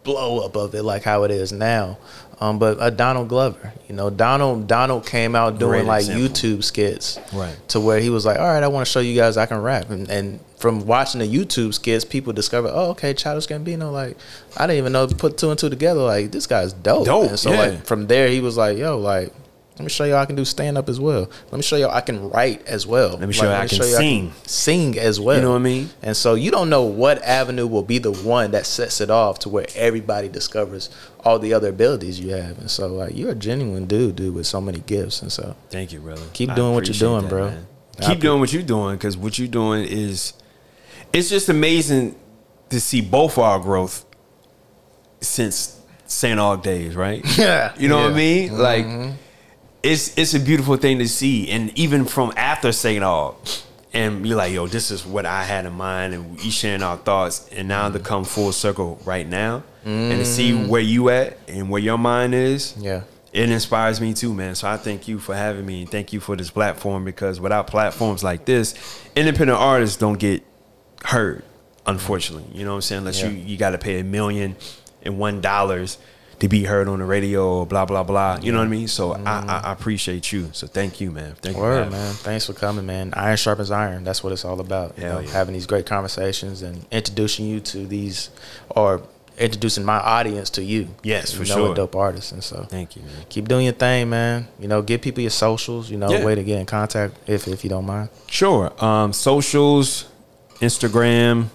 blow 0.03 0.41
up 0.45 0.55
of 0.55 0.75
it 0.75 0.83
like 0.83 1.03
how 1.03 1.23
it 1.25 1.31
is 1.31 1.51
now. 1.53 1.97
Um, 2.41 2.59
but 2.59 2.79
uh, 2.81 2.91
Donald 2.91 3.29
Glover, 3.29 3.73
you 3.89 3.95
know, 3.95 4.11
Donald 4.11 4.67
Donald 4.67 5.07
came 5.07 5.35
out 5.37 5.59
doing 5.59 5.87
like. 5.87 6.05
YouTube 6.05 6.65
skits, 6.65 7.19
Right. 7.33 7.57
To 7.69 7.81
where 7.81 8.01
he 8.01 8.11
was 8.11 8.27
like, 8.27 8.39
"All 8.39 8.45
right, 8.47 8.63
I 8.63 8.67
want 8.69 8.85
to 8.85 8.91
show 8.91 8.99
you 9.01 9.15
guys 9.15 9.37
I 9.37 9.47
can 9.47 9.63
rap," 9.63 9.89
and, 9.89 10.11
and 10.11 10.41
from 10.59 10.85
watching 10.85 11.21
the 11.21 11.29
YouTube 11.29 11.75
skits, 11.75 12.05
people 12.05 12.33
discover, 12.33 12.69
"Oh, 12.73 12.91
okay, 12.91 13.15
Childish 13.15 13.47
Gambino." 13.47 13.93
Like, 13.93 14.17
I 14.57 14.67
didn't 14.67 14.79
even 14.79 14.93
know 14.93 15.07
put 15.07 15.39
two 15.39 15.51
and 15.51 15.59
two 15.59 15.71
together. 15.71 16.01
Like, 16.01 16.33
this 16.33 16.49
guy's 16.49 16.73
dope. 16.73 17.07
Dope, 17.07 17.31
And 17.31 17.39
so 17.39 17.53
yeah. 17.53 17.59
like 17.61 17.87
from 17.87 18.09
there, 18.09 18.29
he 18.29 18.41
was 18.41 18.57
like, 18.57 18.77
"Yo, 18.79 18.99
like." 18.99 19.33
Let 19.77 19.83
me 19.85 19.89
show 19.91 20.05
you 20.05 20.15
I 20.15 20.25
can 20.25 20.37
do 20.37 20.45
stand 20.45 20.79
up 20.79 20.89
as 20.89 21.01
well. 21.01 21.29
Let 21.51 21.55
me 21.55 21.63
show 21.63 21.75
you 21.77 21.89
I 21.89 22.01
can 22.01 22.31
write 22.31 22.65
as 22.69 22.87
well. 22.87 23.17
Let 23.19 23.27
me 23.27 23.33
show 23.33 23.45
you 23.47 23.51
I 23.51 23.67
can 23.67 23.83
sing. 23.83 24.33
sing 24.47 24.97
as 24.99 25.19
well. 25.19 25.35
You 25.37 25.43
know 25.43 25.51
what 25.51 25.57
I 25.57 25.63
mean? 25.63 25.91
And 26.01 26.17
so 26.17 26.35
you 26.37 26.53
don't 26.53 26.71
know 26.71 26.85
what 26.85 27.21
avenue 27.25 27.67
will 27.67 27.83
be 27.83 27.99
the 27.99 28.13
one 28.13 28.53
that 28.53 28.67
sets 28.67 29.01
it 29.01 29.11
off 29.11 29.41
to 29.41 29.49
where 29.49 29.67
everybody 29.75 30.29
discovers 30.29 30.91
all 31.25 31.41
the 31.41 31.53
other 31.55 31.71
abilities 31.71 32.21
you 32.21 32.31
have. 32.31 32.59
And 32.59 32.71
so 32.71 32.87
like 32.87 33.17
you're 33.17 33.33
a 33.33 33.35
genuine 33.35 33.87
dude, 33.87 34.15
dude, 34.15 34.33
with 34.35 34.47
so 34.47 34.61
many 34.61 34.79
gifts. 34.79 35.23
And 35.23 35.33
so 35.33 35.57
Thank 35.71 35.93
you, 35.93 35.99
brother. 35.99 36.23
Keep 36.35 36.55
doing 36.55 36.75
what 36.75 36.87
you're 36.87 36.95
doing, 36.95 37.23
that, 37.23 37.29
bro. 37.29 37.51
man. 37.51 37.67
Keep 38.01 38.21
doing 38.21 38.39
what 38.39 38.53
you're 38.53 38.63
doing 38.63 38.95
because 38.97 39.17
what 39.17 39.39
you're 39.41 39.49
doing 39.49 39.85
is, 39.87 40.35
it's 41.13 41.31
just 41.31 41.49
amazing 41.49 42.15
to 42.71 42.81
see 42.81 43.01
both 43.01 43.39
our 43.39 43.59
growth 43.59 44.05
since 45.21 45.81
St. 46.07 46.39
Aug 46.39 46.63
days, 46.63 46.95
right? 46.95 47.25
Yeah. 47.39 47.73
You 47.77 47.89
know 47.89 47.97
what 47.97 48.13
I 48.13 48.19
Yeah. 48.21 48.49
Mm-hmm. 48.49 48.55
mean? 48.55 48.59
Like, 48.59 49.15
it's 49.85 50.17
it's 50.17 50.35
a 50.35 50.41
beautiful 50.41 50.77
thing 50.77 50.99
to 50.99 51.09
see, 51.09 51.49
and 51.51 51.77
even 51.79 52.05
from 52.07 52.33
after 52.37 52.73
St. 52.73 53.03
Aug, 53.03 53.63
and 53.93 54.27
you're 54.27 54.37
like, 54.37 54.53
yo, 54.53 54.67
this 54.67 54.91
is 54.91 55.05
what 55.07 55.27
I 55.27 55.45
had 55.45 55.67
in 55.67 55.75
mind, 55.75 56.15
and 56.15 56.37
we 56.39 56.51
sharing 56.51 56.83
our 56.83 56.97
thoughts, 56.97 57.49
and 57.53 57.69
now 57.69 57.91
to 57.91 57.99
come 57.99 58.25
full 58.25 58.51
circle 58.53 58.99
right 59.05 59.29
now, 59.29 59.63
and 59.85 60.13
to 60.13 60.25
see 60.25 60.53
mm. 60.53 60.69
where 60.69 60.81
you 60.81 61.11
at 61.11 61.39
and 61.47 61.69
where 61.69 61.83
your 61.83 61.99
mind 61.99 62.35
is. 62.35 62.75
Yeah. 62.79 63.03
it 63.33 63.51
inspires 63.51 64.01
me 64.01 64.15
too, 64.15 64.33
man. 64.33 64.55
So 64.55 64.67
I 64.69 64.79
thank 64.79 65.07
you 65.07 65.19
for 65.19 65.35
having 65.35 65.67
me 65.67 65.83
and 65.83 65.91
thank 65.91 66.13
you 66.15 66.21
for 66.21 66.35
this 66.37 66.51
platform 66.51 67.05
because 67.05 67.39
without 67.39 67.67
platforms 67.67 68.25
like 68.25 68.47
this, 68.47 68.75
independent 69.15 69.59
artists 69.59 69.97
don't 69.99 70.19
get 70.19 70.43
heard, 71.05 71.45
unfortunately. 71.87 72.49
You 72.57 72.65
know 72.65 72.71
what 72.71 72.77
I'm 72.77 72.83
saying? 72.83 72.99
Unless 73.01 73.21
Yeah. 73.21 73.29
you, 73.29 73.37
you 73.39 73.57
got 73.59 73.71
to 73.71 73.79
pay 73.79 73.99
a 74.01 74.05
million 74.05 74.57
and 75.03 75.19
one 75.19 75.41
dollars 75.43 75.99
to 76.41 76.49
be 76.49 76.65
heard 76.65 76.89
on 76.89 76.99
the 76.99 77.05
radio 77.05 77.59
or 77.61 77.67
blah, 77.67 77.85
blah, 77.85 78.03
blah. 78.03 78.39
You 78.43 78.53
know 78.53 78.59
what 78.59 78.65
I 78.67 78.69
mean? 78.71 78.89
So 78.89 79.13
I, 79.13 79.21
I, 79.23 79.61
I 79.65 79.73
appreciate 79.73 80.33
you. 80.33 80.51
So 80.53 80.67
thank 80.67 81.01
you, 81.01 81.11
man. 81.11 81.35
Thank 81.41 81.57
you. 81.57 81.63
Word, 81.63 81.87
me. 81.87 81.93
man. 81.93 82.13
Thanks 82.15 82.47
for 82.47 82.53
coming, 82.53 82.87
man. 82.87 83.13
Iron 83.15 83.37
sharpens 83.37 83.71
iron. 83.71 84.05
That's 84.05 84.23
what 84.25 84.33
it's 84.33 84.45
all 84.45 84.61
about. 84.61 84.99
You 84.99 85.05
know, 85.05 85.21
yeah. 85.21 85.31
Having 85.31 85.55
these 85.55 85.67
great 85.67 85.87
conversations 85.87 86.63
and 86.63 86.85
introducing 86.91 87.47
you 87.47 87.61
to 87.61 87.87
these, 87.87 88.31
or 88.71 89.03
introducing 89.39 89.85
my 89.85 89.99
audience 89.99 90.49
to 90.51 90.63
you. 90.63 90.89
Yes, 91.03 91.33
You 91.33 91.45
for 91.45 91.49
know, 91.49 91.55
sure. 91.57 91.73
A 91.73 91.75
dope 91.75 91.97
artist, 91.97 92.31
and 92.33 92.43
so 92.45 92.67
Thank 92.71 92.95
you, 92.95 93.03
man. 93.03 93.11
keep 93.29 93.49
doing 93.49 93.65
your 93.65 93.75
thing, 93.75 94.09
man. 94.11 94.47
You 94.61 94.69
know, 94.69 94.81
give 94.83 95.01
people 95.03 95.23
your 95.23 95.31
socials. 95.31 95.91
You 95.91 95.97
know, 95.99 96.09
Yeah. 96.11 96.25
way 96.25 96.35
to 96.37 96.43
get 96.45 96.61
in 96.61 96.67
contact 96.67 97.15
if 97.27 97.49
if 97.49 97.65
you 97.65 97.71
don't 97.71 97.85
mind. 97.87 98.11
Sure. 98.29 98.73
Um, 98.85 99.13
socials, 99.13 100.07
Instagram, 100.61 101.47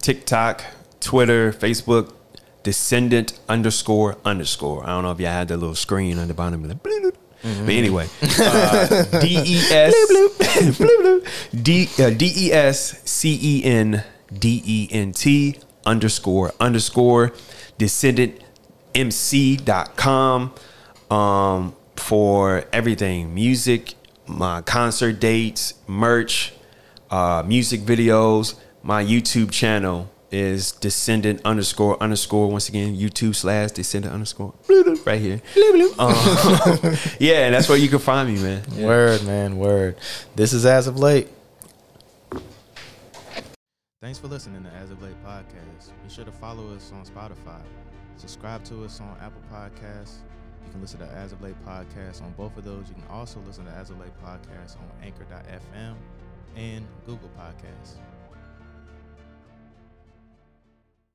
TikTok, 0.00 0.62
Twitter, 1.00 1.52
Facebook, 1.52 2.12
descendant 2.64 3.38
underscore 3.48 4.18
underscore. 4.24 4.82
I 4.82 4.88
don't 4.88 5.04
know 5.04 5.12
if 5.12 5.20
y'all 5.20 5.30
had 5.30 5.48
that 5.48 5.58
little 5.58 5.76
screen 5.76 6.18
on 6.18 6.26
the 6.26 6.34
bottom. 6.34 6.62
But, 6.62 6.70
like, 6.70 7.14
but 7.42 7.68
anyway, 7.68 8.08
uh, 8.40 9.20
D 9.20 9.38
E 9.44 9.58
S 9.70 9.94
D 11.62 11.88
uh, 12.00 12.10
D 12.10 12.32
E 12.36 12.52
S 12.52 13.02
C 13.04 13.38
E 13.40 13.64
N 13.64 14.02
D 14.32 14.62
E 14.64 14.88
N 14.90 15.12
T 15.12 15.56
underscore 15.86 16.52
underscore 16.58 17.32
descendant 17.76 18.40
mc.com 18.94 20.54
um, 21.10 21.76
for 21.96 22.64
everything 22.72 23.34
music, 23.34 23.94
my 24.26 24.62
concert 24.62 25.20
dates, 25.20 25.74
merch, 25.86 26.54
uh, 27.10 27.42
music 27.46 27.82
videos. 27.82 28.54
My 28.86 29.02
YouTube 29.02 29.50
channel 29.50 30.10
is 30.34 30.72
descendant 30.72 31.40
underscore 31.44 32.02
underscore. 32.02 32.50
Once 32.50 32.68
again, 32.68 32.96
YouTube 32.96 33.36
slash 33.36 33.70
descendant 33.70 34.12
underscore 34.12 34.52
right 35.06 35.20
here. 35.20 35.40
Um, 35.98 36.12
yeah, 37.20 37.46
and 37.46 37.54
that's 37.54 37.68
where 37.68 37.78
you 37.78 37.88
can 37.88 38.00
find 38.00 38.28
me, 38.28 38.42
man. 38.42 38.62
Yeah. 38.72 38.86
Word, 38.86 39.24
man, 39.24 39.56
word. 39.56 39.96
This 40.34 40.52
is 40.52 40.66
as 40.66 40.88
of 40.88 40.98
late. 40.98 41.28
Thanks 44.02 44.18
for 44.18 44.26
listening 44.26 44.62
to 44.64 44.70
As 44.70 44.90
of 44.90 45.00
Late 45.02 45.16
podcast. 45.24 45.90
Be 46.06 46.12
sure 46.12 46.26
to 46.26 46.32
follow 46.32 46.74
us 46.74 46.92
on 46.92 47.06
Spotify. 47.06 47.62
Subscribe 48.16 48.62
to 48.64 48.84
us 48.84 49.00
on 49.00 49.16
Apple 49.22 49.40
Podcasts. 49.50 50.16
You 50.66 50.72
can 50.72 50.82
listen 50.82 50.98
to 51.00 51.06
As 51.06 51.32
of 51.32 51.40
Late 51.40 51.56
podcast 51.64 52.22
on 52.22 52.32
both 52.32 52.54
of 52.58 52.64
those. 52.64 52.88
You 52.88 52.96
can 52.96 53.06
also 53.08 53.40
listen 53.46 53.64
to 53.64 53.70
As 53.70 53.88
of 53.88 53.98
Late 53.98 54.12
podcast 54.22 54.76
on 54.76 54.90
Anchor.fm 55.02 55.94
and 56.56 56.86
Google 57.06 57.30
Podcasts. 57.38 57.94